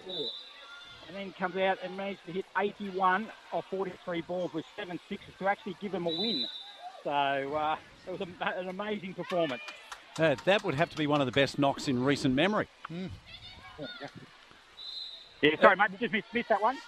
And 1.08 1.16
then 1.16 1.32
comes 1.38 1.56
out 1.56 1.78
and 1.82 1.96
managed 1.96 2.20
to 2.26 2.32
hit 2.32 2.44
81 2.58 3.28
of 3.52 3.64
43 3.66 4.22
balls 4.22 4.52
with 4.54 4.64
seven 4.76 4.98
sixes 5.08 5.34
to 5.38 5.48
actually 5.48 5.76
give 5.80 5.92
him 5.92 6.06
a 6.06 6.10
win. 6.10 6.46
So 7.02 7.10
uh, 7.10 7.76
it 8.06 8.10
was 8.18 8.20
a, 8.22 8.58
an 8.58 8.68
amazing 8.68 9.14
performance. 9.14 9.62
Uh, 10.18 10.36
that 10.44 10.64
would 10.64 10.74
have 10.74 10.88
to 10.90 10.96
be 10.96 11.06
one 11.06 11.20
of 11.20 11.26
the 11.26 11.32
best 11.32 11.58
knocks 11.58 11.88
in 11.88 12.02
recent 12.04 12.34
memory. 12.34 12.68
Yeah, 15.42 15.60
sorry, 15.60 15.76
mate, 15.76 15.90
you 15.92 15.98
just 15.98 16.12
missed, 16.12 16.26
missed 16.32 16.48
that 16.48 16.62
one. 16.62 16.78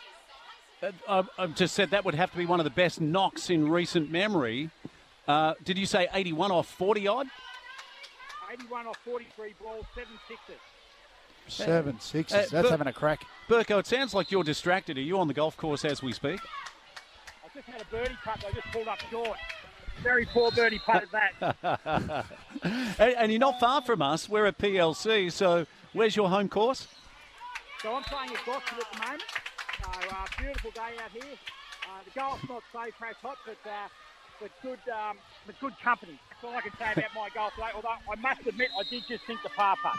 Uh, 0.82 0.92
I- 1.08 1.42
I've 1.42 1.54
just 1.54 1.74
said 1.74 1.90
that 1.90 2.04
would 2.04 2.14
have 2.14 2.30
to 2.30 2.38
be 2.38 2.46
one 2.46 2.60
of 2.60 2.64
the 2.64 2.70
best 2.70 3.00
knocks 3.00 3.50
in 3.50 3.68
recent 3.68 4.10
memory. 4.10 4.70
Uh, 5.28 5.54
did 5.64 5.76
you 5.76 5.84
say 5.86 6.08
81 6.14 6.52
off 6.52 6.66
40 6.68 7.06
odd? 7.08 7.26
81 8.52 8.86
off 8.86 8.96
43 9.04 9.54
balls, 9.60 9.84
seven 9.94 10.12
sixes. 10.28 10.60
Seven 11.48 12.00
sixes. 12.00 12.36
Uh, 12.36 12.40
That's 12.50 12.52
but- 12.52 12.70
having 12.70 12.86
a 12.86 12.92
crack. 12.92 13.24
Burko, 13.48 13.78
it 13.78 13.86
sounds 13.86 14.12
like 14.12 14.30
you're 14.30 14.44
distracted. 14.44 14.98
Are 14.98 15.02
you 15.02 15.18
on 15.18 15.28
the 15.28 15.34
golf 15.34 15.56
course 15.56 15.84
as 15.84 16.02
we 16.02 16.12
speak? 16.12 16.40
I 17.44 17.48
just 17.54 17.68
had 17.68 17.80
a 17.80 17.84
birdie 17.84 18.16
putt, 18.24 18.44
I 18.46 18.52
just 18.52 18.66
pulled 18.72 18.88
up 18.88 18.98
short. 19.10 19.38
Very 20.02 20.26
poor 20.26 20.50
birdie 20.50 20.80
putt 20.84 21.04
at 21.14 21.32
that. 21.40 22.26
and, 22.98 23.14
and 23.14 23.32
you're 23.32 23.38
not 23.38 23.58
far 23.60 23.82
from 23.82 24.02
us. 24.02 24.28
We're 24.28 24.46
at 24.46 24.58
PLC, 24.58 25.32
so 25.32 25.66
where's 25.92 26.16
your 26.16 26.28
home 26.28 26.48
course? 26.48 26.88
So 27.82 27.94
I'm 27.94 28.02
playing 28.02 28.30
at 28.30 28.44
Gosford 28.44 28.78
at 28.78 28.92
the 28.92 28.98
moment. 28.98 29.22
So 29.82 29.90
uh, 30.10 30.26
beautiful 30.38 30.70
day 30.72 30.80
out 31.02 31.10
here. 31.12 31.22
Uh, 31.84 32.02
the 32.04 32.10
golf's 32.18 32.48
not 32.48 32.62
so 32.72 32.80
crash 32.98 33.14
hot, 33.22 33.38
but 33.46 33.56
uh, 33.64 33.88
but 34.40 34.50
good 34.62 34.78
um, 34.92 35.18
but 35.46 35.58
good 35.60 35.78
company. 35.82 36.18
That's 36.30 36.44
all 36.44 36.56
I 36.58 36.60
can 36.62 36.72
say 36.78 36.92
about 36.92 37.14
my 37.14 37.28
golf 37.34 37.54
today. 37.54 37.68
Although 37.74 37.88
I 37.88 38.16
must 38.20 38.46
admit, 38.46 38.68
I 38.78 38.82
did 38.90 39.04
just 39.08 39.24
think 39.24 39.42
the 39.42 39.50
par 39.50 39.76
putt. 39.82 39.96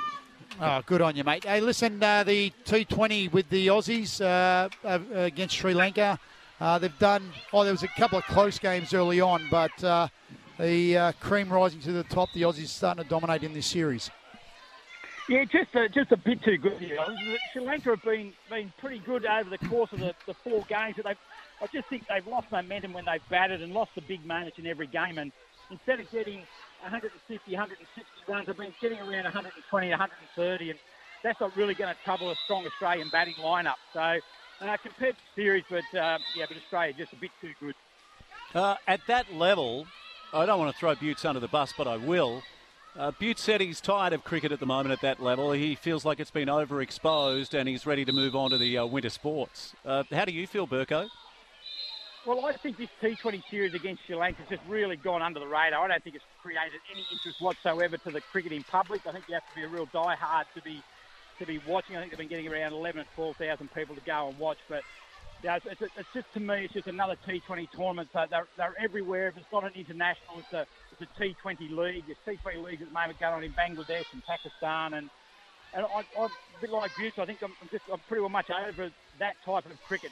Oh, 0.59 0.81
good 0.85 1.01
on 1.01 1.15
you, 1.15 1.23
mate. 1.23 1.43
Hey, 1.43 1.61
listen, 1.61 2.01
uh, 2.01 2.23
the 2.23 2.51
T20 2.65 3.31
with 3.31 3.47
the 3.49 3.67
Aussies 3.67 4.19
uh, 4.19 4.69
uh, 4.83 4.99
against 5.13 5.55
Sri 5.55 5.73
Lanka. 5.73 6.19
Uh, 6.59 6.79
they've 6.79 6.97
done. 6.97 7.31
Oh, 7.53 7.63
there 7.63 7.73
was 7.73 7.83
a 7.83 7.87
couple 7.89 8.17
of 8.17 8.23
close 8.25 8.57
games 8.57 8.91
early 8.93 9.21
on, 9.21 9.47
but 9.51 9.83
uh, 9.83 10.07
the 10.59 10.97
uh, 10.97 11.11
cream 11.19 11.53
rising 11.53 11.79
to 11.81 11.91
the 11.91 12.03
top. 12.05 12.29
The 12.33 12.41
Aussies 12.41 12.69
starting 12.69 13.03
to 13.03 13.09
dominate 13.09 13.43
in 13.43 13.53
this 13.53 13.67
series. 13.67 14.09
Yeah, 15.29 15.43
just 15.43 15.75
a, 15.75 15.89
just 15.89 16.11
a 16.11 16.17
bit 16.17 16.41
too 16.43 16.57
good. 16.57 16.79
Sri 17.53 17.61
Lanka 17.61 17.91
have 17.91 18.03
been 18.03 18.33
been 18.49 18.73
pretty 18.79 18.99
good 18.99 19.27
over 19.27 19.51
the 19.51 19.59
course 19.67 19.91
of 19.91 19.99
the, 19.99 20.15
the 20.25 20.33
four 20.33 20.65
games, 20.67 20.95
but 20.95 21.05
they've 21.05 21.17
I 21.61 21.67
just 21.67 21.87
think 21.89 22.07
they've 22.07 22.25
lost 22.25 22.51
momentum 22.51 22.93
when 22.93 23.05
they've 23.05 23.21
batted 23.29 23.61
and 23.61 23.73
lost 23.73 23.91
the 23.95 24.01
big 24.01 24.25
moments 24.25 24.57
in 24.57 24.65
every 24.67 24.87
game. 24.87 25.17
And 25.17 25.31
instead 25.69 25.99
of 25.99 26.09
getting 26.11 26.43
150, 26.87 27.51
160 27.51 28.31
runs, 28.31 28.47
they've 28.47 28.57
been 28.57 28.73
getting 28.79 28.99
around 28.99 29.23
120, 29.23 29.89
130, 29.89 30.69
and 30.69 30.79
that's 31.23 31.39
not 31.39 31.55
really 31.57 31.73
going 31.73 31.93
to 31.93 32.03
trouble 32.03 32.31
a 32.31 32.35
strong 32.45 32.65
Australian 32.65 33.09
batting 33.09 33.35
lineup. 33.35 33.75
So 33.93 34.19
uh, 34.61 34.77
compared 34.81 35.15
to 35.15 35.21
series, 35.35 35.63
but 35.69 35.83
uh, 35.93 36.17
yeah, 36.35 36.45
but 36.47 36.57
Australia 36.57 36.93
just 36.97 37.13
a 37.13 37.17
bit 37.17 37.31
too 37.41 37.51
good. 37.59 37.75
Uh, 38.55 38.75
at 38.87 39.01
that 39.07 39.33
level, 39.33 39.85
I 40.33 40.45
don't 40.45 40.59
want 40.59 40.73
to 40.73 40.79
throw 40.79 40.95
Butts 40.95 41.25
under 41.25 41.41
the 41.41 41.49
bus, 41.49 41.73
but 41.77 41.87
I 41.87 41.97
will. 41.97 42.41
Uh, 42.97 43.11
Butte 43.11 43.37
said 43.37 43.61
he's 43.61 43.81
tired 43.81 44.13
of 44.13 44.23
cricket 44.23 44.51
at 44.51 44.59
the 44.59 44.65
moment 44.65 44.91
at 44.91 45.01
that 45.01 45.21
level. 45.21 45.51
He 45.51 45.75
feels 45.75 46.05
like 46.05 46.19
it's 46.19 46.31
been 46.31 46.47
overexposed 46.47 47.53
and 47.53 47.69
he's 47.69 47.85
ready 47.85 48.05
to 48.05 48.11
move 48.11 48.35
on 48.35 48.49
to 48.51 48.57
the 48.57 48.77
uh, 48.77 48.85
winter 48.85 49.09
sports. 49.09 49.75
Uh, 49.85 50.03
how 50.11 50.25
do 50.25 50.31
you 50.31 50.47
feel, 50.47 50.65
Burko? 50.65 51.09
Well, 52.27 52.45
I 52.45 52.51
think 52.57 52.75
this 52.75 52.89
T20 53.01 53.41
series 53.49 53.73
against 53.73 54.05
Sri 54.05 54.13
Lanka 54.13 54.41
has 54.41 54.49
just 54.49 54.61
really 54.67 54.97
gone 54.97 55.21
under 55.21 55.39
the 55.39 55.47
radar. 55.47 55.85
I 55.85 55.87
don't 55.87 56.03
think 56.03 56.17
it's 56.17 56.25
created 56.41 56.81
any 56.91 57.05
interest 57.09 57.39
whatsoever 57.39 57.95
to 57.95 58.11
the 58.11 58.19
cricketing 58.19 58.65
public. 58.69 59.07
I 59.07 59.13
think 59.13 59.23
you 59.29 59.35
have 59.35 59.47
to 59.47 59.55
be 59.55 59.63
a 59.63 59.69
real 59.69 59.87
diehard 59.87 60.43
to 60.55 60.61
be 60.61 60.83
to 61.39 61.45
be 61.45 61.61
watching. 61.65 61.95
I 61.95 62.01
think 62.01 62.11
they've 62.11 62.19
been 62.19 62.27
getting 62.27 62.49
around 62.49 62.73
11 62.73 62.99
or 62.99 63.05
12,000 63.15 63.73
people 63.73 63.95
to 63.95 64.01
go 64.01 64.27
and 64.27 64.37
watch. 64.37 64.57
But 64.67 64.83
yeah, 65.41 65.55
it's, 65.55 65.67
it's, 65.67 65.81
it's, 65.81 66.09
just 66.13 66.33
to 66.33 66.41
me, 66.41 66.65
it's 66.65 66.73
just 66.73 66.87
another 66.87 67.15
T20 67.25 67.71
tournament. 67.71 68.09
So 68.11 68.25
they're, 68.29 68.47
they're 68.57 68.75
everywhere. 68.77 69.29
If 69.29 69.37
it's 69.37 69.51
not 69.53 69.63
an 69.63 69.71
international, 69.73 70.39
it's 70.39 70.51
a 70.51 70.67
it's 70.99 71.09
a 71.09 71.23
T20 71.23 71.71
league. 71.71 72.03
There's 72.07 72.39
T20 72.39 72.61
leagues 72.61 72.81
at 72.81 72.89
the 72.89 72.93
moment 72.93 73.21
going 73.21 73.35
on 73.35 73.43
in 73.45 73.53
Bangladesh 73.53 74.11
and 74.11 74.21
Pakistan 74.25 74.95
and. 74.95 75.09
And 75.73 75.85
I, 75.85 75.99
I'm 76.17 76.29
a 76.29 76.61
bit 76.61 76.69
like 76.69 76.91
you, 76.97 77.11
so 77.13 77.21
I 77.21 77.25
think 77.25 77.43
I'm, 77.43 77.51
just 77.69 77.83
I'm 77.91 77.99
pretty 78.07 78.21
well 78.21 78.29
much 78.29 78.49
over 78.49 78.89
that 79.19 79.35
type 79.45 79.65
of 79.65 79.83
cricket. 79.85 80.11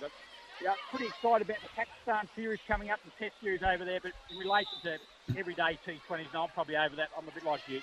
Yeah, 0.62 0.74
pretty 0.90 1.08
excited 1.08 1.48
about 1.48 1.62
the 1.62 1.70
Pakistan 1.76 2.30
series 2.36 2.60
coming 2.68 2.90
up, 2.90 3.00
the 3.04 3.12
Test 3.24 3.36
series 3.42 3.62
over 3.62 3.84
there. 3.84 4.00
But 4.02 4.14
in 4.32 4.38
relation 4.38 4.74
to 4.84 4.98
everyday 5.38 5.78
T20s, 5.86 6.26
no, 6.34 6.44
I'm 6.44 6.50
probably 6.50 6.78
over 6.78 6.96
that. 6.96 7.10
I'm 7.18 7.28
a 7.28 7.32
bit 7.32 7.44
like 7.44 7.62
you. 7.68 7.82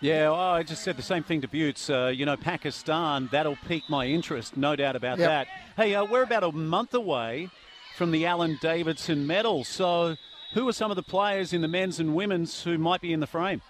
Yeah, 0.00 0.30
well, 0.30 0.34
I 0.34 0.62
just 0.62 0.82
said 0.82 0.96
the 0.96 1.02
same 1.02 1.22
thing 1.22 1.40
to 1.40 1.48
Butts. 1.48 1.88
Uh, 1.88 2.12
you 2.14 2.26
know, 2.26 2.36
Pakistan, 2.36 3.28
that'll 3.32 3.56
pique 3.66 3.88
my 3.88 4.06
interest, 4.06 4.56
no 4.56 4.76
doubt 4.76 4.96
about 4.96 5.18
yep. 5.18 5.28
that. 5.28 5.48
Hey, 5.76 5.94
uh, 5.94 6.04
we're 6.04 6.22
about 6.22 6.44
a 6.44 6.52
month 6.52 6.94
away 6.94 7.48
from 7.96 8.10
the 8.10 8.26
Alan 8.26 8.58
Davidson 8.60 9.26
medal. 9.26 9.64
So, 9.64 10.16
who 10.52 10.68
are 10.68 10.72
some 10.72 10.90
of 10.90 10.96
the 10.96 11.02
players 11.02 11.52
in 11.52 11.62
the 11.62 11.68
men's 11.68 12.00
and 12.00 12.14
women's 12.14 12.62
who 12.62 12.76
might 12.76 13.00
be 13.00 13.12
in 13.12 13.20
the 13.20 13.26
frame? 13.26 13.62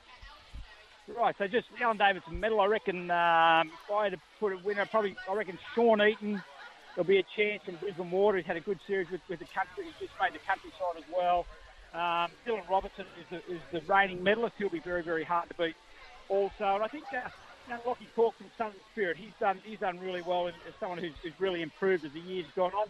Right, 1.06 1.34
so 1.36 1.46
just 1.46 1.68
Alan 1.80 1.98
Davidson 1.98 2.40
medal, 2.40 2.60
I 2.60 2.66
reckon 2.66 3.10
um, 3.10 3.70
if 3.84 3.90
I 3.92 4.04
had 4.04 4.12
to 4.12 4.20
put 4.40 4.54
a 4.54 4.58
winner, 4.64 4.86
probably, 4.86 5.14
I 5.28 5.34
reckon 5.34 5.58
Sean 5.74 6.00
Eaton, 6.00 6.42
there'll 6.94 7.06
be 7.06 7.18
a 7.18 7.24
chance 7.36 7.62
from 7.64 7.76
Brisbane 7.76 8.10
Water. 8.10 8.38
He's 8.38 8.46
had 8.46 8.56
a 8.56 8.60
good 8.60 8.78
series 8.86 9.10
with, 9.10 9.20
with 9.28 9.38
the 9.38 9.46
country. 9.46 9.84
He's 9.84 10.08
just 10.08 10.12
made 10.20 10.32
the 10.32 10.44
countryside 10.46 10.96
as 10.96 11.04
well. 11.14 11.46
Um, 11.92 12.30
Dylan 12.46 12.68
Robertson 12.68 13.06
is 13.20 13.26
the, 13.30 13.54
is 13.54 13.60
the 13.72 13.80
reigning 13.92 14.22
medalist. 14.22 14.54
He'll 14.58 14.68
be 14.68 14.80
very, 14.80 15.02
very 15.02 15.24
hard 15.24 15.48
to 15.48 15.54
beat 15.54 15.76
also. 16.28 16.74
And 16.74 16.82
I 16.82 16.88
think 16.88 17.04
uh, 17.12 17.76
Lockie 17.86 18.08
Cork 18.14 18.36
from 18.36 18.46
Southern 18.58 18.80
Spirit, 18.92 19.16
he's 19.16 19.32
done 19.38 19.60
he's 19.64 19.78
done 19.78 19.98
really 20.00 20.22
well 20.22 20.48
as 20.48 20.54
someone 20.80 20.98
who's, 20.98 21.12
who's 21.22 21.38
really 21.38 21.62
improved 21.62 22.04
as 22.04 22.12
the 22.12 22.20
years 22.20 22.46
gone 22.56 22.72
on. 22.72 22.88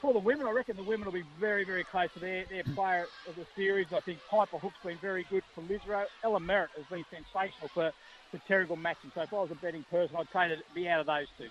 For 0.00 0.12
the 0.12 0.18
women, 0.18 0.48
I 0.48 0.50
reckon 0.50 0.76
the 0.76 0.82
women 0.82 1.06
will 1.06 1.12
be 1.12 1.24
very, 1.38 1.64
very 1.64 1.84
close 1.84 2.12
to 2.14 2.18
their, 2.18 2.44
their 2.50 2.64
player 2.74 3.06
of 3.28 3.36
the 3.36 3.46
series. 3.54 3.86
I 3.92 4.00
think 4.00 4.18
Piper 4.28 4.58
Hook's 4.58 4.74
been 4.84 4.98
very 4.98 5.24
good 5.30 5.44
for 5.54 5.62
Lisarow. 5.62 6.06
Ella 6.24 6.40
Merritt 6.40 6.70
has 6.76 6.84
been 6.86 7.04
sensational 7.08 7.68
for, 7.68 7.92
for 8.32 8.38
Terrigal 8.48 8.76
Matcham. 8.76 9.14
So 9.14 9.22
if 9.22 9.32
I 9.32 9.36
was 9.36 9.52
a 9.52 9.54
betting 9.54 9.84
person, 9.92 10.16
I'd 10.18 10.26
say 10.32 10.48
to 10.56 10.60
be 10.74 10.88
out 10.88 10.98
of 10.98 11.06
those 11.06 11.28
two. 11.38 11.46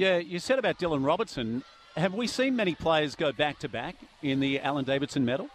Yeah, 0.00 0.16
you 0.16 0.38
said 0.38 0.58
about 0.58 0.78
Dylan 0.78 1.04
Robertson. 1.04 1.62
Have 1.94 2.14
we 2.14 2.26
seen 2.26 2.56
many 2.56 2.74
players 2.74 3.14
go 3.14 3.32
back 3.32 3.58
to 3.58 3.68
back 3.68 3.96
in 4.22 4.40
the 4.40 4.58
Alan 4.58 4.86
Davidson 4.86 5.26
medal? 5.26 5.50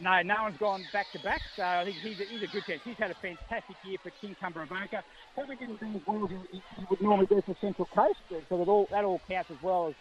No, 0.00 0.22
no 0.22 0.44
one's 0.44 0.56
gone 0.56 0.86
back 0.90 1.12
to 1.12 1.18
back, 1.18 1.42
so 1.54 1.62
I 1.62 1.84
think 1.84 1.98
he's 1.98 2.18
a, 2.18 2.24
he's 2.24 2.42
a 2.42 2.46
good 2.46 2.64
chance. 2.64 2.80
He's 2.82 2.96
had 2.96 3.10
a 3.10 3.14
fantastic 3.14 3.76
year 3.84 3.98
for 4.02 4.08
King 4.22 4.34
Avoca. 4.42 5.04
Probably 5.34 5.56
didn't 5.56 5.80
do 5.80 5.86
as 5.86 6.06
well 6.06 6.24
as 6.24 6.30
he, 6.50 6.62
he 6.78 6.86
would 6.88 7.02
normally 7.02 7.26
do 7.26 7.42
for 7.42 7.54
Central 7.60 7.86
Coast, 7.94 8.20
so 8.30 8.56
that 8.56 8.68
all, 8.68 8.88
that 8.90 9.04
all 9.04 9.20
counts 9.28 9.50
as 9.50 9.62
well 9.62 9.88
as 9.88 9.94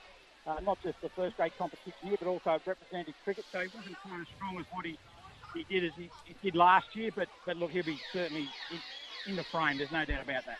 uh, 0.47 0.61
not 0.61 0.81
just 0.81 1.01
the 1.01 1.09
first 1.09 1.35
grade 1.35 1.51
competition 1.57 1.91
here, 2.03 2.15
but 2.17 2.29
also 2.29 2.57
representative 2.65 3.15
cricket. 3.25 3.43
So 3.51 3.59
he 3.59 3.67
wasn't 3.75 3.97
quite 4.01 4.21
as 4.21 4.27
strong 4.37 4.57
as 4.61 4.65
what 4.71 4.85
he, 4.85 4.97
he 5.53 5.65
did 5.69 5.83
as 5.83 5.91
he, 5.97 6.09
he 6.23 6.35
did 6.41 6.55
last 6.55 6.95
year, 6.95 7.11
but, 7.13 7.27
but 7.45 7.57
look, 7.57 7.71
he'll 7.71 7.83
be 7.83 7.99
certainly 8.13 8.47
in, 8.71 9.31
in 9.31 9.35
the 9.35 9.43
frame. 9.43 9.77
There's 9.77 9.91
no 9.91 10.05
doubt 10.05 10.23
about 10.23 10.45
that. 10.45 10.59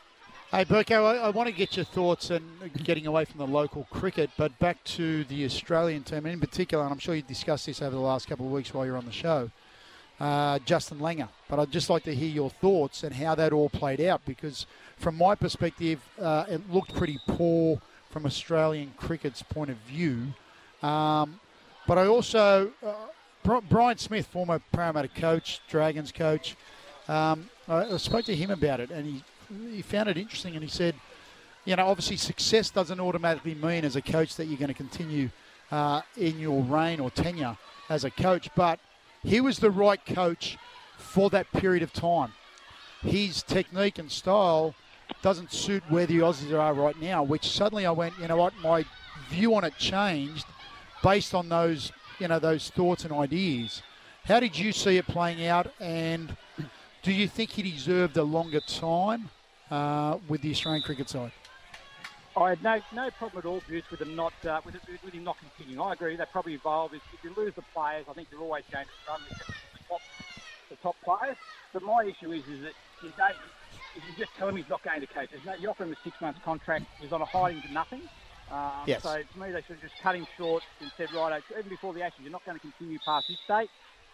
Hey, 0.51 0.63
Burko, 0.63 1.03
I, 1.03 1.17
I, 1.17 1.29
want 1.31 1.49
to 1.49 1.55
get 1.55 1.75
your 1.75 1.85
thoughts 1.85 2.29
and 2.29 2.45
getting 2.83 3.07
away 3.07 3.25
from 3.25 3.39
the 3.39 3.47
local 3.47 3.87
cricket, 3.89 4.29
but 4.37 4.57
back 4.59 4.81
to 4.83 5.23
the 5.23 5.43
Australian 5.43 6.03
team, 6.03 6.27
in 6.27 6.39
particular, 6.39 6.83
and 6.83 6.93
I'm 6.93 6.99
sure 6.99 7.15
you 7.15 7.23
discussed 7.23 7.65
this 7.65 7.81
over 7.81 7.95
the 7.95 8.01
last 8.01 8.27
couple 8.27 8.45
of 8.45 8.51
weeks 8.51 8.71
while 8.71 8.85
you're 8.85 8.95
on 8.95 9.07
the 9.07 9.11
show, 9.11 9.49
uh, 10.19 10.59
Justin 10.59 10.99
Langer. 10.99 11.29
But 11.49 11.59
I'd 11.59 11.71
just 11.71 11.89
like 11.89 12.03
to 12.03 12.13
hear 12.13 12.29
your 12.29 12.51
thoughts 12.51 13.03
and 13.03 13.15
how 13.15 13.33
that 13.33 13.53
all 13.53 13.69
played 13.69 13.99
out, 13.99 14.21
because 14.23 14.67
from 14.97 15.17
my 15.17 15.33
perspective, 15.33 15.99
uh, 16.21 16.45
it 16.47 16.61
looked 16.71 16.93
pretty 16.93 17.19
poor 17.27 17.81
from 18.11 18.27
Australian 18.27 18.93
cricket's 18.97 19.41
point 19.41 19.71
of 19.71 19.77
view. 19.77 20.27
Um, 20.83 21.39
but 21.87 21.97
I 21.97 22.05
also, 22.05 22.71
uh, 22.85 23.61
Brian 23.67 23.97
Smith, 23.97 24.27
former 24.27 24.61
Parramatta 24.71 25.07
coach, 25.07 25.59
Dragons 25.67 26.11
coach, 26.11 26.55
um, 27.07 27.49
I 27.67 27.97
spoke 27.97 28.25
to 28.25 28.35
him 28.35 28.51
about 28.51 28.79
it, 28.79 28.91
and 28.91 29.07
he 29.07 29.23
he 29.71 29.81
found 29.81 30.09
it 30.09 30.17
interesting 30.17 30.55
and 30.55 30.63
he 30.63 30.69
said, 30.69 30.95
you 31.65 31.75
know, 31.75 31.87
obviously 31.87 32.17
success 32.17 32.69
doesn't 32.69 32.99
automatically 32.99 33.55
mean 33.55 33.85
as 33.85 33.95
a 33.95 34.01
coach 34.01 34.35
that 34.35 34.45
you're 34.45 34.57
going 34.57 34.67
to 34.67 34.73
continue 34.73 35.29
uh, 35.71 36.01
in 36.15 36.39
your 36.39 36.61
reign 36.63 36.99
or 36.99 37.09
tenure 37.09 37.57
as 37.89 38.03
a 38.03 38.11
coach, 38.11 38.49
but 38.55 38.79
he 39.23 39.41
was 39.41 39.59
the 39.59 39.71
right 39.71 40.03
coach 40.05 40.57
for 40.97 41.29
that 41.31 41.51
period 41.51 41.83
of 41.83 41.91
time. 41.91 42.31
His 43.01 43.43
technique 43.43 43.97
and 43.99 44.11
style 44.11 44.75
doesn't 45.21 45.51
suit 45.51 45.83
where 45.89 46.05
the 46.05 46.19
Aussies 46.19 46.57
are 46.57 46.73
right 46.73 46.99
now, 47.01 47.23
which 47.23 47.49
suddenly 47.49 47.85
I 47.85 47.91
went, 47.91 48.13
you 48.19 48.27
know 48.27 48.37
what, 48.37 48.53
my 48.61 48.85
view 49.29 49.55
on 49.55 49.63
it 49.63 49.77
changed 49.77 50.45
based 51.03 51.33
on 51.33 51.49
those, 51.49 51.91
you 52.19 52.27
know, 52.27 52.39
those 52.39 52.69
thoughts 52.69 53.03
and 53.03 53.13
ideas. 53.13 53.81
How 54.25 54.39
did 54.39 54.57
you 54.57 54.71
see 54.71 54.97
it 54.97 55.07
playing 55.07 55.45
out 55.45 55.71
and 55.79 56.35
do 57.05 57.13
you 57.13 57.27
think 57.27 57.51
he 57.51 57.61
deserved 57.61 58.17
a 58.17 58.23
longer 58.23 58.59
time 58.61 59.29
uh, 59.69 60.17
with 60.27 60.41
the 60.41 60.49
Australian 60.49 60.81
cricket 60.81 61.07
side? 61.07 61.31
I 62.35 62.49
had 62.49 62.63
no 62.63 62.81
no 62.91 63.09
problem 63.11 63.39
at 63.39 63.45
all, 63.45 63.61
Bruce, 63.65 63.89
with 63.91 64.01
him 64.01 64.15
not 64.15 64.33
uh, 64.43 64.59
with, 64.65 64.75
with, 65.03 65.13
him 65.13 65.23
not 65.23 65.37
continuing. 65.39 65.79
I 65.87 65.93
agree 65.93 66.15
that 66.17 66.31
probably 66.31 66.55
evolved. 66.55 66.95
If, 66.95 67.01
you 67.23 67.31
lose 67.37 67.53
the 67.53 67.61
players, 67.73 68.05
I 68.09 68.13
think 68.13 68.27
you're 68.31 68.41
always 68.41 68.65
going 68.71 68.85
to 68.85 69.11
run 69.11 69.21
the 69.29 69.35
top, 69.87 70.01
the 70.69 70.75
top 70.77 70.95
players. 71.05 71.37
But 71.71 71.83
my 71.83 72.03
issue 72.03 72.31
is 72.31 72.45
is 72.47 72.63
that 72.63 72.73
you 73.03 73.13
don't. 73.15 73.35
If 73.95 74.03
you 74.09 74.25
just 74.25 74.35
tell 74.35 74.49
him 74.49 74.57
he's 74.57 74.67
not 74.67 74.83
going 74.83 74.99
to 74.99 75.07
coach, 75.07 75.29
no, 75.45 75.53
you 75.53 75.69
offer 75.69 75.83
him 75.83 75.93
a 75.93 76.03
six 76.03 76.19
months 76.19 76.39
contract. 76.43 76.85
He's 76.99 77.13
on 77.13 77.21
a 77.21 77.25
hiding 77.25 77.61
to 77.61 77.71
nothing. 77.71 78.01
Um, 78.51 78.71
yes. 78.85 79.03
So 79.03 79.21
to 79.21 79.39
me, 79.39 79.51
they 79.51 79.61
should 79.61 79.77
have 79.77 79.81
just 79.81 80.01
cut 80.01 80.15
him 80.15 80.27
short 80.37 80.63
and 80.81 80.91
said, 80.97 81.13
right, 81.13 81.41
even 81.57 81.69
before 81.69 81.93
the 81.93 82.03
Ashes, 82.03 82.19
you're 82.21 82.31
not 82.31 82.45
going 82.45 82.57
to 82.57 82.61
continue 82.61 82.99
past 83.05 83.27
this 83.29 83.37
date. 83.47 83.69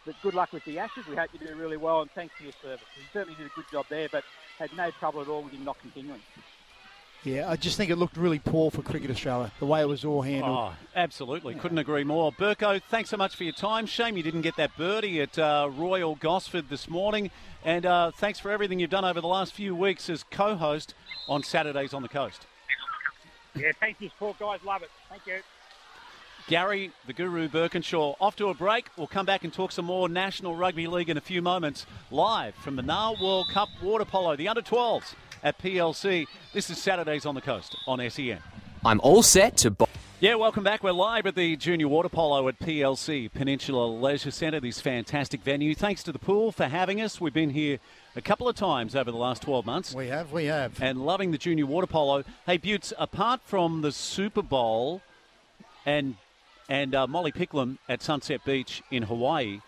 But 0.06 0.16
good 0.24 0.34
luck 0.34 0.52
with 0.52 0.66
the 0.66 0.80
Ashes. 0.80 1.06
We 1.08 1.16
hope 1.16 1.30
you 1.34 1.40
do 1.46 1.56
really 1.56 1.78
well, 1.78 2.02
and 2.02 2.12
thanks 2.12 2.34
for 2.36 2.44
your 2.44 2.54
service. 2.62 2.86
You 2.98 3.04
certainly 3.14 3.38
did 3.38 3.48
a 3.48 3.56
good 3.56 3.66
job 3.72 3.86
there, 3.90 4.10
but 4.12 4.24
had 4.58 4.76
no 4.76 4.90
trouble 4.92 5.22
at 5.22 5.28
all 5.28 5.44
with 5.44 5.54
him 5.54 5.64
not 5.64 5.80
continuing. 5.80 6.22
Yeah, 7.24 7.52
I 7.52 7.56
just 7.56 7.78
think 7.78 7.92
it 7.92 7.98
looked 7.98 8.18
really 8.18 8.40
poor 8.40 8.72
for 8.72 8.82
Cricket 8.82 9.12
Australia, 9.12 9.52
the 9.60 9.66
way 9.68 9.82
it 9.82 9.88
was 9.88 10.04
all 10.04 10.24
handled. 10.24 10.58
Oh, 10.58 10.74
absolutely. 10.96 11.54
Couldn't 11.54 11.78
agree 11.78 12.04
more. 12.04 12.32
Burko, 12.32 12.82
thanks 12.90 13.12
so 13.12 13.18
much 13.18 13.36
for 13.36 13.44
your 13.44 13.54
time. 13.54 13.86
Shame 13.86 14.18
you 14.18 14.24
didn't 14.24 14.42
get 14.42 14.56
that 14.56 14.76
birdie 14.76 15.22
at 15.22 15.38
uh, 15.38 15.70
Royal 15.72 16.16
Gosford 16.16 16.70
this 16.70 16.90
morning. 16.90 17.30
And 17.64 17.86
uh, 17.86 18.10
thanks 18.10 18.40
for 18.40 18.50
everything 18.50 18.80
you've 18.80 18.90
done 18.90 19.06
over 19.06 19.22
the 19.22 19.28
last 19.28 19.54
few 19.54 19.76
weeks 19.76 20.10
as 20.10 20.24
co 20.24 20.56
host 20.56 20.96
on 21.28 21.44
Saturdays 21.44 21.94
on 21.94 22.02
the 22.02 22.10
Coast. 22.10 22.48
Yeah, 23.56 23.72
thank 23.80 24.02
you, 24.02 24.10
support, 24.10 24.40
guys. 24.40 24.60
Love 24.66 24.82
it. 24.82 24.90
Thank 25.10 25.28
you. 25.28 25.42
Gary, 26.52 26.92
the 27.08 27.14
Guru 27.14 27.48
Birkinshaw. 27.48 28.18
Off 28.20 28.36
to 28.36 28.50
a 28.50 28.54
break. 28.54 28.88
We'll 28.98 29.08
come 29.08 29.26
back 29.26 29.46
and 29.46 29.54
talk 29.54 29.72
some 29.72 29.86
more 29.86 30.10
National 30.10 30.54
Rugby 30.54 30.86
League 30.86 31.10
in 31.10 31.16
a 31.16 31.22
few 31.22 31.42
moments. 31.42 31.86
Live 32.12 32.56
from 32.56 32.76
the 32.76 32.82
Narwhal 32.82 33.46
Cup 33.46 33.70
Water 33.82 34.04
Polo, 34.04 34.36
the 34.36 34.50
under 34.50 34.62
12s 34.62 35.14
at 35.46 35.58
PLC. 35.60 36.28
This 36.52 36.70
is 36.70 36.78
Saturdays 36.78 37.26
on 37.26 37.36
the 37.36 37.42
Coast 37.42 37.78
on 37.88 38.02
SEN. 38.10 38.40
I'm 38.84 39.00
all 39.00 39.24
set 39.24 39.56
to. 39.60 39.72
Bo- 39.72 39.88
yeah, 40.20 40.36
welcome 40.36 40.62
back. 40.62 40.84
We're 40.84 40.92
live 40.92 41.26
at 41.26 41.36
the 41.36 41.56
Junior 41.56 41.88
Water 41.88 42.10
Polo 42.10 42.46
at 42.50 42.60
PLC 42.60 43.32
Peninsula 43.32 43.86
Leisure 43.86 44.30
Centre, 44.30 44.60
this 44.60 44.82
fantastic 44.82 45.44
venue. 45.44 45.74
Thanks 45.74 46.04
to 46.04 46.12
the 46.12 46.20
pool 46.20 46.52
for 46.52 46.66
having 46.66 47.00
us. 47.00 47.22
We've 47.22 47.34
been 47.34 47.52
here 47.52 47.80
a 48.14 48.22
couple 48.22 48.50
of 48.50 48.58
times 48.58 48.94
over 48.94 49.10
the 49.10 49.16
last 49.16 49.42
12 49.44 49.66
months. 49.66 49.96
We 49.96 50.08
have, 50.08 50.34
we 50.34 50.48
have. 50.48 50.82
And 50.82 51.06
loving 51.06 51.32
the 51.32 51.38
Junior 51.38 51.66
Water 51.66 51.88
Polo. 51.88 52.26
Hey, 52.46 52.58
Butts, 52.58 52.92
apart 53.00 53.40
from 53.46 53.84
the 53.84 53.94
Super 53.94 54.42
Bowl 54.42 55.02
and 55.86 56.18
and 56.72 56.96
uh, 56.96 57.06
Molly 57.06 57.34
Picklum 57.34 57.78
at 57.90 58.02
Sunset 58.02 58.46
Beach 58.46 58.82
in 58.92 59.04
Hawaii. 59.04 59.60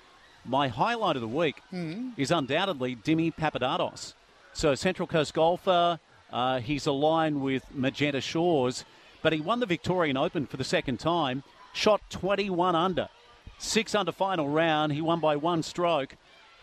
My 0.45 0.69
highlight 0.69 1.17
of 1.17 1.21
the 1.21 1.27
week 1.27 1.61
Mhm. 1.73 2.13
is 2.15 2.31
undoubtedly 2.31 2.95
Dimi 2.95 3.35
Papadopoulos. 3.35 4.13
So 4.53 4.73
Central 4.73 5.05
Coast 5.05 5.33
golfer, 5.33 5.99
uh, 6.31 6.59
he's 6.61 6.85
aligned 6.87 7.41
with 7.41 7.65
Magenta 7.73 8.21
Shores, 8.21 8.85
but 9.21 9.33
he 9.33 9.41
won 9.41 9.59
the 9.59 9.65
Victorian 9.65 10.15
Open 10.15 10.45
for 10.45 10.55
the 10.55 10.63
second 10.63 11.01
time, 11.01 11.43
shot 11.73 11.99
21 12.09 12.73
under, 12.73 13.09
six 13.57 13.93
under 13.93 14.13
final 14.13 14.47
round. 14.47 14.93
He 14.93 15.01
won 15.01 15.19
by 15.19 15.35
one 15.35 15.61
stroke, 15.61 16.15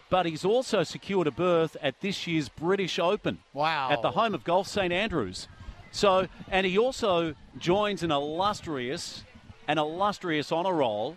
but 0.09 0.25
he's 0.25 0.45
also 0.45 0.85
secured 0.85 1.27
a 1.27 1.31
berth 1.31 1.77
at 1.83 2.01
this 2.01 2.27
year's 2.27 2.49
British 2.49 2.99
Open. 2.99 3.41
Wow. 3.53 3.91
At 3.91 4.01
the 4.01 4.13
home 4.13 4.35
of 4.35 4.45
golf, 4.45 4.67
St 4.69 4.91
Andrews. 4.91 5.49
So, 5.93 6.29
and 6.49 6.65
he 6.65 6.79
also 6.79 7.35
joins 7.59 8.03
an 8.03 8.11
illustrious, 8.11 9.23
an 9.71 9.79
illustrious 9.79 10.51
honour 10.51 10.75
roll, 10.75 11.17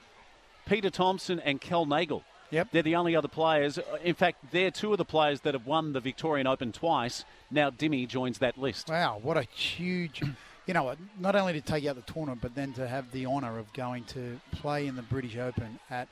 Peter 0.67 0.91
Thomson 0.91 1.39
and 1.39 1.59
Kel 1.59 1.87
Nagle. 1.87 2.23
Yep. 2.51 2.67
They're 2.71 2.83
the 2.83 2.95
only 2.95 3.15
other 3.15 3.27
players. 3.27 3.79
Uh, 3.79 3.81
in 4.03 4.13
fact, 4.13 4.51
they're 4.51 4.69
two 4.69 4.91
of 4.91 4.99
the 4.99 5.05
players 5.05 5.41
that 5.41 5.55
have 5.55 5.65
won 5.65 5.93
the 5.93 5.99
Victorian 5.99 6.45
Open 6.45 6.71
twice. 6.71 7.25
Now 7.49 7.71
Dimi 7.71 8.07
joins 8.07 8.37
that 8.37 8.59
list. 8.59 8.89
Wow, 8.89 9.19
what 9.23 9.37
a 9.37 9.41
huge, 9.41 10.21
you 10.67 10.73
know, 10.75 10.93
not 11.19 11.35
only 11.35 11.53
to 11.53 11.61
take 11.61 11.87
out 11.87 11.95
the 11.95 12.13
tournament, 12.13 12.41
but 12.43 12.53
then 12.53 12.73
to 12.73 12.87
have 12.87 13.11
the 13.11 13.25
honour 13.25 13.57
of 13.57 13.73
going 13.73 14.03
to 14.03 14.39
play 14.51 14.85
in 14.85 14.95
the 14.95 15.01
British 15.01 15.35
Open 15.35 15.79
at, 15.89 16.07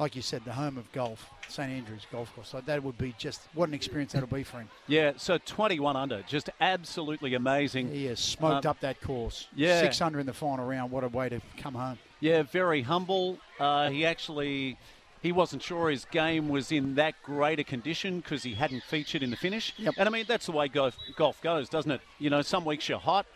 like 0.00 0.16
you 0.16 0.22
said, 0.22 0.42
the 0.46 0.52
home 0.52 0.78
of 0.78 0.90
golf, 0.92 1.28
St 1.48 1.70
Andrews 1.70 2.06
Golf 2.10 2.34
Course. 2.34 2.48
So 2.48 2.62
that 2.64 2.82
would 2.82 2.96
be 2.96 3.14
just, 3.18 3.42
what 3.52 3.68
an 3.68 3.74
experience 3.74 4.12
that'll 4.12 4.28
be 4.28 4.42
for 4.42 4.58
him. 4.60 4.68
Yeah, 4.88 5.12
so 5.18 5.36
21 5.36 5.94
under, 5.94 6.22
just 6.22 6.48
absolutely 6.60 7.34
amazing. 7.34 7.92
He 7.92 8.06
has 8.06 8.18
smoked 8.18 8.64
Um, 8.64 8.70
up 8.70 8.80
that 8.80 9.00
course. 9.02 9.46
yeah. 9.54 9.78
600 9.80 10.20
in 10.20 10.26
the 10.26 10.32
final 10.32 10.66
round. 10.66 10.90
What 10.90 11.04
a 11.04 11.08
way 11.08 11.28
to 11.28 11.40
come 11.58 11.74
home. 11.74 11.98
Yeah, 12.18 12.42
very 12.42 12.80
humble. 12.82 13.38
Uh, 13.60 13.90
he 13.90 14.04
actually 14.06 14.78
he 15.22 15.32
wasn't 15.32 15.62
sure 15.62 15.90
his 15.90 16.06
game 16.06 16.48
was 16.48 16.72
in 16.72 16.94
that 16.94 17.14
great 17.22 17.58
a 17.58 17.64
condition 17.64 18.20
because 18.20 18.42
he 18.42 18.54
hadn't 18.54 18.82
featured 18.84 19.22
in 19.22 19.30
the 19.30 19.36
finish. 19.36 19.74
Yep. 19.76 19.94
And 19.98 20.08
I 20.08 20.10
mean 20.12 20.24
that's 20.26 20.46
the 20.46 20.52
way 20.52 20.68
golf, 20.68 20.96
golf 21.16 21.40
goes, 21.42 21.68
doesn't 21.68 21.90
it? 21.90 22.00
You 22.18 22.30
know, 22.30 22.40
some 22.40 22.64
weeks 22.64 22.88
you're 22.88 22.98
hot, 22.98 23.26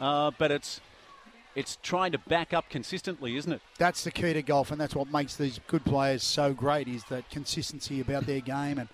uh, 0.00 0.32
but 0.38 0.50
it's 0.50 0.80
it's 1.54 1.78
trying 1.82 2.12
to 2.12 2.18
back 2.18 2.52
up 2.52 2.68
consistently, 2.70 3.36
isn't 3.36 3.52
it? 3.52 3.60
That's 3.78 4.04
the 4.04 4.10
key 4.10 4.32
to 4.32 4.42
golf, 4.42 4.70
and 4.70 4.80
that's 4.80 4.94
what 4.94 5.12
makes 5.12 5.36
these 5.36 5.60
good 5.66 5.84
players 5.84 6.22
so 6.22 6.52
great 6.52 6.88
is 6.88 7.04
that 7.04 7.28
consistency 7.30 8.00
about 8.00 8.26
their 8.26 8.40
game 8.40 8.78
and 8.78 8.88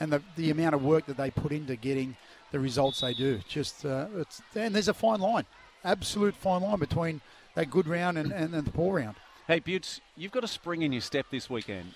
and 0.00 0.12
the, 0.12 0.22
the 0.36 0.50
amount 0.50 0.74
of 0.74 0.82
work 0.82 1.06
that 1.06 1.16
they 1.16 1.30
put 1.30 1.52
into 1.52 1.76
getting 1.76 2.16
the 2.50 2.58
results 2.58 3.00
they 3.00 3.14
do. 3.14 3.40
Just 3.48 3.84
uh, 3.84 4.06
it's 4.16 4.42
and 4.54 4.74
there's 4.74 4.88
a 4.88 4.94
fine 4.94 5.20
line, 5.20 5.44
absolute 5.84 6.34
fine 6.34 6.62
line 6.62 6.78
between 6.78 7.20
that 7.54 7.70
good 7.70 7.86
round 7.86 8.18
and, 8.18 8.32
and, 8.32 8.54
and 8.54 8.66
the 8.66 8.72
poor 8.72 8.98
round. 8.98 9.16
Hey, 9.46 9.60
Butts, 9.60 10.00
you've 10.16 10.32
got 10.32 10.44
a 10.44 10.48
spring 10.48 10.82
in 10.82 10.92
your 10.92 11.02
step 11.02 11.26
this 11.30 11.48
weekend. 11.50 11.94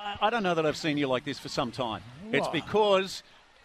I, 0.00 0.26
I 0.26 0.30
don't 0.30 0.42
know 0.42 0.54
that 0.54 0.64
I've 0.64 0.76
seen 0.76 0.96
you 0.96 1.08
like 1.08 1.24
this 1.24 1.38
for 1.38 1.48
some 1.48 1.72
time. 1.72 2.02
It's 2.32 2.48
because 2.48 3.22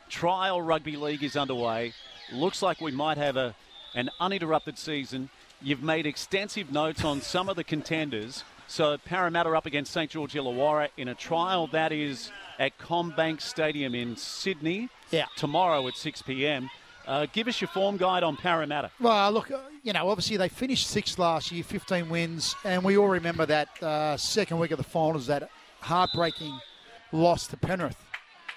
trial 0.10 0.62
rugby 0.62 0.98
league 0.98 1.24
is 1.24 1.38
underway. 1.38 1.94
Looks 2.34 2.62
like 2.62 2.82
we 2.82 2.92
might 2.92 3.18
have 3.18 3.38
a 3.38 3.56
an 3.94 4.10
uninterrupted 4.20 4.78
season. 4.78 5.30
You've 5.64 5.84
made 5.84 6.08
extensive 6.08 6.72
notes 6.72 7.04
on 7.04 7.22
some 7.22 7.48
of 7.48 7.56
the 7.56 7.64
contenders. 7.64 8.44
So 8.68 8.98
Parramatta 8.98 9.50
up 9.52 9.68
against 9.68 9.92
St 9.92 10.10
George 10.10 10.34
Illawarra 10.34 10.90
in 10.98 11.08
a 11.10 11.14
trial 11.14 11.68
that 11.68 11.92
is 11.92 12.32
at 12.58 12.78
CommBank 12.80 13.42
Stadium 13.42 13.94
in 13.94 14.16
Sydney. 14.16 14.90
Yeah. 15.12 15.26
Tomorrow 15.36 15.88
at 15.88 15.96
6 15.96 16.24
p.m. 16.24 16.70
Uh, 17.06 17.28
give 17.32 17.48
us 17.48 17.62
your 17.62 17.68
form 17.68 17.98
guide 17.98 18.24
on 18.24 18.38
Parramatta. 18.38 18.90
Well, 19.00 19.32
look, 19.32 19.52
uh, 19.52 19.60
you 19.84 19.94
know, 19.94 20.10
obviously 20.10 20.38
they 20.38 20.50
finished 20.50 20.88
sixth 20.88 21.20
last 21.20 21.52
year, 21.52 21.64
15 21.64 22.10
wins, 22.10 22.56
and 22.64 22.84
we 22.84 22.98
all 22.98 23.10
remember 23.10 23.46
that 23.46 23.84
uh, 23.84 24.18
second 24.18 24.58
week 24.58 24.72
of 24.72 24.78
the 24.78 24.84
finals, 24.84 25.28
that 25.28 25.50
heartbreaking 25.82 26.60
loss 27.12 27.46
to 27.48 27.58
Penrith. 27.58 27.98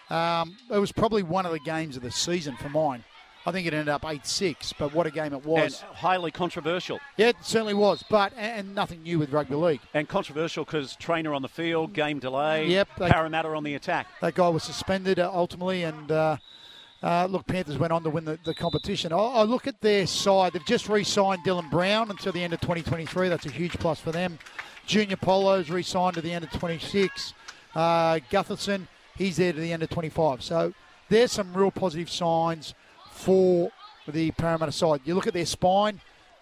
Um, 0.08 0.56
it 0.70 0.78
was 0.78 0.92
probably 0.92 1.22
one 1.22 1.44
of 1.44 1.52
the 1.52 1.60
games 1.60 1.96
of 1.96 2.02
the 2.02 2.10
season 2.10 2.56
for 2.56 2.68
mine. 2.68 3.04
I 3.46 3.52
think 3.52 3.66
it 3.66 3.74
ended 3.74 3.88
up 3.90 4.04
8 4.06 4.26
6, 4.26 4.72
but 4.78 4.94
what 4.94 5.06
a 5.06 5.10
game 5.10 5.32
it 5.34 5.44
was. 5.44 5.82
And 5.82 5.96
highly 5.96 6.30
controversial. 6.30 6.98
yeah, 7.16 7.28
it 7.28 7.36
certainly 7.42 7.74
was, 7.74 8.02
but 8.08 8.32
and 8.36 8.74
nothing 8.74 9.02
new 9.02 9.18
with 9.18 9.32
rugby 9.32 9.54
league. 9.54 9.80
And 9.92 10.08
controversial 10.08 10.64
because 10.64 10.96
trainer 10.96 11.34
on 11.34 11.42
the 11.42 11.48
field, 11.48 11.92
game 11.92 12.18
delay. 12.18 12.66
Yep, 12.68 12.88
they- 12.98 13.10
Parramatta 13.10 13.48
on 13.50 13.62
the 13.64 13.74
attack. 13.74 14.06
That 14.20 14.34
guy 14.34 14.48
was 14.48 14.62
suspended 14.62 15.18
uh, 15.18 15.30
ultimately, 15.32 15.82
and 15.82 16.10
uh, 16.10 16.36
uh, 17.02 17.26
look, 17.30 17.46
Panthers 17.46 17.76
went 17.76 17.92
on 17.92 18.02
to 18.04 18.10
win 18.10 18.24
the, 18.24 18.38
the 18.44 18.54
competition. 18.54 19.12
I, 19.12 19.16
I 19.18 19.42
look 19.42 19.66
at 19.66 19.78
their 19.82 20.06
side; 20.06 20.54
they've 20.54 20.64
just 20.64 20.88
re-signed 20.88 21.40
Dylan 21.44 21.70
Brown 21.70 22.10
until 22.10 22.32
the 22.32 22.42
end 22.42 22.54
of 22.54 22.60
2023. 22.60 23.28
That's 23.28 23.44
a 23.44 23.50
huge 23.50 23.72
plus 23.72 24.00
for 24.00 24.10
them. 24.10 24.38
Junior 24.86 25.16
Paulo's 25.16 25.68
re-signed 25.70 26.14
to 26.14 26.20
the 26.22 26.32
end 26.32 26.44
of 26.44 26.50
26. 26.52 27.34
Uh, 27.74 28.20
Gutherson, 28.30 28.86
he's 29.16 29.36
there 29.36 29.52
to 29.52 29.60
the 29.60 29.72
end 29.72 29.82
of 29.82 29.90
25. 29.90 30.42
So 30.42 30.72
there's 31.10 31.32
some 31.32 31.52
real 31.54 31.70
positive 31.70 32.08
signs 32.10 32.72
for 33.14 33.70
the 34.06 34.30
Parramatta 34.32 34.72
side. 34.72 35.00
You 35.04 35.14
look 35.14 35.26
at 35.26 35.34
their 35.34 35.46
spine: 35.46 36.00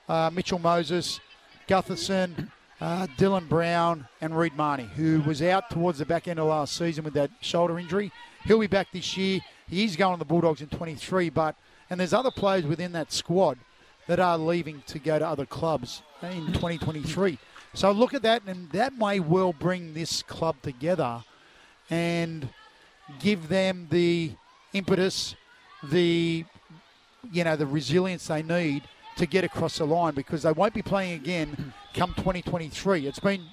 uh, 0.08 0.30
Mitchell 0.32 0.58
Moses, 0.58 1.20
Gutherson. 1.68 2.50
Uh, 2.80 3.06
Dylan 3.16 3.48
Brown 3.48 4.08
and 4.20 4.36
Reed 4.36 4.56
Mahoney, 4.56 4.90
who 4.96 5.20
was 5.20 5.40
out 5.40 5.70
towards 5.70 6.00
the 6.00 6.04
back 6.04 6.26
end 6.26 6.40
of 6.40 6.48
last 6.48 6.76
season 6.76 7.04
with 7.04 7.14
that 7.14 7.30
shoulder 7.40 7.78
injury. 7.78 8.10
He'll 8.44 8.58
be 8.58 8.66
back 8.66 8.88
this 8.92 9.16
year. 9.16 9.38
He 9.68 9.84
is 9.84 9.94
going 9.94 10.14
to 10.14 10.18
the 10.18 10.24
Bulldogs 10.24 10.62
in 10.62 10.66
23, 10.66 11.30
but 11.30 11.54
and 11.88 12.00
there's 12.00 12.12
other 12.12 12.32
players 12.32 12.64
within 12.64 12.90
that 12.92 13.12
squad 13.12 13.58
that 14.06 14.18
are 14.18 14.36
leaving 14.36 14.82
to 14.86 14.98
go 14.98 15.18
to 15.18 15.26
other 15.26 15.46
clubs 15.46 16.02
in 16.22 16.46
2023. 16.46 17.38
So 17.74 17.90
look 17.92 18.14
at 18.14 18.22
that, 18.22 18.42
and 18.46 18.70
that 18.70 18.94
may 18.94 19.20
well 19.20 19.52
bring 19.52 19.94
this 19.94 20.22
club 20.22 20.56
together 20.62 21.22
and 21.88 22.48
give 23.20 23.48
them 23.48 23.88
the 23.90 24.32
impetus, 24.72 25.34
the 25.82 26.44
you 27.30 27.44
know 27.44 27.56
the 27.56 27.66
resilience 27.66 28.26
they 28.26 28.42
need 28.42 28.82
to 29.16 29.26
get 29.26 29.44
across 29.44 29.78
the 29.78 29.84
line 29.84 30.14
because 30.14 30.42
they 30.42 30.52
won't 30.52 30.74
be 30.74 30.82
playing 30.82 31.14
again 31.14 31.72
come 31.94 32.14
2023. 32.14 33.06
It's 33.06 33.20
been 33.20 33.44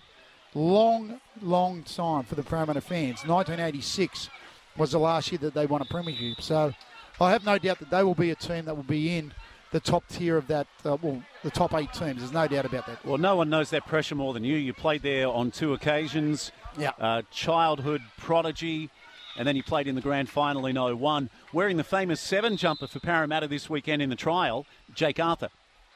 long, 0.54 1.20
long 1.42 1.84
time 1.84 2.24
for 2.24 2.36
the 2.36 2.44
Parramatta 2.44 2.82
fans. 2.82 3.26
1986 3.26 4.30
was 4.78 4.92
the 4.92 5.00
last 5.00 5.32
year 5.32 5.40
that 5.40 5.54
they 5.54 5.66
won 5.66 5.82
a 5.82 5.86
premiership. 5.86 6.42
So 6.42 6.74
I 7.20 7.32
have 7.32 7.46
no 7.46 7.58
doubt 7.58 7.80
that 7.80 7.90
they 7.90 8.04
will 8.04 8.16
be 8.16 8.32
a 8.32 8.36
team 8.36 8.66
that 8.66 8.76
will 8.76 8.84
be 8.84 9.18
in 9.18 9.34
the 9.72 9.80
top 9.80 10.08
tier 10.08 10.38
of 10.38 10.48
that, 10.48 10.68
uh, 10.86 10.98
well, 11.02 11.22
the 11.44 11.52
top 11.52 11.74
eight 11.76 11.94
teams. 11.94 12.20
There's 12.20 12.32
no 12.32 12.48
doubt 12.48 12.66
about 12.66 12.88
that. 12.88 13.06
Well, 13.06 13.18
no 13.18 13.36
one 13.36 13.50
knows 13.50 13.70
that 13.70 13.86
pressure 13.86 14.16
more 14.16 14.34
than 14.34 14.44
you. 14.44 14.56
You 14.56 14.74
played 14.74 15.04
there 15.04 15.28
on 15.28 15.52
two 15.52 15.74
occasions. 15.74 16.52
Yeah. 16.78 16.92
Uh, 16.98 17.22
childhood 17.30 18.02
prodigy. 18.18 18.90
And 19.38 19.48
then 19.48 19.56
he 19.56 19.62
played 19.62 19.88
in 19.88 19.96
the 19.96 20.02
grand 20.02 20.30
final 20.30 20.66
in 20.66 20.76
01, 20.76 21.30
wearing 21.54 21.78
the 21.78 21.84
famous 21.84 22.20
seven 22.20 22.58
jumper 22.58 22.88
for 22.88 23.00
Parramatta 23.00 23.48
this 23.48 23.70
weekend 23.70 24.02
in 24.02 24.10
the 24.10 24.16
trial, 24.16 24.66
Jake 24.94 25.20
Arthur. 25.20 25.50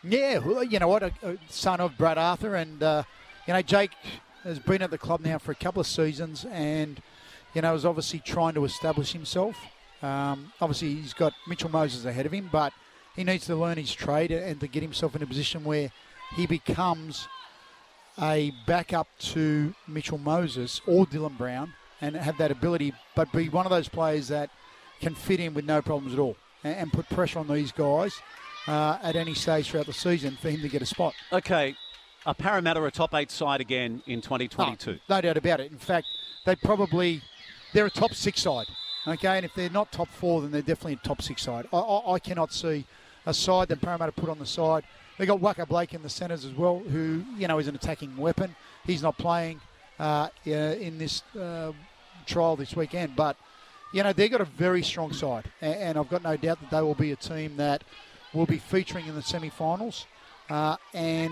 Yeah, 0.04 0.40
well, 0.40 0.64
you 0.64 0.80
know 0.80 0.88
what, 0.88 1.04
a, 1.04 1.12
a 1.24 1.38
son 1.50 1.80
of 1.80 1.98
Brad 1.98 2.18
Arthur, 2.18 2.56
and 2.56 2.84
uh, 2.84 3.04
you 3.48 3.54
know 3.54 3.62
Jake 3.62 3.92
has 4.44 4.60
been 4.60 4.82
at 4.82 4.92
the 4.92 4.98
club 4.98 5.22
now 5.22 5.38
for 5.38 5.52
a 5.52 5.56
couple 5.56 5.80
of 5.80 5.88
seasons, 5.88 6.46
and 6.52 7.02
you 7.54 7.62
know 7.62 7.74
is 7.74 7.86
obviously 7.86 8.20
trying 8.20 8.54
to 8.56 8.66
establish 8.66 9.14
himself. 9.14 9.58
Um, 10.02 10.52
obviously, 10.60 10.96
he's 10.96 11.14
got 11.14 11.34
Mitchell 11.48 11.70
Moses 11.70 12.04
ahead 12.04 12.26
of 12.26 12.34
him, 12.34 12.50
but 12.52 12.74
he 13.16 13.24
needs 13.24 13.46
to 13.46 13.56
learn 13.56 13.78
his 13.78 13.94
trade 13.94 14.32
and 14.32 14.60
to 14.60 14.68
get 14.68 14.84
himself 14.84 15.16
in 15.16 15.24
a 15.24 15.26
position 15.26 15.64
where 15.64 15.90
he 16.36 16.48
becomes 16.48 17.28
a 18.22 18.52
backup 18.68 19.08
to 19.20 19.74
Mitchell 19.88 20.18
Moses 20.18 20.82
or 20.86 21.06
Dylan 21.06 21.38
Brown, 21.38 21.74
and 22.04 22.18
have 22.18 22.38
that 22.38 22.52
ability, 22.52 22.94
but 23.16 23.32
be 23.32 23.48
one 23.48 23.66
of 23.66 23.70
those 23.70 23.88
players 23.88 24.28
that 24.28 24.50
can 25.00 25.16
fit 25.16 25.40
in 25.40 25.54
with 25.54 25.64
no 25.64 25.82
problems 25.82 26.14
at 26.14 26.20
all, 26.20 26.36
and, 26.64 26.76
and 26.76 26.94
put 26.94 27.08
pressure 27.10 27.40
on 27.40 27.48
these 27.48 27.72
guys 27.72 28.22
uh, 28.68 28.98
at 29.02 29.16
any 29.16 29.34
stage 29.34 29.70
throughout 29.70 29.86
the 29.86 29.94
season 29.94 30.38
for 30.42 30.50
him 30.50 30.62
to 30.62 30.68
get 30.68 30.82
a 30.82 30.86
spot. 30.86 31.14
Okay, 31.32 31.76
a 32.26 32.34
Parramatta 32.34 32.84
a 32.84 32.92
top 32.92 33.14
eight 33.16 33.32
side 33.32 33.62
again 33.62 34.02
in 34.06 34.20
2022? 34.20 35.00
No 35.10 35.22
doubt 35.22 35.38
about 35.38 35.62
it. 35.62 35.72
In 35.72 35.78
fact, 35.78 36.06
they 36.46 36.58
probably 36.58 37.22
they're 37.72 37.86
a 37.86 37.90
top 37.90 38.14
six 38.14 38.42
side. 38.42 38.68
Okay, 39.08 39.38
and 39.38 39.46
if 39.46 39.54
they're 39.54 39.70
not 39.70 39.90
top 39.92 40.10
four, 40.10 40.42
then 40.42 40.52
they're 40.52 40.62
definitely 40.62 40.94
a 40.94 41.08
top 41.08 41.22
six 41.22 41.42
side. 41.42 41.68
I, 41.72 41.78
I, 41.78 42.14
I 42.16 42.20
cannot 42.20 42.52
see 42.52 42.86
a 43.26 43.34
side 43.34 43.70
that 43.70 43.80
Parramatta 43.80 44.12
put 44.12 44.30
on 44.30 44.40
the 44.40 44.46
side. 44.46 44.84
They 45.18 45.26
got 45.26 45.40
Waka 45.40 45.66
Blake 45.66 45.94
in 45.94 46.04
the 46.04 46.10
centres 46.10 46.44
as 46.44 46.54
well, 46.54 46.80
who 46.80 47.24
you 47.38 47.48
know 47.48 47.60
is 47.60 47.70
an 47.70 47.76
attacking 47.76 48.18
weapon. 48.18 48.54
He's 48.86 49.02
not 49.02 49.18
playing 49.18 49.62
uh, 50.00 50.28
in 50.46 50.98
this 50.98 51.24
uh, 51.40 51.72
trial 52.24 52.56
this 52.56 52.76
weekend, 52.76 53.16
but 53.16 53.38
you 53.94 54.02
know 54.04 54.14
they've 54.14 54.32
got 54.32 54.41
a 54.41 54.45
very 54.45 54.84
strong 54.84 55.14
side, 55.14 55.45
and, 55.62 55.74
and 55.76 55.98
I've 55.98 56.10
got 56.10 56.24
no 56.24 56.36
doubt 56.38 56.60
that 56.62 56.72
they 56.72 56.82
will 56.82 56.95
be 56.95 57.12
a 57.12 57.16
team 57.16 57.58
that 57.58 57.84
will 58.34 58.45
be 58.48 58.58
featuring 58.58 59.06
in 59.08 59.16
the 59.16 59.22
semi-finals. 59.22 60.06
Uh, 60.50 60.76
and 60.94 61.32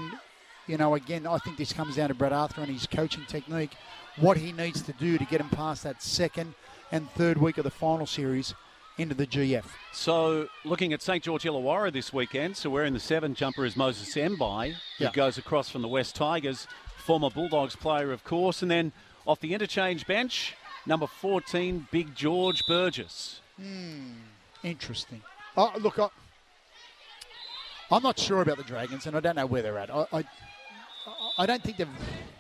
you 0.68 0.78
know, 0.78 0.94
again, 0.96 1.26
I 1.28 1.38
think 1.40 1.58
this 1.58 1.74
comes 1.74 1.96
down 1.96 2.10
to 2.10 2.14
Brad 2.16 2.32
Arthur 2.34 2.62
and 2.62 2.72
his 2.72 2.86
coaching 2.88 3.26
technique, 3.28 3.72
what 4.18 4.38
he 4.38 4.52
needs 4.52 4.82
to 4.84 4.94
do 4.94 5.18
to 5.18 5.26
get 5.26 5.42
him 5.42 5.50
past 5.50 5.84
that 5.84 6.02
second 6.02 6.54
and 6.92 7.10
third 7.12 7.38
week 7.38 7.58
of 7.58 7.64
the 7.64 7.72
final 7.72 8.06
series 8.06 8.54
into 8.98 9.16
the 9.16 9.26
GF. 9.26 9.64
So, 9.94 10.48
looking 10.64 10.94
at 10.94 11.02
St 11.02 11.24
George 11.24 11.44
Illawarra 11.44 11.92
this 11.92 12.14
weekend, 12.14 12.56
so 12.58 12.70
wearing 12.70 12.94
the 12.94 13.00
seven 13.00 13.34
jumper 13.34 13.66
is 13.66 13.76
Moses 13.76 14.14
Mbye, 14.16 14.74
who 14.98 15.04
Yeah. 15.06 15.12
goes 15.12 15.38
across 15.38 15.70
from 15.70 15.82
the 15.82 15.88
West 15.88 16.16
Tigers. 16.16 16.68
former 16.98 17.32
Bulldogs 17.32 17.76
player, 17.76 18.12
of 18.12 18.24
course. 18.24 18.62
And 18.62 18.70
then 18.70 18.92
off 19.26 19.40
the 19.40 19.56
interchange 19.56 20.06
bench, 20.06 20.54
number 20.86 21.08
14, 21.08 21.88
Big 21.92 22.16
George 22.16 22.66
Burgess. 22.68 23.42
Hmm, 23.60 24.12
interesting. 24.64 25.22
Oh, 25.56 25.72
look, 25.80 26.00
I, 26.00 26.08
I'm 27.92 28.04
not 28.04 28.18
sure 28.18 28.42
about 28.42 28.58
the 28.58 28.64
Dragons, 28.64 29.06
and 29.06 29.16
I 29.16 29.20
don't 29.20 29.36
know 29.36 29.46
where 29.46 29.62
they're 29.62 29.78
at. 29.78 29.94
I, 29.94 30.06
I, 30.14 30.24
I 31.38 31.46
don't 31.46 31.64
think 31.64 31.78
they've 31.78 31.88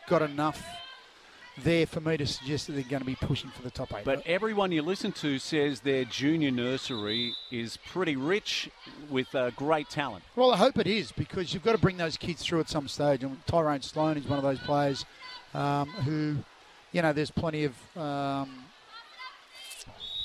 got 0.07 0.21
enough 0.21 0.63
there 1.57 1.85
for 1.85 1.99
me 1.99 2.17
to 2.17 2.25
suggest 2.25 2.67
that 2.67 2.73
they're 2.73 2.83
going 2.83 3.01
to 3.01 3.05
be 3.05 3.15
pushing 3.15 3.49
for 3.49 3.61
the 3.61 3.71
top 3.71 3.93
eight. 3.93 4.05
But 4.05 4.25
everyone 4.25 4.71
you 4.71 4.81
listen 4.81 5.11
to 5.13 5.37
says 5.39 5.81
their 5.81 6.05
junior 6.05 6.51
nursery 6.51 7.33
is 7.51 7.77
pretty 7.77 8.15
rich 8.15 8.69
with 9.09 9.33
uh, 9.35 9.51
great 9.51 9.89
talent. 9.89 10.23
Well, 10.35 10.51
I 10.51 10.57
hope 10.57 10.77
it 10.77 10.87
is 10.87 11.11
because 11.11 11.53
you've 11.53 11.63
got 11.63 11.73
to 11.73 11.77
bring 11.77 11.97
those 11.97 12.17
kids 12.17 12.41
through 12.43 12.61
at 12.61 12.69
some 12.69 12.87
stage. 12.87 13.23
And 13.23 13.45
Tyrone 13.47 13.81
Sloan 13.81 14.17
is 14.17 14.25
one 14.25 14.37
of 14.37 14.43
those 14.43 14.59
players 14.59 15.05
um, 15.53 15.89
who, 15.89 16.37
you 16.91 17.01
know, 17.01 17.13
there's 17.13 17.31
plenty 17.31 17.65
of, 17.65 17.73
um, 17.97 18.49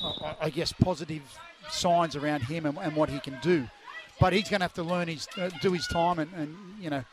I, 0.02 0.36
I 0.42 0.50
guess, 0.50 0.72
positive 0.72 1.22
signs 1.70 2.16
around 2.16 2.42
him 2.42 2.66
and, 2.66 2.78
and, 2.78 2.94
what 2.96 3.08
he 3.08 3.18
can 3.20 3.38
do. 3.42 3.68
But 4.20 4.32
he's 4.32 4.48
going 4.48 4.60
to 4.60 4.64
have 4.64 4.74
to 4.74 4.82
learn 4.82 5.08
his, 5.08 5.28
uh, 5.36 5.50
do 5.60 5.72
his 5.72 5.86
time, 5.88 6.18
and, 6.18 6.32
and, 6.34 6.56
you 6.80 6.90
know, 6.90 7.04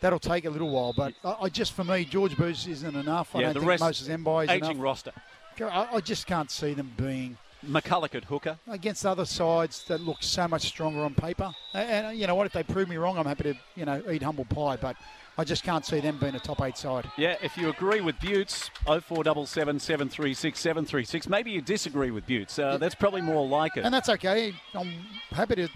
that'll 0.00 0.18
take 0.18 0.44
a 0.44 0.50
little 0.50 0.70
while. 0.70 0.92
But 0.92 1.14
I, 1.24 1.36
I 1.42 1.48
just, 1.48 1.72
for 1.72 1.84
me, 1.84 2.04
George 2.04 2.36
Booth 2.36 2.68
isn't 2.68 2.94
enough. 2.94 3.34
I 3.34 3.40
yeah, 3.40 3.44
don't 3.46 3.54
the 3.54 3.60
think 3.60 3.70
rest, 3.70 3.82
Moses 3.82 4.08
Mbye 4.08 4.44
is 4.44 4.50
aging 4.50 4.70
enough. 4.70 4.82
roster. 4.82 5.12
I, 5.60 5.88
I 5.94 6.00
just 6.00 6.26
can't 6.26 6.50
see 6.50 6.74
them 6.74 6.92
being 6.96 7.36
McCullough 7.66 8.14
at 8.14 8.24
hooker 8.24 8.58
against 8.68 9.06
other 9.06 9.24
sides 9.24 9.84
that 9.88 10.00
look 10.00 10.18
so 10.22 10.46
much 10.48 10.62
stronger 10.62 11.00
on 11.00 11.14
paper. 11.14 11.52
And, 11.72 12.06
and, 12.06 12.18
you 12.18 12.26
know 12.26 12.34
what? 12.34 12.46
If 12.46 12.52
they 12.52 12.62
prove 12.62 12.88
me 12.88 12.96
wrong, 12.96 13.18
I'm 13.18 13.26
happy 13.26 13.44
to 13.44 13.54
you 13.76 13.84
know 13.84 14.02
eat 14.10 14.22
humble 14.22 14.44
pie. 14.44 14.76
But 14.76 14.96
I 15.36 15.44
just 15.44 15.64
can't 15.64 15.84
see 15.84 16.00
them 16.00 16.18
being 16.18 16.34
a 16.36 16.40
top 16.40 16.60
eight 16.62 16.76
side. 16.78 17.10
Yeah, 17.18 17.36
if 17.42 17.56
you 17.56 17.68
agree 17.68 18.00
with 18.00 18.16
Buttes, 18.20 18.70
0477 18.86 19.80
736 19.80 20.58
736. 20.60 21.28
Maybe 21.28 21.50
you 21.50 21.60
disagree 21.60 22.10
with 22.12 22.26
Buttes. 22.26 22.58
Uh, 22.58 22.78
that's 22.78 22.94
probably 22.94 23.20
more 23.20 23.46
like 23.46 23.76
it. 23.76 23.84
And 23.84 23.92
that's 23.92 24.08
okay. 24.08 24.54
I'm 24.74 24.92
happy 25.32 25.56
to 25.56 25.68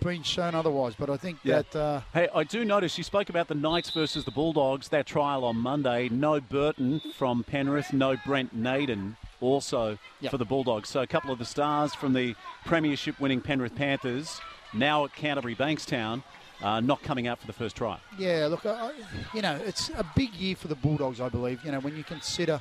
been 0.00 0.22
shown 0.22 0.54
otherwise, 0.54 0.94
but 0.96 1.10
I 1.10 1.16
think 1.16 1.38
Yeah. 1.42 1.56
that 1.62 1.76
uh, 1.76 2.00
Hey, 2.14 2.28
I 2.32 2.44
do 2.44 2.64
notice 2.64 2.96
you 2.98 3.02
spoke 3.02 3.30
about 3.30 3.48
the 3.48 3.56
Knights 3.56 3.90
versus 3.90 4.24
the 4.24 4.30
Bulldogs, 4.30 4.88
that 4.90 5.06
trial 5.06 5.44
on 5.44 5.56
Monday. 5.56 6.08
No 6.08 6.40
Burton 6.40 7.00
from 7.16 7.42
Penrith, 7.42 7.92
no 7.92 8.16
Brent 8.24 8.54
Naden 8.54 9.16
also 9.40 9.98
Yep. 10.20 10.30
for 10.30 10.38
the 10.38 10.44
Bulldogs. 10.44 10.88
So 10.88 11.00
a 11.02 11.06
couple 11.08 11.32
of 11.32 11.40
the 11.40 11.44
stars 11.44 11.94
from 11.96 12.12
the 12.12 12.36
Premiership 12.64 13.18
winning 13.18 13.40
Penrith 13.40 13.74
Panthers, 13.74 14.40
now 14.72 15.04
at 15.04 15.14
Canterbury 15.16 15.56
Bankstown, 15.56 16.22
uh, 16.62 16.80
not 16.80 17.02
coming 17.02 17.26
out 17.26 17.38
for 17.38 17.46
the 17.46 17.52
first 17.52 17.76
try. 17.76 17.98
yeah, 18.18 18.46
look, 18.50 18.66
I, 18.66 18.92
you 19.34 19.42
know, 19.42 19.60
it's 19.66 19.90
a 19.90 20.04
big 20.16 20.34
year 20.34 20.56
for 20.56 20.68
the 20.68 20.74
Bulldogs, 20.74 21.20
I 21.20 21.28
believe. 21.28 21.64
You 21.64 21.72
know, 21.72 21.80
when 21.80 21.96
you 21.96 22.04
consider 22.04 22.60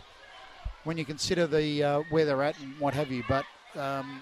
when 0.84 0.98
you 0.98 1.06
consider 1.06 1.48
the 1.48 1.84
uh, 1.84 2.04
where 2.10 2.26
they're 2.26 2.44
at 2.44 2.60
and 2.60 2.80
what 2.80 2.94
have 2.94 3.12
you, 3.12 3.24
but. 3.28 3.46
Um, 3.76 4.22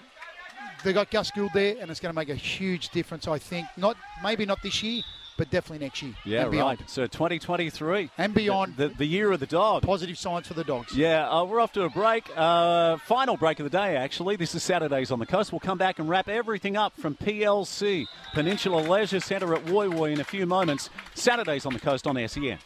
they 0.84 0.92
got 0.92 1.10
Gus 1.10 1.30
Gould 1.30 1.52
there, 1.54 1.76
and 1.80 1.90
it's 1.90 2.00
going 2.00 2.12
to 2.12 2.16
make 2.16 2.28
a 2.28 2.34
huge 2.34 2.90
difference. 2.90 3.26
I 3.26 3.38
think 3.38 3.66
not, 3.76 3.96
maybe 4.22 4.44
not 4.44 4.62
this 4.62 4.82
year, 4.82 5.02
but 5.36 5.50
definitely 5.50 5.84
next 5.84 6.02
year. 6.02 6.14
Yeah, 6.24 6.42
and 6.42 6.50
beyond. 6.50 6.80
right. 6.80 6.90
So 6.90 7.06
2023. 7.06 8.10
And 8.18 8.34
beyond. 8.34 8.76
The, 8.76 8.88
the, 8.88 8.94
the 8.94 9.04
year 9.06 9.32
of 9.32 9.40
the 9.40 9.46
dog. 9.46 9.82
Positive 9.82 10.16
signs 10.18 10.46
for 10.46 10.54
the 10.54 10.64
dogs. 10.64 10.96
Yeah, 10.96 11.28
uh, 11.28 11.44
we're 11.44 11.60
off 11.60 11.72
to 11.72 11.82
a 11.82 11.90
break. 11.90 12.28
Uh, 12.36 12.96
final 12.98 13.36
break 13.36 13.60
of 13.60 13.64
the 13.64 13.70
day, 13.70 13.96
actually. 13.96 14.36
This 14.36 14.54
is 14.54 14.62
Saturdays 14.62 15.10
on 15.10 15.18
the 15.18 15.26
Coast. 15.26 15.52
We'll 15.52 15.60
come 15.60 15.78
back 15.78 15.98
and 15.98 16.08
wrap 16.08 16.28
everything 16.28 16.76
up 16.76 16.94
from 16.96 17.14
PLC, 17.14 18.06
Peninsula 18.34 18.80
Leisure 18.80 19.20
Centre 19.20 19.54
at 19.54 19.64
Woy 19.66 19.92
Woy 19.92 20.12
in 20.12 20.20
a 20.20 20.24
few 20.24 20.46
moments. 20.46 20.90
Saturdays 21.14 21.66
on 21.66 21.72
the 21.72 21.80
Coast 21.80 22.06
on 22.06 22.16
SEN. 22.28 22.58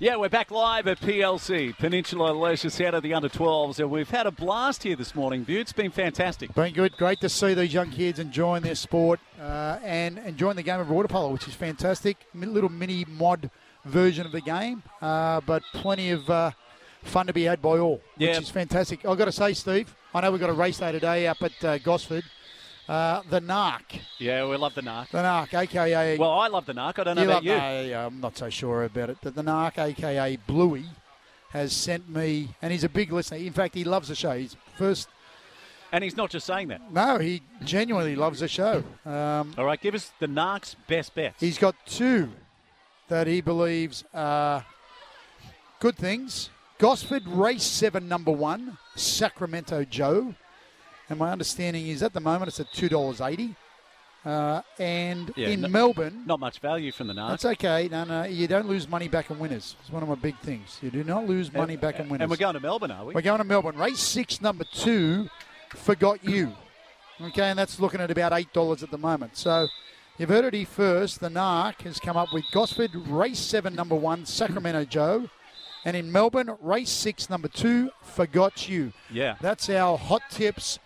Yeah, 0.00 0.14
we're 0.14 0.28
back 0.28 0.52
live 0.52 0.86
at 0.86 1.00
PLC, 1.00 1.76
Peninsula 1.76 2.30
Leisure 2.30 2.70
Centre, 2.70 3.00
the 3.00 3.14
under 3.14 3.28
12s. 3.28 3.80
And 3.80 3.90
we've 3.90 4.08
had 4.08 4.28
a 4.28 4.30
blast 4.30 4.84
here 4.84 4.94
this 4.94 5.12
morning, 5.12 5.42
Butte. 5.42 5.62
It's 5.62 5.72
been 5.72 5.90
fantastic. 5.90 6.54
Been 6.54 6.72
good. 6.72 6.96
Great 6.96 7.20
to 7.20 7.28
see 7.28 7.52
these 7.52 7.74
young 7.74 7.90
kids 7.90 8.20
enjoying 8.20 8.62
their 8.62 8.76
sport 8.76 9.18
uh, 9.40 9.78
and 9.82 10.18
enjoying 10.18 10.54
the 10.54 10.62
game 10.62 10.78
of 10.78 10.88
water 10.88 11.08
polo, 11.08 11.32
which 11.32 11.48
is 11.48 11.54
fantastic. 11.54 12.16
Little 12.32 12.70
mini 12.70 13.06
mod 13.08 13.50
version 13.86 14.24
of 14.24 14.30
the 14.30 14.40
game, 14.40 14.84
uh, 15.02 15.40
but 15.40 15.64
plenty 15.72 16.10
of 16.10 16.30
uh, 16.30 16.52
fun 17.02 17.26
to 17.26 17.32
be 17.32 17.42
had 17.44 17.60
by 17.60 17.78
all, 17.78 18.00
Yeah. 18.18 18.28
which 18.30 18.42
is 18.42 18.50
fantastic. 18.50 19.04
I've 19.04 19.18
got 19.18 19.24
to 19.24 19.32
say, 19.32 19.52
Steve, 19.52 19.96
I 20.14 20.20
know 20.20 20.30
we've 20.30 20.40
got 20.40 20.50
a 20.50 20.54
race 20.54 20.78
day 20.78 20.92
today 20.92 21.26
up 21.26 21.42
at 21.42 21.64
uh, 21.64 21.78
Gosford. 21.78 22.22
Uh, 22.88 23.22
the 23.28 23.40
Narc. 23.40 24.00
Yeah, 24.18 24.48
we 24.48 24.56
love 24.56 24.74
the 24.74 24.80
Narc. 24.80 25.10
The 25.10 25.18
Narc, 25.18 25.52
a.k.a. 25.52 26.16
Well, 26.18 26.30
I 26.30 26.48
love 26.48 26.64
the 26.64 26.72
Narc. 26.72 26.98
I 26.98 27.04
don't 27.04 27.16
know 27.16 27.22
You 27.22 27.28
about 27.28 27.44
love- 27.44 27.44
you. 27.44 27.58
no, 27.58 27.82
yeah, 27.82 28.06
I'm 28.06 28.20
not 28.20 28.36
so 28.38 28.48
sure 28.48 28.84
about 28.84 29.10
it. 29.10 29.18
But 29.22 29.34
the 29.34 29.42
Narc, 29.42 29.76
aka 29.78 30.36
Bluey, 30.46 30.86
has 31.50 31.72
sent 31.74 32.08
me, 32.08 32.54
and 32.62 32.72
he's 32.72 32.84
a 32.84 32.88
big 32.88 33.12
listener. 33.12 33.36
In 33.38 33.52
fact, 33.52 33.74
he 33.74 33.84
loves 33.84 34.08
the 34.08 34.14
show. 34.14 34.32
He's 34.38 34.56
first. 34.78 35.08
And 35.92 36.02
he's 36.04 36.16
not 36.16 36.30
just 36.30 36.46
saying 36.46 36.68
that. 36.68 36.90
No, 36.92 37.18
he 37.18 37.42
genuinely 37.64 38.14
loves 38.16 38.40
the 38.40 38.48
show. 38.48 38.82
Um, 39.06 39.54
All 39.58 39.64
right, 39.64 39.80
give 39.80 39.94
us 39.94 40.10
the 40.18 40.26
Narc's 40.26 40.76
best 40.86 41.14
bets. 41.14 41.40
he's 41.40 41.56
got 41.58 41.74
two 41.86 42.30
that 43.08 43.26
he 43.26 43.40
believes 43.40 44.04
are 44.14 44.64
good 45.80 45.96
things. 45.96 46.50
Gosford 46.78 47.26
Race 47.26 47.64
7, 47.64 48.06
number 48.06 48.30
one, 48.30 48.78
Sacramento 48.96 49.84
Joe. 49.84 50.34
And 51.08 51.18
my 51.18 51.32
understanding 51.32 51.86
is 51.88 52.02
at 52.02 52.12
the 52.12 52.20
moment 52.20 52.48
it's 52.48 52.60
at 52.60 52.70
$2.80. 52.72 53.54
Uh, 54.24 54.60
and 54.78 55.32
Yeah, 55.36 55.48
in 55.48 55.60
no- 55.62 55.68
Melbourne, 55.68 56.24
Not 56.26 56.40
much 56.40 56.58
value 56.58 56.92
from 56.92 57.06
the 57.06 57.14
Narc. 57.14 57.30
That's 57.30 57.44
okay. 57.44 57.88
No, 57.90 58.04
no, 58.04 58.24
you 58.24 58.46
don't 58.46 58.68
lose 58.68 58.88
money 58.88 59.08
back 59.08 59.30
in 59.30 59.38
winners. 59.38 59.76
It's 59.80 59.90
one 59.90 60.02
of 60.02 60.08
my 60.08 60.16
big 60.16 60.38
things. 60.40 60.78
You 60.82 60.90
do 60.90 61.04
not 61.04 61.26
lose 61.26 61.52
money 61.52 61.76
back 61.76 61.98
in 62.00 62.08
winners. 62.08 62.22
And 62.24 62.30
we're 62.30 62.36
going 62.36 62.54
to 62.54 62.60
Melbourne, 62.60 62.90
are 62.90 63.04
we? 63.06 63.14
We're 63.14 63.22
going 63.22 63.38
to 63.38 63.44
Melbourne. 63.44 63.76
Race 63.76 64.00
six, 64.00 64.40
number 64.42 64.64
two, 64.64 65.30
Forgot 65.70 66.24
You. 66.24 66.52
Okay, 67.20 67.44
and 67.50 67.58
that's 67.58 67.80
looking 67.80 68.00
at 68.00 68.10
about 68.10 68.32
$8 68.32 68.82
at 68.82 68.90
the 68.90 68.98
moment. 68.98 69.36
So 69.36 69.68
you've 70.18 70.28
heard 70.28 70.44
it 70.44 70.54
here 70.54 70.66
first. 70.66 71.20
The 71.20 71.28
NARC 71.28 71.82
has 71.82 71.98
come 71.98 72.16
up 72.16 72.32
with 72.32 72.44
Gosford, 72.52 72.94
race 72.94 73.38
seven, 73.40 73.74
number 73.74 73.94
one, 73.94 74.26
Sacramento 74.26 74.84
Joe. 74.84 75.30
And 75.84 75.96
in 75.96 76.10
Melbourne, 76.12 76.56
race 76.60 76.90
six, 76.90 77.30
number 77.30 77.48
two, 77.48 77.90
Forgot 78.02 78.68
You. 78.68 78.92
Yeah. 79.10 79.36
That's 79.40 79.70
our 79.70 79.96
hot 79.96 80.22
tips 80.30 80.78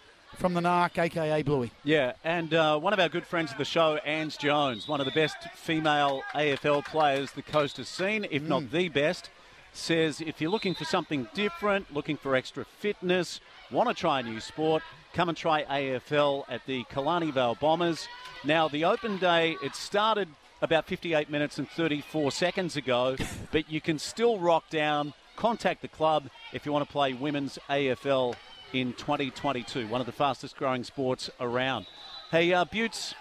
from 0.43 0.55
the 0.55 0.61
NARC, 0.61 0.99
aka 0.99 1.41
Bluey. 1.43 1.71
Yeah, 1.85 2.15
and 2.25 2.53
uh, 2.53 2.77
one 2.77 2.93
of 2.93 2.99
our 2.99 3.09
good 3.09 3.25
friends 3.25 3.53
of 3.53 3.59
the 3.59 3.65
show, 3.65 4.01
Ange 4.05 4.37
Jones, 4.39 4.89
one 4.89 4.99
of 4.99 5.07
the 5.07 5.13
best 5.13 5.37
female 5.55 6.23
AFL 6.35 6.85
players 6.85 7.31
the 7.31 7.43
coast 7.43 7.77
has 7.77 7.87
seen, 7.87 8.27
if 8.29 8.43
not 8.43 8.73
the 8.73 8.89
best, 8.89 9.31
says 9.73 10.21
if 10.21 10.41
you're 10.41 10.51
looking 10.51 10.75
for 10.75 10.85
something 10.85 11.29
different, 11.33 11.95
looking 11.95 12.17
for 12.17 12.35
extra 12.35 12.65
fitness, 12.65 13.39
want 13.71 13.89
to 13.89 13.95
try 13.95 14.19
a 14.19 14.23
new 14.25 14.41
sport, 14.41 14.83
come 15.13 15.29
and 15.29 15.39
try 15.39 15.63
AFL 15.63 16.43
at 16.49 16.67
the 16.67 16.83
Killarney 16.91 17.31
Vale 17.31 17.57
Bombers. 17.61 18.09
Now, 18.43 18.67
the 18.67 18.85
open 18.85 19.19
day, 19.19 19.57
it 19.63 19.77
started 19.77 20.27
about 20.61 20.89
58 20.89 21.31
minutes 21.31 21.61
and 21.61 21.69
34 21.69 22.33
seconds 22.33 22.77
ago, 22.77 23.15
but 23.53 23.71
you 23.71 23.81
can 23.81 23.97
still 23.97 24.41
rock 24.41 24.69
down, 24.71 25.15
contact 25.37 25.83
the 25.83 25.89
club 25.89 26.31
if 26.53 26.67
you 26.67 26.73
want 26.73 26.85
to 26.85 26.91
play 26.91 27.13
women's 27.13 27.61
AFL 27.71 28.35
in 28.73 28.93
2022, 28.95 29.87
one 29.89 30.01
of 30.01 30.07
the 30.07 30.13
fastest 30.13 30.57
growing 30.57 30.85
sports 30.85 31.31
around. 31.41 31.87
Hey, 32.31 32.53
uh, 32.53 32.65
Buttes, 32.65 33.15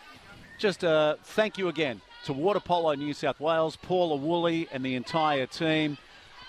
just 0.57 0.83
uh, 0.83 1.15
thank 1.23 1.57
you 1.57 1.67
again 1.67 2.01
to 2.25 2.33
Water 2.33 2.59
Polo 2.59 2.93
New 2.93 3.13
South 3.13 3.39
Wales, 3.39 3.75
Paula 3.75 4.15
Woolley, 4.15 4.67
and 4.71 4.85
the 4.85 4.95
entire 4.95 5.45
team. 5.45 5.97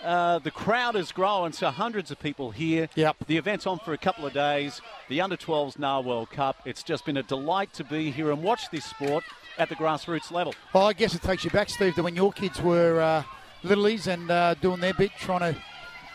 Uh, 0.02 0.38
the 0.40 0.50
crowd 0.50 0.96
is 0.96 1.12
growing, 1.12 1.52
so 1.52 1.70
hundreds 1.70 2.10
of 2.10 2.18
people 2.18 2.50
here. 2.50 2.88
Yep. 2.96 3.16
The 3.26 3.36
event's 3.36 3.66
on 3.66 3.78
for 3.78 3.92
a 3.92 3.98
couple 3.98 4.26
of 4.26 4.32
days. 4.32 4.80
The 5.08 5.20
Under 5.20 5.36
12s 5.36 5.78
Narwhal 5.78 6.26
Cup. 6.26 6.56
It's 6.64 6.82
just 6.82 7.04
been 7.04 7.16
a 7.16 7.22
delight 7.22 7.72
to 7.74 7.84
be 7.84 8.10
here 8.10 8.32
and 8.32 8.42
watch 8.42 8.70
this 8.70 8.84
sport 8.84 9.24
at 9.58 9.68
the 9.68 9.76
grassroots 9.76 10.32
level. 10.32 10.54
Well, 10.72 10.86
I 10.86 10.92
guess 10.92 11.14
it 11.14 11.22
takes 11.22 11.44
you 11.44 11.50
back, 11.50 11.68
Steve, 11.68 11.94
to 11.94 12.02
when 12.02 12.16
your 12.16 12.32
kids 12.32 12.60
were 12.60 13.00
uh, 13.00 13.22
littlies 13.62 14.08
and 14.08 14.30
uh, 14.30 14.54
doing 14.54 14.80
their 14.80 14.94
bit, 14.94 15.12
trying 15.18 15.54
to 15.54 15.60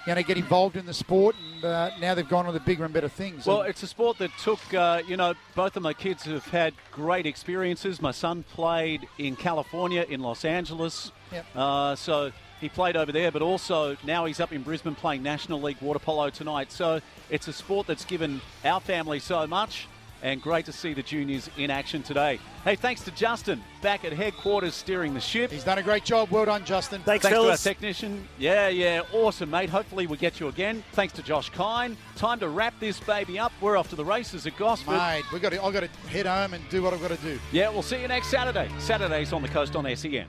you 0.07 0.15
know, 0.15 0.23
get 0.23 0.37
involved 0.37 0.77
in 0.77 0.85
the 0.85 0.93
sport, 0.93 1.35
and 1.55 1.65
uh, 1.65 1.89
now 1.99 2.15
they've 2.15 2.27
gone 2.27 2.45
on 2.45 2.53
to 2.53 2.59
bigger 2.61 2.85
and 2.85 2.93
better 2.93 3.09
things. 3.09 3.45
Well, 3.45 3.61
And- 3.61 3.69
it's 3.69 3.83
a 3.83 3.87
sport 3.87 4.17
that 4.19 4.31
took, 4.41 4.59
uh, 4.73 5.01
you 5.07 5.17
know, 5.17 5.33
both 5.53 5.75
of 5.75 5.83
my 5.83 5.93
kids 5.93 6.23
have 6.23 6.45
had 6.45 6.73
great 6.91 7.25
experiences. 7.25 8.01
My 8.01 8.11
son 8.11 8.43
played 8.53 9.07
in 9.17 9.35
California, 9.35 10.05
in 10.07 10.21
Los 10.21 10.45
Angeles. 10.45 11.11
Yep. 11.33 11.45
Uh, 11.55 11.95
so 11.95 12.31
he 12.61 12.69
played 12.69 12.95
over 12.95 13.11
there, 13.11 13.31
but 13.31 13.41
also 13.41 13.97
now 14.05 14.23
he's 14.25 14.39
up 14.39 14.53
in 14.53 14.63
Brisbane 14.63 14.95
playing 14.95 15.23
National 15.23 15.61
League 15.61 15.81
water 15.81 15.99
polo 15.99 16.29
tonight. 16.29 16.71
So 16.71 17.01
it's 17.29 17.49
a 17.49 17.53
sport 17.53 17.85
that's 17.85 18.05
given 18.05 18.39
our 18.63 18.79
family 18.79 19.19
so 19.19 19.45
much. 19.45 19.87
And 20.23 20.41
great 20.41 20.65
to 20.65 20.71
see 20.71 20.93
the 20.93 21.03
juniors 21.03 21.49
in 21.57 21.69
action 21.69 22.01
today. 22.01 22.39
Hey, 22.63 22.75
thanks 22.75 23.01
to 23.01 23.11
Justin 23.11 23.63
back 23.81 24.03
at 24.03 24.11
headquarters 24.11 24.73
steering 24.73 25.13
the 25.13 25.19
ship. 25.19 25.51
He's 25.51 25.63
done 25.63 25.77
a 25.77 25.83
great 25.83 26.03
job. 26.03 26.29
Well 26.31 26.45
done, 26.45 26.65
Justin. 26.65 27.01
Thanks, 27.03 27.25
to 27.25 27.49
our 27.49 27.57
technician. 27.57 28.27
Yeah, 28.39 28.67
yeah, 28.67 29.03
awesome, 29.13 29.51
mate. 29.51 29.69
Hopefully 29.69 30.07
we 30.07 30.17
get 30.17 30.39
you 30.39 30.47
again. 30.47 30.83
Thanks 30.93 31.13
to 31.13 31.23
Josh 31.23 31.49
Kine. 31.49 31.95
Time 32.15 32.39
to 32.39 32.49
wrap 32.49 32.73
this 32.79 32.99
baby 32.99 33.37
up. 33.37 33.51
We're 33.61 33.77
off 33.77 33.89
to 33.89 33.95
the 33.95 34.05
races 34.05 34.47
at 34.47 34.57
Gosford. 34.57 34.97
Mate, 34.97 35.23
we 35.31 35.39
got. 35.39 35.53
I've 35.53 35.73
got 35.73 35.81
to 35.81 35.89
head 36.09 36.25
home 36.25 36.53
and 36.53 36.67
do 36.69 36.81
what 36.81 36.93
I've 36.93 37.01
got 37.01 37.11
to 37.11 37.17
do. 37.17 37.39
Yeah, 37.51 37.69
we'll 37.69 37.83
see 37.83 38.01
you 38.01 38.07
next 38.07 38.27
Saturday. 38.27 38.69
Saturdays 38.79 39.33
on 39.33 39.41
the 39.41 39.47
coast 39.47 39.75
on 39.75 39.95
SEN. 39.95 40.25